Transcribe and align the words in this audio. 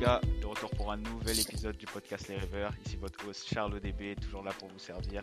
gars, 0.00 0.20
de 0.40 0.46
retour 0.46 0.70
pour 0.70 0.90
un 0.90 0.96
nouvel 0.96 1.38
épisode 1.38 1.76
du 1.76 1.84
podcast 1.84 2.28
Les 2.28 2.36
Rêveurs. 2.38 2.72
Ici 2.86 2.96
votre 2.96 3.28
host 3.28 3.46
Charles 3.52 3.74
ODB, 3.74 4.18
toujours 4.18 4.42
là 4.42 4.50
pour 4.58 4.68
vous 4.68 4.78
servir. 4.78 5.22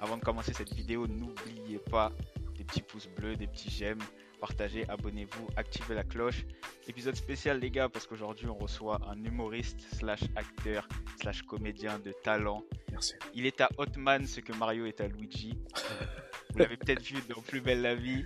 Avant 0.00 0.16
de 0.16 0.24
commencer 0.24 0.54
cette 0.54 0.72
vidéo, 0.72 1.06
n'oubliez 1.06 1.78
pas 1.78 2.10
des 2.56 2.64
petits 2.64 2.80
pouces 2.80 3.08
bleus, 3.18 3.36
des 3.36 3.46
petits 3.46 3.68
j'aime, 3.68 3.98
partagez, 4.40 4.88
abonnez-vous, 4.88 5.48
activez 5.56 5.94
la 5.94 6.04
cloche. 6.04 6.46
Épisode 6.88 7.16
spécial 7.16 7.60
les 7.60 7.70
gars, 7.70 7.90
parce 7.90 8.06
qu'aujourd'hui 8.06 8.46
on 8.46 8.54
reçoit 8.54 8.98
un 9.10 9.22
humoriste 9.22 9.82
slash 9.92 10.22
acteur 10.36 10.88
slash 11.20 11.42
comédien 11.42 11.98
de 11.98 12.12
talent. 12.22 12.64
Merci. 12.92 13.14
Il 13.34 13.44
est 13.44 13.60
à 13.60 13.68
Hotman 13.76 14.26
ce 14.26 14.40
que 14.40 14.54
Mario 14.54 14.86
est 14.86 15.02
à 15.02 15.06
Luigi. 15.06 15.58
Vous 16.50 16.58
l'avez 16.58 16.78
peut-être 16.78 17.02
vu 17.02 17.16
dans 17.28 17.42
Plus 17.42 17.60
belle 17.60 17.82
la 17.82 17.94
vie, 17.94 18.24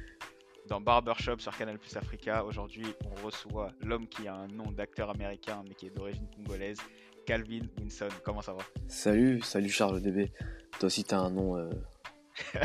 dans 0.69 0.81
Barbershop 0.81 1.39
sur 1.39 1.57
Canal 1.57 1.79
Plus 1.79 1.97
Africa. 1.97 2.45
Aujourd'hui, 2.45 2.87
on 3.05 3.27
reçoit 3.27 3.73
l'homme 3.83 4.07
qui 4.07 4.29
a 4.29 4.35
un 4.35 4.49
nom 4.49 4.71
d'acteur 4.71 5.11
américain 5.11 5.63
mais 5.67 5.75
qui 5.75 5.87
est 5.87 5.91
d'origine 5.91 6.27
congolaise, 6.37 6.79
Calvin 7.27 7.63
Winson. 7.79 8.09
Comment 8.25 8.43
ça 8.43 8.53
va? 8.53 8.61
Salut, 8.87 9.41
salut 9.43 9.71
Charles 9.71 10.01
DB. 10.01 10.31
Toi 10.79 10.87
aussi, 10.87 11.05
t'as 11.05 11.19
un 11.19 11.31
nom 11.31 11.57
euh, 11.57 11.71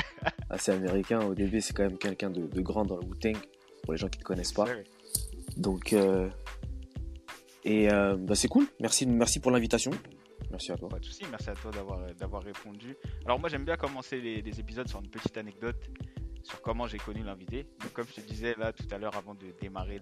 assez 0.50 0.72
américain. 0.72 1.22
ODB, 1.22 1.60
c'est 1.60 1.74
quand 1.74 1.84
même 1.84 1.98
quelqu'un 1.98 2.30
de, 2.30 2.46
de 2.46 2.62
grand 2.62 2.86
dans 2.86 2.98
le 2.98 3.06
Wu-Tang, 3.06 3.38
pour 3.84 3.94
les 3.94 3.98
gens 3.98 4.10
qui 4.10 4.20
ne 4.20 4.24
connaissent 4.24 4.54
pas. 4.54 4.68
Donc, 5.56 5.94
euh, 5.94 6.30
et 7.64 7.92
euh, 7.92 8.18
bah, 8.18 8.36
c'est 8.36 8.50
cool. 8.50 8.68
Merci, 8.82 9.08
merci 9.08 9.40
pour 9.40 9.52
l'invitation. 9.52 9.92
Merci 10.52 10.72
à 10.72 10.78
toi. 10.78 10.90
Pas 10.90 11.00
de 11.00 11.06
soucis, 11.06 11.24
merci 11.32 11.50
à 11.50 11.56
toi 11.56 11.72
d'avoir 11.72 12.00
d'avoir 12.16 12.44
répondu. 12.44 12.96
Alors 13.26 13.40
moi 13.40 13.50
j'aime 13.50 13.64
bien 13.64 13.78
commencer 13.78 14.20
les, 14.20 14.42
les 14.42 14.60
épisodes 14.60 14.88
sur 14.88 15.00
une 15.00 15.10
petite 15.10 15.36
anecdote 15.38 15.78
sur 16.44 16.62
comment 16.62 16.88
j'ai 16.88 16.98
connu 16.98 17.24
l'invité. 17.24 17.66
Donc 17.82 17.94
comme 17.94 18.06
je 18.08 18.16
te 18.16 18.22
disais 18.22 18.56
là 18.58 18.72
tout 18.74 18.86
à 18.92 18.98
l'heure 18.98 19.16
avant 19.16 19.34
de 19.34 19.48
démarrer 19.62 20.02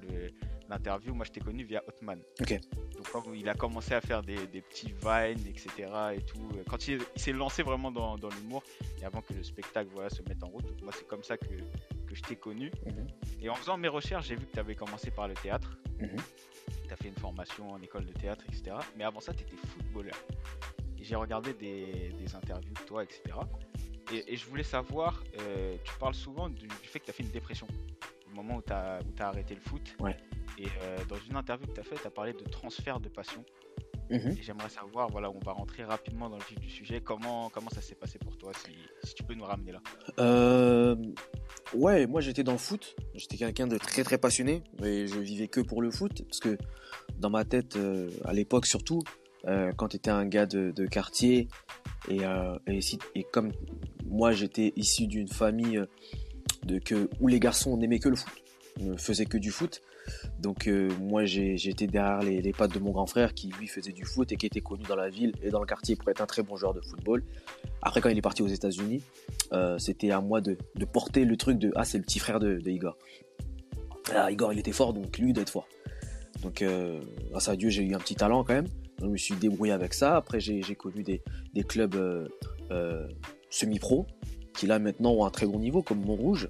l'interview, 0.69 1.13
moi 1.13 1.25
je 1.25 1.31
t'ai 1.31 1.39
connu 1.39 1.63
via 1.63 1.83
Hotman. 1.87 2.19
Ok. 2.41 2.59
Donc 2.95 3.09
quand 3.11 3.23
il 3.33 3.47
a 3.47 3.53
commencé 3.53 3.93
à 3.93 4.01
faire 4.01 4.21
des, 4.23 4.47
des 4.47 4.61
petits 4.61 4.93
vines, 5.01 5.47
etc. 5.47 5.89
et 6.15 6.21
tout, 6.21 6.49
euh, 6.55 6.63
quand 6.69 6.87
il, 6.87 6.99
il 7.15 7.21
s'est 7.21 7.31
lancé 7.33 7.63
vraiment 7.63 7.91
dans, 7.91 8.17
dans 8.17 8.29
l'humour 8.29 8.63
et 9.01 9.05
avant 9.05 9.21
que 9.21 9.33
le 9.33 9.43
spectacle 9.43 9.89
voilà, 9.93 10.09
se 10.09 10.21
mette 10.27 10.43
en 10.43 10.47
route, 10.47 10.65
donc 10.65 10.81
moi 10.81 10.91
c'est 10.95 11.07
comme 11.07 11.23
ça 11.23 11.37
que, 11.37 11.45
que 11.45 12.15
je 12.15 12.21
t'ai 12.21 12.35
connu. 12.35 12.71
Mhm. 12.85 13.07
Et 13.41 13.49
en 13.49 13.55
faisant 13.55 13.77
mes 13.77 13.87
recherches, 13.87 14.27
j'ai 14.27 14.35
vu 14.35 14.45
que 14.45 14.53
tu 14.53 14.59
avais 14.59 14.75
commencé 14.75 15.11
par 15.11 15.27
le 15.27 15.33
théâtre. 15.35 15.77
Mhm. 15.99 16.17
Tu 16.87 16.93
as 16.93 16.95
fait 16.95 17.07
une 17.07 17.15
formation 17.15 17.71
en 17.71 17.81
école 17.81 18.05
de 18.05 18.13
théâtre, 18.13 18.43
etc. 18.47 18.75
Mais 18.97 19.03
avant 19.03 19.19
ça, 19.19 19.33
tu 19.33 19.43
étais 19.43 19.55
footballeur. 19.55 20.15
Et 20.99 21.03
j'ai 21.03 21.15
regardé 21.15 21.53
des, 21.53 22.13
des 22.17 22.35
interviews 22.35 22.73
de 22.73 22.85
toi, 22.85 23.03
etc. 23.03 23.21
Et, 24.13 24.33
et 24.33 24.35
je 24.35 24.45
voulais 24.45 24.63
savoir, 24.63 25.23
euh, 25.39 25.75
tu 25.83 25.93
parles 25.99 26.13
souvent 26.13 26.49
du, 26.49 26.67
du 26.67 26.87
fait 26.87 26.99
que 26.99 27.05
tu 27.05 27.11
as 27.11 27.13
fait 27.13 27.23
une 27.23 27.29
dépression 27.31 27.67
au 28.31 28.35
moment 28.35 28.57
où 28.57 28.61
tu 28.61 28.73
as, 28.73 29.01
arrêté 29.19 29.55
le 29.55 29.61
foot. 29.61 29.95
Ouais. 29.99 30.17
Et 30.57 30.65
euh, 30.83 30.97
dans 31.07 31.17
une 31.29 31.35
interview 31.35 31.67
que 31.67 31.73
tu 31.73 31.79
as 31.79 31.83
faite, 31.83 32.01
tu 32.01 32.07
as 32.07 32.11
parlé 32.11 32.33
de 32.33 32.43
transfert 32.43 32.99
de 32.99 33.09
passion. 33.09 33.43
Mhm. 34.09 34.35
Et 34.37 34.43
j'aimerais 34.43 34.69
savoir, 34.69 35.09
voilà, 35.09 35.31
on 35.31 35.39
va 35.39 35.53
rentrer 35.53 35.83
rapidement 35.83 36.29
dans 36.29 36.35
le 36.35 36.43
vif 36.43 36.59
du 36.59 36.69
sujet. 36.69 36.99
Comment, 37.01 37.49
comment 37.49 37.69
ça 37.69 37.81
s'est 37.81 37.95
passé 37.95 38.19
pour 38.19 38.37
toi, 38.37 38.51
si, 38.53 38.73
si 39.03 39.13
tu 39.13 39.23
peux 39.23 39.33
nous 39.33 39.45
ramener 39.45 39.71
là? 39.71 39.81
Euh, 40.19 40.95
ouais, 41.73 42.07
moi 42.07 42.19
j'étais 42.19 42.43
dans 42.43 42.51
le 42.51 42.57
foot. 42.57 42.95
J'étais 43.15 43.37
quelqu'un 43.37 43.67
de 43.67 43.77
très 43.77 44.03
très 44.03 44.17
passionné. 44.17 44.63
Et 44.83 45.07
je 45.07 45.17
vivais 45.17 45.47
que 45.47 45.61
pour 45.61 45.81
le 45.81 45.91
foot. 45.91 46.23
Parce 46.23 46.39
que 46.39 46.57
dans 47.17 47.29
ma 47.29 47.45
tête, 47.45 47.77
euh, 47.77 48.09
à 48.25 48.33
l'époque 48.33 48.65
surtout, 48.65 49.01
euh, 49.45 49.71
quand 49.77 49.89
tu 49.89 49.95
étais 49.95 50.11
un 50.11 50.25
gars 50.25 50.45
de, 50.45 50.71
de 50.71 50.85
quartier, 50.85 51.47
et, 52.09 52.25
euh, 52.25 52.57
et, 52.67 53.23
comme 53.23 53.51
moi 54.05 54.31
j'étais 54.31 54.73
issu 54.75 55.07
d'une 55.07 55.27
famille 55.27 55.77
euh, 55.77 55.85
de 56.63 56.79
que, 56.79 57.09
où 57.19 57.27
les 57.27 57.39
garçons 57.39 57.77
n'aimaient 57.77 57.99
que 57.99 58.09
le 58.09 58.15
foot, 58.15 58.33
ne 58.79 58.95
faisaient 58.97 59.25
que 59.25 59.37
du 59.37 59.51
foot. 59.51 59.81
Donc 60.39 60.67
euh, 60.67 60.89
moi 60.99 61.25
j'étais 61.25 61.85
derrière 61.85 62.21
les, 62.21 62.41
les 62.41 62.53
pattes 62.53 62.73
de 62.73 62.79
mon 62.79 62.91
grand 62.91 63.05
frère 63.05 63.35
qui 63.35 63.49
lui 63.59 63.67
faisait 63.67 63.91
du 63.91 64.03
foot 64.03 64.31
et 64.31 64.35
qui 64.35 64.47
était 64.47 64.61
connu 64.61 64.83
dans 64.83 64.95
la 64.95 65.09
ville 65.09 65.33
et 65.43 65.49
dans 65.49 65.59
le 65.59 65.67
quartier 65.67 65.95
pour 65.95 66.09
être 66.09 66.21
un 66.21 66.25
très 66.25 66.41
bon 66.41 66.55
joueur 66.55 66.73
de 66.73 66.81
football. 66.81 67.23
Après 67.83 68.01
quand 68.01 68.09
il 68.09 68.17
est 68.17 68.23
parti 68.23 68.41
aux 68.41 68.47
États-Unis, 68.47 69.03
c'était 69.77 70.09
à 70.09 70.19
moi 70.19 70.41
de, 70.41 70.57
porter 70.91 71.23
le 71.23 71.37
truc 71.37 71.59
de 71.59 71.71
ah 71.75 71.85
c'est 71.85 71.99
le 71.99 72.03
petit 72.03 72.19
frère 72.19 72.39
de, 72.39 72.59
Igor. 72.65 72.97
Ah, 74.13 74.31
Igor 74.31 74.53
il 74.53 74.59
était 74.59 74.71
fort 74.71 74.93
donc 74.93 75.19
lui 75.19 75.29
il 75.29 75.33
doit 75.33 75.43
être 75.43 75.51
fort. 75.51 75.67
Donc 76.41 76.63
grâce 77.29 77.47
à 77.47 77.55
Dieu 77.55 77.69
j'ai 77.69 77.83
eu 77.83 77.93
un 77.93 77.99
petit 77.99 78.15
talent 78.15 78.43
quand 78.43 78.55
même. 78.55 78.67
Donc, 79.01 79.09
je 79.09 79.13
me 79.13 79.17
suis 79.17 79.35
débrouillé 79.35 79.71
avec 79.71 79.93
ça. 79.93 80.15
Après 80.15 80.39
j'ai 80.39 80.61
connu 80.75 81.03
des, 81.03 81.21
des 81.53 81.63
clubs 81.63 81.95
euh, 81.95 82.27
euh, 82.71 83.07
semi-pro 83.49 84.05
qui 84.53 84.67
là 84.67 84.79
maintenant 84.79 85.13
ont 85.13 85.25
un 85.25 85.31
très 85.31 85.47
bon 85.47 85.59
niveau 85.59 85.81
comme 85.81 86.05
Montrouge. 86.05 86.49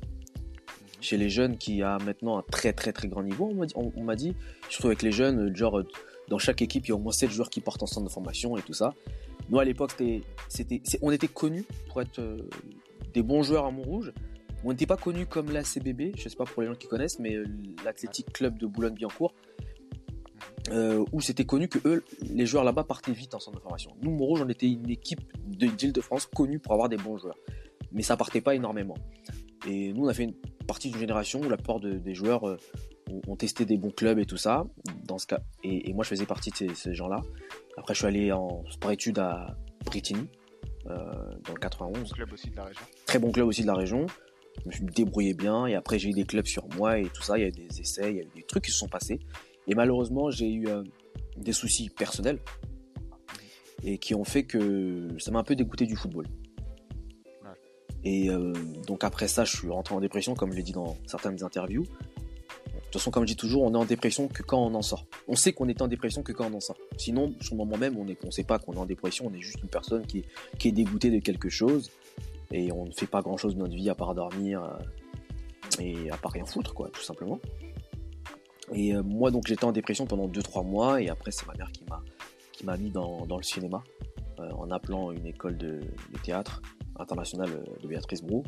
Chez 0.99 1.17
les 1.17 1.29
jeunes 1.29 1.57
qui 1.57 1.81
a 1.81 1.97
maintenant 1.99 2.37
un 2.37 2.43
très 2.43 2.73
très 2.73 2.93
très 2.93 3.07
grand 3.07 3.23
niveau 3.23 3.51
on 3.75 4.03
m'a 4.03 4.15
dit, 4.15 4.29
dit 4.29 4.35
surtout 4.69 4.87
avec 4.87 5.01
les 5.01 5.11
jeunes 5.11 5.55
genre 5.55 5.81
dans 6.27 6.37
chaque 6.37 6.61
équipe 6.61 6.85
il 6.85 6.89
y 6.89 6.91
a 6.91 6.95
au 6.95 6.99
moins 6.99 7.11
7 7.11 7.31
joueurs 7.31 7.49
qui 7.49 7.59
portent 7.59 7.81
en 7.81 7.87
centre 7.87 8.05
de 8.05 8.11
formation 8.11 8.55
et 8.57 8.61
tout 8.61 8.73
ça. 8.73 8.93
Nous 9.49 9.57
à 9.57 9.65
l'époque 9.65 9.91
c'était 10.47 10.81
on 11.01 11.11
était 11.11 11.27
connus 11.27 11.65
pour 11.87 12.01
être 12.01 12.19
euh, 12.19 12.37
des 13.13 13.23
bons 13.23 13.43
joueurs 13.43 13.65
à 13.65 13.71
Montrouge. 13.71 14.13
On 14.63 14.69
n'était 14.69 14.85
pas 14.85 14.97
connus 14.97 15.25
comme 15.25 15.51
l'ACBB, 15.51 16.15
je 16.15 16.29
sais 16.29 16.35
pas 16.35 16.45
pour 16.45 16.61
les 16.61 16.67
gens 16.67 16.75
qui 16.75 16.87
connaissent, 16.87 17.17
mais 17.17 17.35
l'Athletic 17.83 18.31
Club 18.31 18.59
de 18.59 18.67
Boulogne-Billancourt, 18.67 19.33
euh, 20.69 21.03
où 21.11 21.21
c'était 21.21 21.45
connu 21.45 21.67
que 21.67 21.79
eux, 21.87 22.03
les 22.21 22.45
joueurs 22.45 22.63
là-bas 22.63 22.83
partaient 22.83 23.11
vite 23.13 23.33
en 23.33 23.39
centre 23.39 23.57
de 23.57 23.61
formation. 23.63 23.91
Nous, 24.01 24.11
Montrouge, 24.11 24.41
on 24.45 24.49
était 24.49 24.67
une 24.67 24.89
équipe 24.89 25.21
de- 25.47 25.67
d'Île-de-France 25.67 26.27
connue 26.27 26.59
pour 26.59 26.73
avoir 26.73 26.87
des 26.89 26.97
bons 26.97 27.17
joueurs, 27.17 27.37
mais 27.91 28.03
ça 28.03 28.15
partait 28.17 28.41
pas 28.41 28.55
énormément. 28.55 28.95
Et 29.67 29.93
nous, 29.93 30.05
on 30.05 30.07
a 30.07 30.13
fait 30.13 30.23
une 30.23 30.33
partie 30.67 30.89
d'une 30.89 30.99
génération 30.99 31.39
où 31.41 31.49
la 31.49 31.57
plupart 31.57 31.79
de- 31.79 31.97
des 31.97 32.13
joueurs 32.13 32.47
euh, 32.47 32.57
ont, 33.09 33.21
ont 33.27 33.35
testé 33.35 33.65
des 33.65 33.77
bons 33.77 33.91
clubs 33.91 34.19
et 34.19 34.25
tout 34.25 34.37
ça. 34.37 34.63
Dans 35.05 35.17
ce 35.17 35.27
cas, 35.27 35.39
et, 35.63 35.89
et 35.89 35.93
moi, 35.93 36.03
je 36.03 36.09
faisais 36.09 36.25
partie 36.25 36.51
de 36.51 36.55
ces, 36.55 36.75
ces 36.75 36.93
gens-là. 36.93 37.21
Après, 37.77 37.93
je 37.93 37.99
suis 37.99 38.07
allé 38.07 38.31
en 38.31 38.63
sport-études 38.69 39.19
à 39.19 39.55
Brittany, 39.85 40.27
euh, 40.87 40.95
dans 41.45 41.53
le 41.53 41.59
91 41.59 42.11
Club 42.13 42.33
aussi 42.33 42.49
de 42.49 42.55
la 42.55 42.65
région. 42.65 42.81
très 43.05 43.19
bon 43.19 43.31
club 43.31 43.47
aussi 43.47 43.61
de 43.61 43.67
la 43.67 43.75
région. 43.75 44.05
Je 44.63 44.67
me 44.67 44.71
suis 44.73 44.85
débrouillé 44.85 45.33
bien 45.33 45.65
et 45.65 45.75
après 45.75 45.97
j'ai 45.97 46.09
eu 46.09 46.13
des 46.13 46.25
clubs 46.25 46.45
sur 46.45 46.67
moi 46.75 46.99
et 46.99 47.05
tout 47.05 47.21
ça. 47.23 47.37
Il 47.37 47.41
y 47.41 47.45
a 47.45 47.47
eu 47.47 47.51
des 47.51 47.79
essais, 47.79 48.11
il 48.11 48.17
y 48.17 48.19
a 48.19 48.23
eu 48.23 48.29
des 48.35 48.43
trucs 48.43 48.65
qui 48.65 48.71
se 48.71 48.77
sont 48.77 48.89
passés. 48.89 49.19
Et 49.67 49.75
malheureusement, 49.75 50.31
j'ai 50.31 50.51
eu 50.51 50.67
euh, 50.67 50.83
des 51.37 51.53
soucis 51.53 51.89
personnels 51.89 52.39
et 53.83 53.97
qui 53.97 54.13
ont 54.13 54.23
fait 54.23 54.43
que 54.43 55.07
ça 55.19 55.31
m'a 55.31 55.39
un 55.39 55.43
peu 55.43 55.55
dégoûté 55.55 55.85
du 55.85 55.95
football. 55.95 56.27
Ouais. 57.43 57.49
Et 58.03 58.29
euh, 58.29 58.53
donc 58.85 59.03
après 59.03 59.27
ça, 59.27 59.43
je 59.43 59.55
suis 59.55 59.69
rentré 59.69 59.95
en 59.95 60.01
dépression, 60.01 60.35
comme 60.35 60.51
je 60.51 60.57
l'ai 60.57 60.63
dit 60.63 60.73
dans 60.73 60.97
certaines 61.05 61.43
interviews. 61.43 61.83
De 61.83 62.93
toute 62.93 63.01
façon, 63.01 63.11
comme 63.11 63.23
je 63.23 63.27
dis 63.27 63.37
toujours, 63.37 63.63
on 63.63 63.73
est 63.73 63.77
en 63.77 63.85
dépression 63.85 64.27
que 64.27 64.43
quand 64.43 64.59
on 64.59 64.75
en 64.75 64.81
sort. 64.81 65.05
On 65.29 65.35
sait 65.35 65.53
qu'on 65.53 65.69
est 65.69 65.81
en 65.81 65.87
dépression 65.87 66.23
que 66.23 66.33
quand 66.33 66.51
on 66.51 66.55
en 66.55 66.59
sort. 66.59 66.77
Sinon, 66.97 67.33
sur 67.39 67.55
le 67.55 67.59
moment 67.59 67.77
même, 67.77 67.97
on 67.97 68.03
ne 68.03 68.13
on 68.25 68.31
sait 68.31 68.43
pas 68.43 68.59
qu'on 68.59 68.73
est 68.73 68.79
en 68.79 68.85
dépression. 68.85 69.27
On 69.27 69.33
est 69.33 69.41
juste 69.41 69.61
une 69.63 69.69
personne 69.69 70.05
qui 70.05 70.19
est, 70.19 70.25
qui 70.57 70.67
est 70.67 70.71
dégoûtée 70.73 71.09
de 71.09 71.19
quelque 71.19 71.47
chose 71.47 71.89
et 72.51 72.71
on 72.71 72.85
ne 72.85 72.91
fait 72.91 73.07
pas 73.07 73.21
grand 73.21 73.37
chose 73.37 73.55
de 73.55 73.59
notre 73.59 73.75
vie 73.75 73.89
à 73.89 73.95
part 73.95 74.13
dormir 74.13 74.63
euh, 74.63 75.79
et 75.79 76.09
à 76.11 76.17
part 76.17 76.31
rien 76.31 76.45
foutre 76.45 76.73
quoi 76.73 76.89
tout 76.89 77.01
simplement 77.01 77.39
et 78.73 78.95
euh, 78.95 79.03
moi 79.03 79.31
donc 79.31 79.47
j'étais 79.47 79.65
en 79.65 79.71
dépression 79.71 80.05
pendant 80.05 80.27
2-3 80.27 80.65
mois 80.65 81.01
et 81.01 81.09
après 81.09 81.31
c'est 81.31 81.45
ma 81.47 81.53
mère 81.53 81.71
qui 81.71 81.83
m'a 81.89 82.01
qui 82.51 82.65
m'a 82.65 82.77
mis 82.77 82.89
dans, 82.89 83.25
dans 83.25 83.37
le 83.37 83.43
cinéma 83.43 83.83
euh, 84.39 84.49
en 84.51 84.71
appelant 84.71 85.11
une 85.11 85.25
école 85.25 85.57
de, 85.57 85.81
théâtre 86.23 86.61
internationale 86.97 87.49
euh, 87.49 87.81
de 87.81 87.87
Béatrice 87.87 88.21
Brou. 88.21 88.43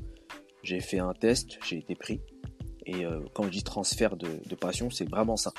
J'ai 0.62 0.80
fait 0.80 1.00
un 1.00 1.14
test 1.14 1.60
j'ai 1.66 1.78
été 1.78 1.96
pris 1.96 2.22
et 2.86 3.06
quand 3.34 3.44
je 3.44 3.50
dis 3.50 3.64
transfert 3.64 4.18
de, 4.18 4.56
passion 4.56 4.90
c'est 4.90 5.10
vraiment 5.10 5.38
ça. 5.38 5.54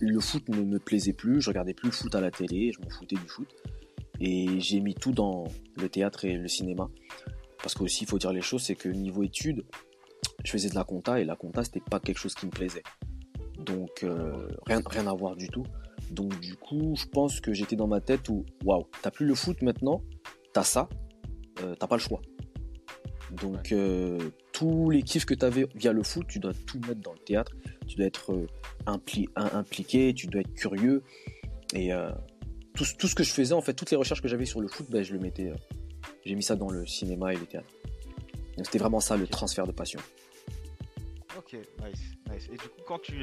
Le 0.00 0.18
foot 0.18 0.48
ne 0.48 0.62
me 0.62 0.78
plaisait 0.78 1.12
plus 1.12 1.42
je 1.42 1.50
regardais 1.50 1.74
plus 1.74 1.88
le 1.88 1.92
foot 1.92 2.14
à 2.14 2.22
la 2.22 2.30
télé 2.30 2.72
je 2.72 2.80
m'en 2.80 2.88
foutais 2.88 3.16
du 3.16 3.28
foot 3.28 3.48
et 4.20 4.60
j'ai 4.60 4.80
mis 4.80 4.94
tout 4.94 5.12
dans 5.12 5.44
le 5.76 5.88
théâtre 5.88 6.24
et 6.24 6.34
le 6.34 6.48
cinéma. 6.48 6.88
Parce 7.62 7.74
que 7.74 7.84
aussi, 7.84 8.04
il 8.04 8.06
faut 8.06 8.18
dire 8.18 8.32
les 8.32 8.40
choses, 8.40 8.62
c'est 8.62 8.74
que 8.74 8.88
niveau 8.88 9.22
études, 9.22 9.64
je 10.44 10.50
faisais 10.50 10.68
de 10.68 10.74
la 10.74 10.84
compta 10.84 11.20
et 11.20 11.24
la 11.24 11.36
compta, 11.36 11.64
c'était 11.64 11.80
pas 11.80 12.00
quelque 12.00 12.18
chose 12.18 12.34
qui 12.34 12.46
me 12.46 12.50
plaisait. 12.50 12.82
Donc, 13.58 14.02
euh, 14.04 14.48
rien, 14.66 14.80
rien 14.86 15.06
à 15.06 15.14
voir 15.14 15.36
du 15.36 15.48
tout. 15.48 15.64
Donc, 16.10 16.38
du 16.40 16.54
coup, 16.56 16.94
je 16.96 17.06
pense 17.06 17.40
que 17.40 17.52
j'étais 17.52 17.76
dans 17.76 17.86
ma 17.88 18.00
tête 18.00 18.28
où, 18.28 18.44
waouh, 18.64 18.86
t'as 19.02 19.10
plus 19.10 19.26
le 19.26 19.34
foot 19.34 19.60
maintenant, 19.62 20.02
t'as 20.52 20.62
ça, 20.64 20.88
euh, 21.62 21.74
t'as 21.78 21.86
pas 21.86 21.96
le 21.96 22.00
choix. 22.00 22.20
Donc, 23.42 23.72
euh, 23.72 24.18
tous 24.52 24.88
les 24.90 25.02
kiffs 25.02 25.26
que 25.26 25.34
t'avais 25.34 25.66
via 25.74 25.92
le 25.92 26.02
foot, 26.02 26.26
tu 26.28 26.38
dois 26.38 26.52
tout 26.66 26.78
mettre 26.80 27.00
dans 27.02 27.12
le 27.12 27.18
théâtre, 27.18 27.52
tu 27.86 27.96
dois 27.96 28.06
être 28.06 28.46
impli- 28.86 29.28
impliqué, 29.36 30.14
tu 30.14 30.28
dois 30.28 30.40
être 30.40 30.54
curieux. 30.54 31.02
Et 31.74 31.90
tout, 32.74 32.84
ce- 32.86 32.94
tout 32.94 33.06
ce 33.08 33.14
que 33.14 33.22
je 33.24 33.32
faisais, 33.32 33.52
en 33.54 33.60
fait, 33.60 33.74
toutes 33.74 33.90
les 33.90 33.96
recherches 33.98 34.22
que 34.22 34.28
j'avais 34.28 34.46
sur 34.46 34.60
le 34.62 34.68
foot, 34.68 34.86
ben, 34.88 35.02
je 35.02 35.12
le 35.12 35.18
mettais. 35.18 35.52
j'ai 36.24 36.34
mis 36.34 36.42
ça 36.42 36.56
dans 36.56 36.70
le 36.70 36.86
cinéma 36.86 37.34
et 37.34 37.36
le 37.36 37.44
théâtre. 37.44 37.68
Donc 38.56 38.66
c'était 38.66 38.78
vraiment 38.78 39.00
ça 39.00 39.16
le 39.16 39.26
transfert 39.26 39.66
de 39.66 39.72
passion. 39.72 40.00
Ok, 41.50 41.58
nice, 41.82 42.00
nice. 42.30 42.46
Et 42.52 42.56
du 42.56 42.68
coup, 42.68 42.80
quand 42.86 42.98
tu 43.00 43.14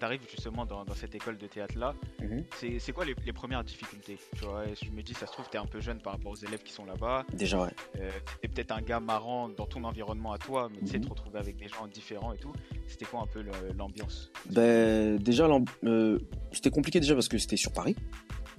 arrives 0.00 0.22
justement 0.28 0.66
dans, 0.66 0.84
dans 0.84 0.94
cette 0.94 1.14
école 1.14 1.38
de 1.38 1.46
théâtre-là, 1.46 1.94
Mhm. 2.20 2.44
c'est 2.56 2.78
c'est 2.80 2.92
quoi 2.92 3.04
les, 3.04 3.14
les 3.24 3.32
premières 3.32 3.62
difficultés 3.62 4.18
Tu 4.36 4.44
vois, 4.44 4.64
je 4.66 4.90
me 4.90 5.00
dis, 5.02 5.14
ça 5.14 5.26
se 5.26 5.32
trouve, 5.32 5.48
t'es 5.48 5.58
un 5.58 5.64
peu 5.66 5.80
jeune 5.80 6.00
par 6.00 6.14
rapport 6.14 6.32
aux 6.32 6.36
élèves 6.36 6.62
qui 6.64 6.72
sont 6.72 6.84
là-bas. 6.84 7.24
Déjà, 7.32 7.62
ouais. 7.62 7.70
Euh, 8.00 8.10
t'es 8.42 8.48
peut-être 8.48 8.72
un 8.72 8.80
gars 8.82 8.98
marrant 9.00 9.48
dans 9.48 9.66
ton 9.66 9.84
environnement 9.84 10.32
à 10.32 10.38
toi, 10.38 10.68
mais 10.72 10.80
tu 10.80 10.86
sais, 10.88 10.98
Mhm. 10.98 11.04
te 11.04 11.10
retrouver 11.10 11.38
avec 11.38 11.56
des 11.56 11.68
gens 11.68 11.86
différents 11.86 12.32
et 12.32 12.38
tout. 12.38 12.52
C'était 12.88 13.04
quoi 13.04 13.20
un 13.20 13.26
peu 13.26 13.44
l'ambiance? 13.78 14.32
Ben, 14.50 15.16
Déjà, 15.18 15.48
euh, 15.84 16.18
c'était 16.52 16.70
compliqué 16.70 16.98
déjà 17.00 17.14
parce 17.14 17.28
que 17.28 17.38
c'était 17.38 17.56
sur 17.56 17.72
Paris. 17.72 17.94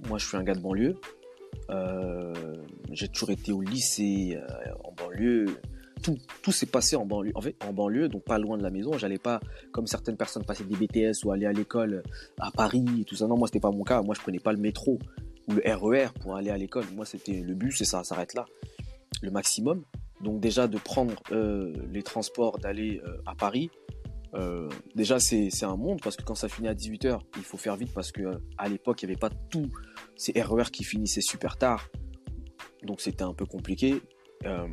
Moi, 0.08 0.18
je 0.18 0.26
suis 0.26 0.36
un 0.36 0.42
gars 0.42 0.54
de 0.54 0.60
banlieue. 0.60 0.96
Euh, 1.70 2.32
j'ai 2.90 3.08
toujours 3.08 3.30
été 3.30 3.52
au 3.52 3.60
lycée, 3.60 4.36
euh, 4.40 4.72
en 4.84 4.92
banlieue. 4.92 5.46
Tout, 6.02 6.18
tout 6.42 6.52
s'est 6.52 6.66
passé 6.66 6.96
en 6.96 7.04
banlieue, 7.04 7.32
en 7.34 7.40
fait, 7.40 7.56
en 7.66 7.72
banlieue, 7.72 8.08
donc 8.08 8.24
pas 8.24 8.38
loin 8.38 8.56
de 8.56 8.62
la 8.62 8.70
maison. 8.70 8.96
J'allais 8.98 9.18
pas, 9.18 9.40
comme 9.72 9.86
certaines 9.86 10.16
personnes, 10.16 10.44
passer 10.44 10.64
des 10.64 10.76
BTS 10.76 11.24
ou 11.24 11.32
aller 11.32 11.46
à 11.46 11.52
l'école 11.52 12.02
à 12.38 12.50
Paris, 12.50 13.04
tout 13.06 13.16
ça. 13.16 13.26
Non, 13.26 13.36
moi, 13.36 13.48
c'était 13.48 13.60
pas 13.60 13.70
mon 13.70 13.84
cas. 13.84 14.02
Moi, 14.02 14.14
je 14.14 14.20
prenais 14.20 14.40
pas 14.40 14.52
le 14.52 14.58
métro 14.58 14.98
ou 15.48 15.52
le 15.52 15.62
RER 15.64 16.06
e 16.06 16.18
pour 16.20 16.36
aller 16.36 16.50
à 16.50 16.58
l'école. 16.58 16.84
Moi, 16.94 17.04
c'était 17.04 17.40
le 17.40 17.54
bus 17.54 17.80
et 17.80 17.84
ça 17.84 18.04
s'arrête 18.04 18.34
là, 18.34 18.46
le 19.22 19.30
maximum. 19.30 19.82
Donc 20.20 20.40
déjà 20.40 20.66
de 20.66 20.78
prendre 20.78 21.14
les 21.30 22.02
transports, 22.02 22.58
d'aller 22.58 23.00
à 23.24 23.36
Paris, 23.36 23.70
euh, 24.34 24.68
déjà, 24.94 25.18
c'est 25.18 25.64
un 25.64 25.76
monde 25.76 26.00
parce 26.02 26.16
que 26.16 26.22
quand 26.22 26.34
ça 26.34 26.48
finit 26.48 26.68
à 26.68 26.74
18h, 26.74 27.20
il 27.36 27.42
faut 27.42 27.56
faire 27.56 27.76
vite 27.76 27.92
parce 27.94 28.12
que 28.12 28.22
euh, 28.22 28.38
à 28.58 28.68
l'époque, 28.68 29.02
il 29.02 29.06
n'y 29.06 29.12
avait 29.12 29.20
pas 29.20 29.30
tous 29.50 29.70
ces 30.16 30.32
RER 30.40 30.70
qui 30.70 30.84
finissaient 30.84 31.20
super 31.20 31.56
tard. 31.56 31.88
Donc 32.82 33.00
c'était 33.00 33.24
un 33.24 33.34
peu 33.34 33.46
compliqué. 33.46 34.00
Euh, 34.44 34.68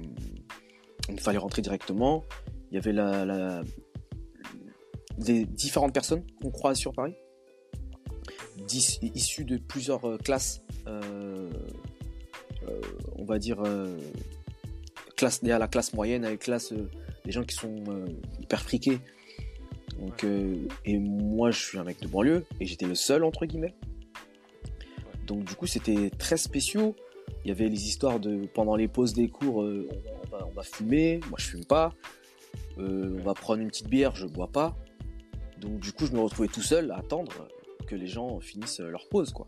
il 1.10 1.19
fallait 1.19 1.38
rentrer 1.38 1.62
directement. 1.62 2.24
Il 2.72 2.75
y 2.75 2.78
avait 2.78 2.94
la, 2.94 3.25
la 3.25 3.62
des 5.18 5.46
différentes 5.46 5.94
personnes 5.94 6.24
qu'on 6.42 6.52
croise 6.52 6.78
sur 6.78 6.92
Paris, 6.92 7.16
issues 8.68 9.46
de 9.46 9.57
plusieurs 9.57 10.18
classes, 10.24 10.62
on 10.86 11.50
va 13.24 13.40
dire 13.40 13.63
classe, 15.16 15.42
la 15.42 15.68
classe 15.69 15.94
moyenne 15.94 16.25
avec 16.25 16.42
classe, 16.42 16.74
des 17.24 17.31
gens 17.31 17.44
qui 17.44 17.56
sont 17.56 17.81
hyper 18.42 18.62
friqués 18.62 19.00
donc, 20.00 20.24
euh, 20.24 20.68
et 20.84 20.98
moi, 20.98 21.52
je 21.52 21.60
suis 21.60 21.78
un 21.78 21.84
mec 21.84 22.02
de 22.02 22.07
banlieue 22.07 22.46
et 22.60 22.66
j'étais 22.66 22.86
le 22.86 22.96
seul 22.96 23.24
entre 23.24 23.46
guillemets. 23.46 23.74
Donc, 25.25 25.46
du 25.46 25.56
coup, 25.56 25.68
c'était 25.68 26.10
très 26.10 26.38
spéciaux. 26.38 26.96
Il 27.44 27.48
y 27.48 27.52
avait 27.52 27.69
les 27.69 27.88
histoires 27.88 28.19
de 28.19 28.46
pendant 28.54 28.75
les 28.75 28.88
pauses 28.88 29.13
des 29.13 29.30
cours, 29.30 29.66
euh, 30.36 30.46
on, 30.48 30.52
va, 30.52 30.64
fumer. 30.64 31.20
Moi, 31.30 31.38
je 31.38 31.48
fume 31.48 31.66
pas. 31.66 31.94
Euh, 32.78 33.18
on 33.20 33.24
va 33.24 33.34
prendre 33.34 33.62
une 33.62 33.70
petite 33.70 33.90
bière, 33.90 34.16
je 34.16 34.26
bois 34.26 34.48
pas. 34.48 34.76
Donc, 35.60 35.80
du 35.80 35.92
coup, 35.92 36.06
je 36.06 36.12
me 36.12 36.20
retrouvais 36.20 36.48
tout 36.50 36.62
seul 36.62 36.92
à 36.92 36.98
attendre 36.98 37.48
que 37.88 37.96
les 37.96 38.08
gens 38.08 38.40
finissent 38.40 38.80
leur 38.80 39.08
pause, 39.10 39.32
quoi. 39.32 39.46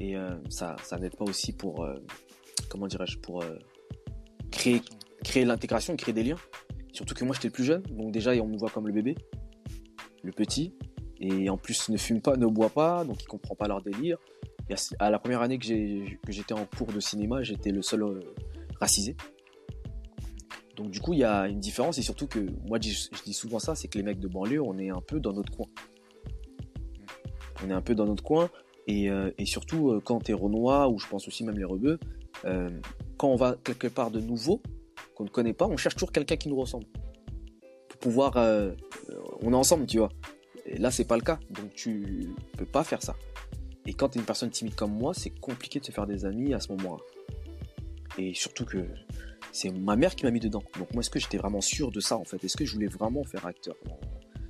Et 0.00 0.14
ça, 0.48 0.76
ça 0.84 0.96
n'aide 0.96 1.16
pas 1.16 1.24
aussi 1.24 1.52
pour, 1.52 1.84
comment 2.68 2.86
dirais-je, 2.86 3.18
pour 3.18 3.42
créer, 4.52 4.80
créer 5.24 5.44
l'intégration, 5.44 5.96
créer 5.96 6.12
des 6.12 6.22
liens. 6.22 6.38
Surtout 6.92 7.14
que 7.14 7.24
moi 7.24 7.34
j'étais 7.34 7.48
le 7.48 7.52
plus 7.52 7.64
jeune, 7.64 7.82
donc 7.82 8.12
déjà 8.12 8.32
on 8.32 8.46
me 8.46 8.56
voit 8.56 8.70
comme 8.70 8.86
le 8.86 8.92
bébé 8.92 9.16
le 10.22 10.32
petit, 10.32 10.74
et 11.20 11.48
en 11.50 11.56
plus 11.56 11.88
ne 11.88 11.96
fume 11.96 12.20
pas, 12.20 12.36
ne 12.36 12.46
boit 12.46 12.70
pas, 12.70 13.04
donc 13.04 13.22
il 13.22 13.26
comprend 13.26 13.54
pas 13.54 13.68
leur 13.68 13.82
délire. 13.82 14.18
Et 14.68 14.74
à 14.98 15.10
la 15.10 15.18
première 15.18 15.40
année 15.40 15.58
que 15.58 15.66
j'étais 16.28 16.52
en 16.52 16.66
cours 16.66 16.92
de 16.92 17.00
cinéma, 17.00 17.42
j'étais 17.42 17.70
le 17.70 17.82
seul 17.82 18.02
euh, 18.02 18.20
racisé. 18.80 19.16
Donc 20.78 20.90
du 20.90 21.00
coup, 21.00 21.12
il 21.12 21.18
y 21.18 21.24
a 21.24 21.48
une 21.48 21.60
différence 21.60 21.98
et 21.98 22.02
surtout 22.02 22.26
que 22.26 22.38
moi 22.66 22.78
je, 22.80 23.08
dis 23.24 23.34
souvent 23.34 23.58
ça, 23.58 23.74
c'est 23.74 23.88
que 23.88 23.98
les 23.98 24.04
mecs 24.04 24.20
de 24.20 24.28
banlieue, 24.28 24.62
on 24.62 24.78
est 24.78 24.90
un 24.90 25.00
peu 25.00 25.20
dans 25.20 25.32
notre 25.32 25.54
coin. 25.54 25.66
On 27.64 27.68
est 27.68 27.74
un 27.74 27.82
peu 27.82 27.94
dans 27.94 28.06
notre 28.06 28.22
coin 28.22 28.48
et, 28.86 29.10
euh, 29.10 29.30
surtout 29.44 29.90
euh, 29.90 30.00
quand 30.02 30.20
t'es 30.20 30.32
Renoir 30.32 30.90
ou 30.90 30.98
je 30.98 31.06
pense 31.08 31.26
aussi 31.28 31.44
même 31.44 31.58
les 31.58 31.64
Rebeux, 31.64 31.98
quand 33.16 33.28
on 33.28 33.36
va 33.36 33.56
quelque 33.64 33.88
part 33.88 34.12
de 34.12 34.20
nouveau 34.20 34.62
qu'on 35.16 35.24
ne 35.24 35.28
connaît 35.28 35.52
pas, 35.52 35.66
on 35.66 35.76
cherche 35.76 35.96
toujours 35.96 36.12
quelqu'un 36.12 36.36
qui 36.36 36.48
nous 36.48 36.56
ressemble 36.56 36.86
pour 37.88 37.98
pouvoir 37.98 38.36
on 39.40 39.52
est 39.52 39.56
ensemble, 39.56 39.86
tu 39.86 39.98
vois. 39.98 40.10
Et 40.66 40.78
là, 40.78 40.90
c'est 40.90 41.04
pas 41.04 41.16
le 41.16 41.22
cas. 41.22 41.38
Donc, 41.50 41.72
tu 41.74 42.34
peux 42.56 42.66
pas 42.66 42.84
faire 42.84 43.02
ça. 43.02 43.16
Et 43.86 43.94
quand 43.94 44.10
tu 44.10 44.18
es 44.18 44.20
une 44.20 44.26
personne 44.26 44.50
timide 44.50 44.74
comme 44.74 44.92
moi, 44.92 45.14
c'est 45.14 45.30
compliqué 45.30 45.80
de 45.80 45.84
se 45.84 45.92
faire 45.92 46.06
des 46.06 46.24
amis 46.24 46.52
à 46.52 46.60
ce 46.60 46.72
moment-là. 46.72 47.02
Et 48.18 48.34
surtout 48.34 48.64
que 48.64 48.86
c'est 49.52 49.70
ma 49.70 49.96
mère 49.96 50.14
qui 50.14 50.24
m'a 50.24 50.30
mis 50.30 50.40
dedans. 50.40 50.62
Donc, 50.78 50.92
moi, 50.94 51.00
est-ce 51.00 51.10
que 51.10 51.18
j'étais 51.18 51.38
vraiment 51.38 51.60
sûr 51.60 51.90
de 51.90 52.00
ça, 52.00 52.16
en 52.16 52.24
fait? 52.24 52.42
Est-ce 52.44 52.56
que 52.56 52.64
je 52.64 52.72
voulais 52.74 52.86
vraiment 52.86 53.24
faire 53.24 53.46
acteur? 53.46 53.74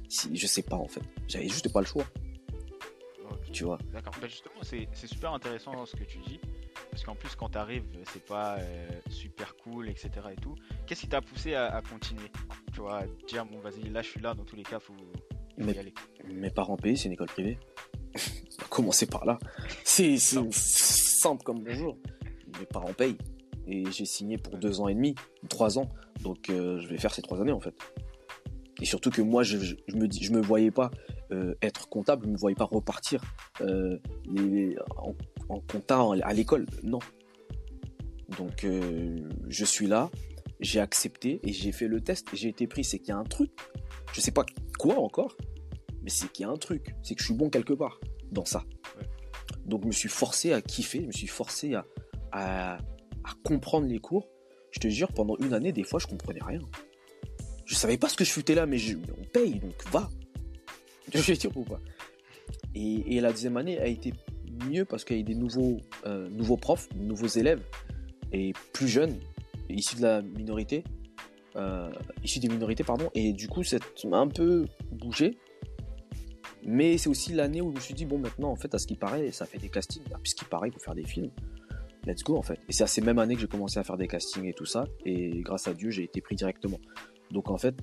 Si, 0.08 0.34
Je 0.34 0.46
sais 0.46 0.62
pas, 0.62 0.76
en 0.76 0.88
fait. 0.88 1.02
J'avais 1.26 1.48
juste 1.48 1.72
pas 1.72 1.80
le 1.80 1.86
choix. 1.86 2.04
Tu 3.52 3.64
vois 3.64 3.78
D'accord. 3.92 4.14
Bah, 4.20 4.26
justement, 4.26 4.60
c'est 4.62 4.88
super 5.06 5.32
intéressant 5.32 5.86
ce 5.86 5.96
que 5.96 6.04
tu 6.04 6.18
dis. 6.18 6.40
Parce 6.90 7.04
qu'en 7.04 7.14
plus, 7.14 7.34
quand 7.34 7.50
tu 7.50 7.58
arrives, 7.58 7.84
c'est 8.12 8.24
pas 8.24 8.56
euh, 8.58 8.88
super 9.10 9.56
cool, 9.56 9.88
etc. 9.88 10.10
et 10.32 10.40
tout. 10.40 10.54
Qu'est-ce 10.86 11.02
qui 11.02 11.08
t'a 11.08 11.20
poussé 11.20 11.54
à, 11.54 11.82
continuer? 11.88 12.30
Tu 12.72 12.80
vois, 12.80 13.02
dire, 13.26 13.44
bon, 13.46 13.58
vas-y, 13.60 13.88
là, 13.88 14.02
je 14.02 14.08
suis 14.08 14.20
là, 14.20 14.34
dans 14.34 14.44
tous 14.44 14.56
les 14.56 14.62
cas, 14.62 14.78
faut, 14.78 14.94
faut 15.60 15.70
y 15.70 15.78
aller. 15.78 15.94
Mes 16.26 16.50
parents 16.50 16.76
payent, 16.76 16.96
c'est 16.96 17.06
une 17.06 17.12
école 17.12 17.28
privée. 17.28 17.58
Commencer 18.70 19.06
par 19.06 19.24
là. 19.24 19.38
C'est 19.84 20.18
simple 20.18 21.42
comme 21.42 21.62
bonjour. 21.62 21.96
Mes 22.58 22.66
parents 22.66 22.92
payent. 22.92 23.18
Et 23.69 23.85
j'ai 23.91 24.05
signé 24.05 24.38
pour 24.38 24.56
deux 24.56 24.81
ans 24.81 24.88
et 24.88 24.94
demi, 24.94 25.15
trois 25.49 25.79
ans. 25.79 25.88
Donc, 26.23 26.50
euh, 26.50 26.79
je 26.81 26.88
vais 26.88 26.99
faire 26.99 27.15
ces 27.15 27.23
trois 27.23 27.41
années, 27.41 27.53
en 27.53 27.61
fait. 27.61 27.75
Et 28.81 28.87
surtout 28.87 29.11
que 29.11 29.23
moi, 29.23 29.43
je, 29.43 29.59
je, 29.59 29.97
me 29.97 30.06
dis, 30.09 30.23
je 30.23 30.32
me 30.32 30.41
voyais 30.41 30.70
pas 30.70 30.91
euh, 31.32 31.55
être 31.62 31.88
comptable, 31.88 32.26
je 32.26 32.31
me 32.31 32.37
voyais 32.37 32.56
pas 32.56 32.65
repartir 32.65 33.23
les, 33.61 34.76
en, 34.97 35.15
en 35.49 35.61
compta 35.61 36.00
à 36.23 36.32
l'école. 36.32 36.67
Non. 36.82 37.00
Donc 38.37 38.65
euh, 38.65 39.17
je 39.49 39.65
suis 39.65 39.87
là, 39.87 40.11
j'ai 40.61 40.81
accepté 40.81 41.41
et 41.43 41.53
j'ai 41.53 41.73
fait 41.73 41.88
le 41.88 42.00
test 42.00 42.26
et 42.32 42.37
j'ai 42.37 42.49
été 42.49 42.67
pris. 42.67 42.85
C'est 42.85 42.99
qu'il 42.99 43.09
y 43.09 43.12
a 43.12 43.17
un 43.17 43.25
truc. 43.25 43.50
Je 44.12 44.20
sais 44.20 44.31
pas 44.31 44.44
quoi 44.79 44.99
encore, 44.99 45.37
mais 46.03 46.11
c'est 46.11 46.31
qu'il 46.31 46.44
y 46.44 46.49
a 46.49 46.53
un 46.53 46.56
truc. 46.56 46.94
C'est 47.03 47.15
que 47.15 47.20
je 47.20 47.26
suis 47.26 47.35
bon 47.35 47.49
quelque 47.49 47.73
part 47.73 48.00
dans 48.31 48.44
ça. 48.44 48.65
Donc 49.65 49.82
je 49.82 49.87
me 49.87 49.93
suis 49.93 50.09
forcé 50.09 50.53
à 50.53 50.61
kiffer, 50.61 51.00
je 51.03 51.06
me 51.06 51.12
suis 51.12 51.26
forcé 51.26 51.75
à, 51.75 51.87
à, 52.32 52.79
comprendre 53.42 53.86
les 53.86 53.98
cours. 53.98 54.28
Je 54.70 54.80
te 54.80 54.88
jure, 54.88 55.12
pendant 55.12 55.36
une 55.38 55.54
année, 55.54 55.72
des 55.72 55.84
fois, 55.84 55.98
je 55.98 56.06
comprenais 56.06 56.40
rien. 56.44 56.60
Je 57.64 57.75
savais 57.75 57.98
pas 57.98 58.08
ce 58.08 58.16
que 58.16 58.25
je 58.25 58.32
foutais 58.32 58.54
là, 58.54 58.66
mais 58.66 58.78
on 59.19 59.25
paye, 59.25 59.58
donc 59.58 59.75
va. 59.90 60.08
Je 61.14 61.20
vais 61.20 61.36
dire 61.36 61.56
ou 61.56 61.64
pas. 61.64 61.80
Et, 62.75 63.20
la 63.20 63.30
deuxième 63.30 63.56
année 63.56 63.78
a 63.78 63.86
été 63.86 64.12
mieux 64.69 64.84
parce 64.84 65.04
qu'il 65.04 65.16
y 65.16 65.20
a 65.20 65.22
des 65.22 65.34
nouveaux, 65.34 65.78
euh, 66.06 66.28
nouveaux 66.28 66.56
profs, 66.56 66.88
nouveaux 66.94 67.26
élèves 67.26 67.62
et 68.32 68.52
plus 68.72 68.88
jeunes, 68.88 69.19
issus 69.70 69.96
de 69.96 70.02
la 70.02 70.22
minorité, 70.22 70.84
euh, 71.56 71.90
issus 72.22 72.40
des 72.40 72.48
minorités, 72.48 72.84
pardon. 72.84 73.10
Et 73.14 73.32
du 73.32 73.48
coup, 73.48 73.64
ça 73.64 73.78
m'a 74.04 74.19
un 74.19 74.28
peu 74.28 74.66
bougé. 74.92 75.38
Mais 76.64 76.98
c'est 76.98 77.08
aussi 77.08 77.32
l'année 77.32 77.60
où 77.60 77.70
je 77.70 77.76
me 77.76 77.81
suis 77.81 77.94
dit, 77.94 78.05
bon, 78.05 78.19
maintenant, 78.19 78.50
en 78.50 78.56
fait, 78.56 78.74
à 78.74 78.79
ce 78.79 78.86
qui 78.86 78.96
paraît, 78.96 79.31
ça 79.32 79.46
fait 79.46 79.58
des 79.58 79.69
castings. 79.69 80.03
Ah, 80.12 80.19
puisqu'il 80.22 80.46
paraît, 80.46 80.70
pour 80.70 80.82
faire 80.82 80.94
des 80.94 81.05
films. 81.05 81.31
Let's 82.08 82.22
go, 82.24 82.38
en 82.38 82.43
fait. 82.43 82.58
Et 82.70 82.72
c'est 82.72 82.84
à 82.84 82.86
ces 82.86 83.03
mêmes 83.03 83.19
années 83.19 83.34
que 83.34 83.43
j'ai 83.43 83.48
commencé 83.48 83.79
à 83.79 83.84
faire 83.84 83.98
des 83.98 84.08
castings 84.08 84.46
et 84.46 84.55
tout 84.55 84.65
ça. 84.65 84.86
Et 85.05 85.43
grâce 85.43 85.69
à 85.69 85.74
Dieu, 85.74 85.91
j'ai 85.91 86.05
été 86.05 86.22
pris 86.22 86.36
directement. 86.36 86.79
Donc, 87.31 87.50
en 87.50 87.58
fait, 87.58 87.74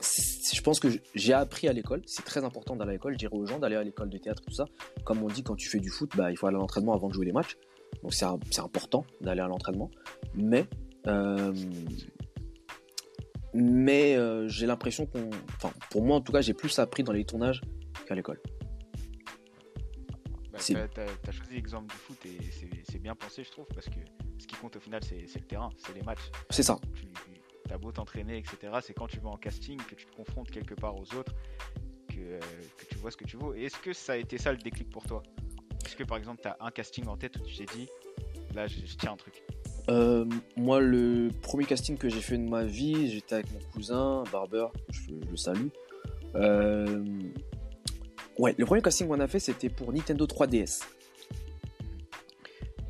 je 0.00 0.60
pense 0.60 0.78
que 0.78 0.86
j'ai 1.16 1.32
appris 1.32 1.66
à 1.66 1.72
l'école, 1.72 2.02
c'est 2.06 2.24
très 2.24 2.44
important 2.44 2.76
d'aller 2.76 2.90
à 2.90 2.92
l'école, 2.92 3.14
je 3.14 3.18
dirais 3.18 3.34
aux 3.34 3.44
gens 3.44 3.58
d'aller 3.58 3.74
à 3.74 3.82
l'école 3.82 4.08
de 4.08 4.18
théâtre, 4.18 4.40
tout 4.46 4.54
ça. 4.54 4.66
Comme 5.04 5.20
on 5.22 5.26
dit, 5.26 5.42
quand 5.42 5.56
tu 5.56 5.68
fais 5.68 5.80
du 5.80 5.90
foot, 5.90 6.12
bah, 6.16 6.30
il 6.30 6.36
faut 6.36 6.46
aller 6.46 6.56
à 6.56 6.60
l'entraînement 6.60 6.94
avant 6.94 7.08
de 7.08 7.14
jouer 7.14 7.26
les 7.26 7.32
matchs. 7.32 7.56
Donc 8.02 8.14
c'est 8.14 8.60
important 8.60 9.04
d'aller 9.20 9.40
à 9.40 9.48
l'entraînement. 9.48 9.90
Mais, 10.34 10.66
euh, 11.06 11.52
mais 13.52 14.16
euh, 14.16 14.46
j'ai 14.48 14.66
l'impression 14.66 15.06
qu'on. 15.06 15.30
Enfin, 15.56 15.72
pour 15.90 16.04
moi 16.04 16.16
en 16.16 16.20
tout 16.20 16.32
cas, 16.32 16.40
j'ai 16.40 16.54
plus 16.54 16.78
appris 16.78 17.02
dans 17.02 17.12
les 17.12 17.24
tournages 17.24 17.62
qu'à 18.06 18.14
l'école. 18.14 18.40
Bah, 20.54 20.88
tu 20.88 21.00
as, 21.00 21.32
choisi 21.32 21.54
l'exemple 21.54 21.92
du 21.92 21.96
foot 21.96 22.24
et 22.26 22.38
c'est 22.84 22.98
bien 22.98 23.14
pensé, 23.14 23.42
je 23.44 23.50
trouve, 23.50 23.66
parce 23.74 23.86
que 23.86 23.98
ce 24.38 24.46
qui 24.46 24.54
compte 24.56 24.76
au 24.76 24.80
final, 24.80 25.02
c'est 25.02 25.22
le 25.34 25.46
terrain, 25.46 25.70
c'est 25.78 25.94
les 25.94 26.02
matchs. 26.02 26.30
C'est 26.50 26.62
ça 26.62 26.78
t'as 27.68 27.78
beau 27.78 27.92
t'entraîner, 27.92 28.38
etc. 28.38 28.72
C'est 28.82 28.94
quand 28.94 29.06
tu 29.06 29.20
vas 29.20 29.30
en 29.30 29.36
casting 29.36 29.78
que 29.78 29.94
tu 29.94 30.06
te 30.06 30.14
confrontes 30.14 30.50
quelque 30.50 30.74
part 30.74 30.96
aux 30.96 31.14
autres 31.14 31.34
que, 32.08 32.20
euh, 32.20 32.40
tu 32.90 32.98
vois 32.98 33.10
ce 33.10 33.16
que 33.16 33.24
tu 33.24 33.36
vaux. 33.36 33.54
Et 33.54 33.64
est-ce 33.64 33.78
que 33.78 33.92
ça 33.92 34.12
a 34.12 34.16
été 34.16 34.38
ça 34.38 34.52
le 34.52 34.58
déclic 34.58 34.90
pour 34.90 35.04
toi? 35.04 35.22
Est-ce 35.84 35.96
que 35.96 36.04
par 36.04 36.18
exemple 36.18 36.40
tu 36.42 36.48
as 36.48 36.56
un 36.60 36.70
casting 36.70 37.06
en 37.06 37.16
tête 37.16 37.36
où 37.36 37.40
tu 37.40 37.56
t'es 37.56 37.66
dit 37.76 37.88
là 38.54 38.66
je, 38.66 38.80
tiens 38.96 39.12
un 39.12 39.16
truc? 39.16 39.42
Euh, 39.90 40.24
moi, 40.56 40.80
le 40.80 41.28
premier 41.42 41.64
casting 41.64 41.98
que 41.98 42.08
j'ai 42.08 42.22
fait 42.22 42.38
de 42.38 42.48
ma 42.48 42.64
vie, 42.64 43.10
j'étais 43.10 43.34
avec 43.34 43.52
mon 43.52 43.58
cousin, 43.72 44.24
Barber, 44.32 44.68
je, 44.90 45.12
le 45.30 45.36
salue. 45.36 45.68
Euh, 46.36 47.04
ouais, 48.38 48.54
le 48.58 48.64
premier 48.66 48.82
casting 48.82 49.08
qu'on 49.08 49.20
a 49.20 49.28
fait, 49.28 49.38
c'était 49.38 49.68
pour 49.68 49.92
Nintendo 49.92 50.26
3DS. 50.26 50.82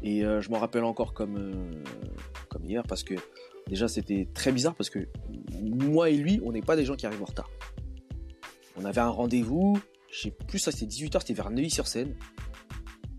Et 0.02 0.20
je 0.20 0.50
m'en 0.50 0.58
rappelle 0.58 0.84
encore 0.84 1.14
comme, 1.14 1.82
comme 2.50 2.64
hier 2.64 2.82
parce 2.86 3.02
que 3.02 3.14
Déjà, 3.66 3.88
c'était 3.88 4.28
très 4.34 4.52
bizarre 4.52 4.74
parce 4.74 4.90
que 4.90 5.08
moi 5.62 6.10
et 6.10 6.16
lui, 6.16 6.40
on 6.44 6.52
n'est 6.52 6.62
pas 6.62 6.76
des 6.76 6.84
gens 6.84 6.96
qui 6.96 7.06
arrivent 7.06 7.22
en 7.22 7.26
retard. 7.26 7.50
On 8.76 8.84
avait 8.84 9.00
un 9.00 9.08
rendez-vous, 9.08 9.78
je 10.10 10.22
sais 10.22 10.30
plus, 10.30 10.58
ça 10.58 10.70
c'était 10.70 10.86
18h, 10.86 11.20
c'était 11.20 11.34
vers 11.34 11.50
Neuilly-sur-Seine. 11.50 12.14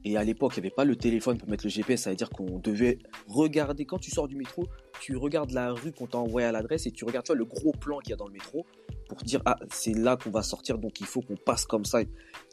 Et 0.04 0.18
à 0.18 0.24
l'époque, 0.24 0.54
il 0.56 0.60
n'y 0.60 0.68
avait 0.68 0.76
pas 0.76 0.86
le 0.86 0.96
téléphone 0.96 1.40
pour 1.40 1.50
mettre 1.50 1.66
le 1.66 1.72
GPS, 1.72 2.04
ça 2.04 2.12
veut 2.12 2.16
dire 2.16 2.30
qu'on 2.30 2.60
devait 2.60 3.00
regarder, 3.28 3.86
quand 3.86 3.98
tu 3.98 4.12
sors 4.12 4.28
du 4.28 4.36
métro, 4.36 4.68
tu 5.00 5.16
regardes 5.16 5.50
la 5.50 5.74
rue 5.74 5.92
qu'on 5.92 6.06
t'a 6.06 6.20
envoyé 6.20 6.46
à 6.46 6.52
l'adresse 6.52 6.86
et 6.86 6.92
tu 6.92 7.06
regardes 7.06 7.28
le 7.32 7.46
gros 7.46 7.72
plan 7.72 7.98
qu'il 8.00 8.12
y 8.12 8.14
a 8.14 8.18
dans 8.18 8.28
le 8.28 8.34
métro. 8.34 8.68
Pour 9.08 9.18
dire 9.24 9.42
ah 9.46 9.58
c'est 9.72 9.94
là 9.94 10.18
qu'on 10.18 10.32
va 10.32 10.42
sortir 10.42 10.78
donc 10.78 11.00
il 11.00 11.06
faut 11.06 11.22
qu'on 11.22 11.36
passe 11.36 11.66
comme 11.66 11.86
ça. 11.86 12.00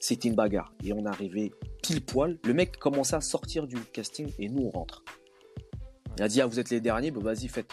C'était 0.00 0.28
une 0.28 0.35
bagarre 0.35 0.73
et 0.85 0.92
on 0.92 1.06
arrivait 1.06 1.52
pile 1.82 2.04
poil. 2.04 2.38
Le 2.44 2.54
mec 2.54 2.76
commençait 2.76 3.16
à 3.16 3.21
sortir 3.21 3.66
du 3.66 3.76
casting 3.76 4.32
et 4.38 4.49
nous 4.49 4.64
on 4.64 4.71
rentre. 4.71 5.04
Il 6.16 6.23
a 6.23 6.28
dit 6.28 6.40
ah 6.40 6.47
vous 6.47 6.61
êtes 6.61 6.71
les 6.71 6.80
derniers, 6.80 7.11
bah 7.11 7.21
vas-y 7.23 7.49
faites. 7.49 7.73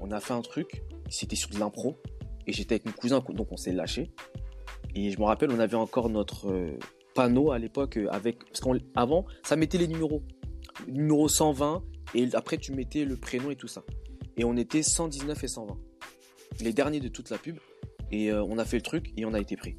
On 0.00 0.10
a 0.10 0.20
fait 0.20 0.34
un 0.34 0.42
truc, 0.42 0.82
c'était 1.08 1.36
sur 1.36 1.50
de 1.50 1.58
l'impro 1.58 1.96
et 2.46 2.52
j'étais 2.52 2.74
avec 2.74 2.86
mon 2.86 2.92
cousin 2.92 3.22
donc 3.30 3.50
on 3.50 3.56
s'est 3.56 3.72
lâché. 3.72 4.12
Et 4.94 5.10
je 5.10 5.18
me 5.18 5.24
rappelle 5.24 5.50
on 5.50 5.58
avait 5.58 5.76
encore 5.76 6.08
notre 6.08 6.50
euh, 6.50 6.78
panneau 7.14 7.50
à 7.50 7.58
l'époque 7.58 7.96
euh, 7.96 8.08
avec 8.10 8.44
parce 8.44 8.60
qu'avant 8.60 9.24
ça 9.42 9.56
mettait 9.56 9.78
les 9.78 9.88
numéros, 9.88 10.22
numéro 10.86 11.28
120 11.28 11.82
et 12.14 12.28
après 12.34 12.58
tu 12.58 12.72
mettais 12.72 13.04
le 13.04 13.16
prénom 13.16 13.50
et 13.50 13.56
tout 13.56 13.68
ça. 13.68 13.82
Et 14.36 14.44
on 14.44 14.56
était 14.56 14.82
119 14.82 15.42
et 15.42 15.48
120 15.48 15.78
les 16.60 16.72
derniers 16.72 17.00
de 17.00 17.08
toute 17.08 17.30
la 17.30 17.38
pub. 17.38 17.58
Et 18.10 18.30
euh, 18.30 18.44
on 18.44 18.58
a 18.58 18.64
fait 18.64 18.76
le 18.76 18.82
truc 18.82 19.12
et 19.16 19.24
on 19.24 19.34
a 19.34 19.40
été 19.40 19.56
pris. 19.56 19.76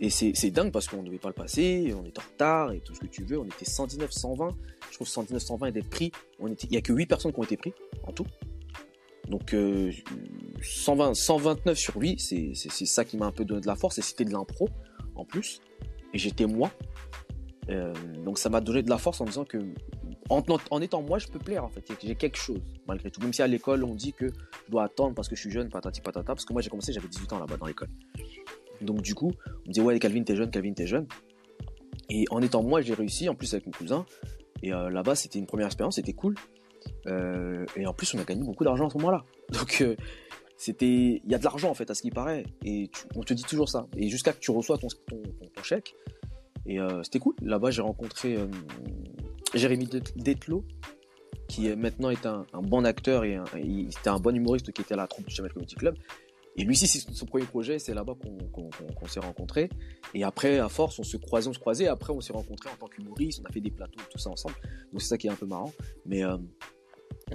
Et 0.00 0.10
c'est 0.10 0.50
dingue 0.50 0.72
parce 0.72 0.88
qu'on 0.88 1.00
ne 1.00 1.06
devait 1.06 1.18
pas 1.18 1.28
le 1.28 1.34
passer, 1.34 1.94
on 1.96 2.04
était 2.04 2.18
en 2.18 2.24
retard 2.24 2.72
et 2.72 2.80
tout 2.80 2.92
ce 2.92 2.98
que 2.98 3.06
tu 3.06 3.22
veux. 3.22 3.38
On 3.38 3.44
était 3.44 3.64
119, 3.64 4.10
120. 4.10 4.56
Je 4.90 4.94
trouve 4.96 5.06
119, 5.06 5.40
120 5.40 5.66
était 5.68 5.82
pris. 5.82 6.10
On 6.40 6.48
était, 6.48 6.66
il 6.66 6.72
n'y 6.72 6.76
a 6.76 6.80
que 6.80 6.92
8 6.92 7.06
personnes 7.06 7.32
qui 7.32 7.38
ont 7.38 7.44
été 7.44 7.56
pris 7.56 7.72
en 8.02 8.10
tout. 8.10 8.26
Donc 9.28 9.50
120, 9.50 11.10
euh, 11.10 11.14
129 11.14 11.78
sur 11.78 11.96
8, 11.96 12.18
c'est 12.18 12.86
ça 12.86 13.04
qui 13.04 13.16
m'a 13.16 13.26
un 13.26 13.30
peu 13.30 13.44
donné 13.44 13.60
de 13.60 13.66
la 13.68 13.76
force. 13.76 13.96
Et 13.98 14.02
c'était 14.02 14.24
de 14.24 14.32
l'impro 14.32 14.68
en 15.14 15.24
plus. 15.24 15.60
Et 16.12 16.18
j'étais 16.18 16.46
moi. 16.46 16.72
Euh, 17.68 17.94
donc 18.24 18.38
ça 18.38 18.50
m'a 18.50 18.60
donné 18.60 18.82
de 18.82 18.90
la 18.90 18.98
force 18.98 19.20
en 19.20 19.24
disant 19.24 19.44
que 19.44 19.58
en, 20.28 20.80
étant 20.80 21.02
moi, 21.02 21.18
je 21.18 21.26
peux 21.26 21.38
plaire 21.38 21.64
en 21.64 21.68
fait. 21.68 21.84
J'ai 22.02 22.14
quelque 22.14 22.38
chose 22.38 22.60
malgré 22.86 23.10
tout. 23.10 23.20
Même 23.20 23.32
si 23.32 23.42
à 23.42 23.46
l'école, 23.46 23.84
on 23.84 23.94
dit 23.94 24.12
que 24.12 24.26
je 24.28 24.70
dois 24.70 24.84
attendre 24.84 25.14
parce 25.14 25.28
que 25.28 25.36
je 25.36 25.40
suis 25.40 25.50
jeune, 25.50 25.68
patati 25.68 26.00
patata. 26.00 26.26
Parce 26.26 26.44
que 26.44 26.52
moi, 26.52 26.62
j'ai 26.62 26.70
commencé, 26.70 26.92
j'avais 26.92 27.08
18 27.08 27.32
ans 27.32 27.38
là-bas 27.38 27.56
dans 27.56 27.66
l'école. 27.66 27.88
Donc 28.80 29.02
du 29.02 29.14
coup, 29.14 29.32
on 29.46 29.68
me 29.68 29.72
dit 29.72 29.80
ouais, 29.80 29.98
Calvin, 29.98 30.22
t'es 30.22 30.36
jeune, 30.36 30.50
Calvin, 30.50 30.72
t'es 30.72 30.86
jeune. 30.86 31.06
Et 32.10 32.24
en 32.30 32.42
étant 32.42 32.62
moi, 32.62 32.80
j'ai 32.80 32.94
réussi, 32.94 33.28
en 33.28 33.34
plus 33.34 33.52
avec 33.54 33.66
mon 33.66 33.72
cousin. 33.72 34.04
Et 34.62 34.72
euh, 34.72 34.90
là-bas, 34.90 35.14
c'était 35.14 35.38
une 35.38 35.46
première 35.46 35.66
expérience, 35.66 35.96
c'était 35.96 36.12
cool. 36.12 36.34
Euh, 37.06 37.64
et 37.76 37.86
en 37.86 37.94
plus, 37.94 38.14
on 38.14 38.18
a 38.18 38.24
gagné 38.24 38.42
beaucoup 38.42 38.64
d'argent 38.64 38.86
à 38.86 38.90
ce 38.90 38.98
moment-là. 38.98 39.24
Donc 39.52 39.80
euh, 39.80 39.96
c'était, 40.56 41.20
il 41.24 41.30
y 41.30 41.34
a 41.34 41.38
de 41.38 41.44
l'argent 41.44 41.70
en 41.70 41.74
fait, 41.74 41.90
à 41.90 41.94
ce 41.94 42.02
qui 42.02 42.10
paraît. 42.10 42.44
Et 42.64 42.90
on 43.16 43.22
te 43.22 43.34
dit 43.34 43.44
toujours 43.44 43.68
ça. 43.68 43.86
Et 43.96 44.08
jusqu'à 44.08 44.32
que 44.32 44.38
tu 44.38 44.50
reçois 44.50 44.78
ton, 44.78 44.88
ton 45.08 45.62
chèque. 45.62 45.94
Et 46.64 46.78
c'était 47.02 47.18
cool. 47.18 47.34
Là-bas, 47.42 47.72
j'ai 47.72 47.82
rencontré 47.82 48.38
Jérémy 49.54 49.88
Detlo, 50.16 50.64
qui 51.48 51.68
maintenant 51.76 52.10
est 52.10 52.26
un, 52.26 52.46
bon 52.62 52.84
acteur 52.84 53.24
et 53.24 53.38
c'était 53.90 54.08
un 54.08 54.18
bon 54.18 54.34
humoriste 54.34 54.72
qui 54.72 54.82
était 54.82 54.94
à 54.94 54.96
la 54.96 55.06
troupe 55.06 55.26
du 55.26 55.34
Jamel 55.34 55.52
Comedy 55.52 55.74
Club. 55.74 55.96
Et 56.56 56.64
lui 56.64 56.76
c'est 56.76 56.86
son 56.86 57.26
premier 57.26 57.46
projet, 57.46 57.78
c'est 57.78 57.94
là-bas 57.94 58.14
qu'on 58.52 59.06
s'est 59.06 59.20
rencontrés. 59.20 59.70
Et 60.14 60.22
après, 60.22 60.58
à 60.58 60.68
force, 60.68 60.98
on 60.98 61.02
se 61.02 61.16
croisait, 61.16 61.48
on 61.48 61.52
se 61.54 61.58
croisait. 61.58 61.86
Après, 61.86 62.12
on 62.12 62.20
s'est 62.20 62.34
rencontrés 62.34 62.68
en 62.68 62.76
tant 62.76 62.88
qu'humoriste, 62.88 63.40
on 63.42 63.48
a 63.48 63.52
fait 63.52 63.60
des 63.60 63.70
plateaux, 63.70 64.00
tout 64.10 64.18
ça 64.18 64.30
ensemble. 64.30 64.54
Donc 64.92 65.00
c'est 65.00 65.08
ça 65.08 65.18
qui 65.18 65.28
est 65.28 65.30
un 65.30 65.36
peu 65.36 65.46
marrant. 65.46 65.72
Mais 66.04 66.22
euh, 66.24 66.36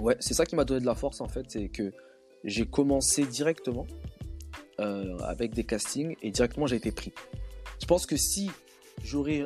ouais, 0.00 0.16
c'est 0.20 0.34
ça 0.34 0.46
qui 0.46 0.54
m'a 0.54 0.64
donné 0.64 0.80
de 0.80 0.86
la 0.86 0.94
force 0.94 1.20
en 1.20 1.28
fait, 1.28 1.46
c'est 1.48 1.68
que 1.68 1.92
j'ai 2.44 2.66
commencé 2.66 3.24
directement 3.26 3.86
euh, 4.80 5.18
avec 5.18 5.54
des 5.54 5.64
castings 5.64 6.14
et 6.22 6.30
directement 6.30 6.68
j'ai 6.68 6.76
été 6.76 6.92
pris. 6.92 7.12
Je 7.80 7.86
pense 7.86 8.06
que 8.06 8.16
si 8.16 8.50
j'aurais 9.02 9.44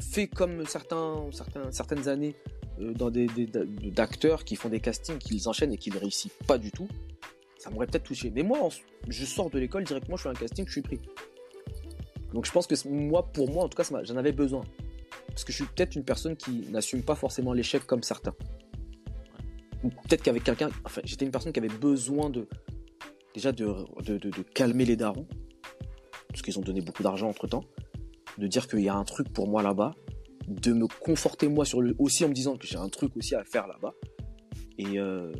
fait 0.00 0.26
comme 0.26 0.66
certains, 0.66 1.28
certaines 1.70 2.08
années 2.08 2.34
euh, 2.80 2.92
dans 2.92 3.10
des, 3.10 3.28
d'acteurs 3.90 4.44
qui 4.44 4.56
font 4.56 4.68
des 4.68 4.80
castings, 4.80 5.18
qu'ils 5.18 5.48
enchaînent 5.48 5.72
et 5.72 5.78
qui 5.78 5.90
ne 5.90 5.98
réussissent 5.98 6.32
pas 6.46 6.58
du 6.58 6.70
tout, 6.70 6.88
ça 7.58 7.70
m'aurait 7.70 7.86
peut-être 7.86 8.04
touché. 8.04 8.30
Mais 8.30 8.42
moi, 8.42 8.68
je 9.08 9.24
sors 9.24 9.50
de 9.50 9.58
l'école 9.58 9.84
directement, 9.84 10.16
je 10.16 10.22
fais 10.22 10.28
un 10.28 10.34
casting, 10.34 10.66
je 10.66 10.72
suis 10.72 10.82
pris. 10.82 11.00
Donc 12.32 12.46
je 12.46 12.52
pense 12.52 12.66
que 12.66 12.74
moi, 12.88 13.30
pour 13.32 13.50
moi, 13.50 13.64
en 13.64 13.68
tout 13.68 13.80
cas, 13.80 13.88
j'en 14.02 14.16
avais 14.16 14.32
besoin. 14.32 14.64
Parce 15.28 15.44
que 15.44 15.52
je 15.52 15.56
suis 15.58 15.66
peut-être 15.66 15.94
une 15.94 16.04
personne 16.04 16.36
qui 16.36 16.66
n'assume 16.70 17.02
pas 17.02 17.14
forcément 17.14 17.52
l'échec 17.52 17.86
comme 17.86 18.02
certains. 18.02 18.34
Ou 19.82 19.90
peut-être 19.90 20.22
qu'avec 20.22 20.42
quelqu'un, 20.42 20.70
enfin, 20.84 21.00
j'étais 21.04 21.24
une 21.24 21.30
personne 21.30 21.52
qui 21.52 21.60
avait 21.60 21.68
besoin 21.68 22.30
de, 22.30 22.48
déjà 23.34 23.52
de, 23.52 23.66
de, 24.02 24.18
de 24.18 24.42
calmer 24.42 24.84
les 24.84 24.96
darons, 24.96 25.26
parce 26.28 26.42
qu'ils 26.42 26.58
ont 26.58 26.62
donné 26.62 26.80
beaucoup 26.80 27.02
d'argent 27.02 27.28
entre 27.28 27.46
temps 27.46 27.64
de 28.38 28.46
dire 28.46 28.68
qu'il 28.68 28.80
y 28.80 28.88
a 28.88 28.94
un 28.94 29.04
truc 29.04 29.32
pour 29.32 29.48
moi 29.48 29.62
là-bas, 29.62 29.94
de 30.48 30.72
me 30.72 30.86
conforter 30.86 31.48
moi 31.48 31.64
sur 31.64 31.80
le 31.80 31.94
aussi 31.98 32.24
en 32.24 32.28
me 32.28 32.34
disant 32.34 32.56
que 32.56 32.66
j'ai 32.66 32.76
un 32.76 32.88
truc 32.88 33.16
aussi 33.16 33.34
à 33.34 33.44
faire 33.44 33.66
là-bas. 33.66 33.94
Et 34.78 34.98
euh, 34.98 35.32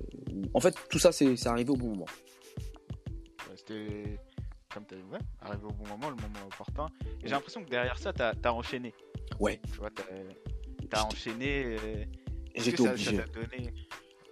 en 0.53 0.61
fait, 0.61 0.75
tout 0.91 0.99
ça, 0.99 1.13
c'est 1.13 1.47
arrivé 1.47 1.71
au 1.71 1.77
bon 1.77 1.89
moment. 1.89 2.07
C'était 3.57 4.19
comme 4.73 4.85
tu 4.87 4.95
ouais, 4.95 5.19
arrivé 5.41 5.65
au 5.65 5.73
bon 5.73 5.87
moment, 5.87 6.11
le 6.11 6.17
moment 6.17 6.47
opportun. 6.47 6.87
Et 7.23 7.27
j'ai 7.27 7.31
l'impression 7.31 7.65
que 7.65 7.71
derrière 7.71 7.97
ça, 7.99 8.13
tu 8.13 8.23
as, 8.23 8.55
enchaîné. 8.55 8.93
Ouais. 9.39 9.61
Tu 9.73 9.79
vois, 9.79 9.91
tu 9.91 10.03
as, 10.93 11.07
enchaîné. 11.07 11.65
Euh, 11.65 12.05
j'étais 12.57 12.81
obligé. 12.81 13.13
donné... 13.33 13.73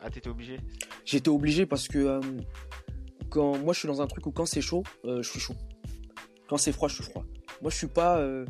Ah, 0.00 0.10
t'étais 0.10 0.28
obligé? 0.28 0.58
J'étais 1.04 1.28
obligé 1.28 1.64
parce 1.64 1.86
que 1.86 1.98
euh, 1.98 2.20
quand 3.30 3.56
moi 3.58 3.72
je 3.72 3.80
suis 3.80 3.88
dans 3.88 4.02
un 4.02 4.06
truc 4.08 4.26
où 4.26 4.32
quand 4.32 4.46
c'est 4.46 4.60
chaud, 4.60 4.82
je 5.04 5.22
suis 5.22 5.38
chaud. 5.38 5.54
Quand 6.48 6.56
c'est 6.56 6.72
froid, 6.72 6.88
je 6.88 6.96
suis 6.96 7.04
froid. 7.04 7.24
Moi, 7.62 7.70
je 7.70 7.76
suis 7.76 7.86
pas 7.86 8.18
euh, 8.18 8.44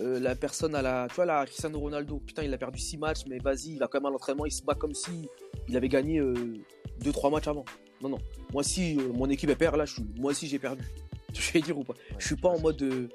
euh, 0.00 0.20
la 0.20 0.36
personne 0.36 0.74
à 0.74 0.82
la. 0.82 1.06
Tu 1.08 1.16
vois, 1.16 1.24
la 1.24 1.46
Cristiano 1.46 1.80
Ronaldo. 1.80 2.18
Putain, 2.18 2.42
il 2.42 2.52
a 2.52 2.58
perdu 2.58 2.78
6 2.78 2.98
matchs, 2.98 3.22
mais 3.26 3.38
vas-y, 3.38 3.72
il 3.76 3.82
a 3.82 3.88
quand 3.88 3.98
même 3.98 4.06
à 4.06 4.10
l'entraînement, 4.10 4.44
il 4.44 4.52
se 4.52 4.62
bat 4.62 4.74
comme 4.74 4.94
si 4.94 5.28
il 5.66 5.76
avait 5.76 5.88
gagné 5.88 6.20
2-3 6.20 7.26
euh, 7.26 7.30
matchs 7.30 7.48
avant. 7.48 7.64
Non, 8.02 8.10
non. 8.10 8.18
Moi, 8.52 8.62
si 8.62 8.96
mon 8.96 9.28
équipe 9.30 9.48
est 9.48 9.56
perd, 9.56 9.76
là, 9.76 9.86
je 9.86 9.94
suis... 9.94 10.04
moi 10.16 10.32
aussi, 10.32 10.46
j'ai 10.46 10.58
perdu. 10.58 10.84
Je 11.32 11.52
vais 11.52 11.60
dire 11.60 11.78
ou 11.78 11.84
pas. 11.84 11.94
je 12.18 12.26
suis 12.26 12.34
pas 12.34 12.48
en 12.48 12.58
mode 12.58 13.08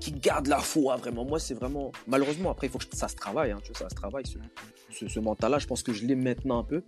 qui 0.00 0.10
garde 0.10 0.48
la 0.48 0.58
foi, 0.58 0.96
vraiment. 0.96 1.24
Moi, 1.24 1.38
c'est 1.38 1.54
vraiment. 1.54 1.92
Malheureusement, 2.08 2.50
après, 2.50 2.66
il 2.66 2.70
faut 2.70 2.78
que 2.78 2.84
ça 2.90 3.06
se 3.06 3.14
travaille. 3.14 3.52
Hein, 3.52 3.60
tu 3.62 3.70
vois, 3.70 3.78
ça 3.78 3.88
se 3.88 3.94
travaille, 3.94 4.24
ce, 4.26 5.06
ce, 5.06 5.20
mental-là. 5.20 5.60
Je 5.60 5.68
pense 5.68 5.84
que 5.84 5.92
je 5.92 6.04
l'ai 6.04 6.16
maintenant 6.16 6.58
un 6.58 6.64
peu. 6.64 6.82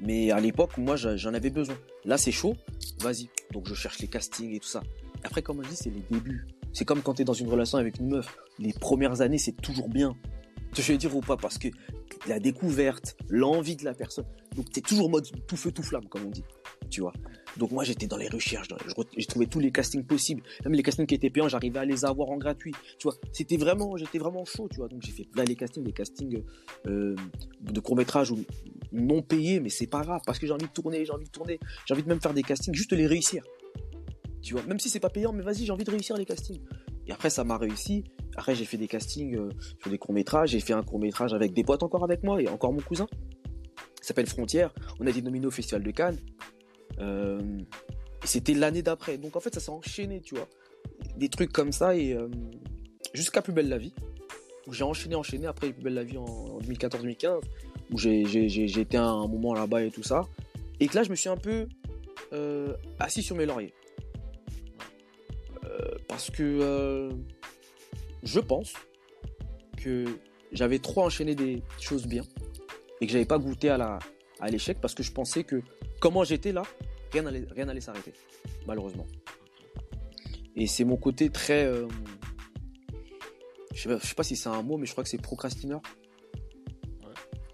Mais 0.00 0.30
à 0.30 0.38
l'époque, 0.40 0.76
moi, 0.76 0.96
j'en 0.96 1.32
avais 1.32 1.48
besoin. 1.48 1.76
Là, 2.04 2.18
c'est 2.18 2.32
chaud. 2.32 2.54
Vas-y. 3.00 3.30
Donc, 3.52 3.66
je 3.66 3.74
cherche 3.74 3.98
les 4.00 4.08
castings 4.08 4.54
et 4.54 4.60
tout 4.60 4.68
ça. 4.68 4.82
Après, 5.24 5.40
comme 5.40 5.64
je 5.64 5.70
dis, 5.70 5.76
c'est 5.76 5.90
les 5.90 6.02
débuts. 6.10 6.46
C'est 6.72 6.84
comme 6.84 7.02
quand 7.02 7.14
tu 7.14 7.22
es 7.22 7.24
dans 7.24 7.32
une 7.32 7.48
relation 7.48 7.78
avec 7.78 7.98
une 7.98 8.08
meuf. 8.08 8.36
Les 8.58 8.72
premières 8.72 9.20
années, 9.20 9.38
c'est 9.38 9.60
toujours 9.60 9.88
bien. 9.88 10.16
Je 10.74 10.82
vais 10.82 10.98
dire 10.98 11.14
ou 11.16 11.20
pas, 11.20 11.36
parce 11.36 11.56
que 11.56 11.68
la 12.28 12.38
découverte, 12.38 13.16
l'envie 13.28 13.76
de 13.76 13.84
la 13.84 13.94
personne. 13.94 14.26
Donc, 14.54 14.70
tu 14.70 14.80
es 14.80 14.82
toujours 14.82 15.08
mode 15.08 15.26
tout 15.46 15.56
feu, 15.56 15.72
tout 15.72 15.82
flamme, 15.82 16.06
comme 16.06 16.26
on 16.26 16.30
dit. 16.30 16.44
Tu 16.90 17.00
vois. 17.00 17.12
Donc, 17.56 17.70
moi, 17.70 17.84
j'étais 17.84 18.06
dans 18.06 18.16
les 18.16 18.28
recherches. 18.28 18.68
J'ai 19.16 19.26
trouvé 19.26 19.46
tous 19.46 19.60
les 19.60 19.70
castings 19.70 20.04
possibles. 20.04 20.42
Même 20.64 20.74
les 20.74 20.82
castings 20.82 21.06
qui 21.06 21.14
étaient 21.14 21.30
payants, 21.30 21.48
j'arrivais 21.48 21.78
à 21.78 21.84
les 21.84 22.04
avoir 22.04 22.30
en 22.30 22.36
gratuit. 22.36 22.72
Tu 22.98 23.04
vois. 23.04 23.16
C'était 23.32 23.56
vraiment, 23.56 23.96
j'étais 23.96 24.18
vraiment 24.18 24.44
chaud, 24.44 24.68
tu 24.70 24.76
vois. 24.76 24.88
Donc, 24.88 25.02
j'ai 25.02 25.12
fait 25.12 25.26
là 25.34 25.44
les 25.44 25.56
castings, 25.56 25.84
les 25.84 25.92
castings 25.92 26.42
euh, 26.86 27.16
de 27.60 27.80
court-métrage 27.80 28.30
ou 28.30 28.44
non 28.92 29.22
payés, 29.22 29.60
mais 29.60 29.68
c'est 29.68 29.86
pas 29.86 30.02
grave, 30.02 30.20
parce 30.26 30.38
que 30.38 30.46
j'ai 30.46 30.52
envie 30.52 30.66
de 30.66 30.72
tourner, 30.72 31.04
j'ai 31.04 31.12
envie 31.12 31.26
de 31.26 31.30
tourner. 31.30 31.58
J'ai 31.86 31.94
envie 31.94 32.02
de 32.02 32.08
même 32.08 32.20
faire 32.20 32.34
des 32.34 32.42
castings, 32.42 32.74
juste 32.74 32.92
les 32.92 33.06
réussir. 33.06 33.42
Tu 34.46 34.54
vois, 34.54 34.62
même 34.62 34.78
si 34.78 34.88
c'est 34.88 35.00
pas 35.00 35.10
payant, 35.10 35.32
mais 35.32 35.42
vas-y, 35.42 35.64
j'ai 35.64 35.72
envie 35.72 35.82
de 35.82 35.90
réussir 35.90 36.16
les 36.16 36.24
castings. 36.24 36.60
Et 37.08 37.12
après, 37.12 37.30
ça 37.30 37.42
m'a 37.42 37.58
réussi. 37.58 38.04
Après, 38.36 38.54
j'ai 38.54 38.64
fait 38.64 38.76
des 38.76 38.86
castings 38.86 39.34
euh, 39.34 39.50
sur 39.80 39.90
des 39.90 39.98
courts-métrages. 39.98 40.50
J'ai 40.50 40.60
fait 40.60 40.72
un 40.72 40.84
court-métrage 40.84 41.34
avec 41.34 41.52
des 41.52 41.64
potes 41.64 41.82
encore 41.82 42.04
avec 42.04 42.22
moi 42.22 42.40
et 42.40 42.46
encore 42.46 42.72
mon 42.72 42.80
cousin. 42.80 43.08
Il 44.00 44.06
s'appelle 44.06 44.28
Frontières. 44.28 44.72
On 45.00 45.06
a 45.08 45.10
été 45.10 45.20
nominé 45.20 45.48
au 45.48 45.50
Festival 45.50 45.82
de 45.82 45.90
Cannes. 45.90 46.18
Euh, 47.00 47.40
et 48.22 48.26
c'était 48.28 48.54
l'année 48.54 48.82
d'après. 48.82 49.18
Donc 49.18 49.34
en 49.34 49.40
fait, 49.40 49.52
ça 49.52 49.58
s'est 49.58 49.72
enchaîné, 49.72 50.20
tu 50.20 50.36
vois. 50.36 50.46
Des 51.16 51.28
trucs 51.28 51.52
comme 51.52 51.72
ça 51.72 51.96
et 51.96 52.12
euh, 52.12 52.28
jusqu'à 53.14 53.42
Plus 53.42 53.52
Belle 53.52 53.68
la 53.68 53.78
Vie. 53.78 53.94
Où 54.68 54.72
j'ai 54.72 54.84
enchaîné, 54.84 55.16
enchaîné 55.16 55.48
après 55.48 55.72
Plus 55.72 55.82
Belle 55.82 55.94
la 55.94 56.04
Vie 56.04 56.18
en, 56.18 56.60
2014-2015. 56.60 57.40
Où 57.90 57.98
j'ai 57.98 58.80
été 58.80 58.96
un 58.96 59.26
moment 59.26 59.54
là-bas 59.54 59.82
et 59.82 59.90
tout 59.90 60.04
ça. 60.04 60.22
Et 60.78 60.86
que 60.86 60.94
là, 60.94 61.02
je 61.02 61.10
me 61.10 61.16
suis 61.16 61.28
un 61.28 61.36
peu 61.36 61.66
assis 63.00 63.24
sur 63.24 63.34
mes 63.34 63.44
lauriers. 63.44 63.74
Parce 66.16 66.30
que 66.30 66.42
euh, 66.42 67.10
je 68.22 68.40
pense 68.40 68.72
que 69.76 70.06
j'avais 70.50 70.78
trop 70.78 71.02
enchaîné 71.02 71.34
des 71.34 71.62
choses 71.78 72.06
bien 72.06 72.22
et 73.02 73.06
que 73.06 73.12
j'avais 73.12 73.26
pas 73.26 73.36
goûté 73.36 73.68
à 73.68 73.76
la 73.76 73.98
à 74.40 74.48
l'échec 74.48 74.78
parce 74.80 74.94
que 74.94 75.02
je 75.02 75.12
pensais 75.12 75.44
que 75.44 75.60
comment 76.00 76.24
j'étais 76.24 76.52
là, 76.52 76.62
rien 77.12 77.20
n'allait 77.20 77.46
rien 77.50 77.68
allait 77.68 77.82
s'arrêter, 77.82 78.14
malheureusement. 78.66 79.06
Et 80.56 80.66
c'est 80.66 80.84
mon 80.84 80.96
côté 80.96 81.28
très 81.28 81.66
euh, 81.66 81.86
je, 83.74 83.82
sais 83.82 83.88
pas, 83.90 84.00
sais 84.00 84.14
pas 84.14 84.22
si 84.22 84.36
c'est 84.36 84.48
un 84.48 84.62
mot, 84.62 84.78
mais 84.78 84.86
je 84.86 84.92
crois 84.92 85.04
que 85.04 85.10
c'est 85.10 85.20
procrastineur. 85.20 85.82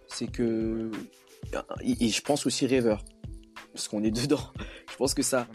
C'est 0.06 0.30
que 0.30 0.88
et, 1.82 2.08
je 2.10 2.22
pense 2.22 2.46
aussi 2.46 2.68
rêveur 2.68 3.04
parce 3.72 3.88
qu'on 3.88 4.04
est 4.04 4.12
dedans. 4.12 4.52
Je 4.92 4.96
pense 4.98 5.14
que 5.14 5.22
ça 5.22 5.48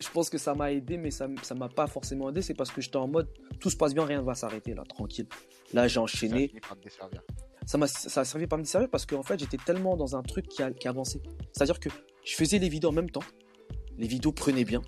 je 0.00 0.08
pense 0.10 0.30
que 0.30 0.38
ça 0.38 0.54
m'a 0.54 0.72
aidé, 0.72 0.96
mais 0.96 1.10
ça 1.10 1.28
ne 1.28 1.58
m'a 1.58 1.68
pas 1.68 1.86
forcément 1.86 2.30
aidé. 2.30 2.42
C'est 2.42 2.54
parce 2.54 2.70
que 2.70 2.80
j'étais 2.80 2.96
en 2.96 3.08
mode 3.08 3.28
tout 3.60 3.70
se 3.70 3.76
passe 3.76 3.94
bien, 3.94 4.04
rien 4.04 4.20
ne 4.20 4.26
va 4.26 4.34
s'arrêter 4.34 4.74
là, 4.74 4.84
tranquille. 4.84 5.26
Là, 5.72 5.88
j'ai 5.88 5.98
enchaîné. 5.98 6.52
Ça 7.66 7.76
m'a 7.76 7.86
ça 7.86 8.20
a 8.20 8.24
servi 8.24 8.46
pas 8.46 8.56
me 8.56 8.62
desservir 8.62 8.88
parce 8.88 9.04
qu'en 9.04 9.22
fait, 9.22 9.38
j'étais 9.38 9.58
tellement 9.58 9.96
dans 9.96 10.16
un 10.16 10.22
truc 10.22 10.48
qui, 10.48 10.62
a, 10.62 10.70
qui 10.70 10.88
avançait. 10.88 11.20
C'est-à-dire 11.52 11.80
que 11.80 11.90
je 12.24 12.34
faisais 12.34 12.58
les 12.58 12.68
vidéos 12.68 12.90
en 12.90 12.94
même 12.94 13.10
temps. 13.10 13.24
les 13.98 14.06
vidéos 14.06 14.32
prenaient 14.32 14.64
bien. 14.64 14.82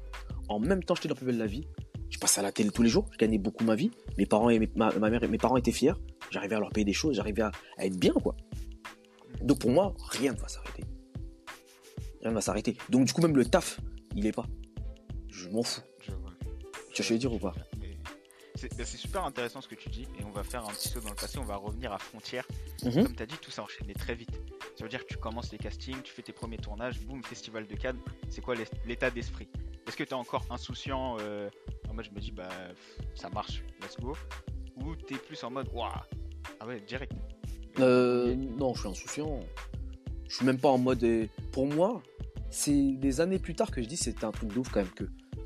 En 0.48 0.58
même 0.58 0.82
temps, 0.82 0.94
j'étais 0.94 1.08
dans 1.08 1.14
la 1.14 1.18
plus 1.18 1.26
belle 1.26 1.38
la 1.38 1.46
vie. 1.46 1.66
Je 2.08 2.18
passais 2.18 2.40
à 2.40 2.42
la 2.42 2.52
télé 2.52 2.70
tous 2.70 2.82
les 2.82 2.88
jours, 2.88 3.06
je 3.12 3.18
gagnais 3.18 3.38
beaucoup 3.38 3.64
ma 3.64 3.76
vie. 3.76 3.90
Mes 4.18 4.26
parents 4.26 4.50
et 4.50 4.58
ma, 4.74 4.90
mère 4.90 5.22
et 5.22 5.28
mes 5.28 5.38
parents 5.38 5.56
étaient 5.56 5.72
fiers. 5.72 5.94
J'arrivais 6.30 6.56
à 6.56 6.60
leur 6.60 6.70
payer 6.70 6.84
des 6.84 6.92
choses, 6.92 7.16
j'arrivais 7.16 7.42
à, 7.42 7.52
être 7.78 7.96
bien, 7.96 8.12
quoi. 8.12 8.36
Donc 9.42 9.60
pour 9.60 9.70
moi, 9.70 9.94
rien 10.10 10.32
ne 10.32 10.38
va 10.38 10.48
s'arrêter. 10.48 10.84
Rien 12.20 12.30
ne 12.30 12.34
va 12.34 12.40
s'arrêter. 12.40 12.76
Donc 12.88 13.04
du 13.04 13.12
coup, 13.12 13.22
même 13.22 13.36
le 13.36 13.44
taf, 13.44 13.80
il 14.16 14.26
est 14.26 14.32
pas. 14.32 14.46
Je 15.40 15.48
m'en 15.48 15.62
fous. 15.62 15.80
Je 16.00 16.12
vois. 16.12 16.32
Tu 16.92 17.02
veux 17.02 17.18
dire 17.18 17.32
ou 17.32 17.38
pas 17.38 17.54
bah, 18.62 18.84
c'est 18.84 18.98
super 18.98 19.24
intéressant 19.24 19.62
ce 19.62 19.68
que 19.68 19.74
tu 19.74 19.88
dis 19.88 20.06
et 20.18 20.24
on 20.24 20.32
va 20.32 20.42
faire 20.42 20.66
un 20.66 20.72
petit 20.72 20.88
saut 20.88 21.00
dans 21.00 21.08
le 21.08 21.14
passé, 21.14 21.38
on 21.38 21.44
va 21.44 21.56
revenir 21.56 21.94
à 21.94 21.98
frontières. 21.98 22.46
Mhm. 22.84 23.04
Comme 23.04 23.16
tu 23.16 23.22
as 23.22 23.26
dit, 23.26 23.36
tout 23.40 23.50
s'est 23.50 23.62
enchaîné 23.62 23.94
très 23.94 24.14
vite. 24.14 24.38
Ça 24.76 24.84
veut 24.84 24.90
dire 24.90 25.00
que 25.00 25.10
tu 25.10 25.16
commences 25.16 25.50
les 25.50 25.56
castings, 25.56 26.02
tu 26.02 26.12
fais 26.12 26.20
tes 26.20 26.32
premiers 26.32 26.58
tournages, 26.58 27.00
boum, 27.00 27.24
festival 27.24 27.66
de 27.66 27.74
Cannes. 27.74 27.98
C'est 28.28 28.42
quoi 28.42 28.54
l'état 28.84 29.10
d'esprit? 29.10 29.48
Est-ce 29.88 29.96
que 29.96 30.04
tu 30.04 30.10
es 30.10 30.14
encore 30.14 30.44
insouciant 30.50 31.16
euh, 31.20 31.48
En 31.88 31.94
mode, 31.94 32.04
je 32.04 32.10
me 32.10 32.20
dis, 32.20 32.32
bah 32.32 32.50
ça 33.14 33.30
marche, 33.30 33.62
let's 33.80 33.98
go? 33.98 34.14
Ou 34.76 34.94
tu 34.94 35.14
es 35.14 35.18
plus 35.18 35.42
en 35.42 35.50
mode, 35.50 35.68
waouh, 35.72 35.90
ah 36.60 36.66
ouais, 36.66 36.80
direct? 36.80 37.12
Euh, 37.78 38.34
non, 38.34 38.74
je 38.74 38.80
suis 38.80 38.88
insouciant. 38.88 39.40
Je 40.28 40.36
suis 40.36 40.44
même 40.44 40.58
pas 40.58 40.68
en 40.68 40.78
mode. 40.78 41.02
Euh, 41.02 41.26
pour 41.50 41.66
moi, 41.66 42.02
c'est 42.50 42.92
des 42.92 43.20
années 43.20 43.38
plus 43.38 43.54
tard 43.54 43.70
que 43.70 43.80
je 43.80 43.86
dis 43.86 43.96
c'était 43.96 44.24
un 44.24 44.32
truc 44.32 44.52
de 44.52 44.58
ouf 44.58 44.70
quand 44.70 44.80
même 44.80 44.90
que 44.90 45.04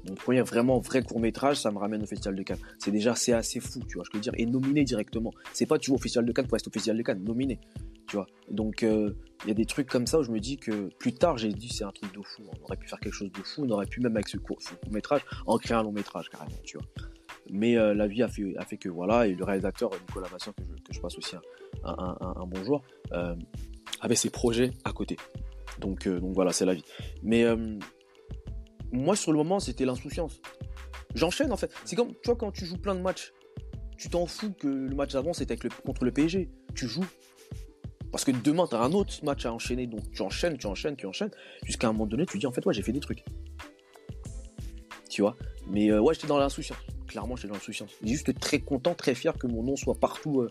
mon 0.09 0.15
premier 0.15 0.43
vraiment 0.43 0.79
vrai 0.81 1.03
court 1.03 1.21
métrage, 1.21 1.57
ça 1.57 1.71
me 1.71 1.79
ramène 1.79 2.03
au 2.03 2.07
Festival 2.07 2.37
de 2.37 2.43
Cannes. 2.43 2.59
C'est 2.79 2.91
déjà 2.91 3.15
c'est 3.15 3.33
assez 3.33 3.61
fou, 3.61 3.81
tu 3.89 3.95
vois, 3.95 4.05
je 4.05 4.11
peux 4.11 4.19
dire, 4.19 4.33
et 4.37 4.47
nominé 4.47 4.85
directement. 4.85 5.33
C'est 5.53 5.67
pas 5.67 5.79
tu 5.79 5.91
au 5.91 5.99
Festival 5.99 6.27
de 6.27 6.33
Cannes 6.33 6.47
pour 6.47 6.55
rester 6.55 6.69
au 6.69 6.73
Festival 6.73 6.99
de 6.99 7.03
Cannes, 7.03 7.23
nominé, 7.25 7.59
tu 8.07 8.17
vois. 8.17 8.27
Donc 8.51 8.83
euh, 8.83 9.15
il 9.45 9.49
y 9.49 9.51
a 9.51 9.55
des 9.55 9.65
trucs 9.65 9.89
comme 9.89 10.07
ça 10.07 10.19
où 10.19 10.23
je 10.23 10.31
me 10.31 10.41
dis 10.41 10.59
que 10.59 10.89
plus 10.99 11.15
tard 11.15 11.39
j'ai 11.39 11.51
dit 11.51 11.69
c'est 11.69 11.85
un 11.85 11.93
truc 11.93 12.13
de 12.15 12.23
fou. 12.23 12.43
On 12.61 12.65
aurait 12.65 12.77
pu 12.77 12.89
faire 12.89 13.01
quelque 13.01 13.15
chose 13.15 13.33
de 13.33 13.43
fou, 13.43 13.65
on 13.65 13.71
aurait 13.71 13.87
pu 13.87 14.01
même 14.01 14.15
avec 14.15 14.29
ce 14.29 14.37
court, 14.37 14.59
métrage 14.91 15.23
en 15.47 15.59
créer 15.59 15.77
un 15.77 15.83
long 15.83 15.93
métrage 15.93 16.29
carrément, 16.29 16.57
tu 16.65 16.77
vois. 16.77 16.87
Mais 17.51 17.77
euh, 17.77 17.95
la 17.95 18.07
vie 18.07 18.23
a 18.23 18.29
fait, 18.29 18.77
que 18.79 18.89
voilà, 18.89 19.27
et 19.27 19.35
le 19.35 19.45
réalisateur 19.45 19.91
Nicolas 20.09 20.29
Masson 20.33 20.53
que 20.53 20.63
je, 20.93 21.01
passe 21.01 21.17
aussi 21.19 21.37
un, 21.85 22.17
un, 22.21 22.47
bonjour, 22.47 22.83
euh, 23.13 23.35
avait 24.01 24.15
ses 24.15 24.31
projets 24.31 24.71
à 24.85 24.93
côté. 24.93 25.17
Donc, 25.79 26.09
donc 26.09 26.35
voilà, 26.35 26.53
c'est 26.53 26.65
la 26.65 26.73
vie. 26.73 26.85
Mais 27.23 27.45
moi, 28.95 29.17
sur 29.17 29.33
le 29.33 29.39
moment, 29.39 29.61
c'était 29.61 29.85
l'insouciance. 29.85 30.41
J'enchaîne 31.15 31.53
en 31.53 31.57
fait. 31.57 31.73
C'est 31.85 31.97
comme, 31.97 32.13
tu 32.13 32.27
vois, 32.27 32.37
quand 32.37 32.51
tu 32.51 32.65
joues 32.65 32.79
plein 32.79 32.95
de 32.95 33.01
matchs, 33.01 33.33
tu 33.97 34.09
t'en 34.09 34.27
fous 34.27 34.53
que 34.53 34.67
le 34.67 34.95
match 34.95 35.13
d'avant 35.13 35.33
c'était 35.33 35.57
contre 35.57 36.05
le 36.05 36.11
PSG. 36.11 36.49
Tu 36.75 36.89
joues. 36.89 37.07
Parce 38.11 38.25
que 38.25 38.31
demain, 38.31 38.67
tu 38.69 38.75
as 38.75 38.81
un 38.81 38.93
autre 38.93 39.13
match 39.25 39.47
à 39.47 39.53
enchaîner. 39.53 39.87
Donc 39.87 40.11
tu 40.13 40.23
enchaînes, 40.23 40.57
tu 40.57 40.67
enchaînes, 40.67 40.97
tu 40.97 41.07
enchaînes. 41.07 41.31
Jusqu'à 41.65 41.89
un 41.89 41.93
moment 41.93 42.07
donné, 42.07 42.27
tu 42.27 42.39
dis 42.39 42.47
en 42.47 42.53
fait, 42.53 42.65
ouais, 42.67 42.75
j'ai 42.75 42.83
fait 42.83 42.93
des 42.93 43.01
trucs. 43.01 43.25
Tu 45.11 45.23
vois? 45.23 45.37
Mais 45.69 45.91
euh, 45.91 46.01
ouais, 46.01 46.15
j'étais 46.15 46.27
dans 46.27 46.39
l'insouciance. 46.39 46.79
Clairement, 47.07 47.37
j'étais 47.37 47.49
dans 47.49 47.55
l'insouciance. 47.55 47.93
Juste 48.03 48.39
très 48.39 48.61
content, 48.61 48.95
très 48.95 49.15
fier 49.15 49.37
que 49.37 49.47
mon 49.47 49.63
nom 49.63 49.77
soit 49.77 49.95
partout 49.95 50.41
euh, 50.41 50.51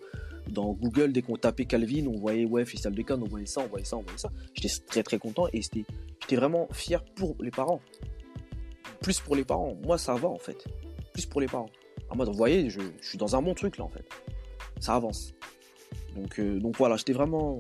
dans 0.50 0.71
Google. 0.73 1.12
Dès 1.12 1.21
qu'on 1.21 1.35
tapait 1.35 1.65
Calvin, 1.65 2.07
on 2.07 2.17
voyait, 2.17 2.45
ouais, 2.45 2.65
Festival 2.65 2.95
de 2.95 3.13
on 3.13 3.27
voyait 3.27 3.45
ça, 3.45 3.62
on 3.62 3.67
voyait 3.67 3.85
ça, 3.85 3.97
on 3.97 4.01
voyait 4.01 4.17
ça. 4.17 4.29
J'étais 4.53 4.73
très 4.88 5.03
très 5.03 5.19
content 5.19 5.47
et 5.51 5.62
j'étais 5.62 6.35
vraiment 6.35 6.67
fier 6.71 7.03
pour 7.03 7.35
les 7.41 7.51
parents 7.51 7.81
plus 9.03 9.19
pour 9.19 9.36
les 9.36 9.43
parents. 9.43 9.77
Moi, 9.83 10.00
ça 10.00 10.15
va 10.15 10.29
en 10.29 10.39
fait. 10.39 10.65
Plus 11.13 11.27
pour 11.27 11.41
les 11.41 11.48
parents. 11.48 11.69
En 12.10 12.15
mode, 12.15 12.29
vous 12.29 12.33
voyez, 12.33 12.69
je, 12.72 12.79
suis 13.01 13.19
dans 13.19 13.36
un 13.36 13.41
bon 13.41 13.53
truc 13.53 13.77
là 13.77 13.83
en 13.83 13.89
fait. 13.89 14.07
Ça 14.79 14.95
avance. 14.95 15.33
Donc, 16.15 16.39
euh, 16.39 16.60
donc 16.60 16.77
voilà, 16.77 16.95
j'étais 16.95 17.13
vraiment. 17.13 17.57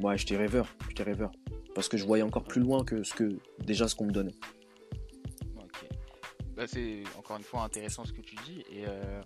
Ouais, 0.00 0.16
j'étais 0.16 0.36
rêveur. 0.36 0.66
J'étais 0.88 1.02
rêveur. 1.02 1.32
Parce 1.74 1.88
que 1.88 1.96
je 1.96 2.06
voyais 2.06 2.22
encore 2.22 2.44
plus 2.44 2.62
loin 2.62 2.84
que 2.84 3.02
ce 3.02 3.12
que 3.12 3.38
déjà 3.58 3.88
ce 3.88 3.94
qu'on 3.94 4.06
me 4.06 4.12
donnait. 4.12 4.34
Ok. 5.56 5.88
Bah, 6.56 6.66
c'est 6.66 7.02
encore 7.18 7.36
une 7.36 7.42
fois 7.42 7.62
intéressant 7.62 8.04
ce 8.04 8.12
que 8.12 8.22
tu 8.22 8.36
dis. 8.46 8.60
Et 8.70 8.86
euh, 8.86 9.20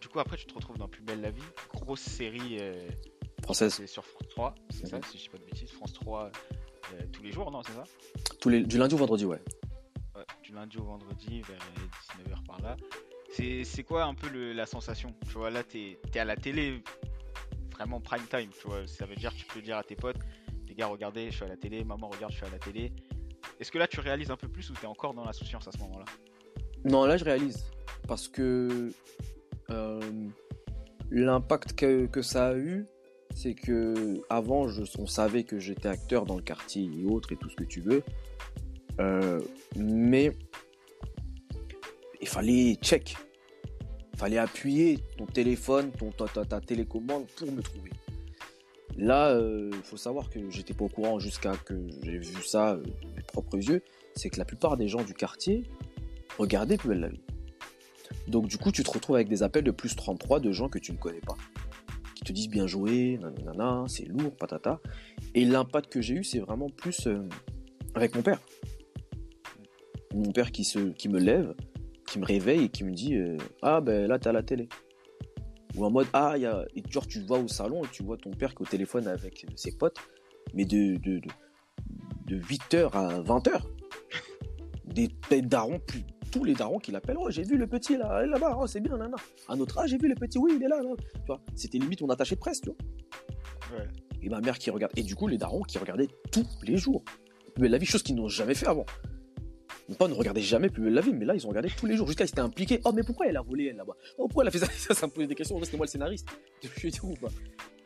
du 0.00 0.08
coup, 0.08 0.20
après, 0.20 0.36
tu 0.36 0.46
te 0.46 0.54
retrouves 0.54 0.78
dans 0.78 0.88
Plus 0.88 1.02
Belle 1.02 1.20
la 1.20 1.30
Vie. 1.30 1.42
Grosse 1.74 2.00
série. 2.00 2.58
Euh, 2.60 2.88
Française. 3.42 3.84
sur 3.86 4.04
France 4.04 4.28
3, 4.30 4.54
c'est 4.70 4.86
ça, 4.86 5.00
si 5.10 5.18
je 5.18 5.24
dis 5.24 5.28
pas 5.28 5.38
de 5.38 5.44
bêtises. 5.44 5.70
France 5.72 5.92
3 5.94 6.30
tous 7.10 7.22
les 7.22 7.32
jours, 7.32 7.50
non, 7.50 7.62
c'est 7.62 7.72
ça? 7.72 7.84
Tous 8.38 8.50
les, 8.50 8.62
Du 8.62 8.76
lundi 8.76 8.94
au 8.94 8.98
vendredi, 8.98 9.24
ouais 9.24 9.40
du 10.42 10.52
lundi 10.52 10.78
au 10.78 10.84
vendredi 10.84 11.42
vers 11.42 11.58
19h 11.58 12.46
par 12.46 12.60
là. 12.60 12.76
C'est 13.30 13.82
quoi 13.82 14.04
un 14.04 14.14
peu 14.14 14.52
la 14.52 14.66
sensation? 14.66 15.14
Tu 15.26 15.32
vois, 15.32 15.50
là, 15.50 15.62
tu 15.64 15.96
es, 16.14 16.18
à 16.18 16.24
la 16.24 16.36
télé, 16.36 16.82
vraiment 17.72 18.00
prime 18.00 18.26
time, 18.28 18.50
tu 18.60 18.68
vois. 18.68 18.86
Ça 18.86 19.06
veut 19.06 19.16
dire, 19.16 19.32
tu 19.34 19.46
peux 19.46 19.62
dire 19.62 19.78
à 19.78 19.82
tes 19.82 19.96
potes, 19.96 20.18
les 20.68 20.74
gars, 20.74 20.86
regardez, 20.86 21.30
je 21.30 21.36
suis 21.36 21.44
à 21.44 21.48
la 21.48 21.56
télé, 21.56 21.84
maman, 21.84 22.08
regarde, 22.08 22.32
je 22.32 22.38
suis 22.38 22.46
à 22.46 22.50
la 22.50 22.58
télé. 22.58 22.92
Est-ce 23.58 23.70
que 23.72 23.78
là, 23.78 23.86
tu 23.86 24.00
réalises 24.00 24.30
un 24.30 24.36
peu 24.36 24.48
plus 24.48 24.68
ou 24.70 24.74
tu 24.74 24.82
es 24.82 24.86
encore 24.86 25.14
dans 25.14 25.24
l'insouciance 25.24 25.66
à 25.66 25.72
ce 25.72 25.78
moment-là? 25.78 26.04
Non, 26.84 27.04
là, 27.04 27.16
je 27.16 27.24
réalise. 27.24 27.70
Parce 28.06 28.28
que 28.28 28.92
euh, 29.70 30.00
l'impact 31.10 31.74
que, 31.74 32.06
que, 32.06 32.22
ça 32.22 32.48
a 32.48 32.54
eu, 32.54 32.86
c'est 33.34 33.54
que 33.54 34.20
avant, 34.28 34.68
je, 34.68 34.82
on 34.98 35.06
savait 35.06 35.44
que 35.44 35.58
j'étais 35.58 35.88
acteur 35.88 36.26
dans 36.26 36.36
le 36.36 36.42
quartier 36.42 36.84
et 36.84 37.04
autres 37.04 37.32
et 37.32 37.36
tout 37.36 37.48
ce 37.48 37.56
que 37.56 37.64
tu 37.64 37.80
veux. 37.80 38.02
Euh, 39.00 39.40
mais 39.76 40.32
il 42.20 42.28
fallait 42.28 42.74
check. 42.76 43.16
Il 44.14 44.18
fallait 44.18 44.38
appuyer 44.38 44.98
ton 45.18 45.26
téléphone, 45.26 45.90
ton, 45.90 46.10
ta, 46.10 46.60
télécommande 46.60 47.26
pour 47.36 47.50
me 47.50 47.60
trouver. 47.60 47.90
Là, 48.96 49.32
il 49.32 49.42
euh, 49.42 49.72
faut 49.82 49.96
savoir 49.96 50.28
que 50.28 50.50
j'étais 50.50 50.74
pas 50.74 50.84
au 50.84 50.88
courant 50.88 51.18
jusqu'à 51.18 51.56
que 51.56 51.74
j'ai 52.02 52.18
vu 52.18 52.42
ça 52.42 52.72
euh, 52.72 52.82
de 52.82 53.08
mes 53.16 53.22
propres 53.22 53.56
yeux. 53.56 53.82
C'est 54.14 54.28
que 54.28 54.38
la 54.38 54.44
plupart 54.44 54.76
des 54.76 54.86
gens 54.86 55.02
du 55.02 55.14
quartier 55.14 55.64
regardaient 56.38 56.76
Plus 56.76 56.90
belle 56.90 57.00
la 57.00 57.08
vie. 57.08 57.22
Donc 58.28 58.46
du 58.46 58.58
coup, 58.58 58.70
tu 58.70 58.82
te 58.84 58.90
retrouves 58.90 59.16
avec 59.16 59.28
des 59.28 59.42
appels 59.42 59.64
de 59.64 59.70
plus 59.70 59.96
33 59.96 60.40
de 60.40 60.52
gens 60.52 60.68
que 60.68 60.78
tu 60.78 60.92
ne 60.92 60.98
connais 60.98 61.20
pas. 61.20 61.36
Qui 62.14 62.24
te 62.24 62.32
disent 62.32 62.50
bien 62.50 62.66
joué, 62.66 63.18
nanana, 63.18 63.84
c'est 63.88 64.04
lourd, 64.04 64.36
patata. 64.36 64.78
Et 65.34 65.44
l'impact 65.44 65.90
que 65.90 66.02
j'ai 66.02 66.14
eu, 66.14 66.24
c'est 66.24 66.38
vraiment 66.38 66.68
plus 66.68 67.08
avec 67.94 68.14
mon 68.14 68.22
père 68.22 68.38
mon 70.14 70.32
père 70.32 70.52
qui, 70.52 70.64
se, 70.64 70.78
qui 70.90 71.08
me 71.08 71.18
lève, 71.18 71.54
qui 72.06 72.18
me 72.18 72.24
réveille 72.24 72.64
et 72.64 72.68
qui 72.68 72.84
me 72.84 72.92
dit 72.92 73.14
euh, 73.14 73.36
Ah, 73.62 73.80
ben 73.80 74.06
là, 74.06 74.18
t'es 74.18 74.28
à 74.28 74.32
la 74.32 74.42
télé. 74.42 74.68
Ou 75.76 75.84
en 75.84 75.90
mode 75.90 76.06
Ah, 76.12 76.34
il 76.36 76.42
y 76.42 76.46
a. 76.46 76.64
Et 76.74 76.82
genre, 76.90 77.06
tu 77.06 77.20
vas 77.20 77.36
au 77.36 77.48
salon 77.48 77.84
et 77.84 77.88
tu 77.88 78.02
vois 78.02 78.16
ton 78.16 78.30
père 78.30 78.50
qui 78.54 78.62
est 78.62 78.66
au 78.66 78.70
téléphone 78.70 79.06
avec 79.08 79.46
ses 79.56 79.72
potes, 79.72 79.98
mais 80.54 80.64
de, 80.64 80.96
de, 80.98 81.20
de, 82.26 82.40
8h 82.40 82.90
à 82.92 83.22
20h. 83.22 83.62
Des, 84.84 85.08
darons, 85.40 85.78
plus, 85.78 86.02
tous 86.30 86.44
les 86.44 86.52
darons 86.52 86.78
qui 86.78 86.92
l'appellent 86.92 87.16
Oh, 87.18 87.30
j'ai 87.30 87.44
vu 87.44 87.56
le 87.56 87.66
petit 87.66 87.96
là, 87.96 88.26
là-bas, 88.26 88.58
oh, 88.60 88.66
c'est 88.66 88.80
bien, 88.80 88.96
nana. 88.98 89.16
Un 89.48 89.58
autre, 89.58 89.78
ah, 89.78 89.86
j'ai 89.86 89.96
vu 89.96 90.06
le 90.06 90.14
petit, 90.14 90.38
oui, 90.38 90.52
il 90.56 90.62
est 90.62 90.68
là, 90.68 90.82
là. 90.82 90.90
Tu 91.14 91.26
vois, 91.26 91.40
c'était 91.54 91.78
limite 91.78 92.02
mon 92.02 92.10
attaché 92.10 92.34
de 92.34 92.40
presse, 92.40 92.60
tu 92.60 92.68
vois. 92.68 93.78
Ouais. 93.78 93.88
Et 94.20 94.28
ma 94.28 94.40
mère 94.40 94.58
qui 94.58 94.70
regarde. 94.70 94.92
Et 94.96 95.02
du 95.02 95.14
coup, 95.14 95.28
les 95.28 95.38
darons 95.38 95.62
qui 95.62 95.78
regardaient 95.78 96.08
tous 96.30 96.46
les 96.62 96.76
jours. 96.76 97.02
Mais 97.58 97.68
la 97.68 97.78
vie, 97.78 97.86
chose 97.86 98.02
qu'ils 98.02 98.16
n'ont 98.16 98.28
jamais 98.28 98.54
fait 98.54 98.66
avant. 98.66 98.84
Père 99.98 100.08
ne 100.08 100.14
regardait 100.14 100.40
jamais 100.40 100.68
plus 100.68 100.90
la 100.90 101.00
vie, 101.00 101.12
mais 101.12 101.24
là, 101.24 101.34
ils 101.34 101.46
ont 101.46 101.50
regardé 101.50 101.68
tous 101.76 101.86
les 101.86 101.96
jours 101.96 102.06
jusqu'à 102.06 102.24
qu'ils 102.24 102.32
étaient 102.32 102.40
impliqués. 102.40 102.80
Oh, 102.84 102.92
mais 102.92 103.02
pourquoi 103.02 103.26
elle 103.26 103.36
a 103.36 103.42
volé, 103.42 103.66
elle, 103.66 103.76
là-bas? 103.76 103.96
Oh, 104.16 104.26
pourquoi 104.26 104.44
elle 104.44 104.48
a 104.48 104.50
fait 104.50 104.58
ça? 104.58 104.66
Ça, 104.94 105.06
me 105.06 105.12
posait 105.12 105.26
des 105.26 105.34
questions. 105.34 105.58
C'était 105.62 105.76
moi 105.76 105.86
le 105.86 105.90
scénariste. 105.90 106.26
Pas 107.20 107.28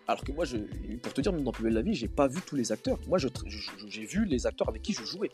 Alors 0.08 0.24
que 0.24 0.32
moi, 0.32 0.44
je, 0.44 0.58
pour 1.02 1.12
te 1.12 1.20
dire, 1.20 1.32
même 1.32 1.42
dans 1.42 1.52
Plus 1.52 1.64
belle 1.64 1.74
la 1.74 1.82
vie, 1.82 1.94
j'ai 1.94 2.08
pas 2.08 2.28
vu 2.28 2.40
tous 2.46 2.56
les 2.56 2.70
acteurs. 2.70 2.98
Moi, 3.08 3.18
j'ai 3.18 4.04
vu 4.04 4.24
les 4.24 4.46
acteurs 4.46 4.68
avec 4.68 4.82
qui 4.82 4.92
je 4.92 5.04
jouais. 5.04 5.30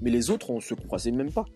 Mais 0.00 0.10
les 0.10 0.30
autres, 0.30 0.50
on 0.50 0.60
se 0.60 0.74
croisait 0.74 1.10
même 1.10 1.32
pas. 1.32 1.46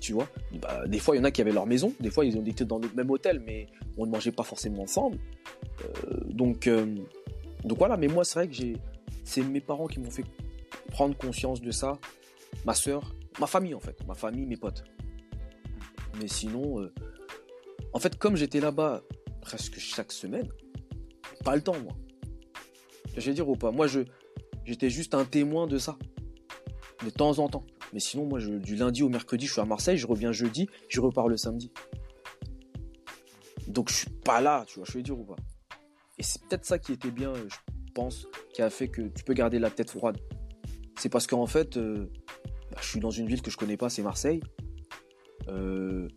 Tu 0.00 0.12
vois? 0.12 0.28
Bah, 0.60 0.86
Des 0.86 0.98
fois, 0.98 1.16
il 1.16 1.18
y 1.18 1.22
en 1.22 1.24
a 1.24 1.30
qui 1.30 1.40
avaient 1.40 1.52
leur 1.52 1.66
maison. 1.66 1.92
Des 1.98 2.10
fois, 2.10 2.24
ils 2.24 2.36
été 2.48 2.64
dans 2.64 2.78
le 2.78 2.88
même 2.94 3.10
hôtel, 3.10 3.40
mais 3.44 3.66
on 3.96 4.06
ne 4.06 4.10
mangeait 4.10 4.32
pas 4.32 4.42
forcément 4.42 4.82
ensemble. 4.82 5.18
Euh, 5.82 6.20
donc, 6.28 6.66
euh, 6.66 6.94
donc 7.64 7.78
voilà. 7.78 7.96
Mais 7.96 8.08
moi, 8.08 8.24
c'est 8.24 8.38
vrai 8.38 8.48
que 8.48 8.78
c'est 9.24 9.42
mes 9.42 9.60
parents 9.60 9.86
qui 9.86 10.00
m'ont 10.00 10.10
fait 10.10 10.24
prendre 10.90 11.16
conscience 11.16 11.62
de 11.62 11.70
ça 11.70 11.98
ma 12.64 12.74
soeur, 12.74 13.14
ma 13.40 13.46
famille 13.46 13.74
en 13.74 13.80
fait, 13.80 14.04
ma 14.06 14.14
famille, 14.14 14.46
mes 14.46 14.56
potes. 14.56 14.84
Mais 16.20 16.28
sinon, 16.28 16.80
euh, 16.80 16.92
en 17.92 17.98
fait, 17.98 18.16
comme 18.18 18.36
j'étais 18.36 18.60
là-bas 18.60 19.02
presque 19.40 19.78
chaque 19.78 20.12
semaine, 20.12 20.48
pas 21.44 21.54
le 21.54 21.62
temps 21.62 21.78
moi. 21.80 21.92
Je 23.16 23.20
vais 23.20 23.34
dire 23.34 23.48
ou 23.48 23.56
pas, 23.56 23.70
moi 23.70 23.86
je, 23.86 24.00
j'étais 24.64 24.90
juste 24.90 25.14
un 25.14 25.24
témoin 25.24 25.66
de 25.66 25.78
ça, 25.78 25.96
de 27.04 27.10
temps 27.10 27.38
en 27.38 27.48
temps. 27.48 27.66
Mais 27.92 28.00
sinon, 28.00 28.24
moi, 28.24 28.40
du 28.40 28.74
lundi 28.74 29.04
au 29.04 29.08
mercredi, 29.08 29.46
je 29.46 29.52
suis 29.52 29.60
à 29.60 29.64
Marseille, 29.64 29.96
je 29.96 30.06
reviens 30.06 30.32
jeudi, 30.32 30.68
je 30.88 31.00
repars 31.00 31.28
le 31.28 31.36
samedi. 31.36 31.70
Donc 33.68 33.88
je 33.88 33.94
suis 33.94 34.10
pas 34.10 34.40
là, 34.40 34.64
tu 34.66 34.80
vois, 34.80 34.84
je 34.88 34.92
vais 34.92 35.02
dire 35.02 35.18
ou 35.18 35.24
pas. 35.24 35.36
Et 36.18 36.22
c'est 36.22 36.42
peut-être 36.42 36.64
ça 36.64 36.78
qui 36.78 36.92
était 36.92 37.10
bien, 37.10 37.32
je 37.34 37.56
pense, 37.94 38.26
qui 38.52 38.62
a 38.62 38.70
fait 38.70 38.88
que 38.88 39.02
tu 39.02 39.22
peux 39.24 39.34
garder 39.34 39.58
la 39.58 39.70
tête 39.70 39.90
froide. 39.90 40.18
C'est 40.98 41.08
parce 41.08 41.26
qu'en 41.26 41.46
fait, 41.46 41.76
euh, 41.76 42.10
bah, 42.74 42.80
je 42.82 42.88
suis 42.88 43.00
dans 43.00 43.10
une 43.10 43.28
ville 43.28 43.40
que 43.40 43.52
je 43.52 43.56
connais 43.56 43.76
pas, 43.76 43.88
c'est 43.88 44.02
Marseille. 44.02 44.40
Euh, 45.48 46.08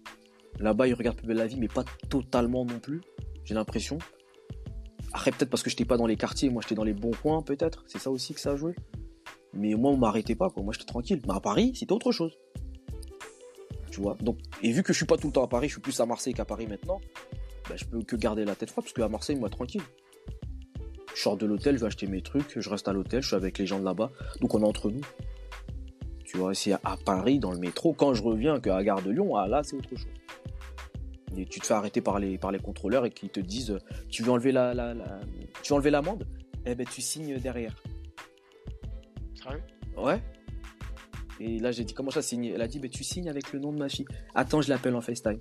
là-bas, 0.60 0.88
ils 0.88 0.96
regardent 0.96 1.18
plus 1.18 1.28
belle 1.28 1.38
la 1.38 1.46
vie, 1.46 1.60
mais 1.60 1.68
pas 1.68 1.86
totalement 2.10 2.66
non 2.66 2.80
plus. 2.80 3.02
J'ai 3.46 3.54
l'impression. 3.54 4.00
Après, 5.14 5.30
peut-être 5.32 5.52
parce 5.52 5.62
que 5.62 5.70
je 5.70 5.76
n'étais 5.76 5.86
pas 5.86 5.98
dans 5.98 6.08
les 6.08 6.18
quartiers, 6.18 6.50
moi 6.50 6.64
j'étais 6.64 6.76
dans 6.76 6.84
les 6.84 6.94
bons 6.94 7.12
coins, 7.12 7.44
peut-être. 7.44 7.84
C'est 7.86 8.00
ça 8.00 8.10
aussi 8.10 8.34
que 8.34 8.40
ça 8.40 8.52
a 8.52 8.56
joué. 8.56 8.74
Mais 9.54 9.76
moi, 9.76 9.92
on 9.92 9.98
m'arrêtait 9.98 10.36
pas, 10.36 10.50
quoi. 10.50 10.64
Moi, 10.64 10.74
j'étais 10.74 10.86
tranquille. 10.86 11.22
Mais 11.28 11.34
à 11.34 11.40
Paris, 11.40 11.74
c'était 11.76 11.94
autre 11.94 12.12
chose. 12.12 12.34
Tu 13.92 14.02
vois? 14.02 14.18
Donc, 14.20 14.40
et 14.64 14.72
vu 14.72 14.82
que 14.82 14.94
je 14.94 14.98
suis 14.98 15.06
pas 15.06 15.18
tout 15.18 15.28
le 15.28 15.34
temps 15.34 15.44
à 15.44 15.48
Paris, 15.48 15.68
je 15.68 15.74
suis 15.74 15.82
plus 15.82 16.00
à 16.00 16.08
Marseille 16.08 16.34
qu'à 16.34 16.46
Paris 16.46 16.66
maintenant, 16.66 17.00
bah, 17.70 17.76
je 17.76 17.86
peux 17.86 18.02
que 18.02 18.16
garder 18.16 18.46
la 18.46 18.56
tête 18.56 18.72
froide 18.72 18.86
parce 18.86 18.94
qu'à 18.94 19.08
Marseille, 19.10 19.36
moi, 19.36 19.50
tranquille. 19.50 19.82
Je 21.14 21.22
sors 21.22 21.38
de 21.38 21.46
l'hôtel, 21.46 21.76
je 21.76 21.82
vais 21.82 21.88
acheter 21.88 22.08
mes 22.08 22.22
trucs, 22.22 22.60
je 22.60 22.70
reste 22.70 22.88
à 22.88 22.94
l'hôtel, 22.94 23.22
je 23.22 23.28
suis 23.28 23.36
avec 23.36 23.58
les 23.58 23.66
gens 23.66 23.80
de 23.80 23.86
là-bas. 23.86 24.12
Donc, 24.42 24.54
on 24.56 24.62
est 24.62 24.68
entre 24.68 24.90
nous. 24.90 25.02
Tu 26.38 26.70
vois, 26.70 26.80
à 26.84 26.98
Paris, 26.98 27.40
dans 27.40 27.52
le 27.52 27.58
métro, 27.58 27.94
quand 27.94 28.14
je 28.14 28.22
reviens, 28.22 28.60
que 28.60 28.70
à 28.70 28.84
Gare 28.84 29.02
de 29.02 29.10
Lyon, 29.10 29.36
ah, 29.36 29.48
là, 29.48 29.64
c'est 29.64 29.76
autre 29.76 29.90
chose. 29.90 30.06
Et 31.36 31.48
tu 31.48 31.60
te 31.60 31.66
fais 31.66 31.74
arrêter 31.74 32.00
par 32.00 32.20
les, 32.20 32.38
par 32.38 32.52
les 32.52 32.60
contrôleurs 32.60 33.06
et 33.06 33.10
qu'ils 33.10 33.30
te 33.30 33.40
disent 33.40 33.76
Tu 34.10 34.22
veux 34.22 34.30
enlever 34.32 34.52
la, 34.52 34.76
la, 34.76 34.94
la- 34.94 35.20
tu 35.64 35.70
veux 35.70 35.76
enlever 35.78 35.90
l'amende? 35.90 36.28
Eh 36.68 36.76
ben, 36.76 36.86
tu 36.86 37.02
signes 37.02 37.40
derrière. 37.40 37.74
Sérieux? 39.42 39.64
Ouais. 39.98 40.22
Et 41.40 41.58
là, 41.58 41.72
j'ai 41.72 41.84
dit, 41.84 41.96
comment 41.96 42.12
ça 42.12 42.22
signer? 42.22 42.52
Elle 42.54 42.62
a 42.62 42.68
dit, 42.68 42.78
bah, 42.78 42.88
tu 42.88 43.04
signes 43.04 43.30
avec 43.30 43.52
le 43.52 43.58
nom 43.58 43.74
de 43.74 43.80
ma 43.80 43.90
fille. 43.90 44.06
Attends, 44.36 44.62
je 44.62 44.70
l'appelle 44.70 44.96
en 44.96 45.02
FaceTime. 45.02 45.40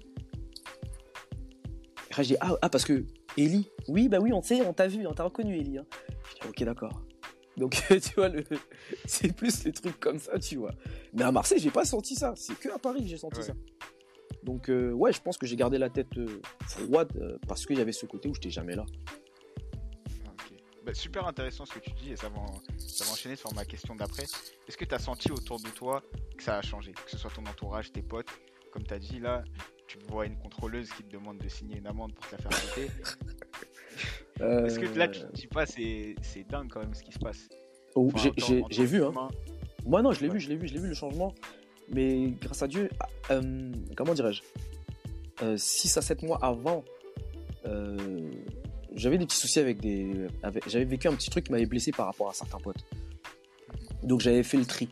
Et 2.10 2.14
là, 2.16 2.22
j'ai 2.22 2.34
dit, 2.34 2.36
ah, 2.40 2.56
ah, 2.62 2.70
parce 2.70 2.86
que 2.86 3.04
Ellie, 3.36 3.68
oui, 3.88 4.08
bah 4.08 4.16
oui, 4.18 4.32
on 4.32 4.40
sait, 4.40 4.62
on 4.62 4.72
t'a 4.72 4.88
vu, 4.88 5.06
on 5.06 5.12
t'a 5.12 5.24
reconnu, 5.24 5.58
Ellie. 5.58 5.76
hein. 5.76 5.84
Je 6.30 6.40
dis, 6.40 6.48
ok, 6.48 6.64
d'accord. 6.64 7.02
Donc, 7.56 7.82
tu 7.88 8.14
vois, 8.16 8.28
le... 8.28 8.44
c'est 9.06 9.34
plus 9.34 9.64
les 9.64 9.72
trucs 9.72 9.98
comme 9.98 10.18
ça, 10.18 10.38
tu 10.38 10.56
vois. 10.56 10.72
Mais 11.14 11.22
à 11.22 11.32
Marseille, 11.32 11.58
j'ai 11.58 11.70
pas 11.70 11.84
senti 11.84 12.14
ça. 12.14 12.34
C'est 12.36 12.58
que 12.58 12.68
à 12.68 12.78
Paris 12.78 13.02
que 13.02 13.08
j'ai 13.08 13.16
senti 13.18 13.38
Ouais. 13.40 13.46
ça. 13.46 13.54
Donc, 14.42 14.68
euh, 14.68 14.92
ouais, 14.92 15.12
je 15.12 15.20
pense 15.22 15.38
que 15.38 15.46
j'ai 15.46 15.56
gardé 15.56 15.78
la 15.78 15.88
tête 15.90 16.16
euh, 16.18 16.40
froide 16.68 17.12
euh, 17.16 17.38
parce 17.48 17.64
qu'il 17.66 17.78
y 17.78 17.80
avait 17.80 17.92
ce 17.92 18.06
côté 18.06 18.28
où 18.28 18.34
j'étais 18.34 18.50
jamais 18.50 18.76
là. 18.76 18.84
Ah. 20.26 20.30
Bah, 20.84 20.94
super 20.94 21.26
intéressant 21.26 21.64
ce 21.66 21.72
que 21.74 21.80
tu 21.80 21.90
dis 21.92 22.12
et 22.12 22.16
ça 22.16 22.28
va, 22.28 22.38
en- 22.38 22.60
ça 22.78 23.04
va 23.06 23.10
enchaîner 23.12 23.36
sur 23.36 23.52
ma 23.54 23.64
question 23.64 23.96
d'après. 23.96 24.24
Est-ce 24.68 24.76
que 24.76 24.84
tu 24.84 24.94
as 24.94 24.98
senti 25.00 25.32
autour 25.32 25.58
de 25.60 25.68
toi 25.70 26.02
que 26.36 26.42
ça 26.42 26.58
a 26.58 26.62
changé? 26.62 26.92
Que 26.92 27.10
ce 27.10 27.18
soit 27.18 27.30
ton 27.30 27.42
entourage, 27.46 27.90
tes 27.92 28.02
potes, 28.02 28.28
comme 28.70 28.84
tu 28.84 28.94
as 28.94 28.98
dit 28.98 29.18
là, 29.18 29.42
tu 29.86 29.98
vois 30.08 30.26
une 30.26 30.36
contrôleuse 30.36 30.90
qui 30.90 31.02
te 31.04 31.12
demande 31.12 31.38
de 31.38 31.48
signer 31.48 31.78
une 31.78 31.86
amende 31.86 32.12
pour 32.14 32.26
te 32.28 32.32
la 32.36 32.42
faire 32.42 32.52
arrêter. 32.52 32.90
Est-ce 34.66 34.78
que 34.78 34.98
là 34.98 35.08
tu 35.08 35.20
Euh, 35.20 35.26
te 35.28 35.32
dis 35.34 35.46
pas 35.46 35.64
c'est 35.66 36.14
dingue 36.48 36.68
quand 36.70 36.80
même 36.80 36.94
ce 36.94 37.02
qui 37.02 37.12
se 37.12 37.18
passe 37.18 37.48
oh, 37.94 38.10
Enfin, 38.14 38.30
j'ai- 38.70 38.84
vu, 38.84 39.02
hein. 39.04 39.12
Moi 39.86 40.02
non, 40.02 40.12
je 40.12 40.20
l'ai 40.20 40.26
Ouais. 40.28 40.34
vu, 40.34 40.40
je 40.40 40.48
l'ai 40.48 40.56
vu, 40.56 40.68
je 40.68 40.74
l'ai 40.74 40.80
vu 40.80 40.88
le 40.88 40.94
changement. 40.94 41.34
Mais 41.88 42.32
grâce 42.40 42.62
à 42.62 42.66
Dieu, 42.68 42.90
euh, 43.30 43.72
comment 43.96 44.12
dirais-je 44.14 44.42
6 45.56 45.96
à 45.96 46.02
7 46.02 46.22
mois 46.22 46.38
avant, 46.44 46.84
euh, 47.66 48.30
j'avais 48.94 49.16
des 49.18 49.26
petits 49.26 49.36
soucis 49.36 49.60
avec 49.60 49.80
des. 49.80 50.26
j'avais 50.66 50.84
vécu 50.84 51.06
un 51.08 51.14
petit 51.14 51.30
truc 51.30 51.44
qui 51.46 51.52
m'avait 51.52 51.66
blessé 51.66 51.92
par 51.92 52.06
rapport 52.06 52.28
à 52.28 52.32
certains 52.32 52.58
potes. 52.58 52.84
Donc 54.02 54.20
j'avais 54.20 54.42
fait 54.42 54.56
le 54.56 54.64
tri. 54.66 54.88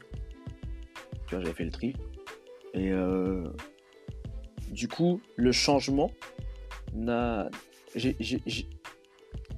Tu 1.26 1.34
vois, 1.34 1.40
j'avais 1.40 1.54
fait 1.54 1.64
le 1.64 1.70
tri. 1.70 1.94
Et 2.74 2.90
euh, 2.92 3.44
du 4.74 4.88
coup, 4.88 5.20
le 5.36 5.52
changement 5.52 6.10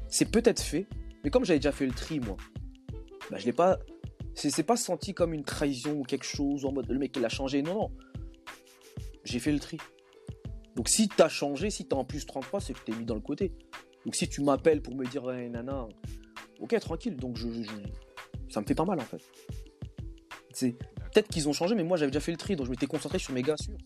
C'est 0.08 0.30
peut-être 0.30 0.60
fait, 0.60 0.86
mais 1.24 1.30
comme 1.30 1.44
j'avais 1.44 1.58
déjà 1.58 1.72
fait 1.72 1.86
le 1.86 1.92
tri, 1.92 2.20
moi, 2.20 2.36
bah, 3.30 3.38
je 3.38 3.46
l'ai 3.46 3.52
pas 3.52 3.78
c'est 4.34 4.62
pas 4.62 4.76
senti 4.76 5.14
comme 5.14 5.32
une 5.32 5.44
trahison 5.44 5.94
ou 5.94 6.02
quelque 6.02 6.26
chose 6.26 6.66
en 6.66 6.72
mode 6.72 6.90
le 6.90 6.98
mec 6.98 7.16
il 7.16 7.24
a 7.24 7.30
changé. 7.30 7.62
Non 7.62 7.74
non. 7.74 7.90
J'ai 9.24 9.38
fait 9.38 9.50
le 9.50 9.58
tri. 9.58 9.78
Donc 10.76 10.90
si 10.90 11.08
t'as 11.08 11.30
changé 11.30 11.70
si 11.70 11.86
t'as 11.86 11.96
en 11.96 12.04
plus 12.04 12.26
33 12.26 12.60
c'est 12.60 12.74
que 12.74 12.80
t'es 12.84 12.92
mis 12.92 13.06
dans 13.06 13.14
le 13.14 13.22
côté. 13.22 13.52
Donc 14.04 14.14
si 14.14 14.28
tu 14.28 14.42
m'appelles 14.42 14.82
pour 14.82 14.94
me 14.94 15.06
dire 15.06 15.24
nana 15.24 15.88
ok 16.60 16.78
tranquille. 16.80 17.16
Donc 17.16 17.38
je, 17.38 17.48
ça 18.50 18.60
me 18.60 18.66
fait 18.66 18.74
pas 18.74 18.84
mal 18.84 19.00
en 19.00 19.04
fait. 19.04 19.22
Peut-être 21.12 21.28
qu'ils 21.28 21.48
ont 21.48 21.54
changé 21.54 21.74
mais 21.74 21.82
moi 21.82 21.96
j'avais 21.96 22.10
déjà 22.10 22.20
fait 22.20 22.32
le 22.32 22.38
tri 22.38 22.56
donc 22.56 22.66
je 22.66 22.70
m'étais 22.70 22.86
concentré 22.86 23.18
sur 23.18 23.32
mes 23.32 23.42
gars 23.42 23.56
sûrs. 23.56 23.78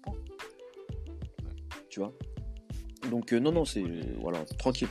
Tu 1.90 2.00
vois 2.00 2.12
donc 3.10 3.32
euh, 3.32 3.40
non 3.40 3.52
non 3.52 3.64
c'est 3.64 3.82
voilà 4.20 4.44
tranquille 4.58 4.88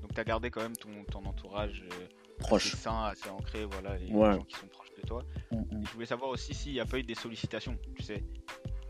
Donc 0.00 0.14
tu 0.14 0.20
as 0.20 0.24
gardé 0.24 0.50
quand 0.50 0.62
même 0.62 0.76
ton, 0.76 0.90
ton 1.10 1.24
entourage 1.28 1.84
euh, 1.92 2.06
proche 2.38 2.66
assez 2.68 2.76
sain, 2.76 3.04
assez 3.04 3.28
ancré, 3.30 3.64
voilà, 3.66 3.96
les 3.98 4.12
Ouais. 4.12 4.32
gens 4.32 4.42
qui 4.44 4.56
sont 4.56 4.66
proches 4.66 4.92
de 5.00 5.06
toi. 5.06 5.22
Mm, 5.52 5.84
Je 5.86 5.92
voulais 5.92 6.06
savoir 6.06 6.30
aussi 6.30 6.54
s'il 6.54 6.72
n'y 6.72 6.80
a 6.80 6.84
pas 6.84 6.98
eu 6.98 7.02
des 7.04 7.14
sollicitations, 7.14 7.76
tu 7.96 8.02
sais, 8.02 8.24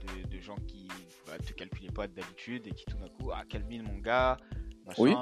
de, 0.06 0.28
de 0.34 0.40
gens 0.40 0.56
qui 0.66 0.88
bah, 1.26 1.34
te 1.38 1.52
calculaient 1.52 1.92
pas 1.92 2.06
d'habitude 2.08 2.66
et 2.66 2.70
qui 2.70 2.84
tout 2.86 2.96
d'un 2.96 3.08
coup, 3.08 3.30
ah 3.32 3.42
Calvin 3.48 3.82
mon 3.82 3.98
gars, 3.98 4.36
machin, 4.86 5.02
Oui. 5.02 5.14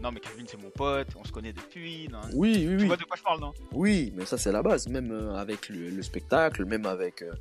non 0.00 0.10
mais 0.12 0.20
Calvin 0.20 0.44
c'est 0.46 0.60
mon 0.60 0.70
pote, 0.70 1.08
on 1.16 1.24
se 1.24 1.32
connaît 1.32 1.52
depuis, 1.52 2.08
nanani. 2.08 2.34
oui 2.34 2.52
oui 2.52 2.76
tu 2.76 2.76
oui 2.82 2.86
vois 2.86 2.96
de 2.96 3.04
quoi 3.04 3.16
je 3.16 3.22
parle 3.22 3.40
non? 3.40 3.52
Oui, 3.72 4.12
mais 4.16 4.26
ça 4.26 4.36
c'est 4.38 4.52
la 4.52 4.62
base, 4.62 4.88
même 4.88 5.10
euh, 5.12 5.34
avec 5.36 5.68
le, 5.68 5.88
le 5.90 6.02
spectacle, 6.02 6.64
même 6.64 6.86
avec 6.86 7.22
euh, 7.22 7.32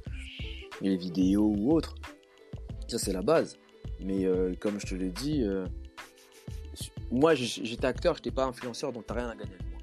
les 0.81 0.97
vidéos 0.97 1.53
ou 1.57 1.73
autres. 1.73 1.95
Ça 2.91 2.97
c'est 2.97 3.13
la 3.13 3.21
base. 3.21 3.57
Mais 4.01 4.25
euh, 4.25 4.51
comme 4.59 4.77
je 4.77 4.85
te 4.85 4.95
l'ai 4.95 5.11
dit, 5.11 5.43
euh, 5.43 5.65
moi 7.09 7.35
j'étais 7.35 7.87
acteur, 7.87 8.15
j'étais 8.15 8.31
pas 8.31 8.43
influenceur, 8.43 8.91
donc 8.91 9.05
t'as 9.05 9.13
rien 9.13 9.29
à 9.29 9.35
gagner 9.35 9.53
avec 9.53 9.71
moi. 9.71 9.79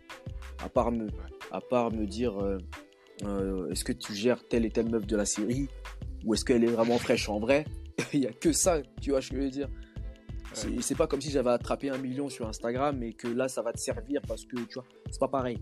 À 0.62 0.68
part 0.68 0.92
me, 0.92 1.07
à 1.51 1.62
part 1.62 1.90
me 1.90 2.05
dire, 2.05 2.38
euh, 2.38 3.71
est-ce 3.71 3.83
que 3.83 3.94
tu 3.94 4.14
gères 4.14 4.47
telle 4.47 4.66
et 4.66 4.71
telle 4.71 4.90
meuf 4.90 5.07
de 5.07 5.16
la 5.16 5.25
série, 5.25 5.68
ou 6.27 6.35
est-ce 6.35 6.44
qu'elle 6.44 6.64
est 6.64 6.71
vraiment 6.71 6.99
fraîche 6.99 7.31
en 7.31 7.38
vrai? 7.38 7.64
Il 8.12 8.21
y 8.21 8.27
a 8.27 8.33
que 8.33 8.53
ça, 8.53 8.83
tu 9.01 9.12
vois 9.12 9.23
ce 9.23 9.31
que 9.31 9.37
je 9.37 9.40
veux 9.40 9.51
dire. 9.51 9.71
C'est 10.53 10.83
c'est 10.83 10.94
pas 10.94 11.07
comme 11.07 11.23
si 11.23 11.31
j'avais 11.31 11.51
attrapé 11.51 11.88
un 11.88 11.99
million 11.99 12.29
sur 12.29 12.47
Instagram 12.47 13.03
et 13.03 13.14
que 13.14 13.29
là 13.29 13.49
ça 13.49 13.62
va 13.62 13.73
te 13.73 13.81
servir 13.81 14.21
parce 14.29 14.44
que 14.44 14.57
tu 14.57 14.75
vois, 14.75 14.85
c'est 15.11 15.21
pas 15.21 15.29
pareil. 15.29 15.59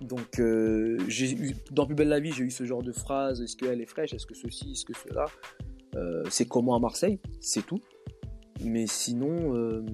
Donc 0.00 0.40
euh, 0.40 0.96
j'ai 1.06 1.32
eu 1.32 1.54
dans 1.70 1.84
Plus 1.84 1.94
belle 1.94 2.08
la 2.08 2.20
vie, 2.20 2.32
j'ai 2.32 2.44
eu 2.44 2.50
ce 2.50 2.64
genre 2.64 2.82
de 2.82 2.92
phrase 2.92 3.42
est-ce 3.42 3.56
qu'elle 3.56 3.82
est 3.82 3.86
fraîche, 3.86 4.14
est-ce 4.14 4.26
que 4.26 4.34
ceci, 4.34 4.72
est-ce 4.72 4.86
que 4.86 4.92
cela? 4.96 5.26
Euh, 5.96 6.24
c'est 6.30 6.46
comment 6.46 6.74
à 6.74 6.78
Marseille, 6.78 7.20
c'est 7.40 7.64
tout. 7.64 7.80
Mais 8.64 8.86
sinon 8.86 9.54
euh, 9.54 9.84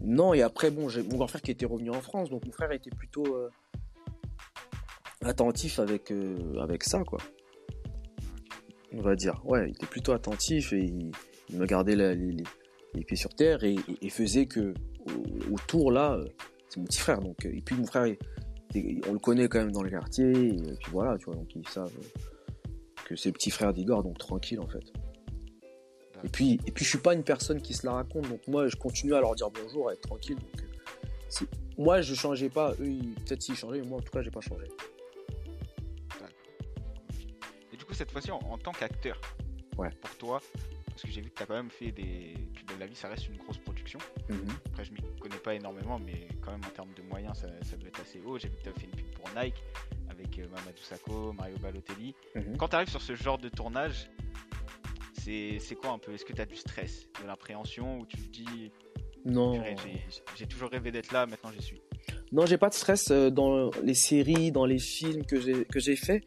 non 0.00 0.32
et 0.34 0.42
après 0.42 0.70
bon, 0.70 0.88
mon 1.10 1.16
grand 1.16 1.26
frère 1.26 1.42
qui 1.42 1.50
était 1.50 1.66
revenu 1.66 1.90
en 1.90 2.00
France, 2.00 2.30
donc 2.30 2.44
mon 2.46 2.52
frère 2.52 2.72
était 2.72 2.90
plutôt 2.90 3.26
euh, 3.36 3.50
attentif 5.24 5.78
avec 5.78 6.12
avec 6.60 6.84
ça 6.84 7.04
quoi. 7.04 7.18
On 8.92 9.02
va 9.02 9.16
dire. 9.16 9.42
Ouais, 9.44 9.68
il 9.68 9.74
était 9.74 9.86
plutôt 9.86 10.12
attentif 10.12 10.72
et 10.72 10.82
il, 10.82 11.12
me 11.56 11.66
gardait 11.66 11.94
les, 11.96 13.04
pieds 13.04 13.16
sur 13.16 13.34
terre 13.34 13.62
et, 13.64 13.76
faisait 14.10 14.46
que 14.46 14.72
au- 15.06 15.54
autour 15.54 15.92
là, 15.92 16.18
c'est 16.68 16.78
mon 16.78 16.84
petit 16.84 16.98
frère 16.98 17.20
donc 17.20 17.44
et 17.44 17.60
puis 17.64 17.76
mon 17.76 17.86
frère 17.86 18.06
on 19.08 19.12
le 19.12 19.18
connaît 19.18 19.48
quand 19.48 19.58
même 19.58 19.72
dans 19.72 19.82
le 19.82 19.90
quartier 19.90 20.30
et 20.30 20.56
puis 20.56 20.90
voilà 20.90 21.16
tu 21.16 21.26
vois 21.26 21.34
donc 21.34 21.54
ils 21.54 21.66
savent 21.68 21.90
que 23.08 23.16
c'est 23.16 23.30
le 23.30 23.32
petit 23.32 23.50
frère 23.50 23.72
d'Igor 23.72 24.02
donc 24.02 24.18
tranquille 24.18 24.60
en 24.60 24.68
fait. 24.68 24.84
Et 26.24 26.28
puis 26.28 26.60
et 26.66 26.72
puis 26.72 26.84
je 26.84 26.90
suis 26.90 26.98
pas 26.98 27.14
une 27.14 27.22
personne 27.24 27.60
qui 27.62 27.74
se 27.74 27.86
la 27.86 27.92
raconte 27.92 28.28
donc 28.28 28.46
moi 28.48 28.66
je 28.68 28.76
continue 28.76 29.14
à 29.14 29.20
leur 29.20 29.34
dire 29.34 29.50
bonjour 29.50 29.88
à 29.88 29.92
être 29.94 30.00
tranquille 30.02 30.36
donc 30.36 30.62
euh, 30.62 31.44
moi 31.78 32.00
je 32.02 32.14
changeais 32.14 32.48
pas 32.48 32.72
eux 32.80 32.86
ils- 32.88 33.14
peut-être 33.24 33.40
s'ils 33.42 33.54
changeaient 33.56 33.80
mais 33.80 33.86
moi 33.86 33.98
en 33.98 34.02
tout 34.02 34.10
cas 34.12 34.20
j'ai 34.22 34.30
pas 34.30 34.40
changé. 34.40 34.66
Et 37.72 37.76
du 37.76 37.84
coup 37.84 37.94
cette 37.94 38.10
fois-ci 38.10 38.30
en, 38.30 38.38
en 38.40 38.58
tant 38.58 38.72
qu'acteur, 38.72 39.20
Ouais. 39.76 39.90
pour 40.00 40.16
toi, 40.16 40.40
parce 40.98 41.06
que 41.06 41.12
j'ai 41.14 41.20
vu 41.20 41.30
que 41.30 41.36
tu 41.36 41.42
as 41.44 41.46
quand 41.46 41.54
même 41.54 41.70
fait 41.70 41.92
des... 41.92 42.34
Plus 42.52 42.64
belle 42.64 42.80
la 42.80 42.86
vie, 42.86 42.96
ça 42.96 43.06
reste 43.08 43.28
une 43.28 43.36
grosse 43.36 43.58
production. 43.58 44.00
Mhm. 44.28 44.48
Après, 44.66 44.84
je 44.84 44.90
m'y 44.92 44.98
connais 45.20 45.36
pas 45.36 45.54
énormément, 45.54 46.00
mais 46.00 46.26
quand 46.40 46.50
même 46.50 46.64
en 46.66 46.70
termes 46.70 46.92
de 46.96 47.02
moyens, 47.02 47.38
ça, 47.38 47.46
ça 47.62 47.76
doit 47.76 47.88
être 47.88 48.00
assez 48.00 48.20
haut. 48.20 48.36
J'ai 48.36 48.48
vu 48.48 48.56
que 48.56 48.64
tu 48.64 48.68
as 48.68 48.72
fait 48.72 48.86
une 48.86 48.90
pub 48.90 49.06
pour 49.12 49.30
Nike 49.40 49.62
avec 50.10 50.36
euh, 50.40 50.48
Mamadou 50.48 50.82
Sakho, 50.82 51.32
Mario 51.32 51.56
Balotelli. 51.58 52.16
Mhm. 52.34 52.56
Quand 52.56 52.66
tu 52.66 52.74
arrives 52.74 52.88
sur 52.88 53.00
ce 53.00 53.14
genre 53.14 53.38
de 53.38 53.48
tournage, 53.48 54.10
c'est 55.14 55.60
quoi 55.80 55.90
un 55.90 55.98
peu? 55.98 56.12
Est-ce 56.14 56.24
que 56.24 56.32
tu 56.32 56.40
as 56.40 56.46
du 56.46 56.56
stress, 56.56 57.06
de 57.22 57.26
l'appréhension, 57.28 58.00
ou 58.00 58.06
tu 58.06 58.16
te 58.16 58.28
dis, 58.30 58.72
Non. 59.24 59.62
J'ai- 60.34 60.46
toujours 60.48 60.70
rêvé 60.70 60.90
d'être 60.90 61.12
là, 61.12 61.26
maintenant 61.26 61.52
j'y 61.52 61.62
suis? 61.62 61.80
Non, 62.32 62.44
j'ai 62.44 62.58
pas 62.58 62.70
de 62.70 62.74
stress 62.74 63.12
euh, 63.12 63.30
dans 63.30 63.70
les 63.84 63.94
séries, 63.94 64.50
dans 64.50 64.66
les 64.66 64.80
films 64.80 65.24
que 65.24 65.40
j'ai 65.40 65.64
que 65.64 65.78
j'ai 65.78 65.94
fait. 65.96 66.24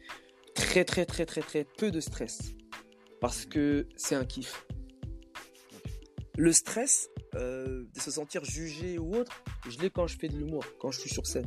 Très 0.54 0.84
très 0.86 1.04
très 1.04 1.26
très 1.26 1.42
très 1.42 1.64
peu 1.64 1.90
de 1.90 2.00
stress 2.00 2.54
parce 3.22 3.46
que 3.46 3.86
c'est 3.94 4.16
un 4.16 4.24
kiff. 4.24 4.66
Le 6.36 6.52
stress 6.52 7.08
euh, 7.36 7.84
de 7.94 8.00
se 8.00 8.10
sentir 8.10 8.44
jugé 8.44 8.98
ou 8.98 9.14
autre, 9.14 9.44
je 9.68 9.78
l'ai 9.78 9.90
quand 9.90 10.08
je 10.08 10.18
fais 10.18 10.26
de 10.26 10.36
l'humour, 10.36 10.64
quand 10.80 10.90
je 10.90 10.98
suis 10.98 11.08
sur 11.08 11.24
scène. 11.24 11.46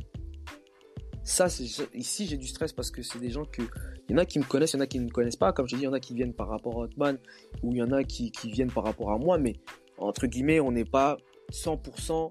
Ça, 1.22 1.48
ici 1.92 2.26
j'ai 2.26 2.38
du 2.38 2.46
stress 2.46 2.72
parce 2.72 2.90
que 2.90 3.02
c'est 3.02 3.18
des 3.18 3.28
gens 3.28 3.44
que 3.44 3.60
il 4.08 4.12
y 4.12 4.14
en 4.14 4.18
a 4.18 4.24
qui 4.24 4.38
me 4.38 4.44
connaissent, 4.44 4.72
il 4.72 4.76
y 4.76 4.78
en 4.78 4.82
a 4.82 4.86
qui 4.86 4.98
ne 4.98 5.04
me 5.04 5.10
connaissent 5.10 5.36
pas. 5.36 5.52
Comme 5.52 5.68
je 5.68 5.76
dis, 5.76 5.82
il 5.82 5.84
y 5.84 5.88
en 5.88 5.92
a 5.92 6.00
qui 6.00 6.14
viennent 6.14 6.32
par 6.32 6.48
rapport 6.48 6.80
à 6.80 6.84
Hotman 6.84 7.18
ou 7.62 7.72
il 7.72 7.78
y 7.78 7.82
en 7.82 7.92
a 7.92 8.04
qui, 8.04 8.32
viennent 8.44 8.72
par 8.72 8.84
rapport 8.84 9.12
à 9.12 9.18
moi, 9.18 9.36
mais 9.36 9.56
entre 9.98 10.26
guillemets, 10.26 10.60
on 10.60 10.72
n'est 10.72 10.86
pas 10.86 11.18
100% 11.52 12.30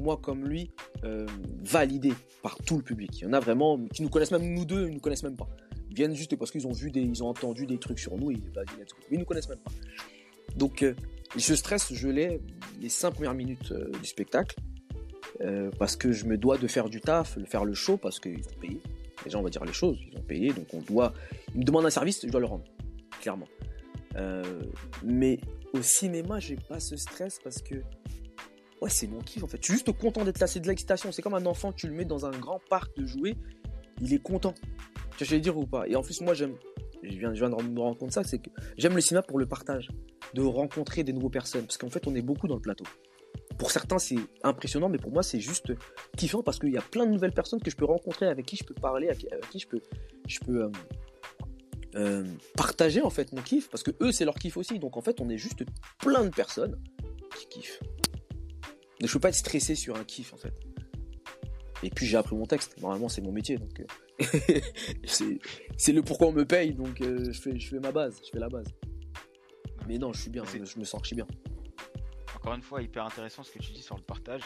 moi 0.00 0.18
comme 0.18 0.44
lui 0.44 0.70
euh, 1.04 1.26
validé 1.62 2.12
par 2.42 2.58
tout 2.58 2.76
le 2.76 2.82
public. 2.82 3.20
Il 3.20 3.24
y 3.24 3.26
en 3.26 3.32
a 3.32 3.40
vraiment 3.40 3.78
qui 3.86 4.02
nous 4.02 4.10
connaissent 4.10 4.32
même 4.32 4.52
nous 4.52 4.66
deux, 4.66 4.88
ils 4.88 4.94
nous 4.94 5.00
connaissent 5.00 5.22
même 5.22 5.36
pas. 5.36 5.48
Ils 5.92 5.94
viennent 5.94 6.14
juste 6.14 6.34
parce 6.36 6.50
qu'ils 6.50 6.66
ont 6.66 6.72
vu 6.72 6.90
ils 6.94 7.22
ont 7.22 7.28
entendu 7.28 7.66
des 7.66 7.76
trucs 7.76 7.98
sur 7.98 8.16
nous 8.16 8.32
bah, 8.54 8.62
ils, 8.78 8.86
ils 9.10 9.18
nous 9.18 9.26
connaissent 9.26 9.50
même 9.50 9.58
pas. 9.58 9.70
Donc 10.56 10.82
euh, 10.82 10.94
ce 11.36 11.54
stress, 11.54 11.92
je 11.92 12.08
l'ai 12.08 12.40
les 12.80 12.88
cinq 12.88 13.10
premières 13.10 13.34
minutes 13.34 13.72
euh, 13.72 13.90
du 14.00 14.06
spectacle 14.06 14.56
euh, 15.42 15.70
parce 15.78 15.96
que 15.96 16.10
je 16.10 16.24
me 16.24 16.38
dois 16.38 16.56
de 16.56 16.66
faire 16.66 16.88
du 16.88 17.02
taf, 17.02 17.36
de 17.36 17.44
faire 17.44 17.66
le 17.66 17.74
show 17.74 17.98
parce 17.98 18.20
qu'ils 18.20 18.42
vont 18.42 18.58
payer. 18.58 18.80
Déjà, 19.22 19.38
on 19.38 19.42
va 19.42 19.50
dire 19.50 19.66
les 19.66 19.74
choses. 19.74 19.98
Ils 20.10 20.16
ont 20.16 20.22
payé, 20.22 20.54
donc 20.54 20.72
on 20.72 20.80
doit. 20.80 21.12
Ils 21.54 21.60
me 21.60 21.64
demandent 21.64 21.84
un 21.84 21.90
service, 21.90 22.24
je 22.24 22.30
dois 22.30 22.40
le 22.40 22.46
rendre, 22.46 22.64
clairement. 23.20 23.48
Euh, 24.16 24.62
mais 25.04 25.40
au 25.74 25.82
cinéma, 25.82 26.40
j'ai 26.40 26.56
pas 26.56 26.80
ce 26.80 26.96
stress 26.96 27.38
parce 27.44 27.60
que 27.60 27.74
ouais, 28.80 28.88
c'est 28.88 29.08
mon 29.08 29.20
kiff 29.20 29.44
en 29.44 29.46
fait. 29.46 29.58
Je 29.58 29.66
suis 29.66 29.74
juste 29.74 29.92
content 29.92 30.24
d'être 30.24 30.40
là, 30.40 30.46
c'est 30.46 30.60
de 30.60 30.68
l'excitation. 30.68 31.12
C'est 31.12 31.20
comme 31.20 31.34
un 31.34 31.44
enfant, 31.44 31.70
tu 31.70 31.86
le 31.86 31.92
mets 31.92 32.06
dans 32.06 32.24
un 32.24 32.30
grand 32.30 32.62
parc 32.70 32.96
de 32.96 33.04
jouets, 33.04 33.36
il 34.02 34.12
est 34.12 34.22
content. 34.22 34.54
Tu 35.16 35.24
vois, 35.24 35.36
je 35.36 35.36
dire 35.36 35.56
ou 35.56 35.66
pas? 35.66 35.86
Et 35.86 35.96
en 35.96 36.02
plus, 36.02 36.20
moi, 36.20 36.34
j'aime, 36.34 36.56
je 37.02 37.16
viens, 37.16 37.30
de 37.30 37.38
me 37.38 37.80
rendre 37.80 37.96
compte 37.96 38.08
de 38.08 38.12
ça, 38.12 38.24
c'est 38.24 38.38
que 38.38 38.50
j'aime 38.76 38.94
le 38.94 39.00
cinéma 39.00 39.22
pour 39.22 39.38
le 39.38 39.46
partage, 39.46 39.88
de 40.34 40.42
rencontrer 40.42 41.04
des 41.04 41.12
nouvelles 41.12 41.30
personnes, 41.30 41.64
parce 41.64 41.78
qu'en 41.78 41.90
fait, 41.90 42.06
on 42.06 42.14
est 42.14 42.22
beaucoup 42.22 42.48
dans 42.48 42.56
le 42.56 42.60
plateau. 42.60 42.84
Pour 43.58 43.70
certains, 43.70 43.98
c'est 43.98 44.18
impressionnant, 44.42 44.88
mais 44.88 44.98
pour 44.98 45.12
moi, 45.12 45.22
c'est 45.22 45.40
juste 45.40 45.72
kiffant 46.16 46.42
parce 46.42 46.58
qu'il 46.58 46.70
y 46.70 46.76
a 46.76 46.82
plein 46.82 47.06
de 47.06 47.12
nouvelles 47.12 47.32
personnes 47.32 47.60
que 47.60 47.70
je 47.70 47.76
peux 47.76 47.84
rencontrer, 47.84 48.26
avec 48.26 48.44
qui 48.46 48.56
je 48.56 48.64
peux 48.64 48.74
parler, 48.74 49.08
avec 49.08 49.48
qui 49.50 49.58
je 49.58 49.68
peux, 49.68 49.80
je 50.26 50.40
peux 50.40 50.64
euh, 50.64 50.70
euh, 51.94 52.24
partager 52.56 53.02
en 53.02 53.10
fait 53.10 53.32
mon 53.32 53.42
kiff, 53.42 53.68
parce 53.70 53.82
que 53.82 53.92
eux, 54.00 54.10
c'est 54.10 54.24
leur 54.24 54.34
kiff 54.34 54.56
aussi. 54.56 54.78
Donc 54.78 54.96
en 54.96 55.00
fait, 55.00 55.20
on 55.20 55.28
est 55.28 55.38
juste 55.38 55.64
plein 55.98 56.24
de 56.24 56.30
personnes 56.30 56.80
qui 57.36 57.46
kiffent. 57.46 57.80
Je 59.00 59.12
peux 59.12 59.20
pas 59.20 59.28
être 59.28 59.34
stressé 59.34 59.74
sur 59.74 59.96
un 59.96 60.04
kiff 60.04 60.32
en 60.32 60.36
fait. 60.36 60.54
Et 61.82 61.90
puis 61.90 62.06
j'ai 62.06 62.16
appris 62.16 62.36
mon 62.36 62.46
texte. 62.46 62.80
Normalement, 62.80 63.08
c'est 63.08 63.22
mon 63.22 63.32
métier, 63.32 63.58
donc 63.58 63.80
euh, 63.80 64.60
c'est 65.76 65.92
le 65.92 66.02
pourquoi 66.02 66.28
on 66.28 66.32
me 66.32 66.44
paye. 66.44 66.74
Donc 66.74 66.98
je 67.00 67.32
fais 67.32 67.58
je 67.58 67.68
fais 67.68 67.80
ma 67.80 67.92
base, 67.92 68.20
je 68.24 68.30
fais 68.30 68.38
la 68.38 68.48
base. 68.48 68.66
Mais 69.88 69.98
non, 69.98 70.12
je 70.12 70.20
suis 70.20 70.30
bien, 70.30 70.44
je, 70.44 70.78
me 70.78 70.84
sens 70.84 70.94
archi 70.94 71.14
bien 71.16 71.26
encore 72.42 72.54
une 72.54 72.62
fois, 72.62 72.82
hyper 72.82 73.06
intéressant 73.06 73.44
ce 73.44 73.52
que 73.52 73.60
tu 73.60 73.70
dis 73.70 73.82
sur 73.82 73.96
le 73.96 74.02
partage. 74.02 74.42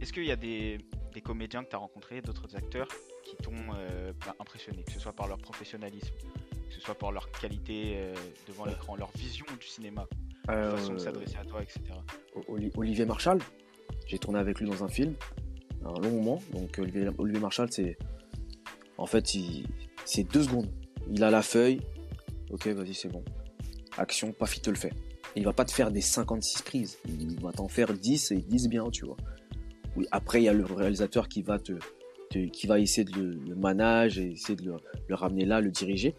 Est-ce 0.00 0.14
qu'il 0.14 0.24
y 0.24 0.32
a 0.32 0.36
des, 0.36 0.78
comédiens 1.22 1.62
que 1.62 1.68
tu 1.68 1.76
as 1.76 1.78
rencontrés, 1.78 2.22
d'autres 2.22 2.56
acteurs 2.56 2.88
qui 3.22 3.36
t'ont 3.36 3.52
euh, 3.74 4.12
bah, 4.24 4.34
impressionné, 4.40 4.82
que 4.82 4.92
ce 4.92 5.00
soit 5.00 5.12
par 5.12 5.28
leur 5.28 5.38
professionnalisme, 5.38 6.14
que 6.68 6.74
ce 6.74 6.80
soit 6.80 6.94
par 6.94 7.12
leur 7.12 7.30
qualité 7.32 7.94
euh, 7.96 8.14
devant 8.48 8.64
l'écran, 8.64 8.96
leur 8.96 9.10
vision 9.12 9.44
du 9.60 9.66
cinéma, 9.66 10.06
leur 10.48 10.78
façon 10.78 10.92
de 10.92 10.96
euh, 10.96 10.98
s'adresser 10.98 11.36
à 11.36 11.44
toi, 11.44 11.62
etc. 11.62 11.82
Olivier 12.76 13.04
Marchal, 13.04 13.40
j'ai 14.06 14.18
tourné 14.18 14.38
avec 14.38 14.58
lui 14.60 14.66
dans 14.66 14.82
un 14.82 14.88
film, 14.88 15.14
un 15.84 16.00
long 16.00 16.10
moment. 16.10 16.42
Donc 16.52 16.78
Olivier, 16.78 17.08
Olivier 17.18 17.40
Marchal, 17.40 17.68
c'est 17.70 17.96
en 18.98 19.06
fait, 19.06 19.26
c'est 20.04 20.24
deux 20.24 20.42
secondes. 20.42 20.68
Il 21.10 21.22
a 21.22 21.30
la 21.30 21.42
feuille. 21.42 21.80
Ok, 22.50 22.66
vas-y, 22.68 22.94
c'est 22.94 23.08
bon. 23.08 23.24
Action, 23.98 24.32
paf, 24.32 24.56
il 24.56 24.60
te 24.60 24.70
le 24.70 24.76
fait 24.76 24.92
il 25.36 25.44
va 25.44 25.52
pas 25.52 25.64
te 25.64 25.72
faire 25.72 25.90
des 25.90 26.00
56 26.00 26.62
prises. 26.62 26.98
Il 27.06 27.38
va 27.40 27.52
t'en 27.52 27.68
faire 27.68 27.92
10 27.92 28.32
et 28.32 28.36
10 28.36 28.68
bien, 28.68 28.90
tu 28.90 29.04
vois. 29.04 29.16
Après, 30.10 30.40
il 30.40 30.44
y 30.44 30.48
a 30.48 30.52
le 30.52 30.64
réalisateur 30.64 31.28
qui 31.28 31.42
va 31.42 31.58
te, 31.58 31.72
qui 32.30 32.66
va 32.66 32.80
essayer 32.80 33.04
de 33.04 33.38
le, 33.46 33.54
manager 33.54 34.24
et 34.24 34.32
essayer 34.32 34.56
de 34.56 34.64
le, 35.08 35.14
ramener 35.14 35.44
là, 35.44 35.60
le 35.60 35.70
diriger. 35.70 36.14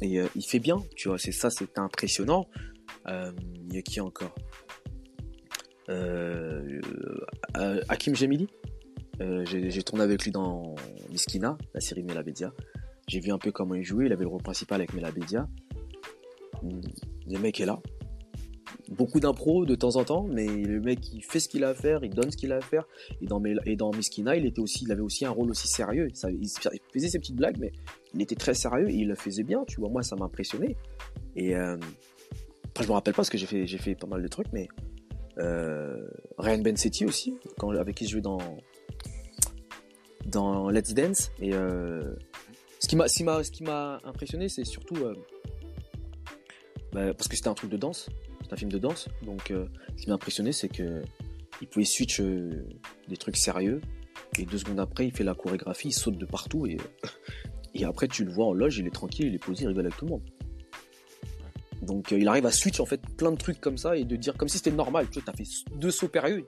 Et 0.00 0.20
euh, 0.20 0.26
il 0.36 0.44
fait 0.44 0.60
bien, 0.60 0.82
tu 0.96 1.08
vois. 1.08 1.18
C'est 1.18 1.32
ça, 1.32 1.50
c'est 1.50 1.78
impressionnant. 1.78 2.48
Euh, 3.08 3.32
il 3.68 3.74
y 3.74 3.78
a 3.78 3.82
qui 3.82 4.00
encore? 4.00 4.34
Euh, 5.88 6.80
Hakim 7.88 8.14
Jemili. 9.18 9.70
J'ai 9.70 9.82
tourné 9.82 10.04
avec 10.04 10.24
lui 10.24 10.30
dans 10.30 10.74
Miskina, 11.10 11.56
la 11.74 11.80
série 11.80 12.02
Melabedia. 12.02 12.52
J'ai 13.08 13.20
vu 13.20 13.30
un 13.30 13.38
peu 13.38 13.52
comment 13.52 13.74
il 13.74 13.84
jouait. 13.84 14.06
Il 14.06 14.12
avait 14.12 14.24
le 14.24 14.30
rôle 14.30 14.42
principal 14.42 14.80
avec 14.80 14.94
Melabedia. 14.94 15.48
Le 17.26 17.38
mec 17.38 17.60
est 17.60 17.66
là, 17.66 17.80
beaucoup 18.90 19.20
d'impro 19.20 19.64
de 19.64 19.74
temps 19.74 19.96
en 19.96 20.04
temps, 20.04 20.26
mais 20.30 20.46
le 20.46 20.80
mec 20.80 21.12
il 21.12 21.22
fait 21.22 21.40
ce 21.40 21.48
qu'il 21.48 21.64
a 21.64 21.70
à 21.70 21.74
faire, 21.74 22.04
il 22.04 22.10
donne 22.10 22.30
ce 22.30 22.36
qu'il 22.36 22.52
a 22.52 22.56
à 22.56 22.60
faire. 22.60 22.86
Et 23.20 23.26
dans, 23.26 23.42
et 23.44 23.76
dans 23.76 23.90
Miskina, 23.90 24.36
il 24.36 24.46
était 24.46 24.60
aussi, 24.60 24.84
il 24.84 24.92
avait 24.92 25.02
aussi 25.02 25.24
un 25.24 25.30
rôle 25.30 25.50
aussi 25.50 25.68
sérieux. 25.68 26.08
Il 26.28 26.48
faisait 26.92 27.08
ses 27.08 27.18
petites 27.18 27.36
blagues, 27.36 27.56
mais 27.58 27.72
il 28.14 28.22
était 28.22 28.34
très 28.34 28.54
sérieux 28.54 28.88
et 28.88 28.94
il 28.94 29.08
le 29.08 29.14
faisait 29.14 29.42
bien. 29.42 29.64
Tu 29.66 29.80
vois, 29.80 29.88
moi 29.88 30.02
ça 30.02 30.16
m'a 30.16 30.26
impressionné. 30.26 30.76
Et 31.36 31.56
euh, 31.56 31.76
je 32.80 32.86
me 32.86 32.92
rappelle 32.92 33.14
pas 33.14 33.18
parce 33.18 33.30
que 33.30 33.38
j'ai 33.38 33.46
fait, 33.46 33.66
fait 33.66 33.94
pas 33.94 34.06
mal 34.06 34.22
de 34.22 34.28
trucs, 34.28 34.52
mais 34.52 34.68
euh, 35.38 36.06
Ryan 36.38 36.58
Bensetti 36.58 37.04
aussi, 37.04 37.34
avec 37.78 37.96
qui 37.96 38.06
je 38.06 38.12
jouais 38.12 38.20
dans 38.20 38.38
dans 40.34 40.68
Let's 40.70 40.94
Dance. 40.94 41.30
Et 41.40 41.54
euh, 41.54 42.14
ce 42.78 42.86
qui 42.86 42.96
m'a, 42.96 43.08
ce 43.08 43.50
qui 43.50 43.62
m'a 43.62 44.00
impressionné, 44.04 44.48
c'est 44.48 44.64
surtout 44.64 44.96
euh, 44.96 45.14
bah, 46.92 47.14
parce 47.14 47.28
que 47.28 47.36
c'était 47.36 47.48
un 47.48 47.54
truc 47.54 47.70
de 47.70 47.76
danse 47.76 48.08
un 48.50 48.56
film 48.56 48.70
de 48.70 48.78
danse. 48.78 49.08
Donc, 49.22 49.50
euh, 49.50 49.66
ce 49.96 50.02
qui 50.02 50.08
m'a 50.08 50.14
impressionné, 50.14 50.52
c'est 50.52 50.68
que 50.68 51.02
il 51.60 51.66
pouvait 51.66 51.84
switch 51.84 52.20
des 52.20 53.16
trucs 53.16 53.36
sérieux. 53.36 53.80
Et 54.38 54.44
deux 54.44 54.58
secondes 54.58 54.78
après, 54.78 55.06
il 55.06 55.12
fait 55.12 55.24
la 55.24 55.34
chorégraphie, 55.34 55.88
il 55.88 55.92
saute 55.92 56.18
de 56.18 56.26
partout. 56.26 56.66
Et, 56.66 56.76
et 57.74 57.84
après, 57.84 58.06
tu 58.06 58.24
le 58.24 58.30
vois 58.30 58.46
en 58.46 58.52
loge, 58.52 58.78
il 58.78 58.86
est 58.86 58.94
tranquille, 58.94 59.26
il 59.26 59.34
est 59.34 59.38
posé, 59.44 59.64
il 59.64 59.68
rigole 59.68 59.86
avec 59.86 59.96
tout 59.96 60.04
le 60.04 60.10
monde. 60.12 60.22
Donc, 61.82 62.12
il 62.12 62.28
arrive 62.28 62.46
à 62.46 62.52
switch 62.52 62.78
en 62.78 62.86
fait 62.86 63.00
plein 63.16 63.32
de 63.32 63.38
trucs 63.38 63.60
comme 63.60 63.78
ça 63.78 63.96
et 63.96 64.04
de 64.04 64.14
dire 64.14 64.36
comme 64.36 64.48
si 64.48 64.58
c'était 64.58 64.70
normal. 64.70 65.08
Tu 65.10 65.18
vois, 65.18 65.32
as 65.32 65.36
fait 65.36 65.48
deux 65.74 65.90
sauts 65.90 66.08
périlleux. 66.08 66.46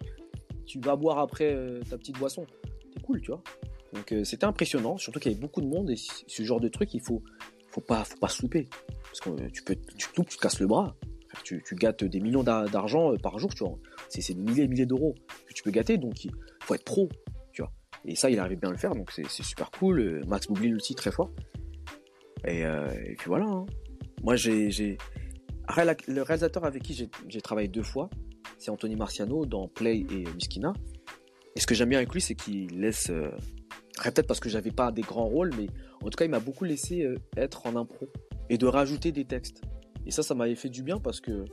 Tu 0.66 0.78
vas 0.78 0.94
boire 0.94 1.18
après 1.18 1.56
ta 1.90 1.98
petite 1.98 2.18
boisson. 2.18 2.46
C'est 2.92 3.02
cool, 3.02 3.20
tu 3.20 3.32
vois. 3.32 3.42
Donc, 3.92 4.14
c'était 4.24 4.44
impressionnant. 4.44 4.96
Surtout 4.98 5.20
qu'il 5.20 5.32
y 5.32 5.34
avait 5.34 5.40
beaucoup 5.40 5.60
de 5.60 5.68
monde. 5.68 5.90
Et 5.90 5.96
ce 5.96 6.42
genre 6.42 6.60
de 6.60 6.68
truc, 6.68 6.92
il 6.94 7.00
faut, 7.00 7.22
faut 7.70 7.80
pas, 7.80 8.04
faut 8.04 8.18
pas 8.18 8.28
se 8.28 8.42
louper. 8.42 8.68
Parce 9.04 9.20
que 9.20 9.48
tu 9.50 9.62
peux, 9.62 9.76
tu 9.96 10.08
tu 10.12 10.24
te 10.24 10.40
casses 10.40 10.60
le 10.60 10.66
bras 10.66 10.96
tu, 11.42 11.62
gâtes 11.74 12.04
des 12.04 12.20
millions 12.20 12.42
d'argent 12.42 13.12
euh, 13.12 13.16
par 13.16 13.38
jour, 13.38 13.54
tu. 13.54 13.64
C'est 14.08 14.34
des 14.34 14.40
milliers 14.40 14.64
et 14.64 14.68
milliers 14.68 14.86
d'euros 14.86 15.14
que 15.46 15.52
tu 15.52 15.62
peux 15.62 15.70
gâter, 15.70 15.98
donc 15.98 16.24
il 16.24 16.30
faut 16.60 16.74
être 16.74 16.84
pro, 16.84 17.08
tu 17.52 17.62
vois. 17.62 17.72
Et 18.04 18.14
ça, 18.14 18.30
il 18.30 18.38
arrive 18.38 18.58
bien 18.58 18.70
à 18.70 18.72
le 18.72 18.78
faire, 18.78 18.94
donc 18.94 19.10
c'est 19.12 19.28
super 19.28 19.70
cool. 19.70 20.00
Euh, 20.00 20.22
Max 20.26 20.46
Boublil 20.46 20.74
aussi, 20.74 20.94
très 20.94 21.10
fort. 21.10 21.30
Et, 22.46 22.64
euh, 22.64 22.88
puis 23.18 23.26
voilà. 23.26 23.46
Hein. 23.46 23.66
Moi, 24.22 24.36
j'ai. 24.36 24.98
Le 26.06 26.22
réalisateur 26.22 26.64
avec 26.64 26.84
qui 26.84 27.08
j'ai 27.28 27.40
travaillé 27.40 27.66
deux 27.66 27.82
fois, 27.82 28.08
c'est 28.56 28.70
Anthony 28.70 28.94
Marciano 28.94 29.46
dans 29.46 29.66
Play 29.66 30.06
et 30.10 30.24
Miskina. 30.34 30.72
Et 31.56 31.60
ce 31.60 31.66
que 31.66 31.74
j'aime 31.74 31.88
bien 31.88 31.98
avec 31.98 32.12
lui, 32.12 32.20
c'est 32.20 32.36
qu'il 32.36 32.80
laisse. 32.80 33.10
Peut-être 34.02 34.26
parce 34.26 34.40
que 34.40 34.48
j'avais 34.48 34.70
pas 34.70 34.92
des 34.92 35.02
grands 35.02 35.26
rôles, 35.26 35.52
mais 35.56 35.66
en 36.02 36.10
tout 36.10 36.16
cas, 36.16 36.24
il 36.24 36.30
m'a 36.30 36.40
beaucoup 36.40 36.64
laissé 36.64 37.08
être 37.36 37.66
en 37.66 37.76
impro 37.76 38.08
et 38.50 38.58
de 38.58 38.66
rajouter 38.66 39.10
des 39.12 39.24
textes. 39.24 39.62
Et 40.06 40.10
ça, 40.10 40.22
ça 40.22 40.34
m'avait 40.34 40.54
fait 40.54 40.68
du 40.68 40.82
bien 40.82 40.98
parce 40.98 41.20
que 41.20 41.44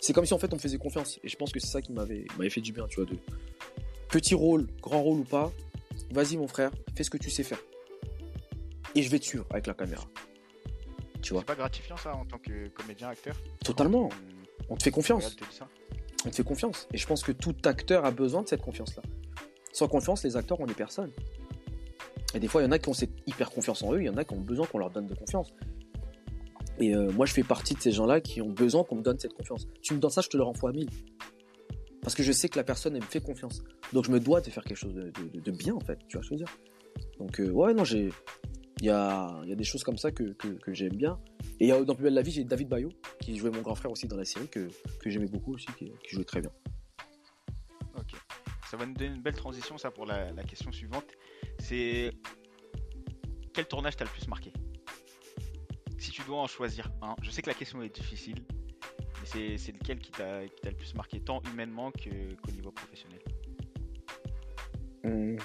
c'est 0.00 0.12
comme 0.12 0.26
si 0.26 0.34
en 0.34 0.38
fait 0.38 0.52
on 0.52 0.56
me 0.56 0.60
faisait 0.60 0.78
confiance. 0.78 1.18
Et 1.24 1.28
je 1.28 1.36
pense 1.36 1.52
que 1.52 1.60
c'est 1.60 1.68
ça 1.68 1.80
qui 1.80 1.92
m'avait 1.92 2.26
fait 2.50 2.60
du 2.60 2.72
bien, 2.72 2.86
tu 2.88 3.00
vois. 3.00 3.10
De 3.10 3.16
petit 4.08 4.34
rôle, 4.34 4.66
grand 4.82 5.02
rôle 5.02 5.20
ou 5.20 5.24
pas, 5.24 5.50
vas-y 6.10 6.36
mon 6.36 6.48
frère, 6.48 6.70
fais 6.94 7.04
ce 7.04 7.10
que 7.10 7.16
tu 7.16 7.30
sais 7.30 7.44
faire. 7.44 7.60
Et 8.94 9.02
je 9.02 9.08
vais 9.08 9.18
te 9.18 9.24
suivre 9.24 9.46
avec 9.50 9.66
la 9.66 9.74
caméra. 9.74 10.04
Tu 11.22 11.32
vois. 11.32 11.42
C'est 11.42 11.46
pas 11.46 11.54
gratifiant 11.54 11.96
ça 11.96 12.14
en 12.14 12.26
tant 12.26 12.38
que 12.38 12.68
comédien, 12.68 13.08
acteur? 13.08 13.36
Totalement. 13.64 14.10
On 14.68 14.76
te 14.76 14.82
fait 14.82 14.90
confiance. 14.90 15.36
On 16.26 16.30
te 16.30 16.34
fait 16.34 16.44
confiance. 16.44 16.88
Et 16.92 16.98
je 16.98 17.06
pense 17.06 17.22
que 17.22 17.32
tout 17.32 17.54
acteur 17.64 18.04
a 18.04 18.10
besoin 18.10 18.42
de 18.42 18.48
cette 18.48 18.60
confiance-là. 18.60 19.02
Sans 19.72 19.88
confiance, 19.88 20.24
les 20.24 20.36
acteurs, 20.36 20.60
ont 20.60 20.66
des 20.66 20.74
personnes. 20.74 21.12
Et 22.34 22.40
des 22.40 22.48
fois, 22.48 22.62
il 22.62 22.64
y 22.64 22.68
en 22.68 22.72
a 22.72 22.78
qui 22.78 22.88
ont 22.88 22.94
cette 22.94 23.12
hyper 23.26 23.50
confiance 23.50 23.82
en 23.82 23.92
eux, 23.92 24.00
il 24.00 24.06
y 24.06 24.08
en 24.08 24.16
a 24.16 24.24
qui 24.24 24.34
ont 24.34 24.40
besoin 24.40 24.66
qu'on 24.66 24.78
leur 24.78 24.90
donne 24.90 25.06
de 25.06 25.14
confiance. 25.14 25.52
Et 26.78 26.94
euh, 26.94 27.10
moi, 27.12 27.26
je 27.26 27.32
fais 27.32 27.42
partie 27.42 27.74
de 27.74 27.80
ces 27.80 27.92
gens-là 27.92 28.20
qui 28.20 28.40
ont 28.40 28.50
besoin 28.50 28.84
qu'on 28.84 28.96
me 28.96 29.02
donne 29.02 29.18
cette 29.18 29.34
confiance. 29.34 29.68
Tu 29.82 29.94
me 29.94 29.98
donnes 29.98 30.10
ça, 30.10 30.22
je 30.22 30.28
te 30.28 30.36
le 30.36 30.42
renvoie 30.42 30.70
à 30.70 30.72
mille. 30.72 30.88
Parce 32.00 32.14
que 32.14 32.22
je 32.22 32.32
sais 32.32 32.48
que 32.48 32.58
la 32.58 32.64
personne, 32.64 32.96
elle 32.96 33.02
me 33.02 33.06
fait 33.06 33.20
confiance. 33.20 33.62
Donc, 33.92 34.06
je 34.06 34.10
me 34.10 34.18
dois 34.18 34.40
de 34.40 34.50
faire 34.50 34.64
quelque 34.64 34.78
chose 34.78 34.94
de, 34.94 35.50
bien, 35.50 35.74
en 35.74 35.80
fait. 35.80 35.98
Tu 36.08 36.16
vois 36.16 36.24
ce 36.24 36.30
que 36.30 36.36
je 36.36 36.40
veux 36.40 36.46
dire? 36.46 36.58
Donc, 37.18 37.40
euh, 37.40 37.50
ouais, 37.50 37.74
non, 37.74 37.84
j'ai. 37.84 38.10
Il 38.80 38.86
y 38.86 38.90
a, 38.90 39.40
y 39.44 39.52
a, 39.52 39.54
des 39.54 39.62
choses 39.62 39.84
comme 39.84 39.98
ça 39.98 40.10
que, 40.10 40.32
que, 40.32 40.74
j'aime 40.74 40.96
bien. 40.96 41.20
Et 41.60 41.68
dans 41.68 41.94
Plus 41.94 42.02
belle 42.02 42.14
la 42.14 42.22
vie, 42.22 42.32
j'ai 42.32 42.42
David 42.42 42.68
Bayo, 42.68 42.88
qui 43.20 43.36
jouait 43.36 43.50
mon 43.50 43.60
grand 43.60 43.76
frère 43.76 43.92
aussi 43.92 44.08
dans 44.08 44.16
la 44.16 44.24
série, 44.24 44.48
que, 44.48 44.68
que 44.98 45.08
j'aimais 45.08 45.28
beaucoup 45.28 45.54
aussi, 45.54 45.68
qui, 45.78 45.92
jouait 46.08 46.24
très 46.24 46.40
bien. 46.40 46.50
Ok. 47.96 48.18
Ça 48.68 48.76
va 48.76 48.86
nous 48.86 48.94
donner 48.94 49.14
une 49.14 49.22
belle 49.22 49.36
transition, 49.36 49.78
ça, 49.78 49.92
pour 49.92 50.04
la 50.04 50.32
question 50.42 50.72
suivante. 50.72 51.04
C'est. 51.72 52.12
Quel 53.54 53.66
tournage 53.66 53.96
t'a 53.96 54.04
le 54.04 54.10
plus 54.10 54.28
marqué? 54.28 54.52
Si 55.98 56.10
tu 56.10 56.22
dois 56.24 56.40
en 56.40 56.46
choisir 56.46 56.90
un, 57.00 57.16
je 57.22 57.30
sais 57.30 57.40
que 57.40 57.48
la 57.48 57.54
question 57.54 57.82
est 57.82 57.94
difficile, 57.94 58.44
mais 59.20 59.56
c'est 59.56 59.72
lequel 59.72 59.98
qui 59.98 60.10
t'a 60.10 60.42
le 60.42 60.76
plus 60.76 60.94
marqué, 60.94 61.20
tant 61.20 61.40
humainement 61.50 61.90
qu'au 61.90 62.50
niveau 62.50 62.72
professionnel? 62.72 63.20
Mmh. 65.04 65.36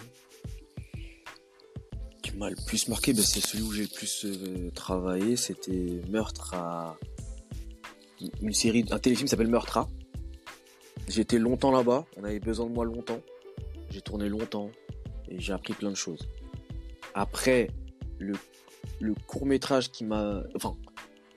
Qui 2.22 2.32
m'a 2.34 2.50
le 2.50 2.58
plus 2.66 2.90
marqué, 2.90 3.13
ben, 3.13 3.22
c'est 3.22 3.40
celui 3.40 3.63
où 3.63 3.72
j'ai 3.72 3.84
le 3.84 3.96
plus 3.96 4.26
euh, 4.26 4.70
travaillé, 4.72 5.38
c'était 5.38 6.02
Meurtre 6.10 6.54
à. 6.54 6.98
Une 8.42 8.54
série, 8.54 8.84
un 8.92 9.00
téléfilm 9.00 9.30
s'appelle 9.30 9.48
Meurtre. 9.48 9.88
J'étais 11.08 11.40
longtemps 11.40 11.72
là-bas, 11.72 12.06
on 12.18 12.26
avait 12.26 12.42
besoin 12.42 12.66
de 12.66 12.74
moi 12.74 12.84
longtemps. 12.84 13.22
J'ai 13.92 14.02
tourné 14.02 14.28
longtemps 14.28 14.70
et 15.30 15.40
j'ai 15.40 15.54
appris 15.54 15.74
plein 15.74 15.90
de 15.90 15.96
choses. 15.96 16.28
Après, 17.13 17.70
le 18.20 18.34
le 19.00 19.13
court 19.28 19.46
métrage 19.46 19.92
qui 19.92 20.04
m'a, 20.06 20.44
enfin, 20.56 20.76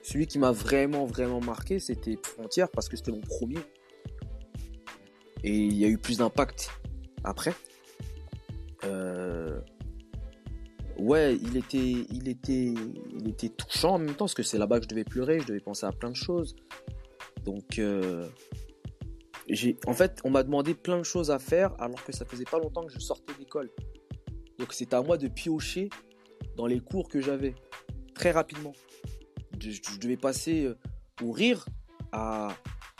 celui 0.01 0.27
qui 0.27 0.39
m'a 0.39 0.51
vraiment 0.51 1.05
vraiment 1.05 1.41
marqué, 1.41 1.79
c'était 1.79 2.17
Frontière 2.21 2.69
parce 2.69 2.89
que 2.89 2.97
c'était 2.97 3.11
mon 3.11 3.21
premier. 3.21 3.59
Et 5.43 5.57
il 5.57 5.73
y 5.73 5.85
a 5.85 5.87
eu 5.87 5.97
plus 5.97 6.17
d'impact 6.17 6.69
après. 7.23 7.53
Euh, 8.83 9.59
ouais, 10.97 11.35
il 11.35 11.57
était, 11.57 12.05
il 12.11 12.29
était, 12.29 12.73
il 13.19 13.27
était 13.27 13.49
touchant 13.49 13.95
en 13.95 13.99
même 13.99 14.15
temps 14.15 14.25
parce 14.25 14.33
que 14.33 14.43
c'est 14.43 14.57
là-bas 14.57 14.79
que 14.79 14.83
je 14.83 14.89
devais 14.89 15.03
pleurer, 15.03 15.39
je 15.39 15.47
devais 15.47 15.59
penser 15.59 15.85
à 15.85 15.91
plein 15.91 16.11
de 16.11 16.15
choses. 16.15 16.55
Donc, 17.43 17.79
euh, 17.79 18.27
en 19.85 19.93
fait, 19.93 20.19
on 20.23 20.29
m'a 20.29 20.43
demandé 20.43 20.73
plein 20.73 20.97
de 20.97 21.03
choses 21.03 21.31
à 21.31 21.39
faire 21.39 21.73
alors 21.79 22.03
que 22.03 22.11
ça 22.11 22.25
faisait 22.25 22.45
pas 22.45 22.59
longtemps 22.59 22.85
que 22.85 22.93
je 22.93 22.99
sortais 22.99 23.33
d'école. 23.37 23.69
Donc, 24.59 24.73
c'était 24.73 24.95
à 24.95 25.01
moi 25.01 25.17
de 25.17 25.27
piocher 25.27 25.89
dans 26.55 26.65
les 26.65 26.79
cours 26.79 27.09
que 27.09 27.21
j'avais 27.21 27.55
très 28.13 28.31
rapidement. 28.31 28.73
Je, 29.59 29.99
devais 29.99 30.17
passer 30.17 30.65
euh, 30.65 30.77
au 31.23 31.31
rire 31.31 31.65
à, 32.11 32.49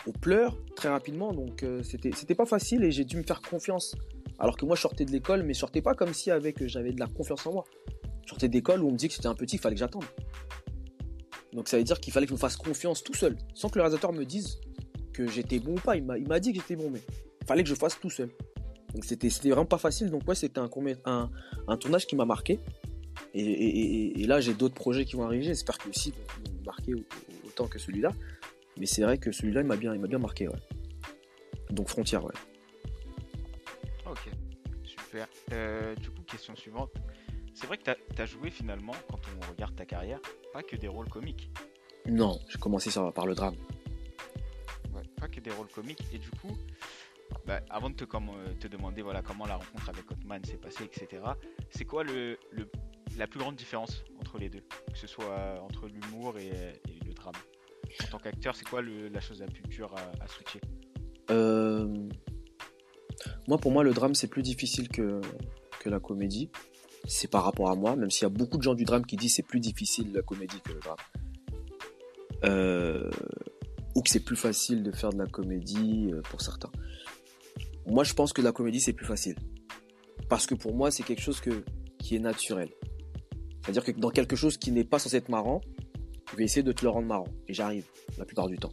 aux 0.06 0.12
pleurs 0.12 0.58
très 0.76 0.90
rapidement, 0.90 1.34
donc 1.34 1.64
euh, 1.64 1.82
c'était, 1.84 2.12
c'était 2.12 2.36
pas 2.36 2.46
facile 2.46 2.84
et 2.84 2.92
j'ai 2.92 3.06
dû 3.06 3.18
me 3.18 3.24
faire 3.24 3.42
confiance. 3.42 3.96
Alors 4.40 4.58
que 4.58 4.66
moi, 4.66 4.76
je 4.76 4.82
sortais 4.82 5.06
de 5.06 5.12
l'école, 5.12 5.44
mais 5.44 5.54
je 5.54 5.60
sortais 5.60 5.82
pas 5.82 5.94
comme 5.94 6.14
si 6.14 6.32
avec 6.32 6.66
j'avais 6.68 6.92
de 6.92 7.00
la 7.00 7.08
confiance 7.08 7.46
en 7.46 7.54
moi. 7.54 7.64
Je 8.26 8.30
sortais 8.30 8.48
d'école 8.48 8.84
où 8.84 8.88
on 8.88 8.92
me 8.92 8.98
dit 8.98 9.08
que 9.08 9.14
c'était 9.14 9.28
un 9.28 9.36
petit, 9.36 9.58
il 9.58 9.60
fallait 9.60 9.76
que 9.76 9.80
j'attende. 9.80 10.06
Donc 11.54 11.68
ça 11.68 11.78
veut 11.78 11.84
dire 11.84 12.00
qu'il 12.00 12.14
fallait 12.14 12.26
que 12.26 12.32
je 12.32 12.36
me 12.36 12.40
fasse 12.40 12.56
confiance 12.56 13.04
tout 13.04 13.14
seul, 13.14 13.38
sans 13.54 13.70
que 13.70 13.78
le 13.78 13.84
réalisateur 13.84 14.14
me 14.14 14.26
dise 14.26 14.60
que 15.14 15.28
j'étais 15.28 15.60
bon 15.60 15.74
ou 15.74 15.80
pas. 15.80 15.96
Il 15.98 16.04
m'a, 16.04 16.40
dit 16.40 16.54
que 16.54 16.60
j'étais 16.60 16.76
bon, 16.76 16.90
mais 16.90 17.02
il 17.42 17.48
fallait 17.48 17.64
que 17.64 17.70
je 17.70 17.76
fasse 17.76 18.00
tout 18.00 18.10
seul. 18.10 18.30
Donc 18.94 19.06
c'était, 19.06 19.30
vraiment 19.50 19.66
pas 19.66 19.78
facile. 19.78 20.10
Donc 20.10 20.28
ouais, 20.28 20.36
c'était 20.36 20.60
un, 20.60 20.70
un, 21.06 21.30
un 21.68 21.78
tournage 21.78 22.08
qui 22.08 22.16
m'a 22.16 22.26
marqué. 22.26 22.60
Et, 23.34 23.42
et, 23.42 24.22
et, 24.22 24.28
là, 24.28 24.42
j'ai 24.42 24.54
d'autres 24.54 24.76
projets 24.76 25.06
qui 25.06 25.16
vont 25.16 25.24
arriver. 25.24 25.44
J'espère 25.44 25.78
que 25.78 25.90
aussi 25.90 26.12
vont 26.12 26.64
marquer 26.66 26.94
autant 27.46 27.68
que 27.68 27.80
celui-là. 27.80 28.12
Mais 28.78 28.86
c'est 28.86 29.04
vrai 29.04 29.18
que 29.18 29.32
celui-là, 29.32 29.62
il 29.62 29.68
m'a 29.68 29.78
bien, 29.78 29.94
il 29.94 30.02
bien 30.02 30.20
marqué. 30.20 30.48
Ouais. 30.48 30.60
Donc 31.70 31.88
Frontière, 31.88 32.24
ouais. 32.26 32.34
Ok, 34.06 34.30
super. 34.84 35.28
Euh, 35.54 35.96
du 35.96 36.10
coup, 36.10 36.22
question 36.24 36.56
suivante. 36.56 36.92
C'est 37.54 37.68
vrai 37.68 37.78
que 37.78 37.84
tu 37.84 38.22
as, 38.22 38.26
joué 38.26 38.50
finalement, 38.50 38.94
quand 39.10 39.20
on 39.38 39.52
regarde 39.52 39.76
ta 39.76 39.86
carrière, 39.86 40.20
pas 40.54 40.64
que 40.64 40.76
des 40.76 40.88
rôles 40.88 41.10
comiques. 41.10 41.52
Non, 42.08 42.40
j'ai 42.50 42.58
commencé 42.58 42.90
ça 42.90 43.12
par 43.12 43.26
le 43.26 43.36
drame. 43.36 43.56
Des 45.44 45.52
rôles 45.52 45.68
comiques. 45.68 46.04
Et 46.14 46.18
du 46.18 46.30
coup, 46.30 46.58
bah, 47.46 47.62
avant 47.70 47.90
de 47.90 47.96
euh, 47.96 48.54
te 48.60 48.68
demander 48.68 49.02
voilà, 49.02 49.22
comment 49.22 49.46
la 49.46 49.56
rencontre 49.56 49.90
avec 49.90 50.10
Hotman 50.12 50.44
s'est 50.44 50.58
passée, 50.58 50.84
etc., 50.84 51.24
c'est 51.70 51.86
quoi 51.86 52.04
le, 52.04 52.38
la 53.18 53.28
plus 53.28 53.40
grande 53.40 53.56
différence 53.56 54.04
entre 54.20 54.38
les 54.38 54.50
deux 54.50 54.64
Que 54.92 54.98
ce 54.98 55.08
soit 55.08 55.60
entre 55.62 55.88
l'humour 55.88 56.38
et, 56.38 56.52
le 57.06 57.14
drame? 57.14 57.34
En 58.04 58.08
tant 58.08 58.20
qu'acteur, 58.20 58.56
c'est 58.56 58.68
quoi 58.68 58.82
la 58.82 59.20
chose 59.20 59.40
la 59.40 59.48
plus 59.48 59.64
dure 59.64 59.94
à, 59.96 60.24
à 60.24 60.28
switcher? 60.28 60.62
Euh... 61.30 61.88
Moi, 63.48 63.58
pour 63.58 63.72
moi, 63.72 63.84
le 63.84 63.94
drame, 63.94 64.16
c'est 64.16 64.28
plus 64.28 64.44
difficile 64.44 64.88
que, 64.88 65.22
que 65.80 65.90
la 65.90 66.00
comédie. 66.00 66.50
C'est 67.06 67.30
par 67.30 67.44
rapport 67.44 67.70
à 67.70 67.76
moi, 67.76 67.96
même 67.96 68.12
s'il 68.12 68.24
y 68.24 68.26
a 68.26 68.30
beaucoup 68.30 68.58
de 68.58 68.64
gens 68.64 68.76
du 68.76 68.86
drame 68.86 69.06
qui 69.06 69.16
disent 69.16 69.36
c'est 69.36 69.48
plus 69.48 69.60
difficile 69.60 70.14
la 70.14 70.22
comédie 70.22 70.62
que 70.62 70.74
le 70.74 70.80
drame. 70.80 70.98
Euh, 72.44 73.10
que 74.02 74.10
c'est 74.10 74.24
plus 74.24 74.36
facile 74.36 74.84
de 74.84 74.92
faire 74.92 75.12
de 75.12 75.18
la 75.18 75.28
comédie 75.28 76.10
euh, 76.12 76.22
pour 76.22 76.42
certains. 76.42 76.72
Moi, 77.86 78.04
je 78.04 78.14
pense 78.14 78.34
que 78.34 78.42
la 78.42 78.52
comédie, 78.52 78.80
c'est 78.80 78.94
plus 78.94 79.06
facile. 79.06 79.36
Parce 80.30 80.46
que 80.46 80.56
pour 80.56 80.74
moi, 80.76 80.92
c'est 80.92 81.04
quelque 81.04 81.22
chose 81.22 81.42
qui 82.00 82.16
est 82.16 82.20
naturel. 82.20 82.70
C'est-à-dire 83.62 83.84
que 83.84 83.92
dans 83.92 84.10
quelque 84.10 84.36
chose 84.36 84.58
qui 84.58 84.72
n'est 84.72 84.84
pas 84.84 85.00
censé 85.00 85.18
être 85.18 85.30
marrant, 85.30 85.62
je 86.32 86.38
vais 86.38 86.44
essayer 86.44 86.64
de 86.64 86.72
te 86.72 86.84
le 86.84 86.90
rendre 86.90 87.08
marrant. 87.08 87.28
Et 87.48 87.54
j'arrive, 87.54 87.86
la 88.18 88.26
plupart 88.26 88.48
du 88.48 88.58
temps. 88.58 88.72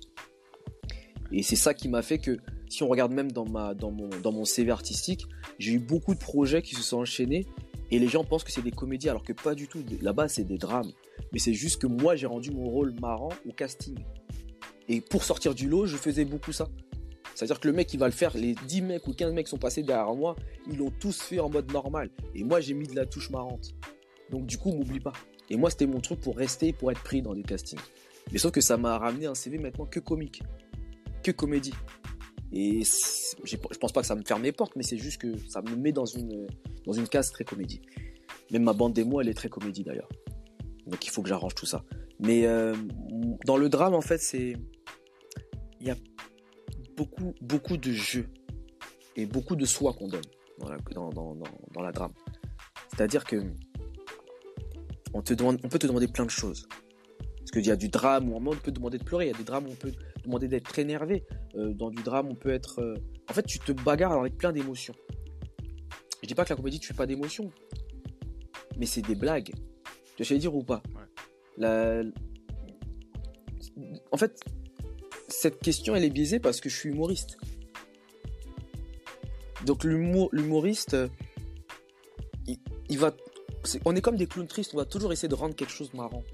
Et 1.33 1.43
c'est 1.43 1.57
ça 1.57 1.75
qui 1.75 1.89
m'a 1.89 2.03
fait 2.03 2.19
que, 2.19 2.39
si 2.69 2.83
on 2.83 2.89
regarde 2.89 3.13
même 3.13 3.31
dans, 3.33 3.45
mon, 3.45 3.75
dans 4.23 4.33
mon 4.33 4.45
CV 4.45 4.71
artistique, 4.71 5.27
j'ai 5.59 5.73
eu 5.73 5.79
beaucoup 5.79 6.15
de 6.15 6.21
projets 6.21 6.63
qui 6.63 6.75
se 6.75 6.83
sont 6.83 6.99
enchaînés 6.99 7.47
et 7.91 7.99
les 7.99 8.09
gens 8.09 8.25
pensent 8.25 8.45
que 8.45 8.53
c'est 8.53 8.63
des 8.63 8.71
comédies 8.71 9.09
alors 9.09 9.23
que 9.23 9.33
pas 9.33 9.55
du 9.55 9.67
tout. 9.67 9.83
Là-bas, 10.01 10.29
c'est 10.29 10.45
des 10.45 10.59
drames. 10.59 10.91
Mais 11.33 11.39
c'est 11.39 11.55
juste 11.55 11.81
que 11.81 11.87
moi, 11.87 12.17
j'ai 12.17 12.27
rendu 12.27 12.51
mon 12.51 12.65
rôle 12.65 12.95
marrant 13.01 13.31
au 13.47 13.53
casting. 13.53 13.99
Et 14.89 15.01
pour 15.01 15.25
sortir 15.25 15.55
du 15.55 15.69
lot, 15.69 15.87
je 15.87 15.97
faisais 15.97 16.25
beaucoup 16.25 16.53
ça. 16.53 16.69
C'est-à-dire 17.35 17.61
que 17.61 17.69
le 17.69 17.75
mec, 17.75 17.93
il 17.95 18.01
va 18.01 18.07
le 18.07 18.13
faire, 18.13 18.37
les 18.37 18.55
10 18.67 18.83
mecs 18.83 19.07
ou 19.07 19.13
15 19.13 19.33
mecs 19.33 19.49
sont 19.49 19.59
passés 19.59 19.83
derrière 19.83 20.15
moi, 20.15 20.35
ils 20.69 20.77
l'ont 20.77 20.91
tous 20.91 21.21
fait 21.21 21.39
en 21.39 21.49
mode 21.49 21.71
normal. 21.73 22.11
Et 22.35 22.43
moi, 22.43 22.61
j'ai 22.61 22.75
mis 22.75 22.87
de 22.87 22.97
la 22.97 23.07
touche 23.07 23.31
marrante. 23.31 23.75
Donc 24.31 24.47
du 24.47 24.59
coup, 24.59 24.73
m'oublie 24.73 25.01
pas. 25.01 25.13
Et 25.51 25.57
moi, 25.57 25.71
c'était 25.71 25.87
mon 25.87 26.01
truc 26.01 26.21
pour 26.21 26.37
rester, 26.37 26.73
pour 26.73 26.91
être 26.91 27.03
pris 27.03 27.23
dans 27.23 27.35
des 27.35 27.43
castings. 27.43 27.79
Mais 28.33 28.39
sauf 28.39 28.53
que 28.53 28.61
ça 28.61 28.77
m'a 28.77 28.99
ramené 28.99 29.27
un 29.27 29.35
CV 29.35 29.59
maintenant 29.59 29.87
que 29.87 30.01
comique, 30.01 30.43
que 31.23 31.31
comédie. 31.31 31.75
Et 32.53 32.83
je 32.83 33.57
pense 33.57 33.93
pas 33.93 34.01
que 34.01 34.07
ça 34.07 34.15
me 34.15 34.23
ferme 34.25 34.43
les 34.43 34.53
portes, 34.53 34.75
mais 34.77 34.83
c'est 34.83 34.97
juste 34.97 35.21
que 35.21 35.37
ça 35.49 35.63
me 35.63 35.77
met 35.77 35.93
dans 35.93 36.07
une, 36.07 36.47
dans 36.87 36.93
une 36.93 37.07
case 37.07 37.31
très 37.31 37.45
comédie. 37.45 37.83
Même 38.51 38.65
ma 38.65 38.73
bande 38.73 38.95
démo, 38.95 39.21
elle 39.21 39.29
est 39.29 39.35
très 39.35 39.49
comédie 39.49 39.85
d'ailleurs. 39.85 40.09
Donc 40.87 41.07
il 41.07 41.11
faut 41.11 41.23
que 41.23 41.29
j'arrange 41.29 41.55
tout 41.55 41.67
ça. 41.67 41.85
Mais 42.21 42.47
euh, 42.47 42.75
dans 43.45 43.57
le 43.57 43.69
drame, 43.69 43.95
en 43.95 44.01
fait, 44.01 44.19
c'est. 44.19 44.55
Il 45.81 45.87
y 45.87 45.91
a 45.91 45.97
beaucoup, 46.97 47.35
beaucoup 47.41 47.77
de 47.77 47.93
jeux 47.93 48.29
et 49.17 49.27
beaucoup 49.27 49.57
de 49.57 49.65
soi 49.65 49.93
qu'on 49.95 50.09
donne 50.09 50.23
dans 50.59 50.69
la, 50.69 50.79
dans, 50.93 51.11
dans, 51.11 51.35
dans 51.35 51.83
la 51.83 51.93
drame. 51.93 52.13
C'est-à-dire 52.89 53.25
que 53.25 53.43
on, 55.15 55.23
te 55.23 55.35
demande, 55.35 55.59
on 55.65 55.69
peut 55.69 55.79
te 55.79 55.87
demander 55.87 56.09
plein 56.09 56.25
de 56.25 56.31
choses. 56.31 56.67
Parce 57.39 57.51
qu'il 57.53 57.67
y 57.67 57.71
a 57.71 57.77
du 57.77 57.89
drame 57.89 58.31
où 58.31 58.37
on 58.37 58.57
peut 58.57 58.73
demander 58.73 58.99
de 58.99 59.05
pleurer, 59.05 59.27
il 59.27 59.31
y 59.31 59.35
a 59.35 59.37
du 59.37 59.45
drame 59.45 59.67
où 59.67 59.71
on 59.71 59.77
peut 59.77 59.93
demander 60.25 60.49
d'être 60.49 60.79
énervé. 60.79 61.25
Euh, 61.55 61.73
dans 61.73 61.91
du 61.91 62.03
drame, 62.03 62.29
on 62.29 62.35
peut 62.35 62.51
être. 62.51 62.81
Euh... 62.81 62.95
En 63.31 63.33
fait, 63.33 63.45
tu 63.45 63.59
te 63.59 63.73
bagarres 63.73 64.13
avec 64.13 64.37
plein 64.37 64.53
d'émotions. 64.53 64.95
Je 66.23 66.29
dis 66.29 66.35
pas 66.35 66.45
que 66.45 66.51
la 66.51 66.57
comédie, 66.57 66.79
tu 66.79 66.89
fais 66.89 66.95
pas 66.95 67.07
d'émotions. 67.07 67.51
Mais 68.77 68.87
c'est 68.87 69.03
des 69.03 69.15
blagues. 69.15 69.53
Tu 70.17 70.25
sais 70.25 70.37
dire 70.37 70.55
ou 70.55 70.63
pas? 70.63 70.83
Ouais. 70.95 71.05
la... 71.57 72.03
En 74.11 74.17
fait, 74.17 74.41
cette 75.29 75.61
question, 75.61 75.95
elle 75.95 76.05
est 76.05 76.11
biaisée 76.11 76.41
parce 76.41 76.61
que 76.61 76.69
je 76.69 76.77
suis 76.77 76.89
humoriste. 76.89 77.37
Donc 79.65 79.85
l'humoriste, 79.85 80.97
il, 82.47 82.59
il, 82.89 82.99
va... 82.99 83.09
Est... 83.09 83.81
on 83.85 83.95
est 83.95 84.01
comme 84.01 84.17
des 84.17 84.27
clowns 84.27 84.47
tristes, 84.47 84.73
on 84.75 84.79
va 84.79 84.85
toujours 84.85 85.13
essayer 85.13 85.29
de 85.29 85.35
rendre 85.35 85.55
quelque 85.55 85.73
chose 85.73 85.93
marrant. 85.95 86.25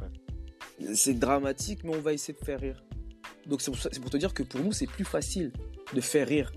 Ouais. 0.00 0.94
C'est 0.94 1.14
dramatique, 1.14 1.84
mais 1.84 1.96
on 1.96 2.00
va 2.00 2.12
essayer 2.12 2.38
de 2.38 2.44
faire 2.44 2.60
rire. 2.60 2.82
Donc 3.46 3.62
c'est 3.62 3.70
pour, 3.70 3.80
pour, 4.00 4.10
te 4.10 4.16
dire 4.16 4.34
que 4.34 4.42
pour 4.42 4.60
nous, 4.60 4.72
c'est 4.72 4.86
plus 4.86 5.04
facile 5.04 5.52
de 5.94 6.00
faire 6.00 6.28
rire. 6.28 6.52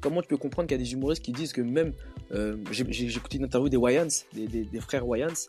Comment 0.00 0.22
tu 0.22 0.28
peux 0.28 0.36
comprendre 0.36 0.68
qu'il 0.68 0.78
y 0.78 0.80
a 0.80 0.84
des 0.84 0.92
humoristes 0.92 1.22
qui 1.22 1.32
disent 1.32 1.52
que 1.52 1.60
même... 1.60 1.92
Euh, 2.30 2.56
J'ai 2.70 3.06
écouté 3.06 3.38
une 3.38 3.44
interview 3.44 3.68
des 3.68 3.76
Wayans, 3.76 4.08
des, 4.32 4.46
des, 4.46 4.64
des, 4.64 4.80
frères 4.80 5.06
Wayans, 5.06 5.48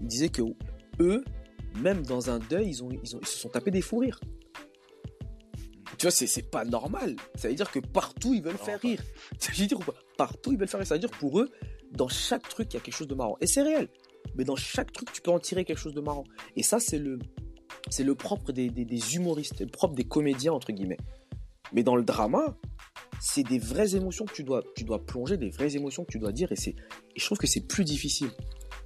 ils 0.00 0.06
disaient 0.06 0.28
que 0.28 0.42
eux, 1.00 1.24
même 1.80 2.04
dans 2.04 2.30
un 2.30 2.38
deuil, 2.38 2.68
ils, 2.68 2.84
ont, 2.84 2.90
ils, 2.90 3.16
ont, 3.16 3.20
ils 3.20 3.26
se 3.26 3.38
sont 3.38 3.48
tapés 3.48 3.70
des 3.70 3.80
fous 3.80 3.98
rires. 3.98 4.20
Tu 5.98 6.06
vois, 6.06 6.12
c'est 6.12 6.50
pas 6.50 6.64
normal. 6.64 7.16
Ça 7.34 7.48
veut 7.48 7.54
dire 7.54 7.70
que 7.70 7.80
partout, 7.80 8.32
ils 8.32 8.42
veulent 8.42 8.52
non, 8.52 8.64
faire 8.64 8.80
rire. 8.80 9.02
Ça 9.38 9.50
veut 9.52 9.66
dire 9.66 9.78
Partout, 10.16 10.52
ils 10.52 10.58
veulent 10.58 10.68
faire 10.68 10.78
rire. 10.78 10.86
Ça 10.86 10.94
veut 10.94 11.00
dire 11.00 11.10
pour 11.10 11.40
eux, 11.40 11.50
dans 11.90 12.08
chaque 12.08 12.48
truc, 12.48 12.72
il 12.72 12.76
y 12.76 12.76
a 12.76 12.80
quelque 12.80 12.94
chose 12.94 13.08
de 13.08 13.16
marrant. 13.16 13.36
Et 13.40 13.46
c'est 13.46 13.62
réel. 13.62 13.88
Mais 14.36 14.44
dans 14.44 14.56
chaque 14.56 14.92
truc, 14.92 15.10
tu 15.12 15.20
peux 15.20 15.32
en 15.32 15.40
tirer 15.40 15.64
quelque 15.64 15.78
chose 15.78 15.94
de 15.94 16.00
marrant. 16.00 16.24
Et 16.54 16.62
ça, 16.62 16.78
c'est 16.78 16.98
le, 16.98 17.18
c'est 17.90 18.04
le 18.04 18.14
propre 18.14 18.52
des, 18.52 18.70
des, 18.70 18.84
des 18.84 19.16
humoristes, 19.16 19.60
le 19.60 19.66
propre 19.66 19.94
des 19.94 20.04
comédiens, 20.04 20.52
entre 20.52 20.72
guillemets. 20.72 20.98
Mais 21.72 21.82
dans 21.82 21.96
le 21.96 22.04
drama, 22.04 22.56
c'est 23.20 23.42
des 23.42 23.58
vraies 23.58 23.96
émotions 23.96 24.24
que 24.24 24.34
tu 24.34 24.44
dois, 24.44 24.62
tu 24.76 24.84
dois 24.84 25.04
plonger, 25.04 25.36
des 25.36 25.50
vraies 25.50 25.74
émotions 25.74 26.04
que 26.04 26.12
tu 26.12 26.18
dois 26.18 26.32
dire. 26.32 26.52
Et, 26.52 26.68
et 26.68 26.76
je 27.16 27.24
trouve 27.24 27.38
que 27.38 27.48
c'est 27.48 27.66
plus 27.66 27.84
difficile. 27.84 28.30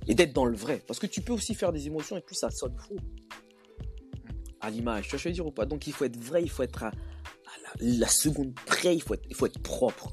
Et 0.08 0.14
d'être 0.14 0.32
dans 0.32 0.46
le 0.46 0.56
vrai. 0.56 0.82
Parce 0.86 0.98
que 0.98 1.06
tu 1.06 1.20
peux 1.20 1.32
aussi 1.32 1.54
faire 1.54 1.72
des 1.72 1.86
émotions 1.86 2.16
et 2.16 2.22
puis 2.22 2.34
ça 2.34 2.50
sonne 2.50 2.76
faux. 2.78 2.96
À 4.62 4.70
l'image, 4.70 5.08
tu 5.08 5.16
veux 5.16 5.32
dire 5.32 5.46
ou 5.46 5.50
pas? 5.50 5.66
Donc 5.66 5.86
il 5.86 5.92
faut 5.92 6.04
être 6.04 6.16
vrai, 6.16 6.42
il 6.42 6.50
faut 6.50 6.62
être 6.62 6.84
à, 6.84 6.92
la, 7.80 8.08
seconde 8.08 8.54
près, 8.66 8.94
il 8.94 9.02
faut 9.02 9.14
être, 9.14 9.24
il 9.28 9.34
faut 9.34 9.46
être 9.46 9.60
propre. 9.60 10.12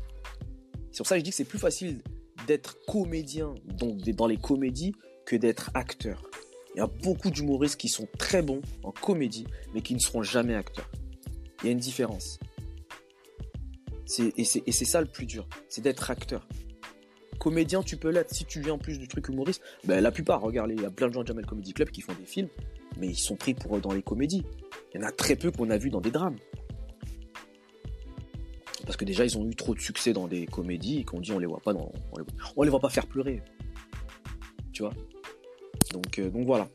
C'est 0.92 0.98
pour 0.98 1.08
ça 1.08 1.16
que 1.16 1.20
je 1.20 1.24
dis 1.24 1.30
que 1.30 1.36
c'est 1.36 1.46
plus 1.46 1.60
facile 1.60 2.02
d'être 2.48 2.78
comédien 2.88 3.54
donc 3.66 4.02
dans 4.02 4.28
les 4.28 4.38
comédies 4.38 4.94
que 5.26 5.36
d'être 5.36 5.70
acteur. 5.76 6.22
Il 6.76 6.80
y 6.80 6.82
a 6.82 6.88
beaucoup 6.88 7.30
d'humoristes 7.30 7.78
qui 7.78 7.90
sont 7.90 8.08
très 8.18 8.42
bons 8.42 8.62
en 8.84 8.92
comédie, 8.92 9.46
mais 9.74 9.82
qui 9.82 9.94
ne 9.94 10.00
seront 10.00 10.24
jamais 10.24 10.56
acteurs. 10.56 10.90
Il 11.62 11.66
y 11.68 11.70
a 11.70 11.72
une 11.72 11.80
différence. 11.80 12.40
Et 14.18 14.44
c'est 14.44 14.86
ça 14.86 15.02
le 15.02 15.08
plus 15.08 15.26
dur, 15.26 15.48
c'est 15.68 15.82
d'être 15.82 16.10
acteur. 16.10 16.48
Comédien, 17.40 17.84
tu 17.84 17.96
peux 17.96 18.10
l'être. 18.10 18.34
Si 18.34 18.44
tu 18.46 18.60
viens 18.60 18.74
en 18.74 18.78
plus 18.78 18.98
du 18.98 19.08
truc 19.08 19.30
humoriste, 19.30 19.62
ben, 19.86 20.02
la 20.02 20.12
plupart, 20.12 20.42
regarde, 20.42 20.72
il 20.72 20.82
y 20.82 20.86
a 20.86 20.92
plein 20.92 21.08
de 21.08 21.14
gens 21.14 21.22
de 21.22 21.28
Jamel 21.28 21.46
Comedy 21.46 21.74
Club 21.74 21.90
qui 21.90 22.02
font 22.02 22.14
des 22.14 22.26
films, 22.26 22.50
mais 22.98 23.08
ils 23.08 23.18
sont 23.18 23.36
pris 23.36 23.54
pour 23.54 23.80
dans 23.80 23.94
les 23.94 24.02
comédies. 24.02 24.44
Il 24.94 25.02
y 25.02 25.04
en 25.04 25.08
a 25.08 25.12
très 25.12 25.36
peu 25.36 25.52
qu'on 25.52 25.70
a 25.70 25.78
vu 25.78 25.90
dans 25.90 26.02
des 26.02 26.12
drames. 26.12 26.38
Parce 28.86 28.98
que 28.98 29.06
déjà, 29.06 29.24
ils 29.24 29.38
ont 29.38 29.48
eu 29.48 29.56
trop 29.56 29.76
de 29.76 29.80
succès 29.80 30.14
dans 30.14 30.28
des 30.28 30.48
comédies 30.48 31.00
et 31.00 31.04
qu'on 31.04 31.20
dit 31.20 31.32
on 31.32 31.40
les 31.40 31.46
voit 31.46 31.60
pas 31.60 31.74
dans, 31.74 31.92
on 32.56 32.64
les, 32.64 32.70
voit 32.70 32.80
pas 32.80 32.90
faire 32.90 33.06
pleurer. 33.06 33.42
Tu 34.74 34.82
vois? 34.82 34.94
Donc, 35.92 36.20
euh, 36.20 36.30
donc 36.30 36.46
voilà. 36.46 36.68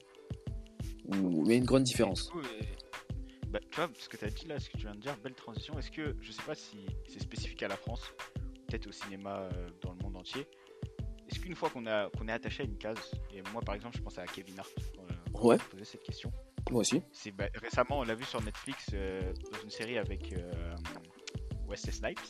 Il 1.13 1.49
y 1.49 1.53
a 1.53 1.57
une 1.57 1.65
grande 1.65 1.83
différence. 1.83 2.31
Coup, 2.31 2.41
bah, 3.51 3.61
tu 3.71 3.77
vois, 3.77 3.91
ce 3.99 4.09
que 4.09 4.17
tu 4.17 4.25
as 4.25 4.31
dit 4.31 4.47
là, 4.47 4.59
ce 4.59 4.69
que 4.69 4.77
tu 4.77 4.85
viens 4.85 4.95
de 4.95 5.01
dire, 5.01 5.17
belle 5.23 5.35
transition. 5.35 5.79
Est-ce 5.79 5.91
que, 5.91 6.17
je 6.21 6.33
sais 6.33 6.43
pas 6.43 6.55
si 6.55 6.87
c'est 7.09 7.21
spécifique 7.21 7.63
à 7.63 7.69
la 7.69 7.77
France, 7.77 8.03
peut-être 8.67 8.87
au 8.87 8.93
cinéma 8.93 9.43
euh, 9.43 9.69
dans 9.81 9.93
le 9.93 9.99
monde 10.03 10.17
entier, 10.17 10.47
est-ce 11.29 11.39
qu'une 11.41 11.55
fois 11.55 11.71
qu'on 11.71 11.87
est 11.87 12.33
attaché 12.33 12.63
à 12.63 12.67
une 12.67 12.77
case, 12.77 12.99
et 13.33 13.43
moi 13.53 13.63
par 13.63 13.75
exemple, 13.75 13.97
je 13.97 14.03
pense 14.03 14.19
à 14.19 14.27
Kevin 14.27 14.59
Hart 14.59 14.73
euh, 14.79 15.04
Ouais. 15.35 15.59
je 15.59 15.65
posais 15.71 15.85
cette 15.85 16.03
question. 16.03 16.33
Moi 16.71 16.81
aussi. 16.81 17.03
C'est 17.13 17.31
bah, 17.33 17.47
récemment, 17.61 17.99
on 18.01 18.03
l'a 18.05 18.15
vu 18.15 18.25
sur 18.25 18.43
Netflix 18.43 18.87
euh, 18.95 19.21
dans 19.53 19.61
une 19.63 19.71
série 19.71 19.99
avec 19.99 20.33
euh, 20.33 20.75
Wesley 21.69 21.93
Snipes. 21.93 22.21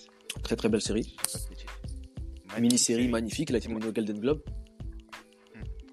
Très 0.42 0.56
très 0.56 0.68
belle 0.68 0.80
série. 0.80 1.16
Mini-série 2.58 3.02
série. 3.02 3.08
magnifique, 3.08 3.50
il 3.50 3.54
a 3.56 3.58
été 3.58 3.68
nommé 3.68 3.86
au 3.86 3.92
Golden 3.92 4.18
Globe. 4.18 4.42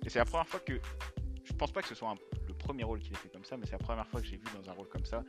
Et 0.05 0.09
c'est 0.09 0.19
la 0.19 0.25
première 0.25 0.47
fois 0.47 0.59
que. 0.59 0.73
Je 1.43 1.53
pense 1.53 1.71
pas 1.71 1.81
que 1.81 1.87
ce 1.87 1.95
soit 1.95 2.09
un- 2.09 2.15
le 2.47 2.53
premier 2.55 2.83
rôle 2.83 2.99
qu'il 2.99 3.13
ait 3.13 3.17
fait 3.17 3.29
comme 3.29 3.45
ça, 3.45 3.57
mais 3.57 3.65
c'est 3.65 3.73
la 3.73 3.77
première 3.79 4.07
fois 4.07 4.19
que 4.21 4.25
j'ai 4.27 4.37
vu 4.37 4.43
dans 4.59 4.69
un 4.69 4.73
rôle 4.73 4.87
comme 4.87 5.05
ça. 5.05 5.23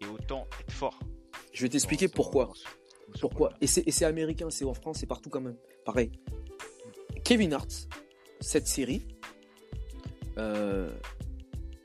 Et 0.00 0.06
autant 0.06 0.48
être 0.60 0.72
fort. 0.72 0.98
Je 1.52 1.62
vais 1.62 1.68
t'expliquer 1.68 2.08
pourquoi. 2.08 2.46
dans 2.46 2.54
ce- 2.54 2.64
dans 2.64 3.14
ce 3.14 3.20
Pourquoi 3.20 3.48
rôle-là. 3.48 3.58
Et 3.60 3.66
c'est 3.68 3.86
et 3.86 3.90
c'est 3.92 4.04
américain, 4.04 4.50
c'est 4.50 4.64
en 4.64 4.74
France, 4.74 4.98
c'est 4.98 5.06
partout 5.06 5.30
quand 5.30 5.40
même. 5.40 5.56
Pareil. 5.84 6.10
Kevin 7.24 7.52
Hart, 7.52 7.70
cette 8.40 8.66
série, 8.66 9.06
euh, 10.38 10.92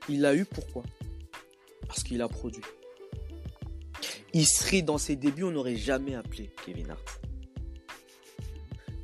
il 0.08 0.20
l'a 0.20 0.34
eu 0.34 0.44
pourquoi? 0.44 0.82
Parce 1.86 2.02
qu'il 2.02 2.22
a 2.22 2.28
produit. 2.28 2.62
Il 4.34 4.46
serait 4.46 4.82
dans 4.82 4.98
ses 4.98 5.16
débuts, 5.16 5.44
on 5.44 5.50
n'aurait 5.50 5.76
jamais 5.76 6.14
appelé 6.14 6.50
Kevin 6.64 6.90
Hart. 6.90 7.20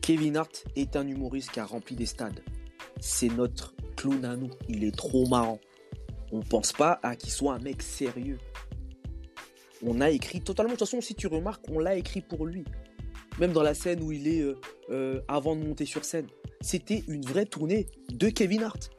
Kevin 0.01 0.39
Hart 0.39 0.65
est 0.75 0.97
un 0.97 1.07
humoriste 1.07 1.51
qui 1.51 1.61
a 1.61 1.67
rempli 1.67 1.95
des 1.95 2.07
stades. 2.07 2.41
C'est 2.99 3.29
notre 3.29 3.75
clown 3.97 4.25
à 4.25 4.37
nous. 4.37 4.51
Il 4.69 4.85
est 4.85 4.97
trop 4.97 5.27
marrant. 5.27 5.61
On 6.33 6.41
pense 6.41 6.73
pas 6.73 6.99
à 7.03 7.15
qu'il 7.15 7.31
soit 7.31 7.55
un 7.55 7.59
mec 7.59 7.83
sérieux. 7.83 8.39
On 9.85 10.01
a 10.01 10.11
écrit 10.11 10.41
totalement. 10.41 10.73
De 10.73 10.79
toute 10.79 10.89
façon, 10.89 11.03
si 11.03 11.15
tu 11.15 11.27
remarques, 11.27 11.65
on 11.69 11.79
l'a 11.79 11.95
écrit 11.97 12.23
pour 12.23 12.47
lui. 12.47 12.65
Même 13.39 13.53
dans 13.53 13.63
la 13.63 13.75
scène 13.75 14.03
où 14.03 14.11
il 14.11 14.27
est 14.27 14.41
euh, 14.41 14.59
euh, 14.91 15.21
avant 15.29 15.55
de 15.55 15.63
monter 15.63 15.85
sur 15.85 16.05
scène. 16.05 16.27
C'était 16.61 17.05
une 17.07 17.25
vraie 17.25 17.47
tournée 17.47 17.87
de 18.11 18.31
Kevin 18.31 18.63
Hart. 18.63 18.91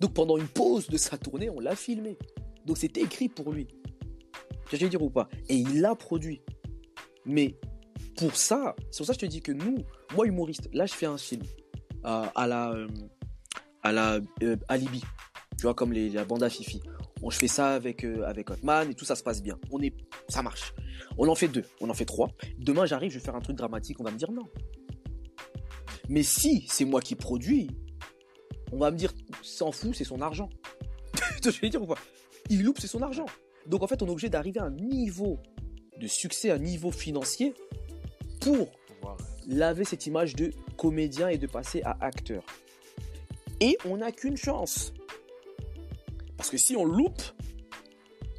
Donc 0.00 0.14
pendant 0.14 0.36
une 0.36 0.48
pause 0.48 0.88
de 0.88 0.96
sa 0.96 1.18
tournée, 1.18 1.50
on 1.50 1.60
l'a 1.60 1.76
filmé. 1.76 2.18
Donc 2.64 2.78
c'était 2.78 3.02
écrit 3.02 3.28
pour 3.28 3.52
lui. 3.52 3.66
Je 4.70 4.76
veux 4.76 4.88
dire 4.88 5.02
ou 5.02 5.10
pas? 5.10 5.28
Et 5.48 5.56
il 5.56 5.80
l'a 5.80 5.94
produit. 5.94 6.42
Mais 7.24 7.58
pour 8.16 8.36
ça, 8.36 8.74
c'est 8.90 8.98
pour 8.98 9.06
ça 9.06 9.14
que 9.14 9.20
je 9.20 9.26
te 9.26 9.30
dis 9.30 9.40
que 9.40 9.52
nous, 9.52 9.78
moi 10.14 10.26
humoriste, 10.26 10.68
là 10.72 10.86
je 10.86 10.94
fais 10.94 11.06
un 11.06 11.18
film 11.18 11.42
à, 12.04 12.30
à 12.34 12.46
la 12.46 12.70
euh, 12.72 12.88
à 13.82 13.92
la 13.92 14.20
euh, 14.42 14.56
Alibi. 14.68 15.02
Tu 15.56 15.62
vois 15.62 15.74
comme 15.74 15.92
les, 15.92 16.10
la 16.10 16.24
bande 16.24 16.42
à 16.42 16.50
Fifi. 16.50 16.80
Bon, 17.20 17.30
je 17.30 17.38
fais 17.38 17.48
ça 17.48 17.74
avec 17.74 18.04
euh, 18.04 18.24
avec 18.26 18.50
Hotman 18.50 18.90
et 18.90 18.94
tout 18.94 19.04
ça 19.04 19.16
se 19.16 19.22
passe 19.22 19.42
bien. 19.42 19.58
On 19.70 19.80
est 19.80 19.94
ça 20.28 20.42
marche. 20.42 20.74
On 21.16 21.26
en 21.28 21.34
fait 21.34 21.48
deux, 21.48 21.64
on 21.80 21.90
en 21.90 21.94
fait 21.94 22.04
trois. 22.04 22.30
Demain 22.58 22.86
j'arrive, 22.86 23.10
je 23.10 23.18
vais 23.18 23.24
faire 23.24 23.36
un 23.36 23.40
truc 23.40 23.56
dramatique, 23.56 23.98
on 24.00 24.04
va 24.04 24.10
me 24.10 24.18
dire 24.18 24.30
non. 24.30 24.44
Mais 26.08 26.22
si 26.22 26.66
c'est 26.68 26.84
moi 26.84 27.00
qui 27.00 27.14
produis, 27.14 27.70
on 28.72 28.78
va 28.78 28.90
me 28.90 28.96
dire 28.96 29.12
s'en 29.48 29.72
fout, 29.72 29.94
c'est 29.94 30.04
son 30.04 30.20
argent. 30.20 30.48
je 31.44 31.60
veux 31.60 31.68
dire 31.68 31.82
ou 31.82 31.86
pas? 31.86 31.98
Il 32.50 32.62
loupe, 32.62 32.78
c'est 32.80 32.86
son 32.86 33.02
argent. 33.02 33.26
Donc 33.66 33.82
en 33.82 33.86
fait, 33.86 34.02
on 34.02 34.06
est 34.06 34.10
obligé 34.10 34.28
d'arriver 34.28 34.60
à 34.60 34.64
un 34.64 34.70
niveau 34.70 35.38
de 35.98 36.06
succès, 36.06 36.50
un 36.50 36.58
niveau 36.58 36.90
financier 36.90 37.54
pour 38.40 38.68
laver 39.46 39.84
cette 39.84 40.06
image 40.06 40.36
de 40.36 40.52
comédien 40.76 41.28
et 41.28 41.38
de 41.38 41.46
passer 41.46 41.82
à 41.82 41.96
acteur. 42.00 42.44
Et 43.60 43.76
on 43.84 43.96
n'a 43.96 44.12
qu'une 44.12 44.36
chance. 44.36 44.92
Parce 46.36 46.50
que 46.50 46.56
si 46.56 46.76
on 46.76 46.84
loupe, 46.84 47.22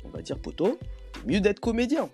on 0.05 0.09
va 0.09 0.21
dire 0.21 0.39
poteau, 0.39 0.79
mieux 1.25 1.41
d'être 1.41 1.59
comédien. 1.59 2.09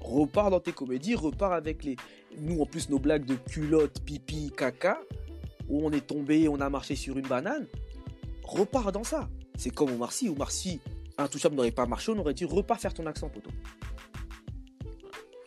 Repars 0.00 0.50
dans 0.50 0.60
tes 0.60 0.72
comédies, 0.72 1.14
repars 1.14 1.52
avec 1.52 1.84
les. 1.84 1.96
Nous 2.40 2.60
en 2.60 2.66
plus 2.66 2.88
nos 2.88 2.98
blagues 2.98 3.24
de 3.24 3.34
culotte, 3.34 4.00
pipi, 4.04 4.52
caca, 4.56 5.00
où 5.68 5.84
on 5.86 5.92
est 5.92 6.06
tombé, 6.06 6.48
on 6.48 6.60
a 6.60 6.68
marché 6.68 6.94
sur 6.94 7.18
une 7.18 7.26
banane. 7.26 7.66
Repars 8.48 8.92
dans 8.92 9.04
ça. 9.04 9.28
C'est 9.56 9.70
comme 9.70 9.90
Omar 9.90 10.10
Sy. 10.10 10.30
Omar 10.30 10.50
Sy, 10.50 10.80
Intouchable 11.18 11.56
n'aurait 11.56 11.70
pas 11.70 11.84
marché, 11.84 12.12
on 12.12 12.18
aurait 12.18 12.32
dit 12.32 12.46
repars 12.46 12.80
faire 12.80 12.94
ton 12.94 13.04
accent 13.06 13.28
poteau. 13.28 13.50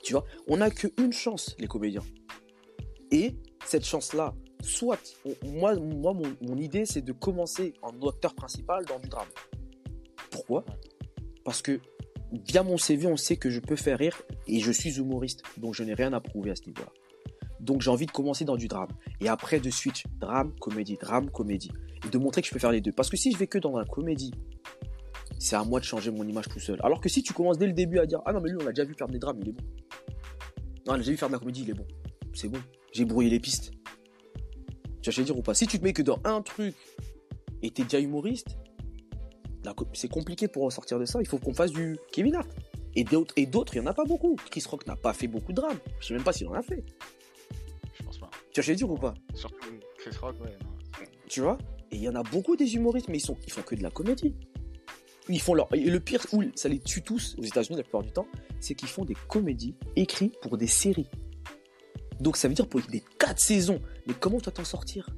Tu 0.04 0.14
vois, 0.14 0.24
on 0.48 0.58
n'a 0.58 0.70
qu'une 0.70 1.12
chance, 1.12 1.56
les 1.58 1.68
comédiens. 1.68 2.04
Et 3.10 3.36
cette 3.66 3.86
chance-là, 3.86 4.36
soit, 4.62 5.00
moi, 5.44 5.76
moi 5.76 6.14
mon, 6.14 6.58
idée, 6.58 6.86
c'est 6.86 7.02
de 7.02 7.12
commencer 7.12 7.74
en 7.82 8.08
acteur 8.08 8.36
principal 8.36 8.86
dans 8.86 9.00
du 9.00 9.10
drame. 9.10 9.28
Pourquoi? 10.30 10.64
Parce 11.44 11.62
que 11.62 11.80
via 12.32 12.62
mon 12.62 12.78
CV, 12.78 13.08
on 13.08 13.18
sait 13.18 13.36
que 13.36 13.50
je 13.50 13.60
peux 13.60 13.76
faire 13.76 13.98
rire 13.98 14.22
et 14.48 14.60
je 14.60 14.72
suis 14.72 14.98
humoriste, 15.00 15.44
donc 15.58 15.74
je 15.74 15.84
n'ai 15.84 15.96
rien 15.96 16.14
à 16.14 16.20
prouver 16.20 16.52
à 16.52 16.56
ce 16.56 16.66
niveau-là. 16.68 16.92
Donc 17.60 17.82
j'ai 17.82 17.90
envie 17.90 18.06
de 18.06 18.12
commencer 18.12 18.46
dans 18.46 18.58
du 18.58 18.68
drame. 18.68 18.90
Et 19.22 19.28
après 19.28 19.60
de 19.60 19.70
switch, 19.70 20.06
drame, 20.20 20.54
comédie, 20.60 20.98
drame, 20.98 21.30
comédie. 21.32 21.72
Et 22.06 22.10
de 22.10 22.18
montrer 22.18 22.42
que 22.42 22.48
je 22.48 22.54
peux 22.54 22.60
faire 22.60 22.72
les 22.72 22.82
deux. 22.82 22.92
Parce 22.92 23.10
que 23.10 23.18
si 23.18 23.32
je 23.32 23.38
vais 23.38 23.48
que 23.48 23.58
dans 23.58 23.78
la 23.78 23.86
comédie, 23.86 24.32
c'est 25.40 25.56
à 25.56 25.64
moi 25.64 25.80
de 25.80 25.86
changer 25.86 26.12
mon 26.12 26.28
image 26.28 26.48
tout 26.50 26.60
seul. 26.60 26.80
Alors 26.84 27.00
que 27.00 27.10
si 27.10 27.24
tu 27.24 27.34
commences 27.34 27.58
dès 27.58 27.68
le 27.68 27.74
début 27.74 28.00
à 28.00 28.06
dire 28.06 28.22
Ah 28.26 28.34
non, 28.34 28.42
mais 28.42 28.50
lui, 28.50 28.58
on 28.62 28.66
l'a 28.66 28.72
déjà 28.72 28.86
vu 28.86 28.94
faire 28.94 29.08
des 29.08 29.20
drames, 29.20 29.40
il 29.42 29.50
est 29.50 29.54
bon. 29.54 29.64
Non, 30.86 30.88
on 30.88 30.92
l'a 30.94 30.98
déjà 31.00 31.12
vu 31.12 31.18
faire 31.18 31.30
de 31.30 31.34
la 31.34 31.40
comédie, 31.40 31.62
il 31.64 31.70
est 31.70 31.74
bon. 31.74 31.88
C'est 32.34 32.48
bon. 32.48 32.60
J'ai 32.94 33.06
brouillé 33.06 33.30
les 33.30 33.40
pistes. 33.40 33.72
Tu 35.02 35.10
vas 35.10 35.24
dire 35.24 35.38
ou 35.38 35.42
pas? 35.42 35.54
Si 35.54 35.66
tu 35.68 35.80
te 35.80 35.84
mets 35.84 35.94
que 35.94 36.02
dans 36.02 36.20
un 36.24 36.42
truc 36.42 36.76
et 37.64 37.72
t'es 37.72 37.84
déjà 37.84 38.00
humoriste, 38.00 38.58
c'est 39.94 40.10
compliqué 40.10 40.48
pour 40.48 40.64
ressortir 40.64 41.00
de 41.00 41.06
ça. 41.06 41.20
Il 41.22 41.28
faut 41.28 41.38
qu'on 41.38 41.54
fasse 41.54 41.72
du 41.72 41.98
Kevin 42.12 42.36
Hart. 42.36 42.50
Et 42.96 43.04
d'autres, 43.04 43.34
il 43.38 43.82
n'y 43.82 43.88
en 43.88 43.90
a 43.90 43.94
pas 43.94 44.04
beaucoup. 44.04 44.36
Chris 44.50 44.64
Rock 44.70 44.86
n'a 44.86 44.96
pas 44.96 45.14
fait 45.14 45.28
beaucoup 45.28 45.54
de 45.54 45.58
drames. 45.58 45.80
Je 46.02 46.08
sais 46.08 46.14
même 46.14 46.24
pas 46.24 46.34
s'il 46.34 46.48
en 46.48 46.54
a 46.54 46.62
fait. 46.62 46.84
je 47.94 48.04
pense 48.04 48.18
pas. 48.18 48.30
Tu 48.52 48.62
vas 48.62 48.74
dire 48.74 48.90
ou 48.90 48.98
pas? 48.98 49.14
Surtout 49.34 49.58
Chris 49.98 50.16
Rock, 50.22 50.36
ouais. 50.42 50.58
non. 50.64 51.06
Tu 51.28 51.42
vois? 51.42 51.58
Et 51.92 51.98
il 51.98 52.02
y 52.02 52.10
en 52.10 52.16
a 52.16 52.24
beaucoup 52.24 52.56
des 52.56 52.76
humoristes, 52.76 53.10
mais 53.10 53.18
ils, 53.18 53.26
sont, 53.26 53.38
ils 53.46 53.52
font 53.52 53.62
que 53.62 53.76
de 53.76 53.84
la 53.84 53.92
comédie. 53.92 54.34
Ils 55.30 55.42
font 55.42 55.54
leur. 55.54 55.74
Et 55.74 55.82
le 55.82 56.00
pire, 56.00 56.26
où 56.32 56.44
ça 56.56 56.70
les 56.70 56.80
tue 56.80 57.02
tous 57.02 57.36
aux 57.38 57.44
États-Unis 57.44 57.78
la 57.78 57.84
plupart 57.84 58.04
du 58.04 58.12
temps, 58.12 58.28
c'est 58.60 58.76
qu'ils 58.76 58.90
font 58.90 59.06
des 59.06 59.16
comédies 59.28 59.76
écrites 59.96 60.40
pour 60.42 60.58
des 60.58 60.68
séries. 60.68 61.08
Donc 62.20 62.38
ça 62.38 62.48
veut 62.48 62.54
dire 62.54 62.68
pour 62.68 62.82
des 62.82 63.04
4 63.20 63.40
saisons. 63.40 63.82
Mais 64.08 64.14
comment 64.20 64.40
tu 64.40 64.46
vas 64.46 64.52
t'en 64.52 64.64
sortir? 64.64 65.10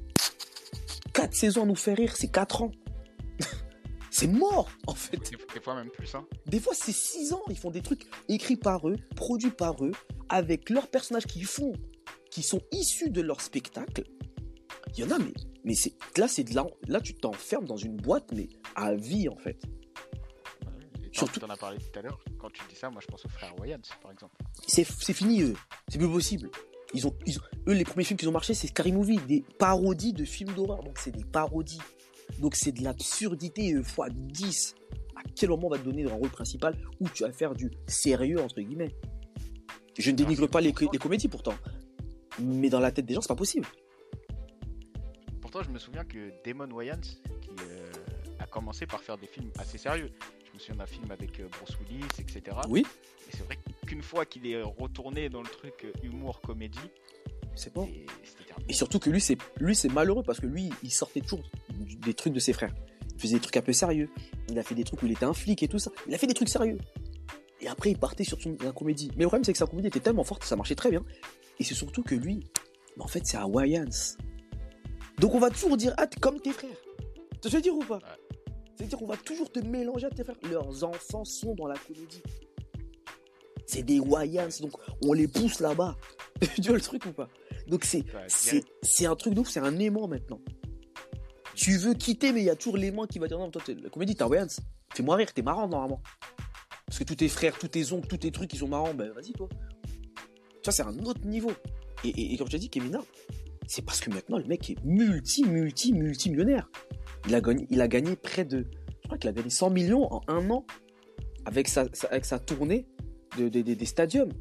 4 1.12 1.34
saisons 1.34 1.62
à 1.62 1.66
nous 1.66 1.76
faire 1.76 1.96
rire, 1.96 2.16
c'est 2.16 2.30
4 2.30 2.62
ans. 2.62 2.72
c'est 4.10 4.26
mort, 4.26 4.68
en 4.86 4.94
fait. 4.94 5.16
Des, 5.16 5.36
des 5.54 5.60
fois 5.60 5.74
même 5.76 5.90
plus, 5.90 6.14
hein. 6.14 6.26
Des 6.46 6.58
fois, 6.60 6.74
c'est 6.74 6.94
6 6.94 7.32
ans. 7.32 7.42
Ils 7.48 7.58
font 7.58 7.70
des 7.70 7.82
trucs 7.82 8.06
écrits 8.28 8.56
par 8.56 8.88
eux, 8.88 8.96
produits 9.14 9.50
par 9.50 9.84
eux, 9.84 9.92
avec 10.28 10.70
leurs 10.70 10.88
personnages 10.88 11.26
qu'ils 11.26 11.46
font, 11.46 11.72
qui 12.30 12.42
sont 12.42 12.60
issus 12.72 13.10
de 13.10 13.20
leur 13.20 13.40
spectacle. 13.40 14.04
Il 14.96 15.04
y 15.04 15.04
en 15.04 15.10
a, 15.10 15.18
mais, 15.18 15.32
mais 15.64 15.74
c'est, 15.74 15.94
là, 16.16 16.28
c'est 16.28 16.44
de 16.44 16.54
là, 16.54 16.66
là, 16.88 17.00
tu 17.00 17.14
t'enfermes 17.14 17.64
dans 17.66 17.76
une 17.76 17.96
boîte, 17.96 18.30
mais 18.32 18.48
à 18.74 18.94
vie, 18.94 19.28
en 19.28 19.36
fait. 19.36 19.62
Et 21.02 21.16
Surtout- 21.16 21.40
T'en 21.40 21.48
as 21.50 21.56
parlé 21.56 21.78
tout 21.78 21.98
à 21.98 22.02
l'heure. 22.02 22.18
Quand 22.38 22.50
tu 22.50 22.62
dis 22.68 22.74
ça, 22.74 22.90
moi 22.90 23.00
je 23.00 23.06
pense 23.06 23.24
aux 23.24 23.28
frères 23.28 23.54
Wayans, 23.60 23.78
par 24.02 24.10
exemple. 24.12 24.34
C'est, 24.66 24.84
fini, 24.84 25.42
eux. 25.42 25.54
C'est 25.88 25.98
plus 25.98 26.08
possible. 26.10 26.50
Ils 26.92 27.06
ont, 27.06 27.14
ils 27.26 27.38
ont- 27.38 27.42
eux, 27.68 27.72
les 27.72 27.84
premiers 27.84 28.04
films 28.04 28.18
qui 28.18 28.26
ont 28.26 28.32
marché, 28.32 28.52
c'est 28.54 28.66
Scary 28.66 28.92
Movie, 28.92 29.18
des 29.28 29.44
parodies 29.58 30.12
de 30.12 30.24
films 30.24 30.52
d'horreur. 30.54 30.82
Donc, 30.82 30.98
c'est 30.98 31.10
des 31.12 31.24
parodies. 31.24 31.80
Donc, 32.40 32.54
c'est 32.56 32.72
de 32.72 32.82
l'absurdité 32.82 33.82
fois 33.82 34.08
10. 34.10 34.74
À 35.16 35.22
quel 35.36 35.50
moment 35.50 35.68
on 35.68 35.70
va 35.70 35.78
te 35.78 35.84
donner 35.84 36.04
un 36.04 36.14
rôle 36.14 36.30
principal 36.30 36.76
où 37.00 37.08
tu 37.08 37.22
vas 37.22 37.32
faire 37.32 37.54
du 37.54 37.70
sérieux, 37.86 38.40
entre 38.40 38.60
guillemets? 38.60 38.94
Je 39.98 40.10
ne 40.10 40.16
dénigre 40.16 40.48
pas 40.48 40.60
les, 40.60 40.74
les 40.92 40.98
comédies, 40.98 41.28
pourtant. 41.28 41.54
Mais 42.40 42.68
dans 42.68 42.80
la 42.80 42.90
tête 42.90 43.06
des 43.06 43.14
gens, 43.14 43.20
c'est 43.20 43.28
pas 43.28 43.36
possible. 43.36 43.66
Pourtant, 45.54 45.68
je 45.68 45.72
me 45.72 45.78
souviens 45.78 46.02
que 46.02 46.32
Damon 46.44 46.68
Wayans, 46.74 47.00
qui 47.00 47.50
euh, 47.62 47.92
a 48.40 48.46
commencé 48.46 48.86
par 48.86 49.00
faire 49.00 49.16
des 49.16 49.28
films 49.28 49.52
assez 49.56 49.78
sérieux. 49.78 50.10
Je 50.48 50.52
me 50.52 50.58
souviens 50.58 50.74
d'un 50.74 50.86
film 50.86 51.08
avec 51.12 51.38
euh, 51.38 51.46
Bruce 51.46 51.78
Willis, 51.78 52.08
etc. 52.18 52.56
Oui, 52.68 52.84
Et 53.28 53.36
c'est 53.36 53.44
vrai 53.44 53.56
qu'une 53.86 54.02
fois 54.02 54.26
qu'il 54.26 54.48
est 54.48 54.60
retourné 54.60 55.28
dans 55.28 55.42
le 55.42 55.46
truc 55.46 55.84
euh, 55.84 55.92
humour 56.02 56.40
comédie, 56.40 56.90
c'est 57.54 57.72
bon. 57.72 57.88
et 58.68 58.72
surtout 58.72 58.98
que 58.98 59.08
lui, 59.10 59.20
c'est 59.20 59.38
lui, 59.60 59.76
c'est 59.76 59.88
malheureux 59.88 60.24
parce 60.24 60.40
que 60.40 60.48
lui, 60.48 60.70
il 60.82 60.90
sortait 60.90 61.20
toujours 61.20 61.48
des 61.70 62.14
trucs 62.14 62.32
de 62.32 62.40
ses 62.40 62.52
frères. 62.52 62.74
Il 63.14 63.20
faisait 63.20 63.36
des 63.36 63.40
trucs 63.40 63.56
un 63.56 63.62
peu 63.62 63.72
sérieux. 63.72 64.10
Il 64.48 64.58
a 64.58 64.64
fait 64.64 64.74
des 64.74 64.82
trucs 64.82 65.00
où 65.04 65.06
il 65.06 65.12
était 65.12 65.24
un 65.24 65.34
flic 65.34 65.62
et 65.62 65.68
tout 65.68 65.78
ça. 65.78 65.92
Il 66.08 66.14
a 66.16 66.18
fait 66.18 66.26
des 66.26 66.34
trucs 66.34 66.48
sérieux. 66.48 66.78
Et 67.60 67.68
après, 67.68 67.92
il 67.92 67.96
partait 67.96 68.24
sur 68.24 68.42
son, 68.42 68.56
la 68.60 68.72
comédie. 68.72 69.12
Mais 69.14 69.22
le 69.22 69.28
problème, 69.28 69.44
c'est 69.44 69.52
que 69.52 69.58
sa 69.58 69.66
comédie 69.66 69.86
était 69.86 70.00
tellement 70.00 70.24
forte, 70.24 70.42
ça 70.42 70.56
marchait 70.56 70.74
très 70.74 70.90
bien. 70.90 71.04
Et 71.60 71.64
c'est 71.64 71.74
surtout 71.74 72.02
que 72.02 72.16
lui, 72.16 72.40
mais 72.96 73.04
en 73.04 73.08
fait, 73.08 73.24
c'est 73.24 73.36
Hawaiians. 73.36 74.16
Donc 75.18 75.34
on 75.34 75.38
va 75.38 75.50
toujours 75.50 75.76
dire, 75.76 75.94
ah, 75.96 76.06
t'es 76.06 76.18
comme 76.20 76.40
tes 76.40 76.52
frères. 76.52 76.70
Tu 77.42 77.48
veux 77.48 77.60
dire 77.60 77.74
ou 77.74 77.84
pas 77.84 77.98
C'est-à-dire 78.76 78.98
qu'on 78.98 79.06
va 79.06 79.16
toujours 79.16 79.50
te 79.52 79.60
mélanger 79.60 80.06
à 80.06 80.10
tes 80.10 80.24
frères. 80.24 80.36
Leurs 80.50 80.84
enfants 80.84 81.24
sont 81.24 81.54
dans 81.54 81.66
la 81.66 81.76
comédie. 81.76 82.22
C'est 83.66 83.82
des 83.82 83.98
Hawaiians, 83.98 84.48
donc 84.60 84.72
on 85.02 85.12
les 85.12 85.28
pousse 85.28 85.60
là-bas. 85.60 85.96
tu 86.56 86.62
vois 86.62 86.74
le 86.74 86.80
truc 86.80 87.06
ou 87.06 87.12
pas 87.12 87.28
Donc 87.66 87.84
c'est 87.84 88.04
Ouais, 88.14 89.06
un 89.06 89.16
truc 89.16 89.34
de 89.34 89.40
ouf, 89.40 89.48
c'est 89.48 89.60
un 89.60 89.78
aimant 89.78 90.06
maintenant. 90.08 90.40
Tu 91.54 91.76
veux 91.78 91.94
quitter, 91.94 92.32
mais 92.32 92.40
il 92.40 92.46
y 92.46 92.50
a 92.50 92.56
toujours 92.56 92.76
l'aimant 92.76 93.06
qui 93.06 93.18
va 93.18 93.28
dire 93.28 93.38
non, 93.38 93.50
toi, 93.50 93.62
t'es- 93.64 93.74
la 93.74 93.88
comédie, 93.88 94.14
t'as 94.16 94.26
Wayans. 94.26 94.48
Fais-moi 94.94 95.16
rire, 95.16 95.32
t'es 95.32 95.42
marrant 95.42 95.68
normalement. 95.68 96.02
Parce 96.86 96.98
que 96.98 97.04
tous 97.04 97.14
tes 97.14 97.28
frères, 97.28 97.56
tous 97.58 97.68
tes 97.68 97.92
oncles, 97.92 98.08
tous 98.08 98.18
tes 98.18 98.30
trucs, 98.32 98.52
ils 98.52 98.58
sont 98.58 98.68
marrants, 98.68 98.92
ben 98.94 99.10
vas-y, 99.12 99.32
toi. 99.32 99.48
Tu 99.48 100.60
vois, 100.64 100.72
c'est 100.72 100.82
un 100.82 100.98
autre 101.04 101.24
niveau. 101.24 101.52
Et, 102.04 102.08
et- 102.08 102.34
et 102.34 102.36
comme 102.36 102.48
je 102.48 102.52
t'ai 102.52 102.58
dit, 102.58 102.70
Kevin 102.70 102.96
Hart, 102.96 103.06
C'est 103.66 103.84
parce 103.84 104.00
que 104.00 104.10
maintenant, 104.10 104.38
le 104.38 104.44
mec 104.44 104.70
est 104.70 104.82
multi, 104.84 105.44
multi, 105.44 105.92
multi-millionnaire. 105.92 106.68
Il 107.26 107.34
a 107.34 107.40
gagné, 107.40 107.66
il 107.70 107.80
a 107.80 107.88
gagné 107.88 108.16
près 108.16 108.44
de, 108.44 108.66
je 109.02 109.08
crois 109.08 109.18
qu'il 109.18 109.30
a 109.30 109.32
gagné 109.32 109.50
100 109.50 109.70
millions 109.70 110.12
en 110.12 110.20
un 110.28 110.50
an 110.50 110.66
avec 111.44 111.68
sa, 111.68 111.86
avec 112.10 112.24
sa 112.24 112.38
tournée 112.38 112.86
de, 113.38 113.48
des 113.48 113.86
stadiums. 113.86 114.32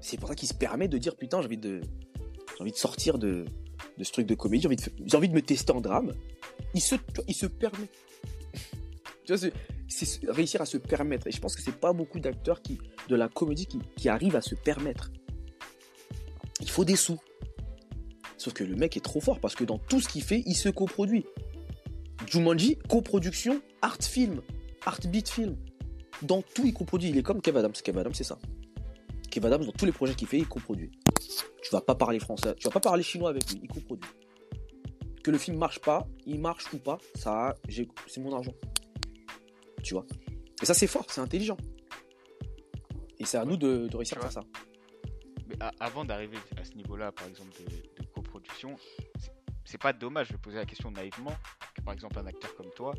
C'est 0.00 0.18
pour 0.18 0.28
ça 0.28 0.34
qu'il 0.34 0.48
se 0.48 0.54
permet 0.54 0.88
de 0.88 0.98
dire 0.98 1.16
putain, 1.16 1.40
j'ai 1.40 1.46
envie 1.46 1.56
de, 1.56 1.80
j'ai 2.54 2.60
envie 2.60 2.72
de 2.72 2.76
sortir 2.76 3.18
de, 3.18 3.44
de 3.96 4.04
ce 4.04 4.12
truc 4.12 4.26
de 4.26 4.34
comédie, 4.34 4.62
j'ai 4.62 4.68
envie, 4.68 4.76
de, 4.76 5.16
envie 5.16 5.28
de 5.28 5.34
me 5.34 5.42
tester 5.42 5.72
en 5.72 5.80
drame. 5.80 6.12
Il 6.74 6.80
se, 6.80 6.96
il 7.26 7.34
se 7.34 7.46
permet. 7.46 7.88
tu 9.24 9.34
vois, 9.34 9.50
c'est 9.88 10.20
réussir 10.28 10.60
à 10.60 10.66
se 10.66 10.76
permettre. 10.76 11.26
Et 11.26 11.30
je 11.30 11.40
pense 11.40 11.56
que 11.56 11.62
c'est 11.62 11.78
pas 11.78 11.92
beaucoup 11.92 12.20
d'acteurs 12.20 12.62
qui, 12.62 12.78
de 13.08 13.16
la 13.16 13.28
comédie 13.28 13.66
qui, 13.66 13.78
qui 13.96 14.08
arrivent 14.08 14.36
à 14.36 14.42
se 14.42 14.54
permettre. 14.54 15.10
Il 16.60 16.70
faut 16.70 16.84
des 16.84 16.96
sous. 16.96 17.18
Sauf 18.44 18.52
que 18.52 18.62
le 18.62 18.76
mec 18.76 18.94
est 18.94 19.00
trop 19.00 19.20
fort 19.20 19.40
parce 19.40 19.54
que 19.54 19.64
dans 19.64 19.78
tout 19.78 20.02
ce 20.02 20.08
qu'il 20.08 20.22
fait, 20.22 20.42
il 20.44 20.54
se 20.54 20.68
coproduit. 20.68 21.24
Jumanji, 22.26 22.76
coproduction, 22.90 23.62
art 23.80 24.02
film, 24.02 24.42
art 24.84 25.00
beat 25.08 25.30
film. 25.30 25.56
Dans 26.20 26.42
tout, 26.42 26.66
il 26.66 26.74
coproduit. 26.74 27.08
Il 27.08 27.16
est 27.16 27.22
comme 27.22 27.40
Kev 27.40 27.56
Adams. 27.56 27.72
Kev 27.72 27.98
Adams, 27.98 28.12
c'est 28.12 28.24
ça. 28.24 28.38
Kev 29.30 29.46
Adams, 29.46 29.64
dans 29.64 29.72
tous 29.72 29.86
les 29.86 29.92
projets 29.92 30.14
qu'il 30.14 30.28
fait, 30.28 30.36
il 30.36 30.46
coproduit. 30.46 30.90
Tu 31.62 31.70
vas 31.72 31.80
pas 31.80 31.94
parler 31.94 32.18
français, 32.18 32.54
tu 32.56 32.64
vas 32.64 32.70
pas 32.70 32.80
parler 32.80 33.02
chinois 33.02 33.30
avec 33.30 33.50
lui, 33.50 33.60
il 33.62 33.68
coproduit. 33.68 34.10
Que 35.22 35.30
le 35.30 35.38
film 35.38 35.56
marche 35.56 35.78
pas, 35.80 36.06
il 36.26 36.38
marche 36.38 36.70
ou 36.74 36.76
pas, 36.76 36.98
ça, 37.14 37.54
c'est 38.06 38.20
mon 38.20 38.34
argent. 38.34 38.52
Tu 39.82 39.94
vois. 39.94 40.04
Et 40.60 40.66
ça, 40.66 40.74
c'est 40.74 40.86
fort, 40.86 41.06
c'est 41.08 41.22
intelligent. 41.22 41.56
Et 43.18 43.24
c'est 43.24 43.38
à 43.38 43.46
nous 43.46 43.56
de, 43.56 43.88
réussir 43.96 44.18
à 44.18 44.20
faire 44.20 44.32
ça. 44.32 44.44
Mais 45.48 45.56
avant 45.80 46.04
d'arriver 46.04 46.36
à 46.58 46.64
ce 46.64 46.74
niveau-là, 46.74 47.10
par 47.10 47.26
exemple, 47.26 47.50
de, 47.62 47.93
c'est 49.64 49.80
pas 49.80 49.92
dommage 49.92 50.30
de 50.30 50.36
poser 50.36 50.56
la 50.56 50.66
question 50.66 50.90
naïvement 50.90 51.34
par 51.84 51.94
exemple, 51.94 52.18
un 52.18 52.26
acteur 52.26 52.54
comme 52.56 52.70
toi, 52.70 52.94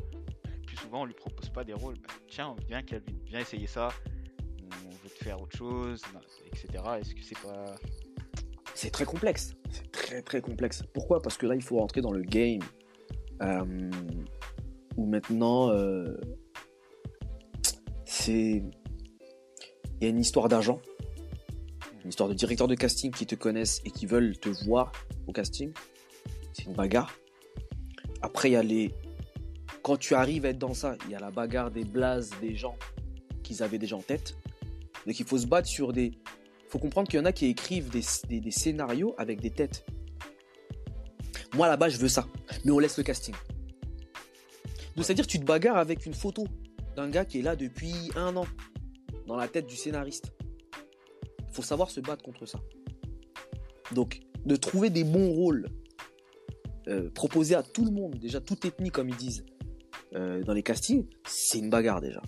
plus 0.66 0.76
souvent, 0.76 1.02
on 1.02 1.04
lui 1.04 1.14
propose 1.14 1.48
pas 1.48 1.64
des 1.64 1.72
rôles. 1.72 1.96
Bah, 1.96 2.14
tiens, 2.28 2.54
viens, 2.68 2.82
viens 3.26 3.40
essayer 3.40 3.66
ça. 3.66 3.88
On 4.60 4.90
veut 4.90 5.08
te 5.08 5.24
faire 5.24 5.40
autre 5.40 5.56
chose, 5.56 6.02
etc. 6.46 6.84
Est-ce 7.00 7.14
que 7.14 7.22
c'est 7.22 7.38
pas 7.40 7.74
c'est 8.74 8.90
très 8.90 9.06
complexe. 9.06 9.54
C'est 9.70 9.90
très 9.90 10.20
très 10.20 10.42
complexe. 10.42 10.82
Pourquoi? 10.92 11.22
Parce 11.22 11.38
que 11.38 11.46
là, 11.46 11.54
il 11.54 11.62
faut 11.62 11.78
rentrer 11.78 12.02
dans 12.02 12.12
le 12.12 12.20
game 12.20 12.60
euh, 13.40 13.90
où 14.96 15.06
maintenant, 15.06 15.70
euh, 15.70 16.14
c'est. 18.04 18.62
Il 19.98 20.02
y 20.02 20.04
a 20.04 20.08
une 20.10 20.18
histoire 20.18 20.48
d'agent, 20.48 20.82
une 22.06 22.10
histoire 22.10 22.28
de 22.28 22.34
directeur 22.34 22.68
de 22.68 22.76
casting 22.76 23.10
qui 23.10 23.26
te 23.26 23.34
connaissent 23.34 23.82
et 23.84 23.90
qui 23.90 24.06
veulent 24.06 24.38
te 24.38 24.48
voir 24.64 24.92
au 25.26 25.32
casting. 25.32 25.72
C'est 26.52 26.66
une 26.66 26.72
bagarre. 26.72 27.12
Après, 28.22 28.48
il 28.48 28.52
y 28.52 28.56
a 28.56 28.62
les. 28.62 28.94
Quand 29.82 29.96
tu 29.96 30.14
arrives 30.14 30.46
à 30.46 30.50
être 30.50 30.58
dans 30.58 30.72
ça, 30.72 30.96
il 31.06 31.10
y 31.10 31.16
a 31.16 31.18
la 31.18 31.32
bagarre 31.32 31.72
des 31.72 31.84
blazes 31.84 32.30
des 32.40 32.54
gens 32.54 32.76
qu'ils 33.42 33.60
avaient 33.64 33.78
déjà 33.78 33.96
en 33.96 34.02
tête. 34.02 34.36
Donc 35.04 35.18
il 35.18 35.26
faut 35.26 35.36
se 35.36 35.48
battre 35.48 35.66
sur 35.66 35.92
des, 35.92 36.12
faut 36.68 36.78
comprendre 36.78 37.08
qu'il 37.08 37.18
y 37.18 37.22
en 37.22 37.24
a 37.24 37.32
qui 37.32 37.46
écrivent 37.46 37.90
des, 37.90 38.50
scénarios 38.52 39.16
avec 39.18 39.40
des 39.40 39.50
têtes. 39.50 39.84
Moi 41.54 41.66
là-bas, 41.66 41.88
je 41.88 41.98
veux 41.98 42.08
ça. 42.08 42.28
Mais 42.64 42.70
on 42.70 42.78
laisse 42.78 42.98
le 42.98 43.02
casting. 43.02 43.34
Donc 44.94 45.04
c'est-à-dire 45.04 45.26
tu 45.26 45.40
te 45.40 45.44
bagarres 45.44 45.78
avec 45.78 46.06
une 46.06 46.14
photo 46.14 46.46
d'un 46.94 47.08
gars 47.10 47.24
qui 47.24 47.40
est 47.40 47.42
là 47.42 47.56
depuis 47.56 47.94
un 48.14 48.36
an 48.36 48.46
dans 49.26 49.36
la 49.36 49.48
tête 49.48 49.66
du 49.66 49.74
scénariste. 49.74 50.35
Faut 51.56 51.62
savoir 51.62 51.90
se 51.90 52.00
battre 52.00 52.22
contre 52.22 52.44
ça. 52.44 52.60
Donc 53.92 54.20
de 54.44 54.56
trouver 54.56 54.90
des 54.90 55.04
bons 55.04 55.30
rôles 55.30 55.68
euh, 56.86 57.08
proposés 57.08 57.54
à 57.54 57.62
tout 57.62 57.86
le 57.86 57.90
monde, 57.90 58.18
déjà 58.18 58.42
toute 58.42 58.66
ethnie 58.66 58.90
comme 58.90 59.08
ils 59.08 59.16
disent, 59.16 59.46
euh, 60.14 60.42
dans 60.42 60.52
les 60.52 60.62
castings, 60.62 61.06
c'est 61.26 61.58
une 61.58 61.70
bagarre 61.70 62.02
déjà. 62.02 62.20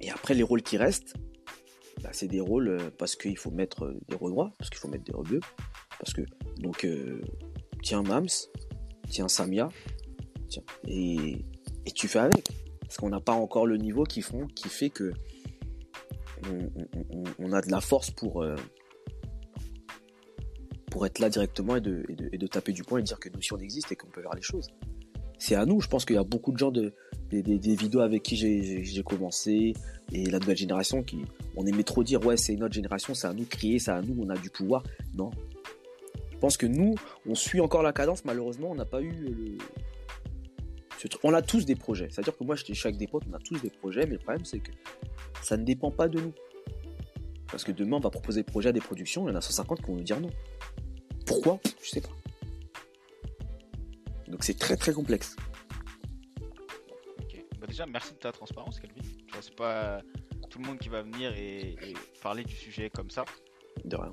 Et 0.00 0.10
après 0.10 0.32
les 0.32 0.42
rôles 0.42 0.62
qui 0.62 0.78
restent, 0.78 1.14
bah, 2.02 2.08
c'est 2.12 2.26
des 2.26 2.40
rôles 2.40 2.68
euh, 2.68 2.90
parce 2.96 3.16
qu'il 3.16 3.36
faut 3.36 3.50
mettre 3.50 3.84
euh, 3.84 4.00
des 4.08 4.16
rôles 4.16 4.34
parce 4.58 4.70
qu'il 4.70 4.78
faut 4.78 4.88
mettre 4.88 5.04
des 5.04 5.12
rôles 5.12 5.40
parce 5.98 6.14
que 6.14 6.22
donc 6.56 6.86
euh, 6.86 7.20
tiens 7.82 8.02
Mams, 8.02 8.28
tiens 9.10 9.28
Samia, 9.28 9.68
tiens, 10.48 10.62
et, 10.88 11.44
tu 11.94 12.08
fais 12.08 12.20
avec. 12.20 12.48
Parce 12.80 12.96
qu'on 12.96 13.10
n'a 13.10 13.20
pas 13.20 13.34
encore 13.34 13.66
le 13.66 13.76
niveau 13.76 14.04
qui 14.04 14.22
fait 14.22 14.88
que 14.88 15.12
on, 17.38 17.52
a 17.52 17.60
de 17.60 17.70
la 17.70 17.80
force 17.80 18.10
pour, 18.10 18.44
pour 20.90 21.06
être 21.06 21.18
là 21.18 21.28
directement 21.28 21.76
et 21.76 21.80
de, 21.80 22.46
taper 22.46 22.72
du 22.72 22.82
poing 22.82 23.00
et 23.00 23.02
dire 23.02 23.18
que 23.18 23.28
nous 23.28 23.38
aussi 23.38 23.52
on 23.52 23.58
existe 23.58 23.92
et 23.92 23.96
qu'on 23.96 24.08
peut 24.08 24.22
faire 24.22 24.34
les 24.34 24.42
choses. 24.42 24.68
C'est 25.38 25.56
à 25.56 25.66
nous, 25.66 25.80
je 25.80 25.88
pense 25.88 26.04
qu'il 26.04 26.16
y 26.16 26.18
a 26.18 26.24
beaucoup 26.24 26.52
de 26.52 26.58
gens 26.58 26.70
de, 26.70 26.94
des, 27.30 27.42
des 27.42 27.76
vidéos 27.76 28.00
avec 28.00 28.22
qui 28.22 28.36
j'ai 28.36 29.02
commencé 29.02 29.74
et 30.12 30.26
la 30.26 30.38
nouvelle 30.38 30.56
génération 30.56 31.02
qui, 31.02 31.24
on 31.56 31.66
aimait 31.66 31.82
trop 31.82 32.04
dire 32.04 32.24
ouais 32.24 32.36
c'est 32.36 32.54
notre 32.56 32.74
génération, 32.74 33.14
c'est 33.14 33.26
à 33.26 33.32
nous 33.32 33.44
de 33.44 33.48
crier, 33.48 33.78
c'est 33.78 33.90
à 33.90 34.00
nous, 34.00 34.16
on 34.22 34.28
a 34.30 34.36
du 34.36 34.50
pouvoir. 34.50 34.82
Non. 35.14 35.30
Je 36.30 36.38
pense 36.38 36.56
que 36.56 36.66
nous, 36.66 36.94
on 37.26 37.34
suit 37.34 37.60
encore 37.60 37.82
la 37.82 37.92
cadence, 37.92 38.24
malheureusement, 38.24 38.70
on 38.70 38.74
n'a 38.74 38.84
pas 38.84 39.00
eu 39.00 39.10
le... 39.10 39.58
On 41.22 41.34
a 41.34 41.42
tous 41.42 41.64
des 41.66 41.76
projets. 41.76 42.08
C'est-à-dire 42.10 42.36
que 42.36 42.44
moi, 42.44 42.56
je 42.56 42.64
suis 42.64 42.86
avec 42.86 42.96
des 42.96 43.06
potes, 43.06 43.24
on 43.30 43.34
a 43.34 43.38
tous 43.38 43.60
des 43.60 43.70
projets, 43.70 44.06
mais 44.06 44.12
le 44.12 44.18
problème, 44.18 44.44
c'est 44.44 44.60
que 44.60 44.72
ça 45.42 45.56
ne 45.56 45.64
dépend 45.64 45.90
pas 45.90 46.08
de 46.08 46.20
nous. 46.20 46.32
Parce 47.48 47.64
que 47.64 47.72
demain, 47.72 47.98
on 47.98 48.00
va 48.00 48.10
proposer 48.10 48.40
des 48.40 48.50
projets 48.50 48.70
à 48.70 48.72
des 48.72 48.80
productions, 48.80 49.28
il 49.28 49.30
y 49.30 49.34
en 49.34 49.36
a 49.36 49.40
150 49.40 49.80
qui 49.80 49.86
vont 49.86 49.96
nous 49.96 50.02
dire 50.02 50.20
non. 50.20 50.30
Pourquoi? 51.26 51.60
Je 51.82 51.90
sais 51.90 52.00
pas. 52.00 52.10
Donc 54.28 54.42
c'est 54.42 54.58
très 54.58 54.76
très 54.76 54.92
complexe. 54.92 55.36
Bah 57.60 57.66
déjà, 57.68 57.86
merci 57.86 58.14
de 58.14 58.18
ta 58.18 58.32
transparence, 58.32 58.80
Calvin. 58.80 59.00
C'est 59.40 59.54
pas 59.54 60.00
tout 60.50 60.58
le 60.58 60.66
monde 60.66 60.78
qui 60.78 60.88
va 60.88 61.02
venir 61.02 61.32
et, 61.36 61.76
parler 62.22 62.44
du 62.44 62.54
sujet 62.54 62.90
comme 62.90 63.10
ça. 63.10 63.24
De 63.84 63.96
rien. 63.96 64.10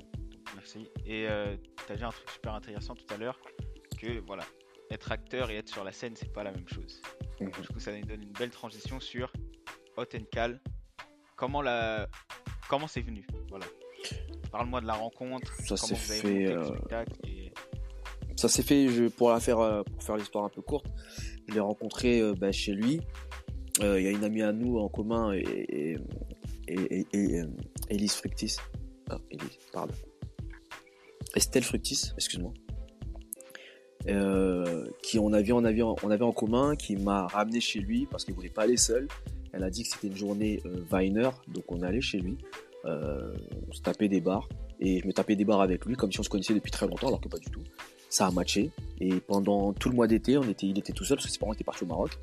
merci. 0.54 0.88
Et 1.06 1.26
euh, 1.28 1.56
tu 1.86 1.92
as 1.92 1.96
dit 1.96 2.04
un 2.04 2.10
truc 2.10 2.30
super 2.30 2.54
intéressant 2.54 2.94
tout 2.94 3.12
à 3.12 3.16
l'heure, 3.16 3.40
que 3.98 4.20
voilà, 4.26 4.44
être 4.92 5.12
acteur 5.12 5.50
et 5.50 5.56
être 5.56 5.68
sur 5.68 5.84
la 5.84 5.92
scène, 5.92 6.14
c'est 6.16 6.32
pas 6.32 6.42
la 6.42 6.52
même 6.52 6.68
chose. 6.68 7.00
Mhm. 7.40 7.50
Du 7.50 7.68
coup, 7.68 7.80
ça 7.80 7.96
nous 7.96 8.04
donne 8.04 8.22
une 8.22 8.32
belle 8.32 8.50
transition 8.50 9.00
sur 9.00 9.32
Hot 9.96 10.04
and 10.14 10.26
Cal. 10.30 10.60
Comment 11.36 11.62
la, 11.62 12.08
comment 12.68 12.86
c'est 12.86 13.00
venu, 13.00 13.26
voilà. 13.48 13.66
Parle-moi 14.50 14.80
de 14.82 14.86
la 14.86 14.94
rencontre. 14.94 15.50
Ça 15.64 15.76
s'est 15.76 15.94
fait. 15.94 16.46
Euh, 16.46 16.70
ça 18.36 18.48
s'est 18.48 18.62
fait. 18.62 18.88
Je, 18.88 19.04
pour 19.08 19.30
la 19.30 19.40
faire, 19.40 19.58
euh, 19.60 19.82
pour 19.82 20.02
faire 20.02 20.16
l'histoire 20.16 20.44
un 20.44 20.50
peu 20.50 20.60
courte, 20.60 20.86
je 21.48 21.54
l'ai 21.54 21.60
rencontré 21.60 22.20
euh, 22.20 22.34
bah, 22.34 22.52
chez 22.52 22.72
lui. 22.72 23.00
Il 23.80 24.02
y 24.02 24.06
a 24.06 24.10
une 24.10 24.22
amie 24.22 24.42
à 24.42 24.52
nous 24.52 24.78
en 24.78 24.88
commun 24.88 25.32
et, 25.32 25.96
et, 26.68 27.06
et, 27.12 27.42
Elise 27.88 28.12
Fructis. 28.12 28.56
Ah, 29.08 29.16
Elise, 29.30 29.58
pardon. 29.72 29.94
Estelle 31.34 31.64
Fructis, 31.64 32.12
excuse-moi. 32.16 32.52
Euh, 34.08 34.86
qui 35.02 35.18
on 35.18 35.32
avait, 35.32 35.52
on, 35.52 35.64
avait, 35.64 35.82
on 35.82 36.10
avait 36.10 36.24
en 36.24 36.32
commun, 36.32 36.74
qui 36.74 36.96
m'a 36.96 37.26
ramené 37.26 37.60
chez 37.60 37.78
lui 37.78 38.06
parce 38.10 38.24
qu'il 38.24 38.34
voulait 38.34 38.48
pas 38.48 38.62
aller 38.62 38.76
seul. 38.76 39.06
Elle 39.52 39.62
a 39.62 39.70
dit 39.70 39.84
que 39.84 39.90
c'était 39.90 40.08
une 40.08 40.16
journée 40.16 40.60
euh, 40.66 40.82
Viner, 40.90 41.30
donc 41.48 41.64
on 41.68 41.82
allait 41.82 42.00
chez 42.00 42.18
lui. 42.18 42.36
Euh, 42.84 43.32
on 43.68 43.72
se 43.72 43.80
tapait 43.80 44.08
des 44.08 44.20
bars 44.20 44.48
et 44.80 45.00
je 45.00 45.06
me 45.06 45.12
tapais 45.12 45.36
des 45.36 45.44
bars 45.44 45.60
avec 45.60 45.84
lui 45.84 45.94
comme 45.94 46.10
si 46.10 46.18
on 46.18 46.24
se 46.24 46.28
connaissait 46.28 46.54
depuis 46.54 46.72
très 46.72 46.88
longtemps 46.88 47.06
alors 47.06 47.20
que 47.20 47.28
pas 47.28 47.38
du 47.38 47.48
tout. 47.48 47.62
Ça 48.08 48.26
a 48.26 48.30
matché 48.32 48.72
et 49.00 49.20
pendant 49.20 49.72
tout 49.72 49.88
le 49.88 49.94
mois 49.94 50.08
d'été, 50.08 50.36
on 50.36 50.42
était, 50.42 50.66
il 50.66 50.78
était 50.78 50.92
tout 50.92 51.04
seul 51.04 51.16
parce 51.16 51.26
que 51.26 51.32
ses 51.32 51.38
parents 51.38 51.52
étaient 51.52 51.62
partis 51.62 51.84
au 51.84 51.86
Maroc 51.86 52.18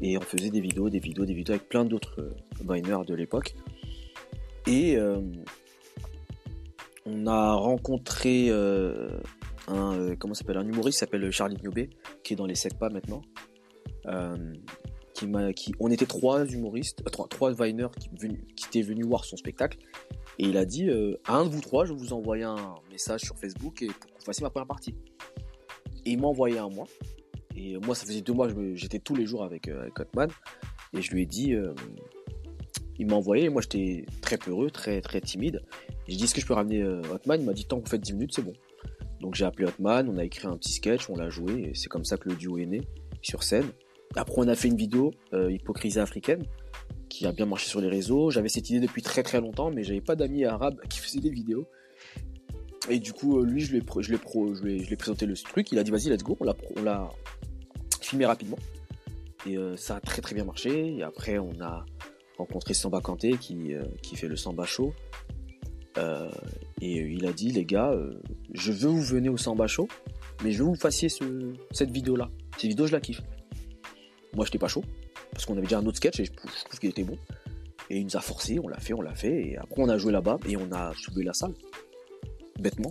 et 0.00 0.16
on 0.16 0.20
faisait 0.20 0.50
des 0.50 0.60
vidéos, 0.60 0.88
des 0.88 1.00
vidéos, 1.00 1.24
des 1.24 1.34
vidéos 1.34 1.54
avec 1.54 1.68
plein 1.68 1.84
d'autres 1.84 2.20
euh, 2.20 2.34
Viners 2.62 3.04
de 3.04 3.14
l'époque. 3.14 3.54
Et 4.66 4.96
euh, 4.96 5.20
on 7.06 7.26
a 7.26 7.54
rencontré 7.54 8.46
euh, 8.50 9.08
un, 9.68 9.98
euh, 9.98 10.16
comment 10.16 10.34
s'appelle, 10.34 10.56
un 10.56 10.66
humoriste 10.66 11.00
s'appelle 11.00 11.30
Charlie 11.30 11.56
Niobé, 11.62 11.90
qui 12.22 12.32
est 12.32 12.36
dans 12.36 12.46
les 12.46 12.54
7 12.54 12.78
pas 12.78 12.88
maintenant. 12.88 13.22
qui 15.14 15.26
m'a, 15.26 15.52
qui, 15.52 15.72
on 15.80 15.90
était 15.90 16.06
trois 16.06 16.46
humoristes, 16.46 17.04
trois, 17.10 17.26
trois 17.28 17.52
Viners 17.52 17.90
qui, 17.98 18.08
qui 18.56 18.66
étaient 18.66 18.82
venus 18.82 19.06
voir 19.06 19.24
son 19.24 19.36
spectacle. 19.36 19.78
Et 20.38 20.46
il 20.46 20.56
a 20.56 20.64
dit 20.64 20.88
à 21.24 21.36
un 21.36 21.44
de 21.44 21.50
vous 21.50 21.60
trois, 21.60 21.84
je 21.84 21.92
vais 21.92 21.98
vous 21.98 22.12
envoyer 22.12 22.44
un 22.44 22.74
message 22.92 23.22
sur 23.22 23.36
Facebook 23.36 23.82
et 23.82 23.86
pour 23.86 24.10
que 24.10 24.18
vous 24.18 24.24
fassiez 24.24 24.44
ma 24.44 24.50
première 24.50 24.68
partie. 24.68 24.94
Et 26.06 26.12
il 26.12 26.20
m'a 26.20 26.28
envoyé 26.28 26.58
un 26.58 26.68
mois. 26.68 26.86
Et 27.56 27.76
moi, 27.78 27.96
ça 27.96 28.06
faisait 28.06 28.20
deux 28.20 28.32
mois 28.32 28.48
j'étais 28.74 29.00
tous 29.00 29.16
les 29.16 29.26
jours 29.26 29.42
avec, 29.42 29.66
avec 29.66 29.98
Hotman. 29.98 30.30
Et 30.94 31.02
je 31.02 31.12
lui 31.12 31.22
ai 31.22 31.26
dit, 31.26 31.54
il 32.98 33.06
m'a 33.06 33.14
envoyé, 33.14 33.48
moi 33.48 33.62
j'étais 33.62 34.04
très 34.20 34.38
peureux, 34.38 34.70
très 34.70 35.00
très 35.00 35.20
timide. 35.20 35.62
J'ai 36.08 36.16
dit 36.16 36.24
est-ce 36.24 36.34
que 36.34 36.40
je 36.40 36.46
peux 36.46 36.54
ramener 36.54 36.82
euh, 36.82 37.00
Hotman 37.12 37.40
Il 37.40 37.46
m'a 37.46 37.52
dit 37.52 37.64
tant 37.64 37.78
que 37.78 37.84
vous 37.84 37.90
faites 37.90 38.00
10 38.00 38.12
minutes, 38.14 38.34
c'est 38.34 38.42
bon. 38.42 38.52
Donc 39.20 39.34
j'ai 39.34 39.44
appelé 39.44 39.66
Hotman, 39.66 40.08
on 40.08 40.16
a 40.16 40.24
écrit 40.24 40.46
un 40.46 40.56
petit 40.56 40.72
sketch, 40.72 41.10
on 41.10 41.16
l'a 41.16 41.28
joué, 41.28 41.70
et 41.70 41.74
c'est 41.74 41.88
comme 41.88 42.04
ça 42.04 42.16
que 42.16 42.28
le 42.28 42.36
duo 42.36 42.58
est 42.58 42.66
né 42.66 42.82
sur 43.22 43.42
scène. 43.42 43.66
Après 44.14 44.36
on 44.38 44.48
a 44.48 44.54
fait 44.54 44.68
une 44.68 44.76
vidéo, 44.76 45.12
euh, 45.32 45.50
Hypocrisie 45.50 45.98
africaine, 45.98 46.44
qui 47.08 47.26
a 47.26 47.32
bien 47.32 47.46
marché 47.46 47.68
sur 47.68 47.80
les 47.80 47.88
réseaux. 47.88 48.30
J'avais 48.30 48.48
cette 48.48 48.70
idée 48.70 48.80
depuis 48.80 49.02
très 49.02 49.22
très 49.22 49.40
longtemps, 49.40 49.70
mais 49.70 49.82
j'avais 49.82 50.00
pas 50.00 50.14
d'amis 50.14 50.44
arabes 50.44 50.80
qui 50.88 50.98
faisaient 50.98 51.20
des 51.20 51.30
vidéos. 51.30 51.66
Et 52.90 53.00
du 53.00 53.12
coup, 53.12 53.42
lui, 53.42 53.60
je 53.60 53.72
lui 53.72 53.78
ai, 53.78 53.80
l'ai 53.80 54.96
présenté 54.96 55.26
le 55.26 55.34
truc. 55.34 55.72
Il 55.72 55.78
a 55.78 55.84
dit, 55.84 55.90
vas-y, 55.90 56.08
let's 56.08 56.22
go. 56.22 56.38
On 56.40 56.44
l'a, 56.44 56.54
on 56.76 57.08
filmé 58.00 58.24
rapidement. 58.24 58.58
Et 59.46 59.56
ça 59.76 59.96
a 59.96 60.00
très 60.00 60.22
très 60.22 60.34
bien 60.34 60.44
marché. 60.44 60.96
Et 60.96 61.02
après, 61.02 61.38
on 61.38 61.60
a 61.60 61.84
rencontré 62.38 62.72
Samba 62.72 63.00
Kanté 63.00 63.32
qui, 63.32 63.72
qui 64.02 64.16
fait 64.16 64.28
le 64.28 64.36
Samba 64.36 64.64
Show. 64.64 64.94
Euh, 65.98 66.30
et 66.80 66.96
il 66.98 67.26
a 67.26 67.32
dit, 67.32 67.50
les 67.50 67.64
gars, 67.64 67.90
euh, 67.90 68.20
je 68.54 68.72
veux 68.72 68.88
vous 68.88 69.02
venir 69.02 69.32
au 69.32 69.36
Samba 69.36 69.66
Show, 69.66 69.88
mais 70.44 70.52
je 70.52 70.58
veux 70.58 70.68
vous 70.68 70.76
fassiez 70.76 71.08
ce, 71.08 71.52
cette 71.72 71.90
vidéo-là. 71.90 72.30
Cette 72.56 72.70
vidéo, 72.70 72.86
je 72.86 72.92
la 72.92 73.00
kiffe. 73.00 73.20
Moi, 74.34 74.44
j'étais 74.44 74.58
pas 74.58 74.68
chaud, 74.68 74.84
parce 75.32 75.44
qu'on 75.44 75.54
avait 75.54 75.62
déjà 75.62 75.78
un 75.78 75.86
autre 75.86 75.96
sketch 75.96 76.20
et 76.20 76.24
je, 76.26 76.32
trouve 76.32 76.78
qu'il 76.78 76.90
était 76.90 77.04
bon. 77.04 77.16
Et 77.90 77.98
il 77.98 78.04
nous 78.04 78.16
a 78.16 78.20
forcé, 78.20 78.58
on 78.58 78.68
l'a 78.68 78.78
fait, 78.78 78.92
on 78.92 79.00
l'a 79.00 79.14
fait. 79.14 79.48
Et 79.48 79.56
après, 79.56 79.82
on 79.82 79.88
a 79.88 79.98
joué 79.98 80.12
là-bas 80.12 80.38
et 80.46 80.56
on 80.56 80.70
a 80.72 80.92
soulevé 80.94 81.24
la 81.24 81.32
salle. 81.32 81.54
Bêtement. 82.60 82.90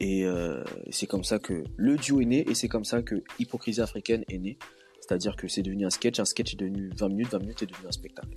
Et 0.00 0.24
euh, 0.24 0.62
c'est 0.90 1.06
comme 1.06 1.24
ça 1.24 1.38
que 1.38 1.64
le 1.76 1.96
duo 1.96 2.20
est 2.20 2.24
né 2.24 2.48
et 2.48 2.54
c'est 2.54 2.68
comme 2.68 2.84
ça 2.84 3.02
que 3.02 3.22
Hypocrisie 3.38 3.80
africaine 3.80 4.24
est 4.28 4.38
née. 4.38 4.58
C'est-à-dire 5.00 5.36
que 5.36 5.48
c'est 5.48 5.62
devenu 5.62 5.86
un 5.86 5.90
sketch, 5.90 6.20
un 6.20 6.24
sketch 6.24 6.54
est 6.54 6.56
devenu 6.56 6.90
20 6.96 7.08
minutes, 7.08 7.28
20 7.32 7.38
minutes 7.38 7.62
est 7.62 7.66
devenu 7.66 7.86
un 7.86 7.92
spectacle. 7.92 8.36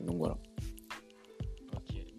Donc 0.00 0.16
voilà. 0.16 0.38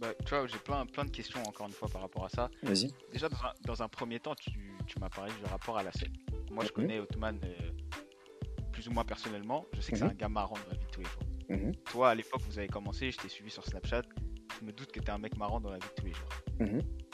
Bah, 0.01 0.15
tu 0.25 0.33
vois, 0.33 0.47
j'ai 0.47 0.57
plein, 0.57 0.83
plein 0.87 1.05
de 1.05 1.11
questions 1.11 1.41
encore 1.43 1.67
une 1.67 1.73
fois 1.73 1.87
par 1.87 2.01
rapport 2.01 2.25
à 2.25 2.29
ça. 2.29 2.49
Vas-y. 2.63 2.91
Déjà, 3.11 3.29
dans 3.63 3.83
un, 3.83 3.87
premier 3.87 4.19
temps, 4.19 4.33
tu, 4.33 4.51
tu 4.87 4.99
m'as 4.99 5.09
parlé 5.09 5.31
du 5.33 5.45
rapport 5.45 5.77
à 5.77 5.83
la 5.83 5.91
scène. 5.91 6.13
Moi, 6.49 6.65
je 6.65 6.69
mhm. 6.69 6.73
connais 6.73 6.99
Otman 6.99 7.39
euh, 7.43 7.53
plus 8.71 8.87
ou 8.87 8.91
moins 8.91 9.05
personnellement. 9.05 9.63
Je 9.73 9.81
sais 9.81 9.91
que 9.91 9.99
c'est 9.99 10.03
mhm. 10.03 10.11
un 10.11 10.15
gars 10.15 10.29
marrant 10.29 10.55
dans 10.55 10.71
la 10.71 10.77
vie 10.77 10.85
de 10.85 10.91
tous 10.91 11.01
les 11.01 11.05
jours. 11.05 11.23
Mhm. 11.49 11.75
Toi, 11.91 12.09
à 12.09 12.15
l'époque, 12.15 12.41
vous 12.47 12.57
avez 12.57 12.67
commencé, 12.67 13.11
je 13.11 13.17
t'ai 13.17 13.29
suivi 13.29 13.51
sur 13.51 13.63
Snapchat. 13.63 14.01
Je 14.59 14.65
me 14.65 14.71
doute 14.71 14.91
que 14.91 14.99
t'es 14.99 15.11
un 15.11 15.19
mec 15.19 15.37
marrant 15.37 15.61
dans 15.61 15.69
la 15.69 15.77
vie 15.77 15.87
de 15.87 16.01
tous 16.01 16.05
les 16.07 16.13
jours. 16.13 16.29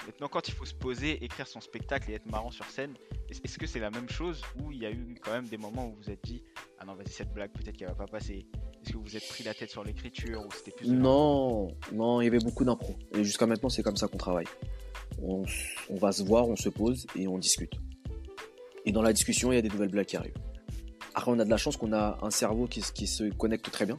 Maintenant, 0.05 0.29
quand 0.29 0.47
il 0.47 0.53
faut 0.53 0.65
se 0.65 0.73
poser, 0.73 1.23
écrire 1.23 1.47
son 1.47 1.59
spectacle 1.59 2.09
et 2.11 2.13
être 2.13 2.25
marrant 2.25 2.51
sur 2.51 2.65
scène, 2.65 2.95
est-ce 3.29 3.57
que 3.57 3.67
c'est 3.67 3.79
la 3.79 3.89
même 3.89 4.09
chose 4.09 4.41
ou 4.61 4.71
il 4.71 4.79
y 4.79 4.85
a 4.85 4.91
eu 4.91 5.15
quand 5.21 5.31
même 5.31 5.47
des 5.47 5.57
moments 5.57 5.88
où 5.88 5.91
vous 5.91 6.03
vous 6.03 6.09
êtes 6.09 6.23
dit 6.23 6.41
Ah 6.79 6.85
non, 6.85 6.95
vas-y, 6.95 7.09
cette 7.09 7.33
blague, 7.33 7.51
peut-être 7.51 7.75
qu'elle 7.75 7.89
va 7.89 7.95
pas 7.95 8.07
passer 8.07 8.47
est-ce 8.88 8.93
que 8.93 8.99
vous 8.99 9.17
êtes 9.17 9.27
pris 9.27 9.43
la 9.43 9.53
tête 9.53 9.69
sur 9.69 9.83
l'écriture 9.83 10.45
ou 10.45 10.51
c'était 10.51 10.71
plus 10.71 10.89
Non, 10.89 11.67
non, 11.91 12.21
il 12.21 12.25
y 12.25 12.27
avait 12.27 12.39
beaucoup 12.39 12.63
d'impro. 12.63 12.95
Et 13.13 13.23
jusqu'à 13.23 13.45
maintenant, 13.45 13.69
c'est 13.69 13.83
comme 13.83 13.97
ça 13.97 14.07
qu'on 14.07 14.17
travaille. 14.17 14.45
On, 15.21 15.43
va 15.89 16.11
se 16.11 16.23
voir, 16.23 16.47
on 16.47 16.55
se 16.55 16.69
pose 16.69 17.05
et 17.15 17.27
on 17.27 17.38
discute. 17.38 17.73
Et 18.85 18.91
dans 18.91 19.01
la 19.01 19.11
discussion, 19.11 19.51
il 19.51 19.55
y 19.55 19.57
a 19.57 19.61
des 19.61 19.69
nouvelles 19.69 19.89
blagues 19.89 20.05
qui 20.05 20.15
arrivent. 20.15 20.38
Après, 21.15 21.31
on 21.31 21.39
a 21.39 21.45
de 21.45 21.49
la 21.49 21.57
chance 21.57 21.75
qu'on 21.75 21.91
a 21.91 22.17
un 22.21 22.29
cerveau 22.29 22.67
qui, 22.67 22.81
se 22.81 23.23
connecte 23.31 23.69
très 23.71 23.85
bien. 23.85 23.97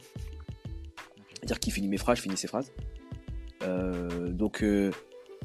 C'est-à-dire 1.35 1.59
qu'il 1.59 1.73
finit 1.73 1.87
mes 1.87 1.97
phrases, 1.97 2.17
je 2.17 2.23
finis 2.23 2.37
ses 2.37 2.47
phrases. 2.47 2.71
Euh, 3.63 4.29
donc, 4.29 4.63
euh, 4.63 4.91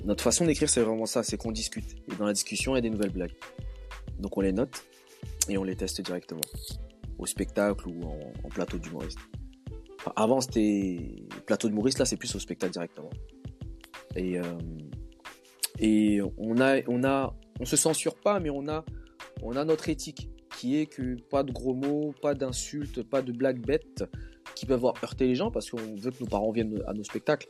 notre 0.05 0.23
façon 0.23 0.47
d'écrire, 0.47 0.71
c'est 0.71 0.81
vraiment 0.81 1.07
ça, 1.07 1.23
c'est 1.23 1.37
qu'on 1.37 1.53
discute. 1.53 1.97
Et 2.11 2.17
dans 2.17 2.27
la 2.27 2.33
discussion, 2.33 2.75
il 2.75 2.77
y 2.77 2.79
a 2.79 2.83
des 2.83 2.91
nouvelles 2.91 3.13
blagues. 3.13 3.35
Donc, 4.21 4.39
on 4.39 4.41
les 4.41 4.53
note 4.53 4.85
et 5.49 5.59
on 5.59 5.65
les 5.65 5.77
teste 5.77 6.01
directement 6.01 6.41
au 7.19 7.27
spectacle 7.27 7.89
ou 7.89 8.03
en, 8.05 8.49
plateau 8.49 8.79
d'humoriste. 8.79 9.19
avant, 10.17 10.41
c'était 10.41 11.27
plateau 11.47 11.69
d'humoriste, 11.69 11.99
là, 11.99 12.05
c'est 12.05 12.17
plus 12.17 12.35
au 12.35 12.39
spectacle 12.39 12.73
directement. 12.73 13.11
Et, 14.17 14.39
euh, 14.39 14.43
et 15.79 16.21
on 16.39 16.61
a, 16.61 16.81
on 16.89 17.05
a, 17.05 17.35
on 17.61 17.65
se 17.65 17.77
censure 17.77 18.15
pas, 18.17 18.41
mais 18.41 18.51
on 18.51 18.69
a, 18.69 18.85
on 19.43 19.57
a 19.57 19.65
notre 19.65 19.89
éthique 19.89 20.31
qui 20.57 20.79
est 20.79 20.87
que 20.87 21.21
pas 21.31 21.43
de 21.43 21.53
gros 21.53 21.75
mots, 21.75 22.15
pas 22.23 22.35
d'insultes, 22.35 23.03
pas 23.03 23.23
de 23.23 23.33
blagues 23.33 23.65
bêtes 23.65 24.05
qui 24.55 24.67
peuvent 24.67 24.77
avoir 24.77 24.95
heurté 25.03 25.27
les 25.27 25.35
gens 25.35 25.51
parce 25.51 25.69
qu'on 25.69 25.97
veut 25.97 26.11
que 26.11 26.21
nos 26.21 26.29
parents 26.29 26.53
viennent 26.53 26.81
à 26.87 26.93
nos 26.93 27.03
spectacles. 27.03 27.49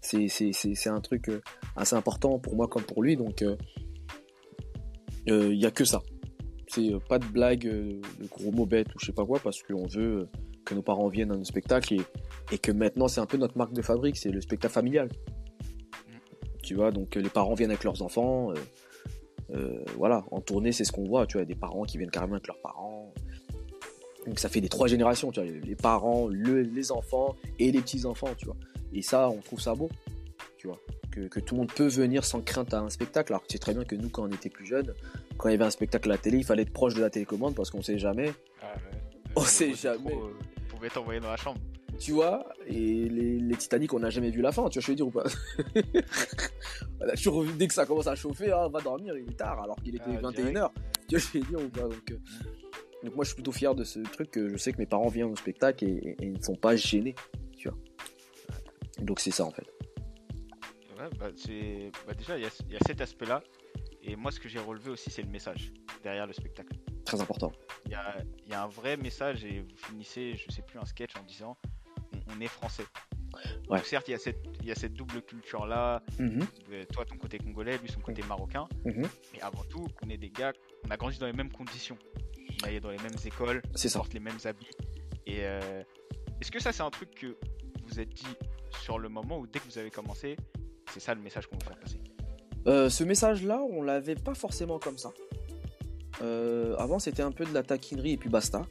C'est 0.00 0.86
un 0.86 1.00
truc 1.00 1.28
euh, 1.28 1.40
assez 1.76 1.96
important 1.96 2.38
pour 2.38 2.54
moi 2.54 2.68
comme 2.68 2.84
pour 2.84 3.02
lui, 3.02 3.16
donc 3.16 3.42
euh, 3.42 3.56
il 5.26 5.58
n'y 5.58 5.66
a 5.66 5.70
que 5.70 5.84
ça. 5.84 6.02
C'est 6.68 6.92
euh, 6.92 6.98
pas 6.98 7.18
de 7.18 7.24
blague 7.24 7.66
euh, 7.66 8.00
de 8.20 8.26
gros 8.26 8.52
mots 8.52 8.66
bêtes 8.66 8.94
ou 8.94 8.98
je 8.98 9.06
sais 9.06 9.12
pas 9.12 9.24
quoi 9.24 9.40
parce 9.40 9.62
qu'on 9.62 9.86
veut 9.86 10.20
euh, 10.20 10.28
que 10.64 10.74
nos 10.74 10.82
parents 10.82 11.08
viennent 11.08 11.32
à 11.32 11.36
nos 11.36 11.44
spectacles 11.44 11.94
et, 11.94 12.00
et 12.52 12.58
que 12.58 12.70
maintenant 12.72 13.08
c'est 13.08 13.20
un 13.20 13.26
peu 13.26 13.38
notre 13.38 13.56
marque 13.56 13.72
de 13.72 13.82
fabrique, 13.82 14.18
c'est 14.18 14.30
le 14.30 14.40
spectacle 14.40 14.74
familial. 14.74 15.08
Tu 16.62 16.74
vois, 16.74 16.90
donc 16.90 17.14
les 17.14 17.30
parents 17.30 17.54
viennent 17.54 17.70
avec 17.70 17.84
leurs 17.84 18.02
enfants. 18.02 18.52
voilà, 19.96 20.26
en 20.30 20.42
tournée, 20.42 20.72
c'est 20.72 20.84
ce 20.84 20.92
qu'on 20.92 21.04
voit. 21.04 21.26
Tu 21.26 21.38
vois, 21.38 21.46
des 21.46 21.54
parents 21.54 21.84
qui 21.84 21.96
viennent 21.96 22.10
carrément 22.10 22.34
avec 22.34 22.46
leurs 22.46 22.60
parents. 22.60 23.14
Donc 24.26 24.38
ça 24.38 24.50
fait 24.50 24.60
des 24.60 24.68
trois 24.68 24.86
générations, 24.86 25.30
tu 25.30 25.40
vois, 25.40 25.48
les 25.48 25.76
parents, 25.76 26.28
les 26.28 26.92
enfants 26.92 27.36
et 27.58 27.72
les 27.72 27.80
petits 27.80 28.04
enfants, 28.04 28.34
tu 28.36 28.44
vois. 28.44 28.56
Et 28.92 29.00
ça, 29.00 29.30
on 29.30 29.38
trouve 29.38 29.60
ça 29.60 29.74
beau, 29.74 29.88
tu 30.58 30.66
vois, 30.66 30.78
que, 31.10 31.20
que 31.22 31.40
tout 31.40 31.54
le 31.54 31.60
monde 31.60 31.72
peut 31.72 31.88
venir 31.88 32.22
sans 32.24 32.42
crainte 32.42 32.74
à 32.74 32.80
un 32.80 32.90
spectacle. 32.90 33.32
Alors 33.32 33.40
que 33.40 33.48
c'est 33.50 33.58
très 33.58 33.72
bien 33.72 33.84
que 33.84 33.94
nous, 33.94 34.10
quand 34.10 34.24
on 34.24 34.32
était 34.32 34.50
plus 34.50 34.66
jeunes, 34.66 34.92
quand 35.38 35.48
il 35.48 35.52
y 35.52 35.54
avait 35.54 35.64
un 35.64 35.70
spectacle 35.70 36.10
à 36.10 36.14
la 36.14 36.18
télé, 36.18 36.38
il 36.38 36.44
fallait 36.44 36.62
être 36.62 36.72
proche 36.72 36.94
de 36.94 37.00
la 37.00 37.10
télécommande 37.10 37.54
parce 37.54 37.70
qu'on 37.70 37.82
sait 37.82 37.98
jamais. 37.98 38.32
Ah 38.60 38.74
on 39.36 39.42
sait 39.42 39.72
jamais. 39.72 40.12
On 40.12 40.74
pouvait 40.74 40.90
t'envoyer 40.90 41.20
dans 41.20 41.30
la 41.30 41.36
chambre. 41.36 41.60
Tu 41.98 42.12
vois, 42.12 42.48
et 42.66 43.08
les, 43.08 43.38
les 43.40 43.56
Titanic, 43.56 43.92
on 43.92 43.98
n'a 43.98 44.10
jamais 44.10 44.30
vu 44.30 44.40
la 44.40 44.52
fin, 44.52 44.68
tu 44.68 44.78
vois, 44.78 44.86
je 44.86 44.92
veux 44.92 44.94
dire 44.94 45.06
ou 45.06 45.10
pas? 45.10 45.24
Toujours, 47.16 47.44
Dès 47.44 47.66
que 47.66 47.74
ça 47.74 47.86
commence 47.86 48.06
à 48.06 48.14
chauffer, 48.14 48.52
hein, 48.52 48.66
on 48.66 48.70
va 48.70 48.80
dormir, 48.80 49.16
il 49.16 49.28
est 49.28 49.36
tard, 49.36 49.60
alors 49.60 49.76
qu'il 49.82 49.96
était 49.96 50.10
21h. 50.10 50.58
Ah, 50.62 50.72
tu 51.08 51.16
vois, 51.16 51.28
je 51.32 51.38
veux 51.38 51.44
dire 51.44 51.60
ou 51.60 51.68
pas? 51.68 51.82
Donc, 51.82 52.10
euh, 52.12 52.18
donc, 53.02 53.16
moi, 53.16 53.24
je 53.24 53.28
suis 53.28 53.34
plutôt 53.34 53.50
fier 53.50 53.74
de 53.74 53.82
ce 53.82 53.98
truc 54.00 54.30
que 54.30 54.48
je 54.48 54.56
sais 54.56 54.72
que 54.72 54.78
mes 54.78 54.86
parents 54.86 55.08
viennent 55.08 55.30
au 55.30 55.36
spectacle 55.36 55.84
et, 55.84 56.16
ils 56.20 56.34
ne 56.34 56.42
sont 56.42 56.54
pas 56.54 56.76
gênés, 56.76 57.16
tu 57.56 57.68
vois. 57.68 57.78
Donc 59.00 59.20
c'est 59.20 59.30
ça 59.30 59.44
en 59.44 59.52
fait. 59.52 59.66
Ouais, 60.98 61.08
bah, 61.18 61.30
bah 62.06 62.12
déjà, 62.16 62.36
il 62.36 62.42
y, 62.42 62.72
y, 62.72 62.76
a 62.76 62.80
cet 62.86 63.00
aspect-là. 63.00 63.42
Et 64.08 64.16
moi, 64.16 64.32
ce 64.32 64.40
que 64.40 64.48
j'ai 64.48 64.58
relevé 64.58 64.90
aussi, 64.90 65.10
c'est 65.10 65.20
le 65.20 65.28
message 65.28 65.70
derrière 66.02 66.26
le 66.26 66.32
spectacle. 66.32 66.74
Très 67.04 67.20
important. 67.20 67.52
Il 67.84 67.92
y 67.92 68.54
a, 68.54 68.62
un 68.62 68.66
vrai 68.66 68.96
message 68.96 69.44
et 69.44 69.60
vous 69.60 69.76
finissez, 69.76 70.34
je 70.34 70.50
sais 70.50 70.62
plus, 70.62 70.78
un 70.78 70.86
sketch 70.86 71.14
en 71.16 71.22
disant 71.24 71.58
on, 72.34 72.40
est 72.40 72.48
français. 72.48 72.84
Donc, 73.68 73.84
certes, 73.84 74.08
il 74.08 74.12
y 74.12 74.14
a 74.14 74.18
cette, 74.18 74.38
il 74.60 74.66
y 74.66 74.72
a 74.72 74.74
cette 74.74 74.94
double 74.94 75.20
culture-là. 75.20 76.02
Mhm. 76.18 76.46
Toi, 76.90 77.04
ton 77.04 77.16
côté 77.16 77.38
congolais, 77.38 77.76
lui, 77.76 77.90
son 77.90 78.00
côté 78.00 78.22
marocain. 78.22 78.66
Mhm. 78.86 79.06
Mais 79.34 79.42
avant 79.42 79.64
tout, 79.64 79.86
on 80.02 80.08
est 80.08 80.16
des 80.16 80.30
gars, 80.30 80.54
on 80.86 80.90
a 80.90 80.96
grandi 80.96 81.18
dans 81.18 81.26
les 81.26 81.34
mêmes 81.34 81.52
conditions. 81.52 81.98
On 82.62 82.66
a 82.66 82.80
dans 82.80 82.90
les 82.90 82.98
mêmes 82.98 83.16
écoles, 83.26 83.62
on 83.66 83.90
porte 83.90 84.14
les 84.14 84.20
mêmes 84.20 84.38
habits. 84.44 84.70
Et 85.26 85.40
euh, 85.40 85.82
est-ce 86.40 86.50
que 86.50 86.60
ça, 86.60 86.72
c'est 86.72 86.82
un 86.82 86.90
truc 86.90 87.14
que 87.14 87.36
vous 87.84 88.00
êtes 88.00 88.08
dit 88.08 88.36
sur 88.82 88.98
le 88.98 89.10
moment 89.10 89.38
ou 89.38 89.46
dès 89.46 89.58
que 89.58 89.66
vous 89.66 89.78
avez 89.78 89.90
commencé, 89.90 90.36
c'est 90.92 91.00
ça 91.00 91.14
le 91.14 91.20
message 91.20 91.46
qu'on 91.46 91.58
veut 91.58 91.66
faire 91.66 91.78
passer? 91.78 92.00
Euh, 92.68 92.90
ce 92.90 93.02
message-là, 93.02 93.62
on 93.70 93.82
l'avait 93.82 94.14
pas 94.14 94.34
forcément 94.34 94.78
comme 94.78 94.98
ça. 94.98 95.10
Euh, 96.20 96.76
avant, 96.76 96.98
c'était 96.98 97.22
un 97.22 97.32
peu 97.32 97.46
de 97.46 97.54
la 97.54 97.62
taquinerie 97.62 98.12
et 98.12 98.16
puis 98.18 98.28
basta. 98.28 98.62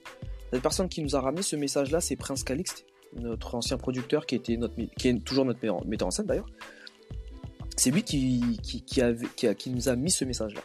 La 0.52 0.60
personne 0.60 0.88
qui 0.88 1.02
nous 1.02 1.16
a 1.16 1.22
ramené 1.22 1.42
ce 1.42 1.56
message-là, 1.56 2.00
c'est 2.00 2.16
Prince 2.16 2.44
Calixte, 2.44 2.86
notre 3.16 3.56
ancien 3.56 3.78
producteur 3.78 4.26
qui, 4.26 4.36
était 4.36 4.54
est 5.04 5.24
toujours 5.24 5.46
notre 5.46 5.60
metteur 5.86 6.08
en 6.08 6.12
scène 6.12 6.28
d'ailleurs. 6.28 6.50
C'est 7.76 7.92
lui 7.92 8.04
qui, 8.04 8.60
nous 9.68 9.90
a 9.90 9.96
mis 9.96 10.12
ce 10.12 10.26
message-là. 10.26 10.62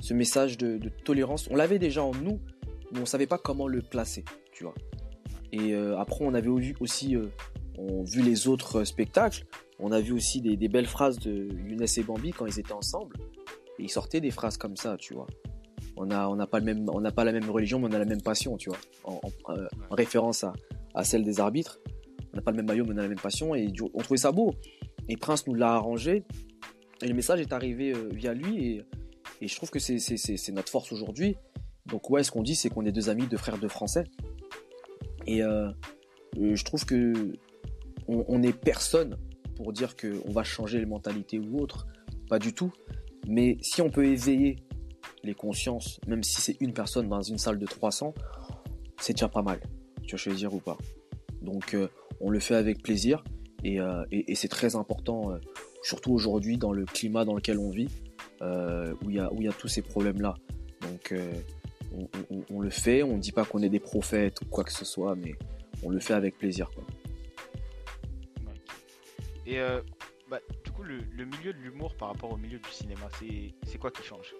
Ce 0.00 0.12
message 0.12 0.58
de, 0.58 0.80
tolérance. 1.04 1.48
On 1.50 1.56
l'avait 1.56 1.78
déjà 1.78 2.02
en 2.02 2.12
nous, 2.12 2.40
mais 2.92 3.00
on 3.00 3.06
savait 3.06 3.26
pas 3.26 3.38
comment 3.38 3.68
le 3.68 3.82
placer, 3.82 4.24
tu 4.52 4.64
vois. 4.64 4.74
Et 5.52 5.74
euh, 5.74 5.98
après, 5.98 6.24
on 6.24 6.34
avait 6.34 6.48
aussi 6.80 7.16
vu 8.04 8.22
les 8.22 8.48
autres 8.48 8.84
spectacles 8.84 9.44
on 9.82 9.90
a 9.90 10.00
vu 10.00 10.12
aussi 10.12 10.40
des, 10.40 10.68
belles 10.68 10.86
phrases 10.86 11.18
de 11.18 11.48
Younes 11.66 11.84
et 11.96 12.02
Bambi 12.04 12.30
quand 12.30 12.46
ils 12.46 12.60
étaient 12.60 12.72
ensemble. 12.72 13.16
Et 13.80 13.82
ils 13.82 13.90
sortaient 13.90 14.20
des 14.20 14.30
phrases 14.30 14.56
comme 14.56 14.76
ça, 14.76 14.96
tu 14.96 15.12
vois. 15.12 15.26
On 15.96 16.06
n'a 16.06 16.30
on 16.30 16.36
pas, 16.46 16.60
pas 17.10 17.24
la 17.24 17.32
même 17.32 17.50
religion, 17.50 17.80
mais 17.80 17.88
on 17.88 17.92
a 17.92 17.98
la 17.98 18.04
même 18.04 18.22
passion, 18.22 18.56
tu 18.56 18.70
vois. 18.70 18.78
En, 19.02 19.20
euh, 19.48 19.66
référence 19.90 20.44
à, 20.94 21.04
celle 21.04 21.24
des 21.24 21.40
arbitres. 21.40 21.80
On 22.32 22.36
n'a 22.36 22.42
pas 22.42 22.52
le 22.52 22.58
même 22.58 22.66
maillot, 22.66 22.84
mais 22.84 22.94
on 22.94 22.98
a 22.98 23.02
la 23.02 23.08
même 23.08 23.18
passion. 23.18 23.56
Et 23.56 23.72
on 23.92 23.98
trouvait 23.98 24.18
ça 24.18 24.30
beau. 24.30 24.54
Et 25.08 25.16
Prince 25.16 25.48
nous 25.48 25.54
l'a 25.54 25.72
arrangé. 25.72 26.24
Et 27.02 27.08
le 27.08 27.14
message 27.14 27.40
est 27.40 27.52
arrivé 27.52 27.92
euh, 27.92 28.08
via 28.12 28.34
lui. 28.34 28.84
Et, 29.40 29.48
je 29.48 29.56
trouve 29.56 29.70
que 29.70 29.80
c'est 29.80 30.52
notre 30.52 30.70
force 30.70 30.92
aujourd'hui. 30.92 31.36
Donc, 31.86 32.08
ouais, 32.08 32.22
ce 32.22 32.30
qu'on 32.30 32.44
dit, 32.44 32.54
c'est 32.54 32.68
qu'on 32.68 32.86
est 32.86 32.92
deux 32.92 33.10
amis, 33.10 33.26
deux 33.26 33.36
frères, 33.36 33.58
deux 33.58 33.66
français. 33.66 34.04
Et 35.26 35.42
euh, 35.42 35.68
je 36.36 36.62
trouve 36.62 36.84
que 36.84 37.32
on, 38.06 38.24
on 38.28 38.42
est 38.44 38.52
personne 38.52 39.18
pour 39.56 39.72
dire 39.72 39.96
qu'on 39.96 40.32
va 40.32 40.44
changer 40.44 40.78
les 40.78 40.86
mentalités 40.86 41.38
ou 41.38 41.60
autre, 41.60 41.86
pas 42.28 42.38
du 42.38 42.52
tout. 42.54 42.72
Mais 43.28 43.58
si 43.60 43.82
on 43.82 43.90
peut 43.90 44.04
éveiller 44.04 44.56
les 45.22 45.34
consciences, 45.34 46.00
même 46.06 46.22
si 46.22 46.40
c'est 46.40 46.56
une 46.60 46.72
personne 46.72 47.08
dans 47.08 47.22
une 47.22 47.38
salle 47.38 47.58
de 47.58 47.66
300, 47.66 48.14
c'est 49.00 49.12
déjà 49.12 49.28
pas 49.28 49.42
mal. 49.42 49.60
Tu 50.04 50.16
vois 50.16 50.36
ce 50.36 50.46
ou 50.46 50.58
pas? 50.58 50.76
Donc 51.42 51.74
euh, 51.74 51.88
on 52.20 52.30
le 52.30 52.40
fait 52.40 52.54
avec 52.54 52.82
plaisir 52.82 53.22
et, 53.64 53.80
euh, 53.80 54.04
c'est 54.34 54.48
très 54.48 54.74
important, 54.76 55.32
euh, 55.32 55.38
surtout 55.82 56.12
aujourd'hui 56.12 56.58
dans 56.58 56.72
le 56.72 56.84
climat 56.84 57.24
dans 57.24 57.34
lequel 57.34 57.58
on 57.58 57.70
vit, 57.70 57.88
où 58.40 59.10
il 59.10 59.14
y, 59.14 59.20
a, 59.20 59.52
tous 59.56 59.68
ces 59.68 59.82
problèmes-là. 59.82 60.34
Donc 60.80 61.14
on, 62.50 62.60
le 62.60 62.70
fait, 62.70 63.04
on 63.04 63.14
ne 63.14 63.20
dit 63.20 63.30
pas 63.30 63.44
qu'on 63.44 63.62
est 63.62 63.68
des 63.68 63.78
prophètes 63.78 64.40
ou 64.40 64.46
quoi 64.46 64.64
que 64.64 64.72
ce 64.72 64.84
soit, 64.84 65.14
mais 65.14 65.36
on 65.84 65.90
le 65.90 66.00
fait 66.00 66.14
avec 66.14 66.38
plaisir. 66.38 66.68
Et 69.46 69.60
euh, 69.60 69.80
bah, 70.30 70.38
du 70.64 70.70
coup, 70.70 70.82
coup, 70.82 70.82
le, 70.84 71.24
milieu 71.24 71.52
de 71.52 71.58
l'humour 71.58 71.94
par 71.96 72.08
rapport 72.08 72.32
au 72.32 72.36
milieu 72.36 72.58
du 72.58 72.70
cinéma, 72.70 73.08
c'est 73.64 73.78
quoi 73.78 73.90
qui 73.90 74.02
change? 74.02 74.34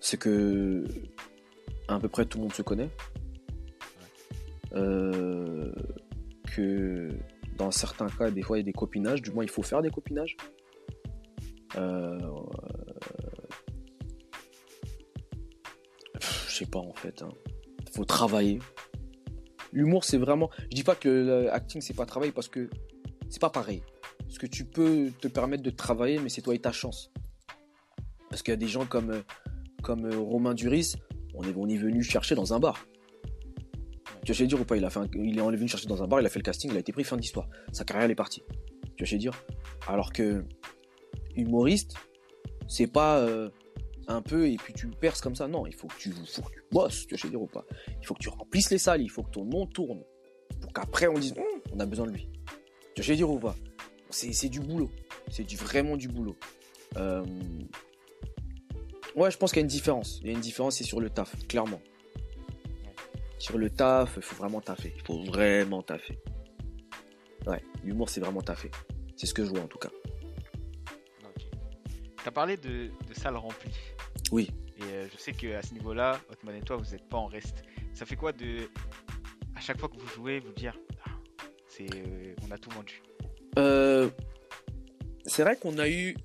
C'est 0.00 0.18
que 0.18 0.84
à 1.88 1.98
peu 1.98 2.08
près 2.08 2.26
tout 2.26 2.38
le 2.38 2.42
monde 2.42 2.52
se 2.52 2.62
connaît. 2.62 2.90
Euh, 4.74 5.72
que 6.54 7.08
dans 7.56 7.70
certains 7.70 8.08
cas, 8.08 8.30
des 8.30 8.42
fois, 8.42 8.58
il 8.58 8.60
y 8.60 8.64
a 8.64 8.66
des 8.66 8.72
copinages. 8.72 9.22
Du 9.22 9.30
moins, 9.30 9.44
il 9.44 9.50
faut 9.50 9.62
faire 9.62 9.82
des 9.82 9.90
copinages. 9.90 10.36
Euh, 11.76 12.18
je 16.20 16.54
sais 16.54 16.66
pas 16.66 16.80
en 16.80 16.94
fait. 16.94 17.20
Il 17.20 17.24
hein. 17.24 17.32
faut 17.94 18.04
travailler. 18.04 18.58
L'humour, 19.72 20.04
c'est 20.04 20.18
vraiment. 20.18 20.50
Je 20.70 20.76
dis 20.76 20.84
pas 20.84 20.94
que 20.94 21.46
l'acting, 21.46 21.80
c'est 21.80 21.94
pas 21.94 22.04
travailler 22.04 22.32
parce 22.32 22.48
que 22.48 22.68
c'est 23.30 23.40
pas 23.40 23.50
pareil. 23.50 23.82
Parce 24.32 24.38
que 24.38 24.46
tu 24.46 24.64
peux 24.64 25.10
te 25.20 25.28
permettre 25.28 25.62
de 25.62 25.68
travailler, 25.68 26.18
mais 26.18 26.30
c'est 26.30 26.40
toi 26.40 26.54
et 26.54 26.58
ta 26.58 26.72
chance. 26.72 27.12
Parce 28.30 28.42
qu'il 28.42 28.52
y 28.52 28.54
a 28.54 28.56
des 28.56 28.66
gens 28.66 28.86
comme, 28.86 29.22
comme 29.82 30.10
Romain 30.10 30.54
Duris, 30.54 30.94
on 31.34 31.44
est, 31.44 31.54
on 31.54 31.68
est 31.68 31.76
venu 31.76 32.02
chercher 32.02 32.34
dans 32.34 32.54
un 32.54 32.58
bar. 32.58 32.86
Tu 34.24 34.32
vas 34.32 34.46
dire 34.46 34.58
ou 34.58 34.64
pas? 34.64 34.78
Il, 34.78 34.86
a 34.86 34.88
fait 34.88 35.00
il 35.16 35.38
est 35.38 35.42
venu 35.42 35.68
chercher 35.68 35.86
dans 35.86 36.02
un 36.02 36.08
bar, 36.08 36.22
il 36.22 36.26
a 36.26 36.30
fait 36.30 36.38
le 36.38 36.44
casting, 36.44 36.70
il 36.70 36.76
a 36.78 36.80
été 36.80 36.92
pris, 36.92 37.04
fin 37.04 37.18
d'histoire. 37.18 37.46
Sa 37.72 37.84
carrière, 37.84 38.06
elle 38.06 38.10
est 38.10 38.14
partie. 38.14 38.42
Tu 38.96 39.04
vas 39.04 39.18
dire? 39.18 39.34
Alors 39.86 40.14
que 40.14 40.46
humoriste, 41.36 41.96
c'est 42.68 42.90
pas 42.90 43.18
euh, 43.18 43.50
un 44.08 44.22
peu 44.22 44.48
et 44.48 44.56
puis 44.56 44.72
tu 44.72 44.86
perces 44.88 45.20
comme 45.20 45.36
ça. 45.36 45.46
Non, 45.46 45.66
il 45.66 45.74
faut 45.74 45.88
que 45.88 45.98
tu, 45.98 46.10
faut 46.10 46.40
que 46.40 46.54
tu 46.54 46.64
bosses, 46.72 47.06
tu 47.06 47.16
vas 47.16 47.28
dire 47.28 47.42
ou 47.42 47.48
pas? 47.48 47.66
Il 48.00 48.06
faut 48.06 48.14
que 48.14 48.22
tu 48.22 48.30
remplisses 48.30 48.70
les 48.70 48.78
salles, 48.78 49.02
il 49.02 49.10
faut 49.10 49.24
que 49.24 49.30
ton 49.32 49.44
nom 49.44 49.66
tourne. 49.66 50.02
Pour 50.58 50.72
qu'après 50.72 51.06
on 51.06 51.18
dise, 51.18 51.34
hum, 51.36 51.60
on 51.74 51.80
a 51.80 51.84
besoin 51.84 52.06
de 52.06 52.12
lui. 52.12 52.30
Tu 52.94 53.02
vas 53.02 53.14
dire 53.14 53.30
ou 53.30 53.38
pas? 53.38 53.54
C'est 54.12 54.48
du 54.48 54.60
boulot. 54.60 54.90
C'est 55.30 55.44
du, 55.44 55.56
vraiment 55.56 55.96
du 55.96 56.08
boulot. 56.08 56.36
Euh, 56.96 57.24
ouais, 59.16 59.30
je 59.30 59.38
pense 59.38 59.50
qu'il 59.50 59.60
y 59.60 59.62
a 59.62 59.66
une 59.66 59.68
différence. 59.68 60.20
Il 60.20 60.26
y 60.28 60.30
a 60.30 60.32
une 60.32 60.40
différence, 60.40 60.76
c'est 60.76 60.84
sur 60.84 61.00
le 61.00 61.10
taf, 61.10 61.34
clairement. 61.48 61.80
Sur 63.38 63.58
le 63.58 63.70
taf, 63.70 64.14
il 64.16 64.22
faut 64.22 64.36
vraiment 64.36 64.60
taffer. 64.60 64.92
Il 64.94 65.02
faut 65.02 65.24
vraiment 65.24 65.82
taffer. 65.82 66.18
Ouais, 67.46 67.62
l'humour, 67.82 68.08
c'est 68.08 68.20
vraiment 68.20 68.42
taffer. 68.42 68.70
C'est 69.16 69.26
ce 69.26 69.34
que 69.34 69.44
je 69.44 69.50
vois 69.50 69.60
en 69.60 69.66
tout 69.66 69.78
cas. 69.78 69.90
Tu 72.22 72.28
as 72.28 72.32
parlé 72.32 72.56
de, 72.56 72.90
salles 73.12 73.36
remplies. 73.36 73.74
Oui. 74.30 74.48
Et 74.78 74.84
euh, 74.84 75.08
je 75.12 75.18
sais 75.18 75.32
qu'à 75.32 75.60
ce 75.60 75.74
niveau-là, 75.74 76.20
Hotman 76.30 76.54
et 76.54 76.60
toi, 76.60 76.76
vous 76.76 76.90
n'êtes 76.92 77.08
pas 77.08 77.16
en 77.16 77.26
reste. 77.26 77.64
Ça 77.94 78.06
fait 78.06 78.14
quoi 78.14 78.32
de, 78.32 78.68
à 79.56 79.60
chaque 79.60 79.78
fois 79.78 79.88
que 79.88 79.96
vous 79.96 80.06
jouez, 80.08 80.38
vous 80.38 80.52
dire, 80.52 80.78
ah, 81.04 81.10
c'est, 81.66 81.92
euh, 81.94 82.34
on 82.46 82.50
a 82.52 82.58
tout 82.58 82.70
vendu? 82.70 83.02
Euh, 83.58 84.08
C'est 85.24 85.42
vrai 85.42 85.56
qu'on 85.56 85.78
a 85.78 85.88
eu 85.88 86.16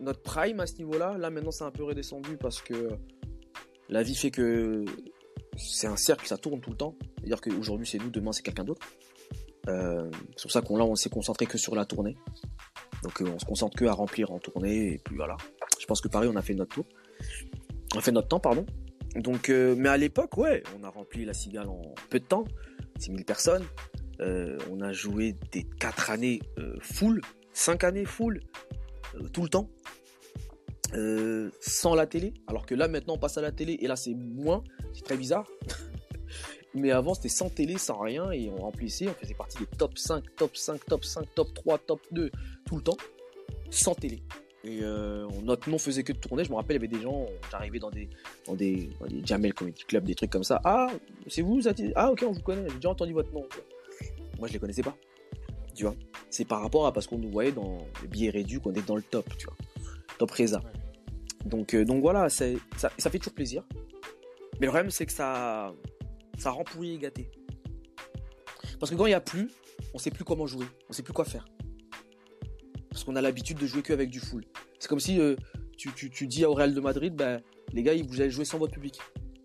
notre 0.00 0.22
prime 0.22 0.60
à 0.60 0.66
ce 0.66 0.76
niveau-là. 0.76 1.16
Là, 1.18 1.30
maintenant, 1.30 1.50
c'est 1.50 1.64
un 1.64 1.70
peu 1.70 1.84
redescendu 1.84 2.36
parce 2.36 2.62
que 2.62 2.90
la 3.88 4.02
vie 4.02 4.14
fait 4.14 4.30
que 4.30 4.84
c'est 5.56 5.86
un 5.86 5.96
cercle, 5.96 6.26
ça 6.26 6.38
tourne 6.38 6.60
tout 6.60 6.70
le 6.70 6.76
temps. 6.76 6.96
C'est-à-dire 7.18 7.40
qu'aujourd'hui, 7.40 7.86
c'est 7.86 7.98
nous, 7.98 8.10
demain, 8.10 8.32
c'est 8.32 8.42
quelqu'un 8.42 8.64
d'autre. 8.64 8.86
c'est 9.66 10.42
pour 10.42 10.52
ça 10.52 10.60
qu'on 10.62 10.76
là, 10.76 10.84
on 10.84 10.94
s'est 10.94 11.10
concentré 11.10 11.46
que 11.46 11.58
sur 11.58 11.74
la 11.74 11.84
tournée. 11.84 12.16
Donc 13.02 13.20
on 13.20 13.38
se 13.38 13.44
concentre 13.44 13.76
que 13.76 13.84
à 13.84 13.92
remplir 13.92 14.30
en 14.32 14.38
tournée 14.38 14.94
et 14.94 14.98
puis 14.98 15.16
voilà. 15.16 15.36
Je 15.78 15.86
pense 15.86 16.00
que 16.00 16.08
pareil, 16.08 16.28
on 16.32 16.36
a 16.36 16.42
fait 16.42 16.54
notre 16.54 16.74
tour. 16.74 16.84
On 17.94 17.98
a 17.98 18.02
fait 18.02 18.12
notre 18.12 18.28
temps, 18.28 18.40
pardon. 18.40 18.66
Donc, 19.16 19.48
euh, 19.48 19.74
mais 19.76 19.88
à 19.88 19.96
l'époque, 19.96 20.36
ouais, 20.36 20.62
on 20.78 20.84
a 20.84 20.90
rempli 20.90 21.24
la 21.24 21.32
cigale 21.32 21.68
en 21.68 21.80
peu 22.10 22.20
de 22.20 22.24
temps, 22.24 22.44
6000 22.98 23.24
personnes. 23.24 23.64
Euh, 24.20 24.58
on 24.70 24.80
a 24.80 24.92
joué 24.92 25.36
des 25.52 25.64
4 25.64 26.10
années 26.10 26.40
euh, 26.58 26.76
full, 26.80 27.20
5 27.52 27.84
années 27.84 28.04
full, 28.04 28.40
tout 29.32 29.42
le 29.42 29.48
temps, 29.48 29.70
sans 31.60 31.94
la 31.94 32.06
télé. 32.06 32.34
Alors 32.46 32.66
que 32.66 32.74
là, 32.74 32.88
maintenant, 32.88 33.14
on 33.14 33.18
passe 33.18 33.38
à 33.38 33.42
la 33.42 33.52
télé 33.52 33.78
et 33.80 33.86
là, 33.86 33.96
c'est 33.96 34.14
moins, 34.14 34.64
c'est 34.92 35.04
très 35.04 35.16
bizarre. 35.16 35.46
mais 36.74 36.90
avant, 36.90 37.14
c'était 37.14 37.28
sans 37.28 37.50
télé, 37.50 37.78
sans 37.78 37.98
rien 37.98 38.30
et 38.30 38.50
on 38.50 38.56
remplissait, 38.56 39.08
on 39.08 39.14
faisait 39.14 39.34
partie 39.34 39.58
des 39.58 39.66
top 39.66 39.98
5, 39.98 40.24
top 40.36 40.56
5, 40.56 40.84
top 40.84 41.04
5, 41.04 41.34
top 41.34 41.54
3, 41.54 41.78
top 41.78 42.00
2, 42.12 42.30
tout 42.66 42.76
le 42.76 42.82
temps, 42.82 42.96
sans 43.70 43.94
télé. 43.94 44.22
Et 44.64 44.80
euh, 44.82 45.26
notre 45.44 45.70
nom 45.70 45.78
faisait 45.78 46.02
que 46.02 46.12
de 46.12 46.18
tourner. 46.18 46.44
Je 46.44 46.50
me 46.50 46.56
rappelle, 46.56 46.76
il 46.76 46.82
y 46.82 46.84
avait 46.84 46.96
des 46.96 47.02
gens, 47.02 47.26
j'arrivais 47.50 47.78
dans 47.78 47.90
des, 47.90 48.08
dans 48.46 48.54
des, 48.54 48.90
des 49.08 49.24
Jamel 49.24 49.54
Comedy 49.54 49.84
Club, 49.84 50.04
des 50.04 50.14
trucs 50.14 50.30
comme 50.30 50.44
ça. 50.44 50.60
Ah, 50.64 50.88
c'est 51.28 51.42
vous, 51.42 51.60
Ah, 51.94 52.10
ok, 52.10 52.24
on 52.26 52.32
vous 52.32 52.42
connaît, 52.42 52.68
j'ai 52.68 52.74
déjà 52.74 52.90
entendu 52.90 53.12
votre 53.12 53.32
nom. 53.32 53.46
Moi, 54.38 54.48
je 54.48 54.52
les 54.52 54.58
connaissais 54.58 54.82
pas. 54.82 54.96
Tu 55.74 55.84
vois? 55.84 55.94
C'est 56.30 56.44
par 56.44 56.62
rapport 56.62 56.86
à 56.86 56.92
parce 56.92 57.06
qu'on 57.06 57.18
nous 57.18 57.30
voyait 57.30 57.52
dans 57.52 57.78
le 58.02 58.08
billet 58.08 58.30
réduit 58.30 58.60
qu'on 58.60 58.72
est 58.72 58.86
dans 58.86 58.96
le 58.96 59.02
top, 59.02 59.26
tu 59.36 59.46
vois. 59.46 59.56
Top 60.18 60.30
Reza. 60.30 60.62
Donc, 61.44 61.74
euh, 61.74 61.84
donc 61.84 62.00
voilà, 62.00 62.28
ça, 62.28 62.46
ça 62.76 63.10
fait 63.10 63.18
toujours 63.18 63.34
plaisir. 63.34 63.64
Mais 64.60 64.66
le 64.66 64.72
problème, 64.72 64.90
c'est 64.90 65.06
que 65.06 65.12
ça, 65.12 65.72
ça 66.36 66.50
rend 66.50 66.64
pourri 66.64 66.94
et 66.94 66.98
gâté. 66.98 67.30
Parce 68.80 68.90
que 68.90 68.96
quand 68.96 69.06
il 69.06 69.10
n'y 69.10 69.14
a 69.14 69.20
plus, 69.20 69.50
on 69.94 69.98
sait 69.98 70.10
plus 70.10 70.24
comment 70.24 70.46
jouer, 70.46 70.66
on 70.88 70.92
sait 70.92 71.02
plus 71.02 71.12
quoi 71.12 71.24
faire 71.24 71.46
parce 72.98 73.04
qu'on 73.04 73.14
a 73.14 73.20
l'habitude 73.20 73.58
de 73.58 73.66
jouer 73.68 73.82
que 73.82 73.92
avec 73.92 74.10
du 74.10 74.18
full. 74.18 74.44
C'est 74.80 74.88
comme 74.88 74.98
si 74.98 75.20
euh, 75.20 75.36
tu, 75.76 76.26
dis 76.26 76.44
à 76.44 76.48
Real 76.48 76.74
de 76.74 76.80
Madrid, 76.80 77.14
bah, 77.14 77.38
les 77.72 77.84
gars, 77.84 77.92
vous 77.94 78.20
allez 78.20 78.30
jouer 78.30 78.44
sans 78.44 78.58
votre 78.58 78.72
public. 78.72 78.98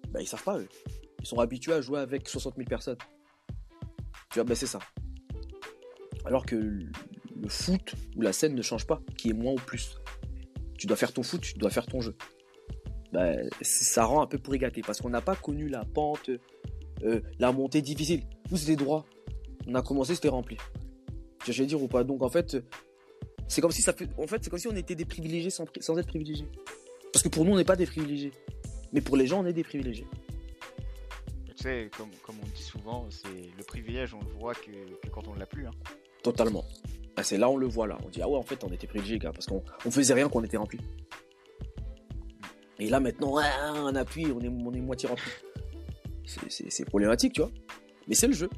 Bah, 0.09 0.21
ils 0.21 0.27
savent 0.27 0.43
pas, 0.43 0.57
eux. 0.57 0.67
Ils 1.19 1.27
sont 1.27 1.37
habitués 1.37 1.73
à 1.73 1.79
jouer 1.79 1.99
avec 1.99 2.27
60 2.27 2.55
000 2.55 2.67
personnes. 2.67 2.97
Tu 4.33 4.39
vois, 4.39 4.45
bah, 4.45 4.55
c'est 4.55 4.65
ça. 4.65 4.79
Alors 6.25 6.43
que 6.43 6.55
le 6.55 7.49
foot 7.49 7.93
ou 8.15 8.21
la 8.21 8.33
scène 8.33 8.55
ne 8.55 8.63
change 8.63 8.87
pas, 8.87 8.99
qui 9.15 9.29
est 9.29 9.33
moins 9.33 9.53
ou 9.53 9.57
plus. 9.57 9.99
Tu 10.75 10.87
dois 10.87 10.97
faire 10.97 11.13
ton 11.13 11.21
foot, 11.21 11.41
tu 11.41 11.53
dois 11.53 11.69
faire 11.69 11.85
ton 11.85 12.01
jeu. 12.01 12.15
Bah, 13.11 13.33
ça 13.61 14.05
rend 14.05 14.23
un 14.23 14.25
peu 14.25 14.39
pourri 14.39 14.57
gâté 14.57 14.81
parce 14.81 14.99
qu'on 15.01 15.11
n'a 15.11 15.21
pas 15.21 15.35
connu 15.35 15.69
la 15.69 15.85
pente, 15.85 16.31
euh, 17.03 17.21
la 17.37 17.51
montée 17.51 17.83
difficile. 17.83 18.23
Nous, 18.49 18.57
c'était 18.57 18.75
droit. 18.75 19.05
On 19.67 19.75
a 19.75 19.83
commencé, 19.83 20.15
c'était 20.15 20.29
rempli. 20.29 20.57
Vais 21.45 21.65
dire 21.67 21.79
ou 21.79 21.87
pas? 21.87 22.03
Donc, 22.03 22.23
en 22.23 22.29
fait, 22.29 22.57
c'est 23.47 23.61
comme 23.61 23.71
si 23.71 23.87
en 24.17 24.25
fait, 24.27 24.49
comme 24.49 24.57
si 24.57 24.67
on 24.67 24.75
était 24.75 24.95
des 24.95 25.05
privilégiés 25.05 25.51
sans, 25.51 25.65
sans 25.79 25.95
être 25.99 26.07
privilégiés. 26.07 26.47
Parce 27.11 27.21
que 27.21 27.29
pour 27.29 27.45
nous, 27.45 27.51
on 27.51 27.57
n'est 27.57 27.65
pas 27.65 27.75
des 27.75 27.85
privilégiés. 27.85 28.31
Mais 28.93 29.01
pour 29.01 29.15
les 29.15 29.27
gens, 29.27 29.43
on 29.43 29.45
est 29.45 29.53
des 29.53 29.63
privilégiés. 29.63 30.07
Comme, 31.91 32.35
on 32.41 32.47
dit 32.55 32.61
souvent, 32.61 33.07
c'est 33.09 33.51
le 33.57 33.63
privilège, 33.63 34.13
on 34.13 34.19
le 34.19 34.31
voit 34.39 34.53
que, 34.53 34.71
quand 35.11 35.27
on 35.27 35.33
ne 35.33 35.39
l'a 35.39 35.45
plus. 35.45 35.65
Hein. 35.65 35.71
Totalement. 36.21 36.65
Ah, 37.15 37.23
c'est 37.23 37.37
là 37.37 37.49
on 37.49 37.57
le 37.57 37.67
voit 37.67 37.87
là. 37.87 37.97
On 38.03 38.09
dit 38.09 38.21
ah 38.21 38.27
ouais 38.27 38.37
en 38.37 38.43
fait 38.43 38.63
on 38.63 38.69
était 38.69 38.87
privilégiés 38.87 39.19
gars 39.19 39.31
parce 39.31 39.45
qu'on 39.45 39.63
on 39.85 39.91
faisait 39.91 40.13
rien 40.13 40.29
qu'on 40.29 40.43
était 40.43 40.57
rempli. 40.57 40.79
Et 42.79 42.89
là 42.89 42.99
maintenant 42.99 43.35
on 43.75 43.95
appuie, 43.95 44.25
on 44.31 44.39
est, 44.39 44.49
moitié 44.49 45.07
rempli. 45.07 45.31
C'est 46.25 46.85
problématique 46.85 47.33
tu 47.33 47.41
vois. 47.41 47.51
Mais 48.07 48.15
c'est 48.15 48.27
le 48.27 48.33
jeu. 48.33 48.49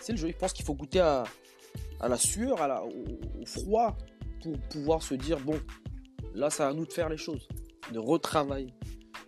C'est 0.00 0.12
le 0.12 0.18
jeu. 0.18 0.28
Je 0.28 0.36
pense 0.36 0.52
qu'il 0.52 0.64
faut 0.64 0.74
goûter 0.74 1.00
à, 1.00 1.24
à 2.00 2.08
la 2.08 2.16
sueur, 2.16 2.60
à 2.62 2.68
la, 2.68 2.84
au 2.84 3.46
froid 3.46 3.96
pour 4.42 4.58
pouvoir 4.70 5.02
se 5.02 5.14
dire 5.14 5.40
bon, 5.40 5.60
là, 6.34 6.50
c'est 6.50 6.62
à 6.62 6.72
nous 6.72 6.86
de 6.86 6.92
faire 6.92 7.08
les 7.08 7.16
choses, 7.16 7.48
de 7.92 7.98
retravailler. 7.98 8.72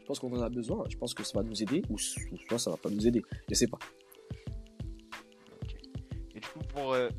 Je 0.09 0.15
pense 0.15 0.21
qu'on 0.21 0.39
en 0.39 0.41
a 0.41 0.49
besoin. 0.49 0.85
Je 0.89 0.97
pense 0.97 1.13
que 1.13 1.23
ça 1.23 1.39
va 1.39 1.45
nous 1.45 1.63
aider, 1.63 1.83
ou 1.91 1.99
soit 1.99 2.59
ça 2.59 2.71
va 2.71 2.79
pas 2.79 2.89
nous 2.89 3.07
aider. 3.07 3.23
Je 3.47 3.55
sais 3.55 3.67
pas. 3.67 3.79
Et 6.35 6.41
du 6.41 6.49
coup, 6.49 6.61
pour 6.61 6.95
euh, 6.95 7.11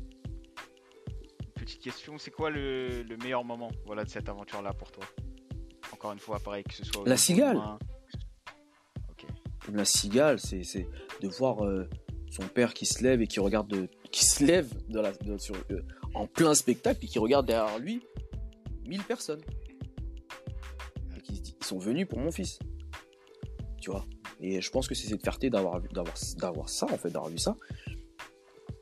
petite 1.54 1.80
question, 1.80 2.18
c'est 2.18 2.32
quoi 2.32 2.50
le, 2.50 3.04
meilleur 3.22 3.44
moment, 3.44 3.70
voilà, 3.86 4.02
de 4.02 4.10
cette 4.10 4.28
aventure-là 4.28 4.72
pour 4.72 4.90
toi? 4.90 5.04
Encore 5.92 6.10
une 6.10 6.18
fois, 6.18 6.40
pareil 6.40 6.64
que 6.64 6.74
ce 6.74 6.84
soit 6.84 7.06
la 7.06 7.16
cigale. 7.16 7.60
La 9.72 9.84
cigale, 9.84 10.40
c'est 10.40 10.88
de 11.20 11.28
voir 11.28 11.64
euh, 11.64 11.88
son 12.28 12.48
père 12.48 12.74
qui 12.74 12.86
se 12.86 13.04
lève 13.04 13.22
et 13.22 13.28
qui 13.28 13.38
regarde, 13.38 13.88
qui 14.10 14.24
se 14.24 14.42
lève 14.42 14.68
de 14.88 14.98
la, 14.98 15.12
sur, 15.38 15.54
euh, 15.70 15.80
en 16.14 16.26
plein 16.26 16.54
spectacle 16.54 17.04
et 17.04 17.06
qui 17.06 17.20
regarde 17.20 17.46
derrière 17.46 17.78
lui 17.78 18.02
1000 18.88 19.04
personnes. 19.04 19.42
Et 21.16 21.20
qui 21.20 21.40
ils 21.56 21.64
sont 21.64 21.78
venus 21.78 22.08
pour 22.08 22.18
mon 22.18 22.32
fils. 22.32 22.58
Et 24.40 24.60
je 24.60 24.70
pense 24.70 24.88
que 24.88 24.94
c'est 24.94 25.08
cette 25.08 25.22
fierté 25.22 25.50
d'avoir, 25.50 25.80
d'avoir, 25.80 26.14
d'avoir 26.38 26.68
ça, 26.68 26.86
en 26.86 26.96
fait, 26.96 27.10
d'avoir 27.10 27.30
vu 27.30 27.38
ça. 27.38 27.56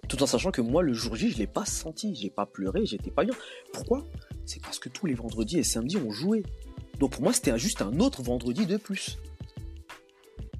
Tout 0.09 0.22
en 0.22 0.26
sachant 0.26 0.51
que 0.51 0.62
moi, 0.62 0.82
le 0.82 0.94
jour 0.94 1.16
J, 1.16 1.30
je 1.30 1.38
l'ai 1.38 1.46
pas 1.46 1.66
senti. 1.66 2.14
J'ai 2.14 2.30
pas 2.30 2.46
pleuré, 2.46 2.86
j'étais 2.86 3.11
pas 3.11 3.24
bien. 3.24 3.34
Pourquoi? 3.72 4.05
C'est 4.46 4.62
parce 4.62 4.78
que 4.78 4.88
tous 4.88 5.07
les 5.07 5.14
vendredis 5.14 5.59
et 5.59 5.64
samedis, 5.64 5.99
on 5.99 6.11
jouait. 6.11 6.42
Donc 6.99 7.12
pour 7.12 7.22
moi, 7.22 7.32
c'était 7.32 7.57
juste 7.59 7.82
un 7.82 8.01
autre 8.01 8.22
vendredi 8.22 8.66
de 8.66 8.76
plus. 8.76 9.18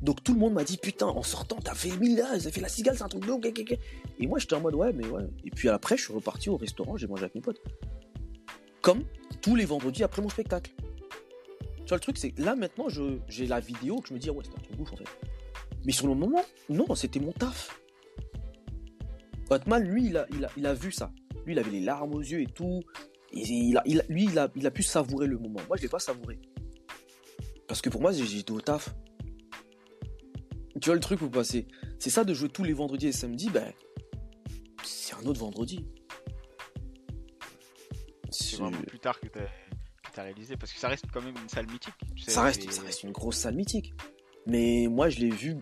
Donc 0.03 0.23
tout 0.23 0.33
le 0.33 0.39
monde 0.39 0.55
m'a 0.55 0.65
dit 0.65 0.77
putain 0.77 1.07
en 1.07 1.23
sortant 1.23 1.57
t'as 1.57 1.75
fait 1.75 1.89
Emilia, 1.89 2.27
t'as 2.39 2.51
fait 2.51 2.61
la 2.61 2.69
cigale, 2.69 2.97
c'est 2.97 3.03
un 3.03 3.09
truc 3.09 3.27
de. 3.27 3.79
Et 4.21 4.27
moi 4.27 4.39
j'étais 4.39 4.55
en 4.55 4.61
mode 4.61 4.75
ouais 4.75 4.93
mais 4.93 5.07
ouais. 5.09 5.25
Et 5.45 5.51
puis 5.51 5.69
après 5.69 5.97
je 5.97 6.05
suis 6.05 6.13
reparti 6.13 6.49
au 6.51 6.57
restaurant, 6.57 6.97
j'ai 6.97 7.09
mangé 7.09 7.25
avec 7.25 7.35
mes 7.35 7.41
potes. 7.41 7.61
Comme 8.81 9.03
tous 9.43 9.57
les 9.57 9.65
vendredis 9.65 10.05
après 10.05 10.23
mon 10.23 10.29
spectacle. 10.29 10.73
Tu 11.89 11.93
vois 11.93 11.97
le 11.97 12.03
truc 12.03 12.19
c'est 12.19 12.39
là 12.39 12.55
maintenant 12.55 12.89
j'ai 13.29 13.47
la 13.47 13.61
vidéo 13.61 13.97
que 13.97 14.09
je 14.11 14.13
me 14.13 14.19
dis 14.19 14.29
ouais 14.29 14.45
c'était 14.45 14.59
un 14.59 14.61
truc 14.61 14.79
ouf 14.79 14.93
en 14.93 14.97
fait. 14.97 15.09
Mais 15.87 15.93
sur 15.93 16.07
le 16.07 16.15
moment 16.15 16.45
non 16.69 16.95
c'était 16.95 17.19
mon 17.19 17.33
taf. 17.33 17.81
Hotman 19.49 19.83
lui 19.83 20.05
il 20.05 20.19
a, 20.19 20.27
il, 20.59 20.67
a, 20.67 20.75
vu 20.75 20.93
ça. 20.93 21.11
Lui 21.47 21.55
il 21.55 21.59
avait 21.59 21.71
les 21.71 21.81
larmes 21.81 22.15
aux 22.15 22.21
yeux 22.21 22.43
et 22.43 22.47
tout. 22.47 22.83
il 23.33 23.75
a, 23.79 23.83
il 23.87 24.05
lui, 24.11 24.25
il 24.25 24.67
a, 24.67 24.71
pu 24.71 24.83
savourer 24.83 25.27
le 25.27 25.39
moment. 25.39 25.61
Moi, 25.67 25.79
je 25.79 25.83
l'ai 25.85 25.89
pas 25.89 25.99
savouré. 25.99 26.39
Parce 27.67 27.81
que 27.81 27.89
pour 27.89 28.03
moi, 28.03 28.13
j'étais 28.13 28.51
au 28.51 28.61
taf. 28.61 28.95
Tu 30.83 30.91
vois 30.91 30.95
le 30.95 31.01
truc 31.01 31.23
ou 31.23 31.31
pas? 31.31 31.43
C'est 31.43 31.65
ça 32.01 32.23
de 32.23 32.35
jouer 32.35 32.51
tous 32.51 32.65
les 32.65 32.75
vendredis 32.75 33.07
et 33.07 33.13
samedis, 33.13 33.49
ben, 33.49 33.73
c'est 34.85 35.15
un 35.15 35.25
autre 35.25 35.41
vendredi. 35.41 35.87
C'est 38.31 38.57
vraiment 38.57 38.77
plus 38.83 38.99
tard 38.99 39.19
que 39.21 39.29
que 39.29 39.39
t'as 40.19 40.25
réalisé 40.25 40.57
parce 40.57 40.73
que 40.73 40.81
ça 40.81 40.89
reste 40.89 41.05
quand 41.13 41.23
même 41.23 41.37
une 41.41 41.49
salle 41.49 41.67
mythique. 41.67 41.95
tu 42.17 42.25
sais, 42.25 42.33
Ça 42.33 42.43
reste, 42.43 42.69
ça 42.73 42.83
reste 42.83 43.05
une 43.05 43.13
grosse 43.13 43.37
salle 43.37 43.55
mythique. 43.55 43.95
Mais 44.47 44.89
moi, 44.91 45.09
je 45.11 45.21
l'ai 45.21 45.31
vu 45.31 45.59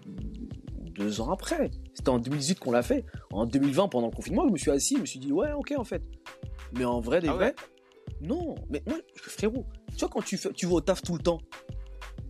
deux 0.94 1.20
ans 1.20 1.30
après. 1.30 1.70
C'était 1.92 2.08
en 2.08 2.18
2018 2.18 2.58
qu'on 2.58 2.70
l'a 2.70 2.82
fait. 2.82 3.04
En 3.30 3.44
2020, 3.44 3.88
pendant 3.88 4.06
le 4.06 4.16
confinement, 4.16 4.46
je 4.46 4.52
me 4.52 4.56
suis 4.56 4.70
assis, 4.70 4.94
je 4.96 5.00
me 5.02 5.06
suis 5.06 5.18
dit, 5.18 5.30
ouais, 5.30 5.52
ok, 5.52 5.74
en 5.76 5.84
fait. 5.84 6.02
Mais 6.72 6.86
en 6.86 7.00
vrai, 7.00 7.20
des 7.20 7.28
Ah 7.28 7.36
ouais 7.36 7.54
vrais, 7.54 7.54
non. 8.22 8.54
Mais 8.70 8.82
moi, 8.86 8.96
frérot, 9.16 9.66
tu 9.90 9.98
vois, 9.98 10.08
quand 10.08 10.22
tu, 10.22 10.38
fais, 10.38 10.50
tu 10.54 10.64
vas 10.64 10.74
au 10.76 10.80
taf 10.80 11.02
tout 11.02 11.14
le 11.14 11.22
temps, 11.22 11.42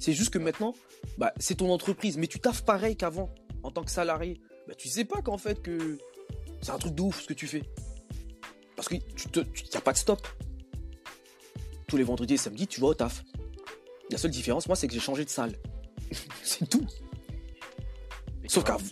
c'est 0.01 0.13
juste 0.13 0.31
que 0.31 0.41
maintenant, 0.41 0.75
bah, 1.19 1.33
c'est 1.39 1.55
ton 1.55 1.71
entreprise. 1.71 2.17
Mais 2.17 2.27
tu 2.27 2.41
taffes 2.41 2.65
pareil 2.65 2.97
qu'avant, 2.97 3.33
en 3.63 3.71
tant 3.71 3.85
que 3.85 3.91
salarié. 3.93 4.41
Bah, 4.67 4.75
tu 4.75 4.89
sais 4.89 5.05
pas 5.05 5.23
qu'en 5.23 5.39
fait, 5.39 5.63
que 5.63 5.97
c'est 6.61 6.73
un 6.73 6.79
truc 6.79 6.97
de 6.97 7.03
ouf 7.03 7.21
ce 7.21 7.29
que 7.29 7.35
tu 7.35 7.47
fais. 7.47 7.63
Parce 8.75 8.89
que 8.89 8.97
tu 8.97 9.29
te, 9.29 9.41
tu, 9.41 9.65
y 9.73 9.77
a 9.77 9.81
pas 9.81 9.93
de 9.93 9.99
stop. 9.99 10.27
Tous 11.87 11.97
les 11.97 12.05
vendredis 12.05 12.35
et 12.35 12.39
samedis, 12.39 12.67
tu 12.67 12.81
vas 12.81 12.89
au 12.89 12.95
taf. 12.95 13.25
La 14.11 14.19
seule 14.19 14.31
différence, 14.31 14.67
moi, 14.67 14.77
c'est 14.77 14.87
que 14.87 14.95
j'ai 14.95 15.01
changé 15.01 15.25
de 15.25 15.31
salle. 15.31 15.55
c'est 16.43 16.69
tout. 16.69 16.87
et 18.45 18.49
sauf 18.49 18.65
qu'avant-. 18.65 18.83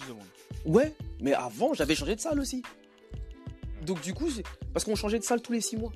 Ouais, 0.64 0.94
mais 1.20 1.34
avant, 1.34 1.74
j'avais 1.74 1.94
changé 1.94 2.16
de 2.16 2.20
salle 2.20 2.40
aussi. 2.40 2.62
Donc 3.84 4.00
du 4.00 4.14
coup, 4.14 4.28
parce 4.72 4.84
qu'on 4.84 4.96
changeait 4.96 5.18
de 5.18 5.24
salle 5.24 5.42
tous 5.42 5.52
les 5.52 5.60
six 5.60 5.76
mois. 5.76 5.92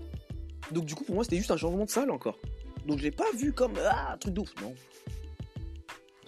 Donc 0.73 0.85
du 0.85 0.95
coup, 0.95 1.05
pour 1.05 1.15
moi, 1.15 1.25
c'était 1.25 1.37
juste 1.37 1.51
un 1.51 1.57
changement 1.57 1.85
de 1.85 1.91
salle 1.91 2.11
encore. 2.11 2.39
Donc 2.87 2.99
je 2.99 3.05
l'ai 3.05 3.11
pas 3.11 3.31
vu 3.37 3.53
comme 3.53 3.75
ah, 3.85 4.13
un 4.13 4.19
truc 4.19 4.35
de 4.35 4.41
ouf. 4.41 4.55
Non. 4.61 4.75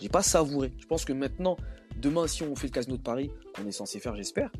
J'ai 0.01 0.09
pas 0.09 0.23
savouré. 0.23 0.73
Je 0.79 0.87
pense 0.87 1.05
que 1.05 1.13
maintenant, 1.13 1.57
demain, 1.97 2.27
si 2.27 2.43
on 2.43 2.57
fait 2.57 2.69
le 2.69 2.73
casino 2.73 2.97
de 2.97 3.03
Paris, 3.03 3.31
qu'on 3.55 3.67
est 3.67 3.73
censé 3.73 4.01
faire, 4.01 4.17
j'espère, 4.17 4.51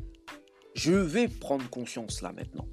je 0.75 0.93
vais 0.93 1.27
prendre 1.27 1.67
conscience 1.69 2.21
là 2.21 2.31
maintenant. 2.31 2.67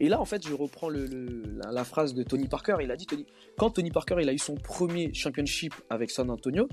Et 0.00 0.08
là, 0.08 0.20
en 0.20 0.24
fait, 0.24 0.46
je 0.46 0.52
reprends 0.52 0.88
la, 0.90 1.84
phrase 1.84 2.14
de 2.14 2.22
Tony 2.22 2.48
Parker. 2.48 2.76
Il 2.82 2.90
a 2.90 2.96
dit, 2.96 3.06
Tony, 3.06 3.26
quand 3.56 3.70
Tony 3.70 3.90
Parker 3.90 4.16
il 4.20 4.28
a 4.28 4.32
eu 4.32 4.38
son 4.38 4.54
premier 4.54 5.12
championship 5.14 5.74
avec 5.90 6.10
San 6.10 6.30
Antonio, 6.30 6.68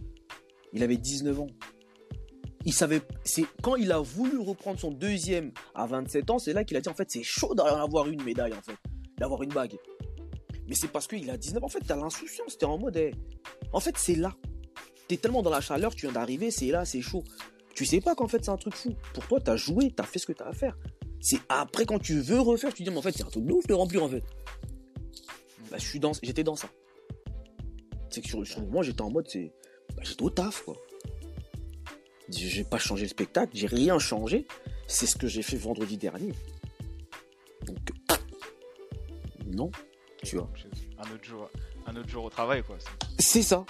il 0.73 0.83
avait 0.83 0.97
19 0.97 1.39
ans. 1.39 1.47
Il 2.63 2.73
savait, 2.73 3.01
quand 3.61 3.75
il 3.75 3.91
a 3.91 3.99
voulu 3.99 4.37
reprendre 4.37 4.79
son 4.79 4.91
deuxième 4.91 5.51
à 5.73 5.87
27 5.87 6.29
ans, 6.29 6.39
c'est 6.39 6.53
là 6.53 6.63
qu'il 6.63 6.77
a 6.77 6.81
dit 6.81 6.89
en 6.89 6.93
fait 6.93 7.09
c'est 7.09 7.23
chaud 7.23 7.55
d'en 7.55 7.65
avoir 7.65 8.07
une 8.07 8.21
médaille 8.21 8.53
en 8.53 8.61
fait, 8.61 8.77
d'avoir 9.17 9.41
une 9.41 9.49
bague. 9.49 9.77
Mais 10.67 10.75
c'est 10.75 10.87
parce 10.87 11.07
qu'il 11.07 11.27
a 11.31 11.37
19 11.37 11.63
ans, 11.63 11.65
en 11.65 11.69
fait 11.69 11.79
t'as 11.79 11.95
l'insouciance, 11.95 12.59
t'es 12.59 12.65
en 12.65 12.77
mode, 12.77 12.97
eh, 12.97 13.15
en 13.73 13.79
fait 13.79 13.97
c'est 13.97 14.15
là. 14.15 14.35
T'es 15.07 15.17
tellement 15.17 15.41
dans 15.41 15.49
la 15.49 15.59
chaleur, 15.59 15.95
tu 15.95 16.05
viens 16.05 16.13
d'arriver, 16.13 16.51
c'est 16.51 16.67
là, 16.67 16.85
c'est 16.85 17.01
chaud. 17.01 17.23
Tu 17.73 17.83
sais 17.83 17.99
pas 17.99 18.13
qu'en 18.13 18.27
fait 18.27 18.45
c'est 18.45 18.51
un 18.51 18.57
truc 18.57 18.75
fou. 18.75 18.93
Pour 19.15 19.27
toi 19.27 19.39
t'as 19.41 19.55
joué, 19.55 19.91
t'as 19.91 20.03
fait 20.03 20.19
ce 20.19 20.27
que 20.27 20.33
t'as 20.33 20.45
à 20.45 20.53
faire. 20.53 20.77
C'est 21.21 21.39
après 21.49 21.85
quand 21.85 21.99
tu 21.99 22.19
veux 22.19 22.39
refaire, 22.41 22.73
tu 22.73 22.79
te 22.83 22.83
dis 22.83 22.89
mais 22.89 22.97
en 22.97 23.01
fait 23.01 23.11
c'est 23.11 23.23
un 23.23 23.29
truc 23.29 23.45
de 23.45 23.53
ouf 23.53 23.65
de 23.67 23.73
remplir 23.73 24.03
en 24.03 24.09
fait. 24.09 24.23
Bah, 25.69 25.77
je 25.77 25.85
suis 25.85 25.99
dans, 25.99 26.11
j'étais 26.21 26.43
dans 26.43 26.55
ça. 26.55 26.67
C'est 28.09 28.21
que 28.21 28.27
sur, 28.27 28.45
sur 28.45 28.59
le 28.59 28.65
moment 28.65 28.81
j'étais 28.81 29.01
en 29.01 29.09
mode 29.11 29.27
c'est, 29.29 29.53
bah, 29.95 30.01
j'étais 30.03 30.23
au 30.23 30.29
taf 30.29 30.63
quoi. 30.63 30.75
J'ai 32.29 32.63
pas 32.63 32.77
changé 32.77 33.03
le 33.03 33.09
spectacle, 33.09 33.51
j'ai 33.55 33.67
rien 33.67 33.99
changé. 33.99 34.47
C'est 34.87 35.05
ce 35.05 35.15
que 35.17 35.27
j'ai 35.27 35.41
fait 35.41 35.57
vendredi 35.57 35.97
dernier. 35.97 36.33
Donc, 37.65 37.77
non, 39.45 39.69
tu 40.23 40.37
vois. 40.37 40.49
Un 40.97 41.13
autre 41.13 41.23
jour, 41.23 41.49
un 41.85 41.95
autre 41.95 42.07
jour 42.09 42.23
au 42.25 42.29
travail 42.29 42.63
quoi. 42.63 42.77
C'est- 43.19 43.41
ça. 43.43 43.65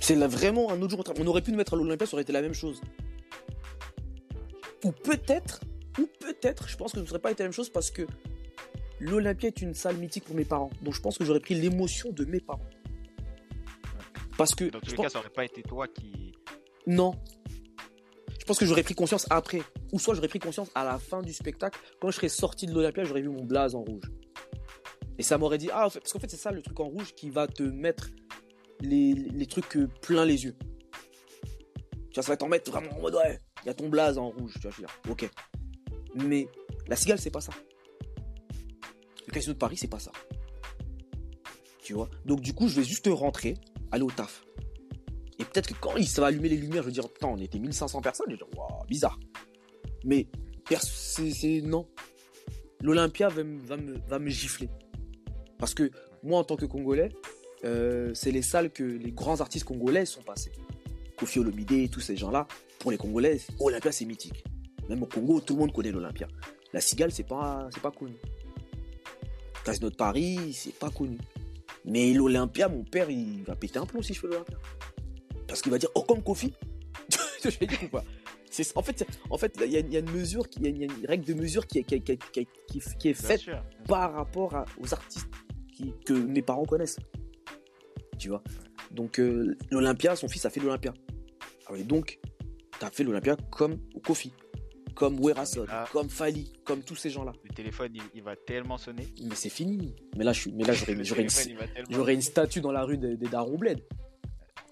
C'est 0.00 0.14
là 0.14 0.28
vraiment 0.28 0.70
un 0.70 0.80
autre 0.80 0.90
jour. 0.90 1.00
au 1.00 1.02
travail. 1.02 1.22
On 1.22 1.26
aurait 1.26 1.42
pu 1.42 1.50
nous 1.50 1.56
mettre 1.58 1.74
à 1.74 1.76
l'Olympia, 1.76 2.06
ça 2.06 2.14
aurait 2.14 2.22
été 2.22 2.32
la 2.32 2.42
même 2.42 2.54
chose. 2.54 2.80
Ou 4.84 4.92
peut-être, 4.92 5.60
ou 5.98 6.06
peut-être, 6.20 6.68
je 6.68 6.76
pense 6.76 6.92
que 6.92 6.98
ce 6.98 7.02
ne 7.02 7.08
serait 7.08 7.18
pas 7.18 7.30
été 7.30 7.42
la 7.42 7.48
même 7.48 7.52
chose 7.54 7.70
parce 7.70 7.90
que 7.90 8.06
l'Olympia 9.00 9.48
est 9.48 9.62
une 9.62 9.74
salle 9.74 9.96
mythique 9.96 10.24
pour 10.24 10.36
mes 10.36 10.44
parents. 10.44 10.70
Donc 10.82 10.94
je 10.94 11.00
pense 11.00 11.18
que 11.18 11.24
j'aurais 11.24 11.40
pris 11.40 11.54
l'émotion 11.54 12.10
de 12.12 12.24
mes 12.24 12.40
parents. 12.40 12.60
Parce 14.36 14.54
que 14.54 14.64
Dans 14.64 14.80
tous 14.80 14.90
les 14.90 14.96
pense- 14.96 15.06
cas, 15.06 15.10
ça 15.10 15.18
aurait 15.18 15.28
pas 15.30 15.44
été 15.44 15.62
toi 15.62 15.86
qui. 15.88 16.32
Non. 16.86 17.14
Je 18.38 18.44
pense 18.46 18.58
que 18.58 18.64
j'aurais 18.66 18.82
pris 18.82 18.94
conscience 18.94 19.26
après. 19.30 19.62
Ou 19.92 19.98
soit 19.98 20.14
j'aurais 20.14 20.28
pris 20.28 20.38
conscience 20.38 20.70
à 20.74 20.84
la 20.84 20.98
fin 20.98 21.20
du 21.22 21.32
spectacle. 21.32 21.78
Quand 22.00 22.10
je 22.10 22.16
serais 22.16 22.28
sorti 22.28 22.66
de 22.66 22.72
l'Olympia, 22.72 23.04
j'aurais 23.04 23.20
vu 23.22 23.28
mon 23.28 23.44
blaze 23.44 23.74
en 23.74 23.82
rouge. 23.82 24.04
Et 25.18 25.22
ça 25.22 25.36
m'aurait 25.36 25.58
dit, 25.58 25.68
ah, 25.72 25.88
parce 25.92 26.12
qu'en 26.12 26.18
fait, 26.18 26.30
c'est 26.30 26.38
ça 26.38 26.50
le 26.50 26.62
truc 26.62 26.80
en 26.80 26.84
rouge 26.88 27.12
qui 27.14 27.28
va 27.28 27.46
te 27.46 27.62
mettre 27.62 28.08
les, 28.80 29.12
les 29.14 29.46
trucs 29.46 29.76
plein 30.00 30.24
les 30.24 30.44
yeux. 30.44 30.56
Tu 32.10 32.14
vois, 32.14 32.22
ça 32.22 32.32
va 32.32 32.36
t'en 32.38 32.48
mettre 32.48 32.70
vraiment 32.70 32.90
en 32.96 33.00
mode, 33.00 33.14
ouais, 33.16 33.38
il 33.62 33.66
y 33.66 33.68
a 33.68 33.74
ton 33.74 33.88
blaze 33.90 34.16
en 34.16 34.30
rouge. 34.30 34.54
Tu 34.54 34.60
vois, 34.62 34.70
je 34.70 34.76
veux 34.80 34.86
dire, 34.86 34.96
ok. 35.10 35.30
Mais 36.14 36.48
la 36.88 36.96
cigale, 36.96 37.18
c'est 37.18 37.30
pas 37.30 37.40
ça. 37.40 37.52
Le 39.26 39.32
casino 39.32 39.52
de 39.52 39.58
Paris, 39.58 39.76
c'est 39.76 39.88
pas 39.88 39.98
ça. 39.98 40.12
Tu 41.82 41.94
vois? 41.94 42.10
Donc, 42.24 42.40
du 42.40 42.52
coup, 42.52 42.68
je 42.68 42.76
vais 42.76 42.84
juste 42.84 43.08
rentrer, 43.10 43.54
aller 43.90 44.02
au 44.02 44.10
taf. 44.10 44.44
Et 45.38 45.44
peut-être 45.44 45.68
que 45.68 45.74
quand 45.80 45.96
il 45.96 46.08
va 46.08 46.26
allumer 46.26 46.48
les 46.48 46.56
lumières, 46.56 46.82
je 46.82 46.88
vais 46.88 46.92
dire, 46.92 47.08
putain, 47.08 47.28
on 47.28 47.38
était 47.38 47.58
1500 47.58 48.00
personnes. 48.00 48.26
Je 48.28 48.32
vais 48.32 48.38
dire, 48.38 48.58
waouh, 48.58 48.84
bizarre. 48.86 49.18
Mais, 50.04 50.26
c'est. 50.78 51.60
Non. 51.62 51.88
L'Olympia 52.82 53.28
va 53.28 54.18
me 54.18 54.28
gifler. 54.28 54.68
Parce 55.58 55.74
que 55.74 55.90
moi, 56.22 56.38
en 56.40 56.44
tant 56.44 56.56
que 56.56 56.66
Congolais, 56.66 57.10
euh, 57.64 58.12
c'est 58.14 58.30
les 58.30 58.42
salles 58.42 58.70
que 58.70 58.82
les 58.82 59.12
grands 59.12 59.40
artistes 59.40 59.64
congolais 59.64 60.06
sont 60.06 60.22
passés. 60.22 60.52
Kofi 61.16 61.38
Olomide, 61.38 61.90
tous 61.90 62.00
ces 62.00 62.16
gens-là, 62.16 62.46
pour 62.78 62.90
les 62.90 62.96
Congolais, 62.96 63.40
Olympia, 63.58 63.92
c'est 63.92 64.06
mythique. 64.06 64.44
Même 64.90 65.02
au 65.04 65.06
Congo, 65.06 65.40
tout 65.40 65.54
le 65.54 65.60
monde 65.60 65.72
connaît 65.72 65.92
l'Olympia. 65.92 66.28
La 66.74 66.80
Cigale, 66.80 67.10
c'est 67.12 67.26
pas, 67.26 67.68
c'est 67.72 67.80
pas 67.80 67.90
connu. 67.92 68.14
Casino 69.64 69.88
de 69.88 69.94
Paris, 69.96 70.52
c'est 70.52 70.74
pas 70.74 70.90
connu. 70.90 71.16
Mais 71.84 72.12
l'Olympia, 72.12 72.68
mon 72.68 72.84
père, 72.84 73.08
il 73.08 73.42
va 73.44 73.54
péter 73.56 73.78
un 73.78 73.86
plomb 73.86 74.02
si 74.02 74.12
je 74.14 74.20
fais 74.20 74.26
l'Olympia. 74.26 74.58
Parce 75.46 75.62
qu'il 75.62 75.70
va 75.72 75.78
dire, 75.78 75.90
oh, 75.94 76.02
comme 76.02 76.22
Kofi. 76.22 76.52
je 77.44 77.50
vais 77.58 77.66
dire 77.66 77.78
ou 77.84 77.88
pas 77.88 78.04
c'est, 78.52 78.76
en 78.76 78.82
fait, 78.82 79.06
en 79.30 79.38
fait, 79.38 79.56
il 79.64 79.70
y, 79.70 79.76
a- 79.76 79.78
il 79.78 79.92
y 79.92 79.96
a 79.96 80.00
une 80.00 80.10
mesure, 80.10 80.44
il 80.56 80.62
y, 80.64 80.66
a 80.66 80.70
une- 80.70 80.76
il 80.76 80.80
y 80.82 80.90
a 80.90 80.92
une 80.92 81.06
règle 81.06 81.24
de 81.24 81.34
mesure 81.34 81.68
qui 81.68 81.78
est, 81.78 81.84
qui 81.84 82.00
qui 82.02 82.18
qui 82.98 83.14
faite 83.14 83.38
sûr. 83.40 83.62
par 83.86 84.12
rapport 84.12 84.56
à- 84.56 84.64
aux 84.80 84.92
artistes 84.92 85.28
que 86.04 86.12
mes 86.12 86.42
parents 86.42 86.64
connaissent. 86.64 86.98
Tu 88.18 88.28
vois? 88.28 88.42
Donc, 88.90 89.20
euh, 89.20 89.56
l'Olympia, 89.70 90.16
son 90.16 90.26
fils 90.26 90.44
a 90.46 90.50
fait 90.50 90.58
l'Olympia. 90.58 90.92
Ah 91.68 91.76
donc, 91.84 92.18
t'as 92.80 92.90
fait 92.90 93.04
l'Olympia 93.04 93.36
comme 93.52 93.78
Kofi, 94.04 94.32
comme 95.00 95.18
Werason, 95.18 95.64
Ah. 95.70 95.86
comme 95.90 96.10
Fali, 96.10 96.52
comme 96.62 96.82
tous 96.82 96.94
ces 96.94 97.08
gens-là. 97.08 97.32
Le 97.42 97.54
téléphone, 97.54 97.92
il, 97.94 98.02
il 98.14 98.22
va 98.22 98.36
tellement 98.36 98.76
sonner. 98.76 99.08
Mais 99.22 99.34
c'est 99.34 99.48
fini. 99.48 99.96
Mais 100.14 100.24
là, 100.24 100.34
je 100.34 100.40
suis, 100.42 100.52
mais 100.52 100.64
là, 100.64 100.74
j'aurais, 100.74 100.92
une, 102.12 102.20
statue 102.20 102.60
dans 102.60 102.70
la 102.70 102.84
rue 102.84 102.98
des, 102.98 103.16
des 103.16 103.28
Darons 103.28 103.56
Bled. 103.56 103.82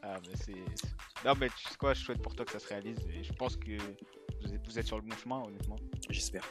Ah, 0.02 0.16
mais 0.28 0.34
c'est. 0.44 1.24
Non, 1.26 1.32
mais 1.40 1.48
tu 1.48 1.66
sais 1.66 1.76
quoi, 1.78 1.94
je 1.94 2.04
souhaite 2.04 2.20
pour 2.20 2.34
toi 2.36 2.44
que 2.44 2.52
ça 2.52 2.58
se 2.58 2.68
réalise. 2.68 2.98
Et 3.18 3.24
je 3.24 3.32
pense 3.32 3.56
que 3.56 3.78
vous 4.42 4.54
êtes, 4.54 4.66
vous 4.66 4.78
êtes 4.78 4.86
sur 4.86 4.96
le 4.98 5.02
bon 5.02 5.16
chemin, 5.16 5.42
honnêtement. 5.42 5.76
J'espère. 6.10 6.44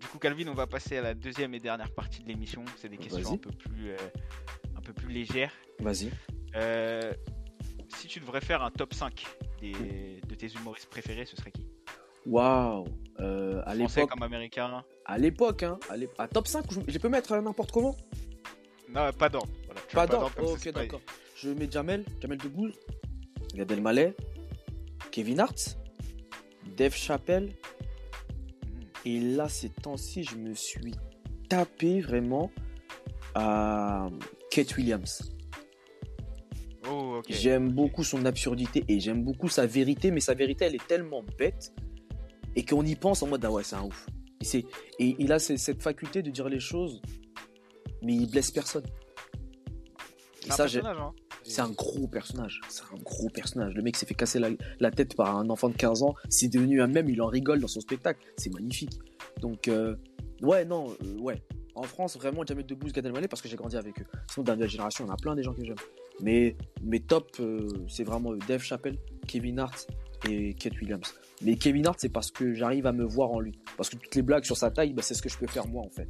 Du 0.00 0.08
coup, 0.08 0.18
Calvin, 0.18 0.48
on 0.48 0.54
va 0.54 0.66
passer 0.66 0.96
à 0.96 1.02
la 1.02 1.14
deuxième 1.14 1.54
et 1.54 1.60
dernière 1.60 1.92
partie 1.92 2.24
de 2.24 2.28
l'émission. 2.28 2.64
C'est 2.76 2.88
des 2.88 2.98
questions 2.98 3.34
un 3.34 3.36
peu 3.36 3.52
plus, 3.52 3.90
euh, 3.90 3.96
un 4.76 4.80
peu 4.80 4.92
plus 4.92 5.12
légères. 5.12 5.52
Vas-y. 5.78 6.10
Euh, 6.56 7.12
si 7.96 8.08
tu 8.08 8.18
devrais 8.18 8.40
faire 8.40 8.64
un 8.64 8.72
top 8.72 8.94
5 8.94 9.24
des, 9.60 10.20
de 10.26 10.34
tes 10.34 10.48
humoristes 10.48 10.90
préférés, 10.90 11.24
ce 11.24 11.36
serait 11.36 11.52
qui? 11.52 11.68
Waouh. 12.28 12.84
Euh, 13.20 13.62
à 13.64 13.74
l'époque, 13.74 14.10
comme 14.10 14.22
américain 14.22 14.84
à 15.04 15.18
l'époque, 15.18 15.62
hein, 15.64 15.78
à, 16.18 16.28
top 16.28 16.46
5, 16.46 16.64
je, 16.70 16.80
je 16.86 16.98
peux 16.98 17.08
mettre 17.08 17.32
euh, 17.32 17.40
n'importe 17.40 17.72
comment? 17.72 17.96
Non, 18.88 19.10
pas 19.12 19.28
d'ordre. 19.28 19.50
Voilà. 19.64 19.80
Pas 19.92 20.06
d'ordre. 20.06 20.32
ok, 20.38 20.72
d'accord. 20.72 21.00
Je 21.34 21.50
mets 21.50 21.68
Jamel, 21.70 22.04
Jamel 22.20 22.38
Debbouze, 22.38 22.74
Gad 23.54 23.72
Elmaleh, 23.72 24.14
Kevin 25.10 25.40
Hart, 25.40 25.78
Dave 26.76 26.94
Chappelle. 26.94 27.46
Mhm. 27.46 28.80
Et 29.06 29.20
là, 29.20 29.48
ces 29.48 29.70
temps-ci, 29.70 30.22
je 30.22 30.36
me 30.36 30.54
suis 30.54 30.94
tapé 31.48 32.00
vraiment 32.00 32.52
à 33.34 34.08
Kate 34.50 34.76
Williams. 34.76 35.34
Oh, 36.90 37.16
ok. 37.18 37.26
J'aime 37.30 37.72
beaucoup 37.72 38.04
son 38.04 38.24
absurdité 38.26 38.84
et 38.88 39.00
j'aime 39.00 39.24
beaucoup 39.24 39.48
sa 39.48 39.66
vérité, 39.66 40.10
mais 40.10 40.20
sa 40.20 40.34
vérité, 40.34 40.66
elle 40.66 40.74
est 40.74 40.86
tellement 40.86 41.24
bête 41.38 41.72
et 42.58 42.64
qu'on 42.64 42.84
y 42.84 42.96
pense 42.96 43.22
en 43.22 43.28
mode 43.28 43.44
ah 43.44 43.50
ouais, 43.52 43.62
c'est 43.62 43.76
un 43.76 43.84
ouf. 43.84 44.06
Et, 44.54 44.64
et 44.98 45.16
il 45.18 45.30
a 45.32 45.38
ce- 45.38 45.56
cette 45.56 45.82
faculté 45.82 46.22
de 46.22 46.30
dire 46.30 46.48
les 46.48 46.60
choses, 46.60 47.00
mais 48.02 48.14
il 48.14 48.30
blesse 48.30 48.50
personne. 48.50 48.84
Et 48.84 50.46
C'est 50.46 50.52
un 50.52 50.56
ça, 50.56 50.66
j'ai- 50.66 50.80
personnage, 50.80 51.02
hein. 51.02 51.12
c'est 51.44 51.60
un 51.60 51.70
gros 51.70 52.06
personnage. 52.08 52.60
C'est 52.68 52.82
un 52.92 52.98
gros 53.02 53.28
personnage. 53.28 53.74
Le 53.74 53.82
mec 53.82 53.96
s'est 53.96 54.06
fait 54.06 54.14
casser 54.14 54.38
la, 54.38 54.50
la 54.80 54.90
tête 54.90 55.14
par 55.16 55.36
un 55.36 55.48
enfant 55.50 55.68
de 55.68 55.74
15 55.76 56.02
ans. 56.02 56.14
C'est 56.28 56.48
devenu 56.48 56.80
un 56.80 56.86
même. 56.86 57.08
Il 57.08 57.20
en 57.22 57.26
rigole 57.26 57.60
dans 57.60 57.68
son 57.68 57.80
spectacle. 57.80 58.20
C'est 58.36 58.52
magnifique. 58.52 58.98
Donc, 59.40 59.68
euh, 59.68 59.96
ouais, 60.42 60.64
non, 60.64 60.94
euh, 61.04 61.18
ouais. 61.18 61.42
En 61.74 61.82
France, 61.84 62.16
vraiment, 62.16 62.44
Jamel 62.44 62.66
Debbouze, 62.66 62.92
Gad 62.92 63.06
Elmaleh, 63.06 63.28
parce 63.28 63.40
que 63.42 63.48
j'ai 63.48 63.56
grandi 63.56 63.76
avec 63.76 64.00
eux. 64.00 64.06
Sinon, 64.32 64.44
dans 64.44 64.56
la 64.56 64.66
génération, 64.66 65.04
on 65.06 65.10
a 65.12 65.16
plein 65.16 65.36
des 65.36 65.42
gens 65.44 65.54
que 65.54 65.64
j'aime. 65.64 65.76
Mais 66.20 66.56
mes 66.82 66.98
top, 67.00 67.30
euh, 67.40 67.68
c'est 67.88 68.02
vraiment 68.04 68.32
Dave 68.48 68.62
Chappelle, 68.62 68.96
Kevin 69.28 69.60
Hart 69.60 69.86
et 70.28 70.54
Kate 70.54 70.80
Williams. 70.80 71.14
Mais 71.42 71.56
Kevin 71.56 71.86
Hart, 71.86 71.98
c'est 72.00 72.08
parce 72.08 72.30
que 72.30 72.54
j'arrive 72.54 72.86
à 72.86 72.92
me 72.92 73.04
voir 73.04 73.30
en 73.30 73.40
lui. 73.40 73.58
Parce 73.76 73.88
que 73.90 73.96
toutes 73.96 74.14
les 74.14 74.22
blagues 74.22 74.44
sur 74.44 74.56
sa 74.56 74.70
taille, 74.70 74.92
bah, 74.92 75.02
c'est 75.02 75.14
ce 75.14 75.22
que 75.22 75.28
je 75.28 75.38
peux 75.38 75.46
faire 75.46 75.66
moi, 75.68 75.82
en 75.84 75.90
fait. 75.90 76.08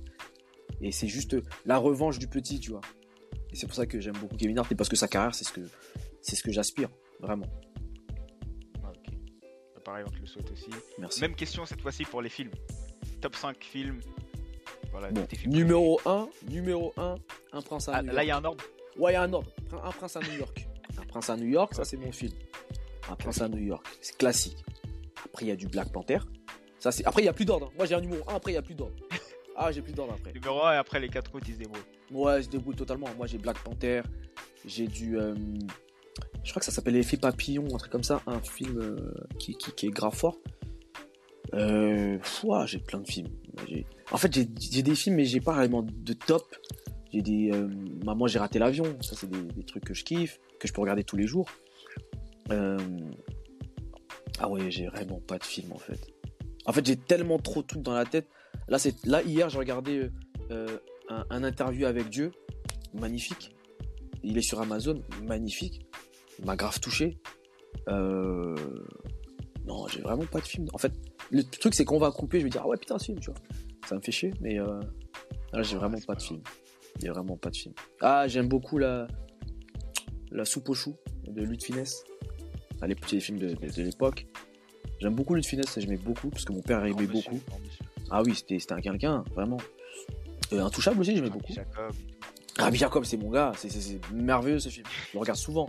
Et 0.80 0.92
c'est 0.92 1.08
juste 1.08 1.36
la 1.66 1.76
revanche 1.78 2.18
du 2.18 2.28
petit, 2.28 2.60
tu 2.60 2.70
vois. 2.70 2.80
Et 3.52 3.56
c'est 3.56 3.66
pour 3.66 3.74
ça 3.74 3.86
que 3.86 4.00
j'aime 4.00 4.16
beaucoup 4.20 4.36
Kevin 4.36 4.58
Hart, 4.58 4.70
et 4.72 4.74
parce 4.74 4.88
que 4.88 4.96
sa 4.96 5.08
carrière, 5.08 5.34
c'est 5.34 5.44
ce 5.44 5.52
que, 5.52 5.60
c'est 6.22 6.36
ce 6.36 6.42
que 6.42 6.52
j'aspire, 6.52 6.88
vraiment. 7.20 7.46
Ok. 8.84 9.12
Bah, 9.74 9.80
Pareil, 9.84 10.04
on 10.06 10.10
te 10.10 10.18
le 10.20 10.26
souhaite 10.26 10.50
aussi. 10.50 10.70
Merci. 10.98 11.20
Même 11.20 11.34
question 11.34 11.66
cette 11.66 11.80
fois-ci 11.82 12.04
pour 12.04 12.22
les 12.22 12.28
films. 12.28 12.50
Top 13.20 13.34
5 13.36 13.56
films. 13.62 14.00
Voilà, 14.90 15.10
Bon, 15.10 15.24
tes 15.26 15.36
films 15.36 15.52
numéro 15.52 16.00
1, 16.06 16.28
numéro 16.50 16.92
1, 16.96 17.16
Un 17.52 17.62
prince 17.62 17.88
à 17.88 17.96
Ah, 17.96 18.02
New 18.02 18.12
là, 18.12 18.12
York. 18.14 18.24
il 18.24 18.28
y 18.28 18.30
a 18.30 18.36
un 18.38 18.44
ordre. 18.44 18.64
Ouais, 18.96 19.10
il 19.12 19.14
y 19.14 19.16
a 19.16 19.22
un 19.22 19.32
ordre. 19.32 19.50
Un 19.84 19.90
prince 19.90 20.16
à 20.16 20.20
New 20.20 20.38
York. 20.38 20.66
Un 20.98 21.04
prince 21.04 21.30
à 21.30 21.36
New 21.36 21.46
York, 21.48 21.74
ça 21.74 21.84
c'est 21.84 21.96
mon 21.96 22.10
film. 22.12 22.32
Un 23.10 23.16
prince 23.16 23.40
à 23.40 23.48
New 23.48 23.58
York. 23.58 23.86
C'est 24.00 24.16
classique. 24.18 24.56
Après, 25.24 25.44
il 25.46 25.48
y 25.48 25.52
a 25.52 25.56
du 25.56 25.66
Black 25.66 25.90
Panther. 25.92 26.18
Ça, 26.78 26.92
c'est... 26.92 27.04
Après, 27.06 27.22
il 27.22 27.24
n'y 27.24 27.28
a 27.30 27.32
plus 27.32 27.44
d'ordre. 27.44 27.72
Moi, 27.76 27.86
j'ai 27.86 27.94
un 27.94 28.00
numéro 28.00 28.22
1, 28.28 28.34
après, 28.34 28.50
il 28.52 28.54
n'y 28.54 28.58
a 28.58 28.62
plus 28.62 28.74
d'ordre. 28.74 28.94
Ah, 29.60 29.72
j'ai 29.72 29.82
plus 29.82 29.92
d'ordre 29.92 30.12
après. 30.12 30.32
Numéro 30.32 30.62
1 30.62 30.74
et 30.74 30.76
après 30.76 31.00
les 31.00 31.08
4 31.08 31.34
autres, 31.34 31.46
ils 31.48 31.54
se 31.54 31.58
débrouillent. 31.58 31.80
Ouais, 32.12 32.40
je 32.44 32.48
débrouille 32.48 32.76
totalement. 32.76 33.08
Moi, 33.16 33.26
j'ai 33.26 33.38
Black 33.38 33.58
Panther. 33.64 34.02
J'ai 34.64 34.86
du. 34.86 35.18
euh, 35.18 35.34
Je 36.44 36.50
crois 36.50 36.60
que 36.60 36.64
ça 36.64 36.70
s'appelle 36.70 36.94
L'effet 36.94 37.16
papillon, 37.16 37.64
un 37.74 37.76
truc 37.76 37.90
comme 37.90 38.04
ça. 38.04 38.22
Un 38.28 38.40
film 38.40 38.78
euh, 38.80 39.12
qui, 39.40 39.56
qui, 39.56 39.72
qui 39.72 39.86
est 39.86 39.90
grave 39.90 40.14
fort. 40.14 40.38
Euh... 41.54 42.18
j'ai 42.66 42.78
plein 42.78 43.00
de 43.00 43.08
films. 43.08 43.30
J'ai- 43.68 43.84
En 44.12 44.16
fait, 44.16 44.32
j'ai, 44.32 44.48
j'ai 44.60 44.82
des 44.82 44.94
films, 44.94 45.16
mais 45.16 45.24
j'ai 45.24 45.40
pas 45.40 45.54
vraiment 45.54 45.82
de 45.82 46.12
top. 46.12 46.54
J'ai 47.12 47.22
des. 47.22 47.50
euh, 47.52 47.68
Maman, 48.04 48.28
j'ai 48.28 48.38
raté 48.38 48.60
l'avion. 48.60 48.84
Ça, 49.00 49.16
c'est 49.16 49.28
des, 49.28 49.42
des 49.42 49.64
trucs 49.64 49.84
que 49.84 49.94
je 49.94 50.04
kiffe, 50.04 50.38
que 50.60 50.68
je 50.68 50.72
peux 50.72 50.80
regarder 50.82 51.02
tous 51.02 51.16
les 51.16 51.26
jours. 51.26 51.48
Euh, 52.50 52.78
Ah 54.38 54.48
ouais, 54.48 54.70
j'ai 54.70 54.86
vraiment 54.86 55.20
pas 55.20 55.38
de 55.38 55.44
film 55.44 55.72
en 55.72 55.78
fait. 55.78 55.98
En 56.66 56.72
fait, 56.72 56.84
j'ai 56.84 56.96
tellement 56.96 57.38
trop 57.38 57.62
de 57.62 57.66
trucs 57.66 57.82
dans 57.82 57.94
la 57.94 58.04
tête. 58.04 58.28
Là, 58.68 58.78
c'est 58.78 59.04
là 59.06 59.22
hier, 59.22 59.48
j'ai 59.48 59.58
regardé 59.58 60.10
euh, 60.50 60.78
un, 61.08 61.42
interview 61.42 61.86
avec 61.86 62.08
Dieu, 62.08 62.30
magnifique. 62.94 63.56
Il 64.22 64.36
est 64.36 64.42
sur 64.42 64.60
Amazon, 64.60 65.02
magnifique. 65.22 65.86
Il 66.38 66.44
m'a 66.44 66.56
grave 66.56 66.78
touché. 66.80 67.18
Euh... 67.88 68.54
Non, 69.64 69.86
j'ai 69.88 70.00
vraiment 70.00 70.26
pas 70.26 70.40
de 70.40 70.46
film. 70.46 70.66
En 70.72 70.78
fait, 70.78 70.92
le 71.30 71.42
truc 71.42 71.74
c'est 71.74 71.84
qu'on 71.84 71.98
va 71.98 72.10
couper, 72.10 72.40
je 72.40 72.44
vais 72.44 72.50
dire 72.50 72.62
ah 72.64 72.68
ouais 72.68 72.76
putain, 72.76 72.98
ce 72.98 73.06
film, 73.06 73.20
tu 73.20 73.30
vois. 73.30 73.40
Ça 73.86 73.94
me 73.94 74.00
fait 74.00 74.12
chier, 74.12 74.32
mais 74.40 74.58
euh... 74.58 74.80
là, 75.52 75.62
j'ai 75.62 75.76
vraiment 75.76 75.98
pas 76.06 76.14
de 76.14 76.22
film. 76.22 76.42
A 77.02 77.12
vraiment 77.12 77.36
pas 77.36 77.50
de 77.50 77.56
film. 77.56 77.74
Ah, 78.00 78.26
j'aime 78.26 78.48
beaucoup 78.48 78.78
la 78.78 79.06
la 80.30 80.44
soupe 80.44 80.68
aux 80.68 80.74
choux 80.74 80.96
de 81.26 81.42
Luc 81.42 81.62
Finesse. 81.62 82.04
À 82.80 82.86
l'époque, 82.86 83.10
les 83.10 83.20
films 83.20 83.38
de, 83.38 83.48
de- 83.54 83.70
de 83.72 83.82
l'époque. 83.82 84.26
J'aime 85.00 85.14
beaucoup 85.14 85.34
Luc 85.34 85.44
Finesse, 85.44 85.78
j'aimais 85.78 85.96
beaucoup 85.96 86.28
parce 86.28 86.44
que 86.44 86.52
mon 86.52 86.62
père 86.62 86.84
aimait 86.84 87.06
beaucoup. 87.06 87.34
monsieur. 87.34 87.42
Ah 88.10 88.22
oui, 88.24 88.34
c'était 88.34 88.72
un 88.72 88.80
quelqu'un, 88.80 89.22
vraiment. 89.34 89.58
Euh, 90.52 90.64
Intouchable 90.64 91.00
aussi, 91.00 91.14
j'aimais 91.14 91.28
Rabbi 91.28 91.38
beaucoup. 91.40 91.52
Jacob. 91.52 91.92
Rabbi 92.58 92.78
Jacob, 92.78 93.04
c'est 93.04 93.16
mon 93.16 93.30
gars, 93.30 93.52
c'est- 93.56 94.00
merveilleux 94.12 94.58
ce 94.58 94.68
film. 94.68 94.86
Je 95.10 95.14
le 95.14 95.20
regarde 95.20 95.38
souvent. 95.38 95.68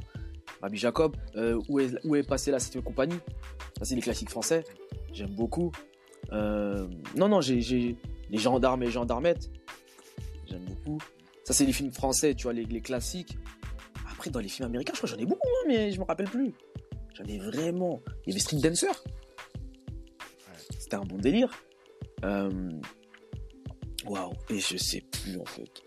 Rabbi 0.61 0.77
Jacob, 0.77 1.15
euh, 1.35 1.59
où, 1.69 1.79
est, 1.79 1.93
où 2.05 2.15
est 2.15 2.23
passée 2.23 2.51
la 2.51 2.59
septième 2.59 2.83
compagnie? 2.83 3.17
Ça, 3.77 3.85
c'est 3.85 3.95
les 3.95 4.01
classiques 4.01 4.29
français. 4.29 4.63
J'aime 5.13 5.33
beaucoup. 5.35 5.71
Euh, 6.31 6.87
non, 7.15 7.27
non, 7.29 7.41
j'ai 7.41 7.61
j'ai 7.61 7.95
les 8.29 8.37
gendarmes 8.37 8.83
et 8.83 8.87
les 8.87 8.91
gendarmettes. 8.91 9.49
J'aime 10.47 10.65
beaucoup. 10.65 10.97
Ça, 11.43 11.53
c'est 11.53 11.65
les 11.65 11.73
films 11.73 11.91
français, 11.91 12.33
tu 12.35 12.43
vois, 12.43 12.53
les, 12.53 12.65
les 12.65 12.81
classiques. 12.81 13.37
Après, 14.11 14.29
dans 14.29 14.39
les 14.39 14.49
films 14.49 14.67
américains, 14.67 14.93
je 14.93 14.99
crois 14.99 15.09
que 15.09 15.15
j'en 15.15 15.21
ai 15.21 15.25
beaucoup, 15.25 15.47
hein, 15.47 15.65
mais 15.67 15.91
je 15.91 15.99
me 15.99 16.05
rappelle 16.05 16.29
plus. 16.29 16.51
J'en 17.19 17.25
ai 17.25 17.37
vraiment. 17.37 18.01
Il 18.25 18.29
y 18.29 18.31
avait 18.33 18.39
Street 18.39 18.57
Dancer. 18.57 18.91
C'était 20.69 20.95
un 20.95 21.03
bon 21.03 21.17
délire. 21.17 21.51
Euh, 22.23 22.69
Waouh, 24.05 24.33
et 24.49 24.59
je 24.59 24.77
sais 24.77 25.01
plus 25.01 25.37
en 25.37 25.45
fait. 25.45 25.81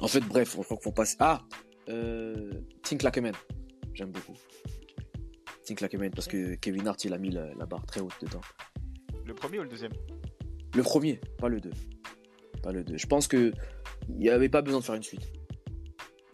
En 0.00 0.08
fait, 0.08 0.20
bref, 0.20 0.56
je 0.56 0.62
crois 0.62 0.76
qu'il 0.76 0.84
faut 0.84 0.92
passer. 0.92 1.16
Ah 1.18 1.42
euh, 1.88 2.52
Think 2.82 3.02
Like 3.02 3.18
a 3.18 3.20
Man. 3.20 3.34
J'aime 3.94 4.10
beaucoup. 4.10 4.34
Think 5.64 5.80
Like 5.80 5.94
a 5.94 5.98
Man 5.98 6.10
parce 6.10 6.28
que 6.28 6.54
Kevin 6.54 6.86
Hart 6.86 7.04
il 7.04 7.12
a 7.12 7.18
mis 7.18 7.30
la, 7.30 7.52
la 7.54 7.66
barre 7.66 7.84
très 7.86 8.00
haute 8.00 8.14
dedans. 8.20 8.40
Le 9.24 9.34
premier 9.34 9.58
ou 9.58 9.62
le 9.62 9.68
deuxième? 9.68 9.92
Le 10.74 10.82
premier, 10.82 11.20
pas 11.38 11.48
le 11.48 11.60
2. 11.60 11.70
Pas 12.62 12.72
le 12.72 12.82
2. 12.82 12.96
Je 12.96 13.06
pense 13.06 13.28
que 13.28 13.52
il 14.08 14.16
n'y 14.16 14.30
avait 14.30 14.48
pas 14.48 14.62
besoin 14.62 14.80
de 14.80 14.84
faire 14.84 14.94
une 14.94 15.02
suite. 15.02 15.32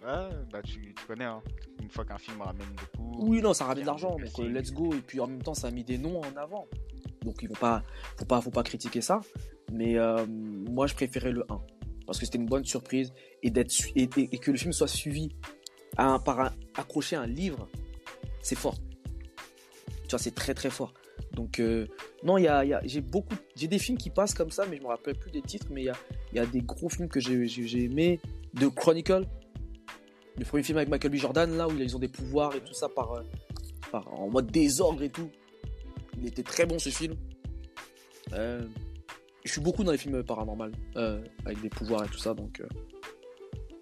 Ouais, 0.02 0.28
bah 0.50 0.62
tu, 0.62 0.94
tu 0.94 1.06
connais, 1.06 1.24
hein. 1.24 1.42
Une 1.82 1.90
fois 1.90 2.04
qu'un 2.04 2.18
film 2.18 2.40
ramène 2.42 2.66
beaucoup. 2.76 3.26
Oui, 3.26 3.40
non, 3.40 3.54
ça 3.54 3.64
ramène 3.64 3.82
de 3.82 3.86
l'argent, 3.86 4.16
donc 4.16 4.38
euh, 4.40 4.48
let's 4.48 4.72
go. 4.72 4.92
Et 4.94 5.00
puis 5.00 5.20
en 5.20 5.26
même 5.26 5.42
temps, 5.42 5.54
ça 5.54 5.68
a 5.68 5.70
mis 5.70 5.84
des 5.84 5.98
noms 5.98 6.20
en 6.20 6.36
avant. 6.36 6.66
Donc 7.24 7.36
il 7.42 7.48
faut 7.48 7.54
pas, 7.54 7.82
faut 8.16 8.24
pas, 8.24 8.40
faut 8.40 8.50
pas 8.50 8.62
critiquer 8.62 9.00
ça. 9.00 9.20
Mais 9.72 9.98
euh, 9.98 10.24
moi, 10.26 10.86
je 10.86 10.94
préférais 10.94 11.32
le 11.32 11.44
1 11.48 11.60
parce 12.06 12.18
que 12.18 12.24
c'était 12.24 12.38
une 12.38 12.46
bonne 12.46 12.64
surprise 12.64 13.12
et 13.42 13.50
d'être 13.50 13.72
et, 13.94 14.08
et- 14.16 14.28
et 14.34 14.38
que 14.38 14.50
le 14.50 14.56
film 14.56 14.72
soit 14.72 14.88
suivi 14.88 15.28
à 15.96 16.06
un- 16.08 16.18
par 16.18 16.40
un, 16.40 16.52
accroché 16.76 17.16
à 17.16 17.20
un 17.22 17.26
livre, 17.26 17.68
c'est 18.40 18.56
fort. 18.56 18.76
Tu 20.04 20.10
vois, 20.10 20.18
c'est 20.18 20.34
très 20.34 20.54
très 20.54 20.70
fort. 20.70 20.94
Donc 21.32 21.60
euh, 21.60 21.86
non, 22.22 22.38
il 22.38 22.44
y 22.44 22.48
a, 22.48 22.64
il 22.64 22.70
y 22.70 22.74
a- 22.74 22.80
j'ai 22.84 23.00
beaucoup, 23.02 23.34
j'ai 23.56 23.68
des 23.68 23.78
films 23.78 23.98
qui 23.98 24.08
passent 24.10 24.32
comme 24.34 24.50
ça, 24.50 24.64
mais 24.66 24.76
je 24.78 24.82
me 24.82 24.86
rappelle 24.88 25.16
plus 25.16 25.30
des 25.30 25.42
titres. 25.42 25.66
Mais 25.70 25.82
il 25.82 25.86
y 25.86 25.90
a, 25.90 25.96
y 26.34 26.38
a 26.38 26.46
des 26.46 26.60
gros 26.62 26.88
films 26.88 27.08
que 27.08 27.20
j'ai, 27.20 27.46
j'ai, 27.46 27.66
j'ai 27.66 27.84
aimé. 27.84 28.20
De 28.54 28.66
Chronicle, 28.68 29.26
le 30.38 30.44
premier 30.44 30.62
film 30.62 30.78
avec 30.78 30.88
Michael 30.88 31.10
B. 31.10 31.16
Jordan, 31.16 31.56
là 31.56 31.66
où 31.68 31.72
ils 31.78 31.96
ont 31.96 31.98
des 31.98 32.08
pouvoirs 32.08 32.54
et 32.54 32.60
tout 32.60 32.72
ça 32.74 32.88
par, 32.88 33.12
euh, 33.14 33.22
par 33.90 34.12
en 34.12 34.28
mode 34.28 34.50
désordre 34.50 35.02
et 35.02 35.08
tout. 35.10 35.30
Il 36.20 36.26
était 36.26 36.42
très 36.42 36.66
bon 36.66 36.78
ce 36.78 36.88
film. 36.90 37.14
Euh, 38.32 38.62
je 39.44 39.52
suis 39.52 39.60
beaucoup 39.60 39.84
dans 39.84 39.92
les 39.92 39.98
films 39.98 40.22
paranormaux 40.22 40.66
euh, 40.96 41.20
avec 41.46 41.60
des 41.60 41.68
pouvoirs 41.70 42.04
et 42.04 42.08
tout 42.08 42.18
ça, 42.18 42.34
donc 42.34 42.62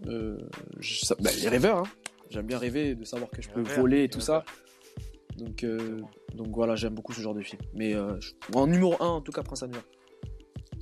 euh, 0.07 0.39
je- 0.79 1.05
ça- 1.05 1.17
bah, 1.19 1.31
les 1.43 1.49
rêveurs. 1.49 1.79
hein. 1.79 1.85
J'aime 2.31 2.47
bien 2.47 2.59
rêver 2.59 2.95
de 2.95 3.05
savoir 3.05 3.31
que 3.31 3.41
je 3.41 3.49
peux 3.49 3.63
voler 3.81 4.05
et 4.05 4.09
tout 4.09 4.21
ça. 4.21 4.45
Donc, 5.37 5.65
voilà, 6.55 6.75
j'aime 6.77 6.95
beaucoup 6.95 7.13
ce 7.13 7.21
genre 7.21 7.35
de 7.35 7.43
film. 7.43 7.61
Mais 7.75 7.93
je- 8.21 8.33
en 8.55 8.67
numéro 8.67 8.95
1, 9.01 9.07
en 9.07 9.21
tout 9.21 9.33
cas, 9.33 9.43
Prince 9.43 9.63
à 9.63 9.67
New 9.69 9.75
York. 9.75 9.87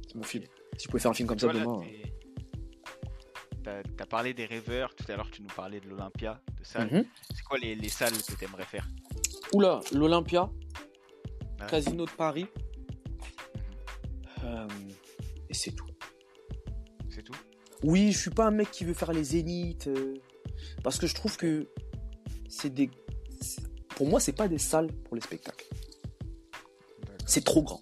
C'est 0.09 0.15
mon 0.17 0.23
film. 0.23 0.45
Si 0.77 0.85
je 0.85 0.89
pouvais 0.89 1.01
faire 1.01 1.11
un 1.11 1.15
film 1.15 1.29
comme 1.29 1.39
ça 1.39 1.47
demain. 1.61 1.81
T'es- 3.65 3.83
T'as 3.83 3.83
t'as 3.97 4.07
parlé 4.07 4.35
des 4.35 4.45
rêveurs, 4.47 4.95
tout 4.95 5.05
à 5.11 5.17
l'heure 5.17 5.31
tu 5.31 5.43
nous 5.43 5.49
parlais 5.49 5.81
de 5.81 5.89
l'Olympia, 5.89 6.41
de 6.59 6.65
salles. 6.65 6.89
Mhm. 6.93 7.05
C'est 7.35 7.43
quoi 7.45 7.59
les, 7.59 7.75
les 7.75 7.89
salles 7.89 8.13
que 8.13 8.35
t'aimerais 8.35 8.65
faire? 8.65 8.87
Oula, 9.53 9.81
l'Olympia. 9.93 10.51
Casino 11.69 12.05
de 12.05 12.11
Paris. 12.11 12.47
Euh, 14.45 14.69
et 15.49 15.55
c'est 15.55 15.71
tout. 15.73 15.87
C'est 17.09 17.23
tout? 17.23 17.33
Oui, 17.83 18.13
je 18.13 18.19
suis 18.19 18.31
pas 18.31 18.47
un 18.47 18.51
mec 18.51 18.71
qui 18.71 18.85
veut 18.85 18.93
faire 18.95 19.13
les 19.13 19.25
zéniths. 19.25 19.87
euh, 19.89 20.15
parce 20.83 20.99
que 20.99 21.07
je 21.07 21.15
trouve 21.15 21.37
que 21.37 21.67
c'est 22.49 22.71
des. 22.73 22.91
Pour 23.97 24.07
moi, 24.09 24.21
c'est 24.21 24.33
pas 24.33 24.49
des 24.49 24.59
salles 24.59 24.89
pour 25.05 25.15
les 25.15 25.23
spectacles. 25.23 25.67
C'est 27.27 27.45
trop 27.45 27.63
grand. 27.63 27.81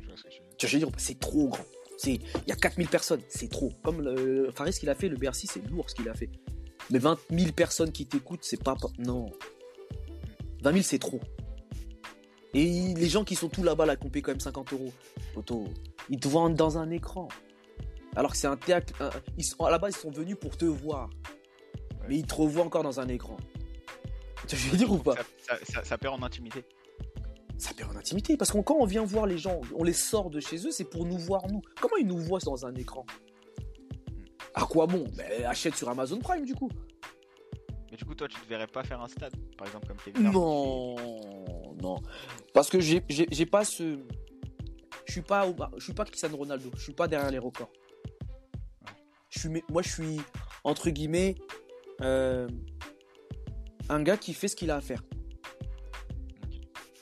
je 0.00 0.06
vois 0.06 0.16
ce 0.16 0.22
que 0.22 0.28
tu. 0.28 0.40
Tu 0.58 0.66
je 0.68 0.72
veux 0.78 0.78
dire, 0.86 0.90
c'est 0.98 1.18
trop 1.18 1.48
grand. 1.48 1.64
C'est, 2.02 2.14
il 2.14 2.48
y 2.48 2.52
a 2.52 2.56
4000 2.56 2.88
personnes, 2.88 3.20
c'est 3.28 3.50
trop. 3.50 3.70
Comme 3.82 4.00
le 4.00 4.50
Faris 4.54 4.72
qu'il 4.72 4.88
a 4.88 4.94
fait, 4.94 5.08
le 5.10 5.16
Bercy, 5.18 5.46
c'est 5.46 5.60
lourd 5.68 5.90
ce 5.90 5.94
qu'il 5.94 6.08
a 6.08 6.14
fait. 6.14 6.30
Mais 6.90 6.98
20 6.98 7.18
000 7.30 7.52
personnes 7.52 7.92
qui 7.92 8.06
t'écoutent, 8.06 8.42
c'est 8.42 8.62
pas, 8.62 8.74
non. 8.98 9.30
20 10.62 10.72
000, 10.72 10.82
c'est 10.82 10.98
trop. 10.98 11.20
Et 12.54 12.94
les 12.94 13.08
gens 13.08 13.22
qui 13.22 13.36
sont 13.36 13.48
tout 13.48 13.62
là-bas, 13.62 13.84
là, 13.86 13.96
qui 13.96 14.06
ont 14.06 14.10
payé 14.10 14.22
quand 14.22 14.32
même 14.32 14.40
50 14.40 14.72
euros, 14.72 14.92
ils 16.08 16.18
te 16.18 16.26
voient 16.28 16.48
dans 16.48 16.78
un 16.78 16.90
écran. 16.90 17.28
Alors 18.16 18.32
que 18.32 18.36
c'est 18.38 18.46
un 18.48 18.56
théâtre, 18.56 18.92
un- 19.00 19.10
ils 19.36 19.44
sont, 19.44 19.62
à 19.64 19.70
la 19.70 19.78
base, 19.78 19.94
ils 19.96 20.00
sont 20.00 20.10
venus 20.10 20.36
pour 20.40 20.56
te 20.56 20.64
voir. 20.64 21.10
Mais 22.08 22.16
ils 22.16 22.26
te 22.26 22.34
revoient 22.34 22.64
encore 22.64 22.82
dans 22.82 22.98
un 22.98 23.08
écran. 23.08 23.36
Tu 24.48 24.56
veux 24.56 24.76
dire 24.78 24.90
ou 24.90 24.98
pas? 24.98 25.14
Ça, 25.16 25.22
ça- 25.58 25.58
ça- 25.72 25.84
ça 25.84 25.98
perd 25.98 26.14
en 26.14 26.22
intimité. 26.24 26.64
Ça 27.60 27.74
perd 27.74 27.90
en 27.94 27.96
intimité. 27.98 28.36
Parce 28.36 28.50
que 28.52 28.58
quand 28.58 28.76
on 28.78 28.84
vient 28.86 29.04
voir 29.04 29.26
les 29.26 29.38
gens, 29.38 29.60
on 29.74 29.84
les 29.84 29.92
sort 29.92 30.30
de 30.30 30.40
chez 30.40 30.56
eux, 30.66 30.70
c'est 30.70 30.84
pour 30.84 31.04
nous 31.06 31.18
voir 31.18 31.46
nous. 31.48 31.60
Comment 31.80 31.96
ils 31.98 32.06
nous 32.06 32.18
voient 32.18 32.40
dans 32.40 32.66
un 32.66 32.74
écran? 32.74 33.04
À 34.54 34.64
quoi 34.64 34.86
bon? 34.86 35.04
Ben, 35.16 35.44
Achète 35.44 35.76
sur 35.76 35.88
Amazon 35.88 36.18
Prime 36.18 36.44
du 36.44 36.54
coup. 36.54 36.70
Mais 37.90 37.96
du 37.96 38.04
coup, 38.04 38.14
toi, 38.14 38.28
tu 38.28 38.40
te 38.40 38.48
verrais 38.48 38.66
pas 38.66 38.82
faire 38.84 39.00
un 39.00 39.08
stade, 39.08 39.34
par 39.56 39.66
exemple, 39.66 39.88
comme 39.88 39.96
Kevin 39.96 40.30
Non, 40.30 40.94
non. 41.82 41.96
Parce 42.54 42.68
que 42.68 42.80
j'ai 42.80 43.02
j'ai- 43.08 43.26
j'ai 43.30 43.46
pas 43.46 43.64
ce. 43.64 43.98
Je 45.06 45.12
suis 45.12 45.22
pas, 45.22 45.44
je 45.76 45.82
suis 45.84 45.92
pas 45.92 46.04
Cristiano 46.04 46.36
Ronaldo. 46.36 46.70
Je 46.76 46.82
suis 46.82 46.92
pas 46.92 47.08
derrière 47.08 47.30
les 47.30 47.38
records. 47.38 47.70
Je 49.28 49.40
suis, 49.40 49.48
moi, 49.68 49.82
je 49.82 49.88
suis 49.88 50.20
entre 50.64 50.90
guillemets 50.90 51.34
euh, 52.00 52.48
un 53.88 54.02
gars 54.02 54.16
qui 54.16 54.34
fait 54.34 54.48
ce 54.48 54.54
qu'il 54.56 54.70
a 54.70 54.76
à 54.76 54.80
faire. 54.80 55.02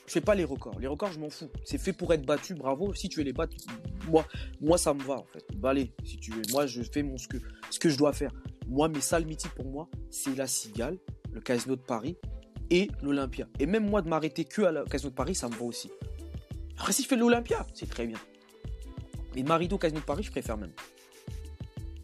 Je 0.08 0.14
fais 0.14 0.22
pas 0.22 0.34
les 0.34 0.44
records. 0.44 0.80
Les 0.80 0.86
records, 0.86 1.12
je 1.12 1.20
m'en 1.20 1.28
fous. 1.28 1.50
C'est 1.64 1.76
fait 1.76 1.92
pour 1.92 2.14
être 2.14 2.24
battu, 2.24 2.54
bravo. 2.54 2.94
Si 2.94 3.10
tu 3.10 3.18
veux 3.18 3.26
les 3.26 3.34
battre, 3.34 3.54
moi, 4.08 4.26
moi 4.58 4.78
ça 4.78 4.94
me 4.94 5.02
va 5.02 5.16
en 5.16 5.24
fait. 5.24 5.44
Bah 5.56 5.68
allez, 5.68 5.92
si 6.02 6.16
tu 6.16 6.30
veux. 6.30 6.40
Moi, 6.50 6.66
je 6.66 6.80
fais 6.80 7.02
mon 7.02 7.18
ce 7.18 7.28
que, 7.28 7.36
ce 7.68 7.78
que 7.78 7.90
je 7.90 7.98
dois 7.98 8.14
faire. 8.14 8.32
Moi, 8.66 8.88
mes 8.88 9.02
salles 9.02 9.26
mythiques 9.26 9.54
pour 9.54 9.66
moi, 9.66 9.86
c'est 10.08 10.34
la 10.34 10.46
Cigale, 10.46 10.96
le 11.30 11.42
Casino 11.42 11.76
de 11.76 11.82
Paris 11.82 12.16
et 12.70 12.88
l'Olympia. 13.02 13.48
Et 13.58 13.66
même 13.66 13.86
moi, 13.86 14.00
de 14.00 14.08
m'arrêter 14.08 14.46
que 14.46 14.62
à 14.62 14.72
la 14.72 14.84
Casino 14.84 15.10
de 15.10 15.14
Paris, 15.14 15.34
ça 15.34 15.50
me 15.50 15.54
va 15.54 15.64
aussi. 15.66 15.90
Après, 16.78 16.94
si 16.94 17.02
je 17.02 17.08
fais 17.08 17.16
l'Olympia, 17.16 17.66
c'est 17.74 17.90
très 17.90 18.06
bien. 18.06 18.18
Mais 19.36 19.72
au 19.72 19.78
Casino 19.78 20.00
de 20.00 20.06
Paris, 20.06 20.22
je 20.22 20.30
préfère 20.30 20.56
même. 20.56 20.72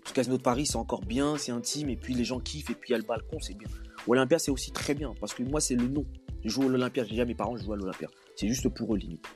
Le 0.06 0.12
Casino 0.12 0.36
de 0.36 0.42
Paris, 0.42 0.66
c'est 0.66 0.76
encore 0.76 1.00
bien, 1.00 1.38
c'est 1.38 1.52
intime, 1.52 1.88
et 1.88 1.96
puis 1.96 2.12
les 2.12 2.24
gens 2.24 2.38
kiffent, 2.38 2.68
et 2.68 2.74
puis 2.74 2.92
il 2.92 2.96
y 2.96 2.98
le 2.98 3.06
balcon, 3.06 3.40
c'est 3.40 3.54
bien. 3.54 3.68
Olympia, 4.06 4.38
c'est 4.38 4.50
aussi 4.50 4.72
très 4.72 4.92
bien, 4.92 5.14
parce 5.18 5.32
que 5.32 5.42
moi, 5.42 5.62
c'est 5.62 5.74
le 5.74 5.88
nom. 5.88 6.04
Je 6.44 6.50
joue 6.50 6.62
à 6.62 6.68
l'Olympia, 6.68 7.04
j'ai 7.04 7.10
déjà 7.10 7.24
mes 7.24 7.34
parents, 7.34 7.56
je 7.56 7.64
joue 7.64 7.72
à 7.72 7.76
l'Olympia. 7.76 8.08
C'est 8.36 8.48
juste 8.48 8.68
pour 8.68 8.94
eux, 8.94 8.98
limite. 8.98 9.26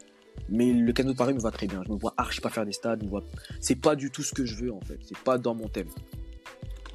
Mais 0.48 0.72
le 0.72 0.92
Casino 0.92 1.12
de 1.12 1.18
Paris 1.18 1.34
me 1.34 1.40
va 1.40 1.50
très 1.50 1.66
bien. 1.66 1.82
Je 1.84 1.90
me 1.90 1.96
vois 1.96 2.14
archi 2.16 2.40
pas 2.40 2.50
faire 2.50 2.66
des 2.66 2.72
stades, 2.72 3.02
me 3.02 3.08
vois... 3.08 3.24
c'est 3.60 3.76
pas 3.76 3.96
du 3.96 4.10
tout 4.10 4.22
ce 4.22 4.34
que 4.34 4.44
je 4.44 4.54
veux, 4.56 4.72
en 4.72 4.80
fait. 4.80 4.98
C'est 5.02 5.18
pas 5.18 5.38
dans 5.38 5.54
mon 5.54 5.68
thème. 5.68 5.88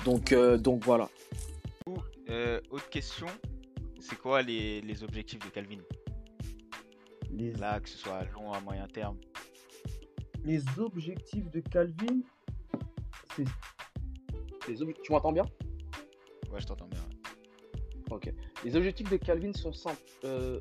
Donc, 0.05 0.31
euh, 0.31 0.57
donc 0.57 0.83
voilà. 0.83 1.09
Euh, 2.29 2.61
autre 2.69 2.89
question, 2.89 3.27
c'est 3.99 4.17
quoi 4.17 4.41
les, 4.41 4.81
les, 4.81 5.03
objectifs 5.03 5.39
de 5.39 5.49
Calvin? 5.49 5.79
Les... 7.31 7.51
Là, 7.53 7.79
que 7.79 7.89
ce 7.89 7.97
soit 7.97 8.15
à 8.15 8.25
long, 8.25 8.53
à 8.53 8.59
moyen 8.61 8.87
terme. 8.87 9.17
Les 10.43 10.61
objectifs 10.77 11.49
de 11.51 11.59
Calvin, 11.59 12.21
c'est. 13.35 13.45
Tu 15.03 15.11
m'entends 15.11 15.31
bien? 15.31 15.45
Ouais, 16.51 16.59
je 16.59 16.67
t'entends 16.67 16.87
bien. 16.87 17.01
Ok. 18.09 18.31
Les 18.63 18.77
objectifs 18.77 19.09
de 19.09 19.17
Calvin 19.17 19.51
sont 19.53 19.73
simples. 19.73 20.01
Euh, 20.23 20.59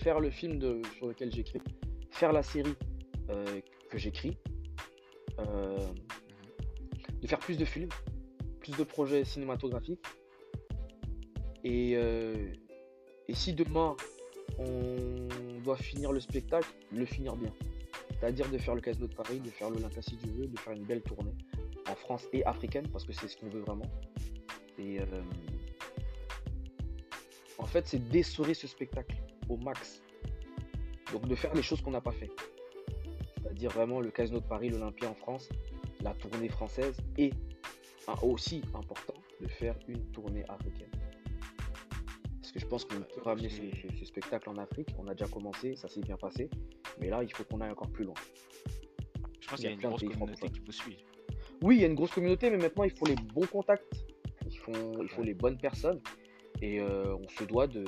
faire 0.00 0.20
le 0.20 0.30
film 0.30 0.60
sur 0.96 1.08
lequel 1.08 1.32
j'écris, 1.32 1.60
faire 2.10 2.32
la 2.32 2.42
série 2.42 2.74
euh, 3.30 3.60
que 3.90 3.98
j'écris, 3.98 4.36
euh, 5.40 5.78
de 7.20 7.26
faire 7.26 7.38
plus 7.38 7.58
de 7.58 7.64
films, 7.64 7.88
plus 8.60 8.76
de 8.76 8.84
projets 8.84 9.24
cinématographiques. 9.24 10.04
Et, 11.64 11.94
et 11.94 13.34
si 13.34 13.52
demain 13.52 13.96
on 14.58 15.60
doit 15.64 15.76
finir 15.76 16.12
le 16.12 16.20
spectacle, 16.20 16.68
le 16.92 17.04
finir 17.04 17.34
bien. 17.34 17.52
C'est-à-dire 18.10 18.48
de 18.48 18.58
faire 18.58 18.76
le 18.76 18.80
Casino 18.80 19.08
de 19.08 19.14
Paris, 19.14 19.40
de 19.40 19.50
faire 19.50 19.70
l'Olympia 19.70 20.00
si 20.00 20.16
tu 20.16 20.28
veux, 20.28 20.46
de 20.46 20.58
faire 20.58 20.74
une 20.74 20.84
belle 20.84 21.02
tournée 21.02 21.34
en 21.90 21.94
France 21.96 22.28
et 22.32 22.44
africaine, 22.44 22.86
parce 22.92 23.04
que 23.04 23.12
c'est 23.12 23.26
ce 23.26 23.36
qu'on 23.36 23.48
veut 23.48 23.62
vraiment. 23.62 23.90
Et 24.78 25.00
en 27.58 27.66
fait, 27.66 27.86
c'est 27.86 28.08
d'essorer 28.08 28.54
ce 28.54 28.66
spectacle 28.66 29.16
au 29.48 29.56
max. 29.56 30.02
Donc 31.12 31.26
de 31.28 31.34
faire 31.34 31.54
les 31.54 31.62
choses 31.62 31.80
qu'on 31.80 31.92
n'a 31.92 32.00
pas 32.00 32.12
fait. 32.12 32.30
C'est-à-dire 33.42 33.70
vraiment 33.70 34.00
le 34.00 34.10
Casino 34.10 34.40
de 34.40 34.46
Paris, 34.46 34.68
l'Olympia 34.70 35.08
en 35.08 35.14
France, 35.14 35.48
la 36.02 36.14
tournée 36.14 36.48
française 36.48 36.96
et 37.16 37.30
aussi 38.22 38.62
important 38.74 39.14
de 39.40 39.48
faire 39.48 39.76
une 39.88 40.04
tournée 40.12 40.44
africaine. 40.48 40.90
Parce 42.40 42.52
que 42.52 42.60
je 42.60 42.66
pense 42.66 42.84
qu'on 42.84 43.00
peut 43.00 43.22
ramener 43.22 43.48
ce, 43.48 44.04
spectacle 44.04 44.48
en 44.48 44.56
Afrique. 44.56 44.88
On 44.98 45.08
a 45.08 45.14
déjà 45.14 45.26
commencé, 45.26 45.76
ça 45.76 45.88
s'est 45.88 46.00
bien 46.00 46.16
passé. 46.16 46.48
Mais 47.00 47.10
là, 47.10 47.22
il 47.22 47.32
faut 47.32 47.44
qu'on 47.44 47.60
aille 47.60 47.70
encore 47.70 47.90
plus 47.90 48.04
loin. 48.04 48.14
Je 49.40 49.48
pense 49.48 49.60
qu'il 49.60 49.66
y 49.66 49.68
a, 49.68 49.72
une 49.72 49.80
grosse 49.80 50.02
communauté 50.02 50.48
qui 50.48 50.60
peut 50.60 50.72
suivre. 50.72 51.00
Oui, 51.62 51.76
il 51.76 51.80
y 51.82 51.84
a 51.84 51.88
une 51.88 51.94
grosse 51.94 52.12
communauté, 52.12 52.50
mais 52.50 52.56
maintenant, 52.56 52.84
il 52.84 52.90
faut 52.90 53.06
les 53.06 53.16
bons 53.16 53.46
contacts. 53.46 54.06
Il 54.48 54.58
faut, 54.58 55.02
il 55.02 55.08
faut 55.08 55.22
les 55.22 55.34
bonnes 55.34 55.58
personnes. 55.58 56.00
Et 56.62 56.80
euh, 56.80 57.16
on 57.16 57.28
se 57.28 57.44
doit 57.44 57.66
de 57.66 57.84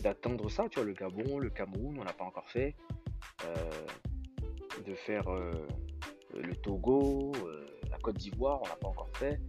d'atteindre 0.00 0.50
ça, 0.50 0.68
tu 0.68 0.80
vois, 0.80 0.84
le 0.84 0.94
Gabon, 0.94 1.38
le 1.38 1.48
Cameroun, 1.48 1.96
on 1.98 2.04
n'a 2.04 2.12
pas 2.12 2.24
encore 2.24 2.48
fait. 2.50 2.74
Euh, 3.44 3.86
de 4.84 4.94
faire 4.94 5.28
euh, 5.28 5.52
le 6.34 6.56
Togo, 6.56 7.32
la 7.88 7.98
Côte 7.98 8.16
d'Ivoire, 8.16 8.60
on 8.62 8.68
n'a 8.68 8.76
pas 8.76 8.88
encore 8.88 9.10
fait. 9.16 9.40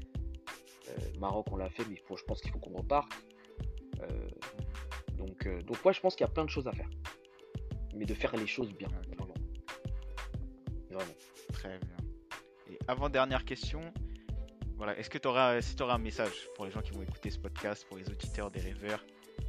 Maroc, 1.19 1.47
on 1.51 1.55
l'a 1.55 1.69
fait, 1.69 1.83
mais 1.89 1.95
je 1.95 2.23
pense 2.23 2.39
qu'il 2.41 2.51
faut 2.51 2.59
qu'on 2.59 2.77
reparte. 2.77 3.11
donc, 5.17 5.47
donc, 5.65 5.85
ouais, 5.85 5.93
je 5.93 6.01
pense 6.01 6.15
qu'il 6.15 6.25
y 6.25 6.29
a 6.29 6.31
plein 6.31 6.45
de 6.45 6.49
choses 6.49 6.67
à 6.67 6.71
faire 6.71 6.89
mais 7.95 8.05
de 8.05 8.13
faire 8.13 8.35
les 8.35 8.47
choses 8.47 8.73
bien. 8.73 8.87
Vraiment. 10.89 11.13
Très 11.53 11.79
bien. 11.79 11.97
Et 12.69 12.79
avant-dernière 12.87 13.45
question, 13.45 13.81
est-ce 14.91 15.09
que 15.09 15.17
tu 15.17 15.27
auras, 15.27 15.59
un 15.79 15.97
message 15.97 16.49
pour 16.55 16.65
les 16.65 16.71
gens 16.71 16.81
qui 16.81 16.91
vont 16.91 17.01
écouter 17.01 17.29
ce 17.29 17.39
podcast, 17.39 17.85
pour 17.87 17.97
les 17.97 18.09
auditeurs 18.09 18.51
des 18.51 18.59
rêveurs, 18.59 19.03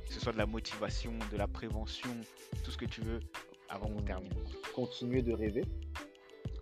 que 0.06 0.12
ce 0.12 0.20
soit 0.20 0.32
de 0.32 0.38
la 0.38 0.46
motivation, 0.46 1.12
de 1.30 1.36
la 1.36 1.48
prévention, 1.48 2.10
tout 2.62 2.70
ce 2.70 2.76
que 2.76 2.84
tu 2.84 3.00
veux, 3.00 3.20
avant 3.68 3.88
qu'on 3.88 4.02
termine? 4.02 4.32
Continuer 4.74 5.22
de 5.22 5.32
rêver. 5.32 5.64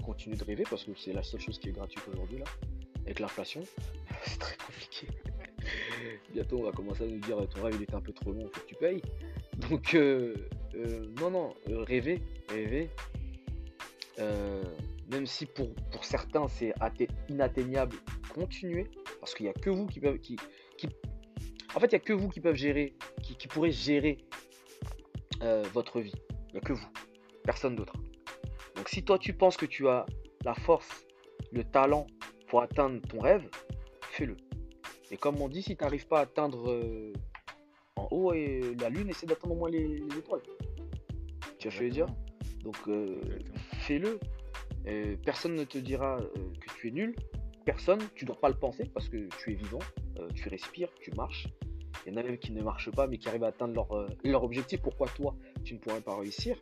Continuer 0.04 0.36
de 0.36 0.44
rêver 0.44 0.64
parce 0.68 0.84
que 0.84 0.92
c'est 0.96 1.12
la 1.12 1.22
seule 1.22 1.40
chose 1.40 1.58
qui 1.58 1.68
est 1.68 1.72
gratuite 1.72 2.02
aujourd'hui 2.12 2.38
là. 2.38 2.44
Avec 3.04 3.18
l'inflation, 3.18 3.62
c'est 4.24 4.38
très 4.38 4.56
compliqué. 4.56 5.08
Bientôt 6.32 6.60
on 6.60 6.64
va 6.64 6.72
commencer 6.72 7.04
à 7.04 7.06
nous 7.06 7.18
dire 7.18 7.36
ton 7.48 7.62
rêve 7.62 7.76
il 7.80 7.94
un 7.94 8.00
peu 8.00 8.12
trop 8.12 8.32
long, 8.32 8.48
faut 8.52 8.60
que 8.60 8.66
tu 8.66 8.74
payes. 8.74 9.02
Donc 9.68 9.94
euh, 9.94 10.34
euh, 10.74 11.06
non, 11.20 11.30
non, 11.30 11.54
euh, 11.68 11.82
rêver, 11.82 12.22
rêver. 12.48 12.90
Même 15.10 15.26
si 15.26 15.44
pour, 15.46 15.74
pour 15.90 16.04
certains 16.04 16.48
c'est 16.48 16.72
inatteignable, 17.28 17.96
continuez. 18.32 18.90
Parce 19.20 19.34
qu'il 19.34 19.44
n'y 19.44 19.50
a 19.50 19.54
que 19.54 19.70
vous 19.70 19.86
qui 19.86 20.00
peuvent. 20.00 20.18
Qui, 20.18 20.36
qui... 20.76 20.88
En 21.74 21.80
fait, 21.80 21.86
il 21.86 21.94
n'y 21.94 21.96
a 21.96 22.00
que 22.00 22.12
vous 22.12 22.28
qui 22.28 22.40
peuvent 22.40 22.56
gérer, 22.56 22.94
qui, 23.22 23.36
qui 23.36 23.48
pourrez 23.48 23.72
gérer 23.72 24.18
votre 25.72 26.00
vie. 26.00 26.14
Il 26.48 26.52
n'y 26.52 26.58
a 26.58 26.60
que 26.60 26.72
vous. 26.72 26.86
Personne 27.44 27.74
d'autre. 27.74 27.94
Donc 28.76 28.88
si 28.88 29.04
toi 29.04 29.18
tu 29.18 29.32
penses 29.32 29.56
que 29.56 29.66
tu 29.66 29.88
as 29.88 30.06
la 30.44 30.54
force, 30.54 31.06
le 31.52 31.64
talent 31.64 32.06
pour 32.48 32.62
atteindre 32.62 33.00
ton 33.08 33.20
rêve, 33.20 33.48
fais-le. 34.10 34.36
Et 35.10 35.16
comme 35.16 35.40
on 35.40 35.48
dit, 35.48 35.62
si 35.62 35.76
tu 35.76 35.82
n'arrives 35.82 36.06
pas 36.06 36.20
à 36.20 36.22
atteindre 36.22 37.12
en 37.96 38.08
haut 38.10 38.32
et 38.32 38.74
la 38.80 38.88
lune, 38.88 39.08
essaie 39.08 39.26
d'atteindre 39.26 39.54
au 39.54 39.58
moins 39.58 39.70
les 39.70 40.02
étoiles. 40.18 40.42
Tu 40.42 40.48
vois 40.48 41.58
ce 41.58 41.64
que 41.64 41.70
je 41.70 41.82
veux 41.84 41.90
dire? 41.90 42.06
Donc 42.62 42.76
euh, 42.88 43.20
fais-le. 43.80 44.18
personne 45.24 45.54
ne 45.54 45.64
te 45.64 45.78
dira 45.78 46.18
euh, 46.18 46.28
que 46.60 46.74
tu 46.76 46.88
es 46.88 46.90
nul. 46.90 47.14
Personne, 47.64 48.00
tu 48.14 48.24
ne 48.24 48.28
dois 48.28 48.40
pas 48.40 48.48
le 48.48 48.56
penser 48.56 48.84
parce 48.92 49.08
que 49.08 49.28
tu 49.38 49.52
es 49.52 49.54
vivant, 49.54 49.78
euh, 50.18 50.28
tu 50.34 50.48
respires, 50.48 50.88
tu 51.00 51.12
marches. 51.12 51.48
Il 52.04 52.12
y 52.12 52.16
en 52.16 52.20
a 52.20 52.22
même 52.22 52.38
qui 52.38 52.52
ne 52.52 52.62
marchent 52.62 52.90
pas 52.90 53.06
mais 53.06 53.18
qui 53.18 53.28
arrivent 53.28 53.44
à 53.44 53.48
atteindre 53.48 53.74
leur, 53.74 54.08
leur 54.24 54.42
objectif. 54.42 54.80
Pourquoi 54.80 55.08
toi, 55.08 55.36
tu 55.64 55.74
ne 55.74 55.78
pourrais 55.78 56.00
pas 56.00 56.16
réussir? 56.16 56.56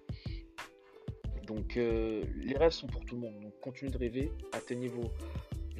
Donc 1.47 1.75
les 1.75 2.57
rêves 2.57 2.73
sont 2.73 2.87
pour 2.87 3.05
tout 3.05 3.15
le 3.17 3.23
monde. 3.23 3.41
Donc 3.41 3.59
continuez 3.61 3.91
de 3.91 3.99
rêver, 3.99 4.33
atteignez 4.53 4.89
vos, 4.89 5.11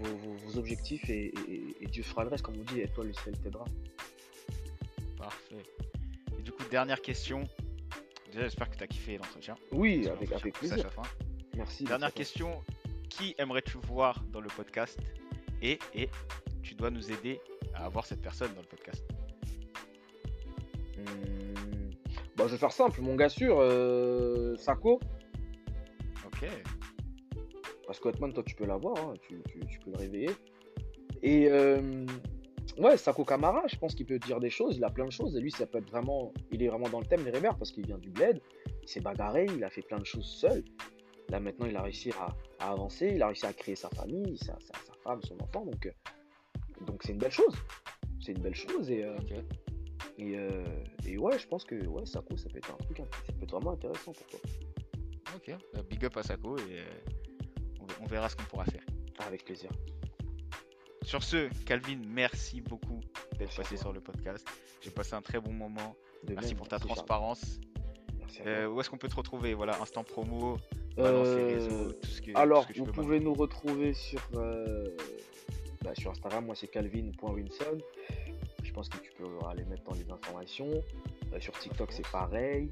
vos, 0.03 0.59
objectifs 0.59 1.09
et, 1.11 1.33
Dieu 1.91 2.03
fera 2.03 2.25
le 2.25 2.31
reste. 2.31 2.45
Comme 2.45 2.57
on 2.59 2.73
dit, 2.73 2.81
et 2.81 2.89
toi 2.89 3.05
le 3.05 3.13
ciel 3.13 3.37
t'aidera. 3.39 3.65
Parfait. 5.17 5.57
Et 6.39 6.43
du 6.43 6.53
coup, 6.53 6.63
dernière 6.71 7.01
question. 7.03 7.45
Déjà, 8.27 8.43
j'espère 8.43 8.71
que 8.71 8.77
tu 8.77 8.85
as 8.85 8.87
kiffé 8.87 9.19
l'entretien. 9.19 9.57
Oui, 9.73 10.09
avec, 10.09 10.33
avec 10.33 10.55
plaisir. 10.55 10.89
Merci. 11.57 11.85
Dernière 11.85 12.13
question. 12.13 12.63
Qui 13.11 13.35
aimerais-tu 13.37 13.77
voir 13.87 14.25
dans 14.33 14.41
le 14.41 14.49
podcast 14.49 14.99
et, 15.61 15.79
et 15.95 16.09
tu 16.63 16.75
dois 16.75 16.91
nous 16.91 17.13
aider 17.13 17.41
à 17.75 17.85
avoir 17.85 18.07
cette 18.07 18.23
personne 18.23 18.55
dans 18.55 18.63
le 18.63 18.67
podcast 18.67 19.05
hmm. 20.97 21.91
bah, 22.37 22.45
Je 22.47 22.53
vais 22.53 22.59
faire 22.59 22.73
simple. 22.73 23.03
Mon 23.03 23.17
gars 23.17 23.29
sûr, 23.29 23.59
euh, 23.61 24.57
Sako. 24.57 25.01
Ok. 26.25 26.49
Parce 27.87 28.01
que 28.01 28.09
toi, 28.09 28.43
tu 28.47 28.55
peux 28.55 28.65
l'avoir. 28.65 28.97
Hein. 28.97 29.15
Tu, 29.29 29.43
tu, 29.69 29.79
peux 29.81 29.91
le 29.91 29.99
réveiller. 29.99 30.31
Et 31.23 31.51
euh, 31.51 32.07
Ouais, 32.79 32.97
Sako 32.97 33.25
Kamara, 33.25 33.63
je 33.67 33.77
pense 33.77 33.95
qu'il 33.95 34.07
peut 34.07 34.19
dire 34.19 34.41
des 34.41 34.49
choses, 34.49 34.77
il 34.77 34.85
a 34.85 34.91
plein 34.91 35.05
de 35.05 35.11
choses, 35.11 35.37
et 35.37 35.41
lui, 35.41 35.51
ça 35.51 35.67
peut 35.67 35.79
être 35.79 35.91
vraiment, 35.91 36.33
il 36.51 36.63
est 36.63 36.69
vraiment 36.69 36.89
dans 36.89 37.01
le 37.01 37.07
thème 37.07 37.25
des 37.25 37.31
rêveurs 37.31 37.57
parce 37.59 37.73
qu'il 37.73 37.85
vient 37.85 37.99
du 37.99 38.11
bled, 38.11 38.41
il 38.83 38.89
s'est 38.89 39.01
bagarré, 39.01 39.47
il 39.55 39.63
a 39.65 39.71
fait 39.71 39.83
plein 39.83 39.99
de 39.99 40.07
choses 40.07 40.25
seul. 40.25 40.65
Là, 41.31 41.39
maintenant, 41.39 41.67
il 41.67 41.77
a 41.77 41.83
réussi 41.83 42.11
à, 42.19 42.35
avancer, 42.59 43.13
il 43.15 43.23
a 43.23 43.29
réussi 43.29 43.47
à 43.47 43.53
créer 43.53 43.77
sa 43.77 43.89
famille, 43.91 44.37
sa, 44.39 44.59
femme, 45.05 45.23
son 45.23 45.41
enfant, 45.41 45.65
donc 45.65 45.87
euh, 45.87 45.93
donc 46.87 47.03
c'est 47.05 47.13
une 47.13 47.19
belle 47.19 47.31
chose. 47.31 47.55
C'est 48.21 48.33
une 48.33 48.43
belle 48.43 48.55
chose, 48.55 48.91
et, 48.91 49.05
euh, 49.05 49.17
euh, 50.19 50.65
et, 51.07 51.17
ouais, 51.17 51.39
je 51.39 51.47
pense 51.47 51.65
que 51.65 51.87
ouais, 51.87 52.05
Sako, 52.05 52.37
ça 52.37 52.49
peut 52.51 52.59
être 52.59 52.73
un 52.73 52.85
truc, 52.85 52.99
ça 52.99 53.33
peut 53.33 53.45
être 53.45 53.51
vraiment 53.53 53.73
intéressant 53.73 54.13
pour 54.13 54.27
toi. 54.27 54.41
Ok, 55.37 55.55
big 55.89 56.05
up 56.05 56.17
à 56.17 56.23
Sako, 56.25 56.59
et 56.59 56.83
on 58.01 58.07
verra 58.07 58.29
ce 58.29 58.37
qu'on 58.37 58.45
pourra 58.45 58.65
faire. 58.65 58.85
Avec 59.27 59.45
plaisir. 59.45 59.71
Sur 61.03 61.23
ce, 61.23 61.49
Calvin, 61.65 62.01
merci 62.07 62.61
beaucoup 62.61 63.01
d'être 63.39 63.55
passé 63.57 63.77
sur 63.77 63.93
le 63.93 64.01
podcast. 64.01 64.47
J'ai 64.81 64.91
passé 64.91 65.15
un 65.15 65.23
très 65.23 65.41
bon 65.41 65.53
moment. 65.53 65.95
merci 66.29 66.55
pour 66.55 66.69
ta 66.69 66.79
transparence. 66.79 67.61
Euh, 68.47 68.67
où 68.69 68.81
est-ce 68.81 68.89
qu'on 68.91 68.99
peut 68.99 69.09
te 69.09 69.17
retrouver? 69.17 69.55
Voilà, 69.55 69.81
instant 69.81 70.05
promo, 70.05 70.57
euh, 70.99 71.55
réseaux, 71.59 71.93
tout 71.93 72.07
ce 72.09 72.21
que 72.23 72.37
Alors, 72.37 72.67
vous 72.77 72.87
pouvez 72.87 73.21
nous 73.21 73.35
retrouver 73.35 73.95
sur, 73.95 74.21
euh, 74.35 74.85
bah, 75.83 75.93
sur 75.97 76.11
Instagram. 76.11 76.47
Moi, 76.47 76.55
c'est 76.55 76.69
calvin.winson. 76.69 77.79
Je 78.63 78.69
Je 78.69 78.73
pense 78.73 78.89
que 78.89 78.99
tu 78.99 79.11
peux 79.13 79.27
aller 79.49 79.65
mettre 79.65 79.83
dans 79.85 79.95
les 79.95 80.11
informations. 80.11 80.71
Euh, 81.33 81.41
sur 81.41 81.59
TikTok, 81.59 81.93
c'est 81.93 82.07
pareil. 82.09 82.71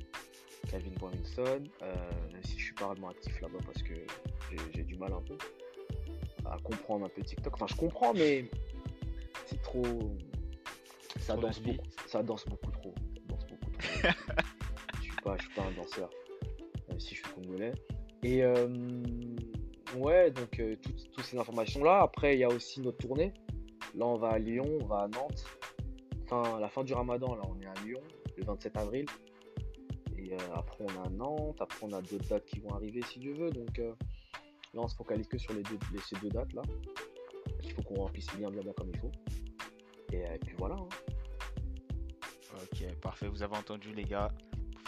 Calvin 0.71 0.91
Robinson. 1.01 1.63
Euh, 1.83 1.95
même 2.33 2.43
si 2.45 2.59
je 2.59 2.65
suis 2.67 2.75
pas 2.75 2.87
vraiment 2.87 3.09
actif 3.09 3.41
là-bas 3.41 3.59
parce 3.65 3.83
que 3.83 3.95
j'ai- 4.75 4.83
du 4.85 4.97
mal 4.97 5.13
un 5.13 5.23
peu 5.23 5.37
à 6.47 6.57
comprendre 6.59 7.07
un 7.07 7.09
peu 7.09 7.23
TikTok. 7.23 7.55
Enfin, 7.55 7.67
je 7.69 7.75
comprends, 7.77 8.13
mais 8.15 8.49
c'est 9.47 9.61
trop. 9.63 9.85
Ça 11.21 11.35
Trop 11.35 11.43
danse 11.43 11.61
beaucoup. 11.61 11.87
Ça 12.07 12.23
danse 12.23 12.45
beaucoup 12.47 12.71
trop. 12.71 12.95
Ça 13.15 13.21
danse 13.29 13.47
beaucoup 13.47 13.71
trop. 13.71 13.81
je 14.99 15.03
suis 15.03 15.17
pas, 15.23 15.37
je 15.37 15.43
suis 15.43 15.55
pas 15.55 15.63
un 15.63 15.73
danseur. 15.73 16.11
Même 16.89 17.01
si 17.01 17.15
je 17.15 17.21
suis 17.23 17.35
congolais. 17.35 17.73
Et 18.23 18.43
euh, 18.43 18.67
ouais, 19.97 20.31
donc 20.31 20.59
euh, 20.59 20.77
toutes, 20.83 21.25
ces 21.25 21.39
informations-là. 21.39 22.01
Après, 22.03 22.35
il 22.35 22.41
y 22.41 22.45
a 22.45 22.49
aussi 22.49 22.81
notre 22.81 22.99
tournée. 22.99 23.33
Là, 23.95 24.07
on 24.07 24.17
va 24.17 24.31
à 24.31 24.39
Lyon, 24.39 24.67
on 24.81 24.87
va 24.87 25.03
à 25.03 25.09
Nantes. 25.09 25.45
Fin, 26.27 26.57
à 26.57 26.61
la 26.61 26.69
fin 26.69 26.85
du 26.85 26.93
ramadan, 26.93 27.35
là, 27.37 27.43
on 27.49 27.61
est 27.61 27.67
à 27.67 27.75
Lyon, 27.85 28.01
le 28.37 28.45
27 28.45 28.77
avril. 28.77 29.07
Et 30.19 30.33
euh, 30.33 30.37
après, 30.55 30.85
on 30.85 31.03
à 31.03 31.09
Nantes. 31.11 31.57
Après, 31.61 31.79
on 31.83 31.93
a 31.93 32.03
d'autres 32.03 32.29
dates 32.29 32.45
qui 32.47 32.61
vont 32.61 32.71
arriver, 32.71 33.01
si 33.03 33.19
Dieu 33.19 33.35
veut. 33.35 33.51
Donc 33.51 33.79
là, 33.79 33.95
on 34.75 34.89
se 34.89 34.97
focalise 34.97 35.29
que 35.29 35.39
sur 35.39 35.55
les 35.55 35.63
deux, 35.63 35.79
ces 36.05 36.17
deux 36.21 36.31
dates-là. 36.31 36.63
Il 37.63 37.73
faut 37.73 37.83
qu'on 37.83 38.03
remplisse 38.03 38.27
bien, 38.37 38.51
bien, 38.51 38.61
bien 38.63 38.73
comme 38.73 38.91
il 38.93 38.99
faut. 38.99 39.13
Et, 40.13 40.19
et 40.19 40.39
puis 40.39 40.55
voilà. 40.59 40.75
hein. 40.75 40.89
Ok, 42.57 42.95
parfait. 43.01 43.29
Vous 43.29 43.43
avez 43.43 43.57
entendu, 43.57 43.93
les 43.93 44.05
gars. 44.05 44.31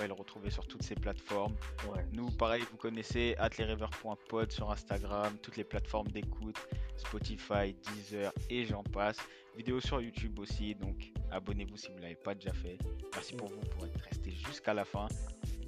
Pouvez 0.00 0.08
le 0.08 0.14
retrouver 0.14 0.48
sur 0.48 0.66
toutes 0.66 0.82
ces 0.82 0.94
plateformes. 0.94 1.54
Ouais. 1.86 2.06
Nous, 2.14 2.30
pareil, 2.30 2.62
vous 2.70 2.78
connaissez 2.78 3.34
atlerever.pod 3.38 4.50
sur 4.50 4.70
Instagram, 4.70 5.36
toutes 5.42 5.58
les 5.58 5.64
plateformes 5.64 6.08
d'écoute, 6.08 6.56
Spotify, 6.96 7.74
Deezer 7.92 8.32
et 8.48 8.64
j'en 8.64 8.82
passe. 8.82 9.18
Vidéo 9.58 9.78
sur 9.78 10.00
YouTube 10.00 10.38
aussi, 10.38 10.74
donc 10.74 11.12
abonnez-vous 11.30 11.76
si 11.76 11.88
vous 11.88 11.96
ne 11.96 12.02
l'avez 12.02 12.14
pas 12.14 12.34
déjà 12.34 12.54
fait. 12.54 12.78
Merci 13.12 13.34
pour 13.34 13.48
vous 13.48 13.60
pour 13.60 13.84
être 13.84 14.00
resté 14.00 14.30
jusqu'à 14.30 14.72
la 14.72 14.86
fin. 14.86 15.06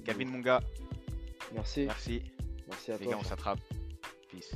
Calvin, 0.03 0.25
mon 0.25 0.39
gars, 0.39 0.61
Merci. 1.53 1.85
merci. 1.85 2.23
Merci 2.67 2.91
à 2.91 2.97
Les 2.97 3.03
toi. 3.03 3.13
gars, 3.13 3.19
on 3.19 3.23
s'attrape. 3.23 3.59
Peace. 4.31 4.55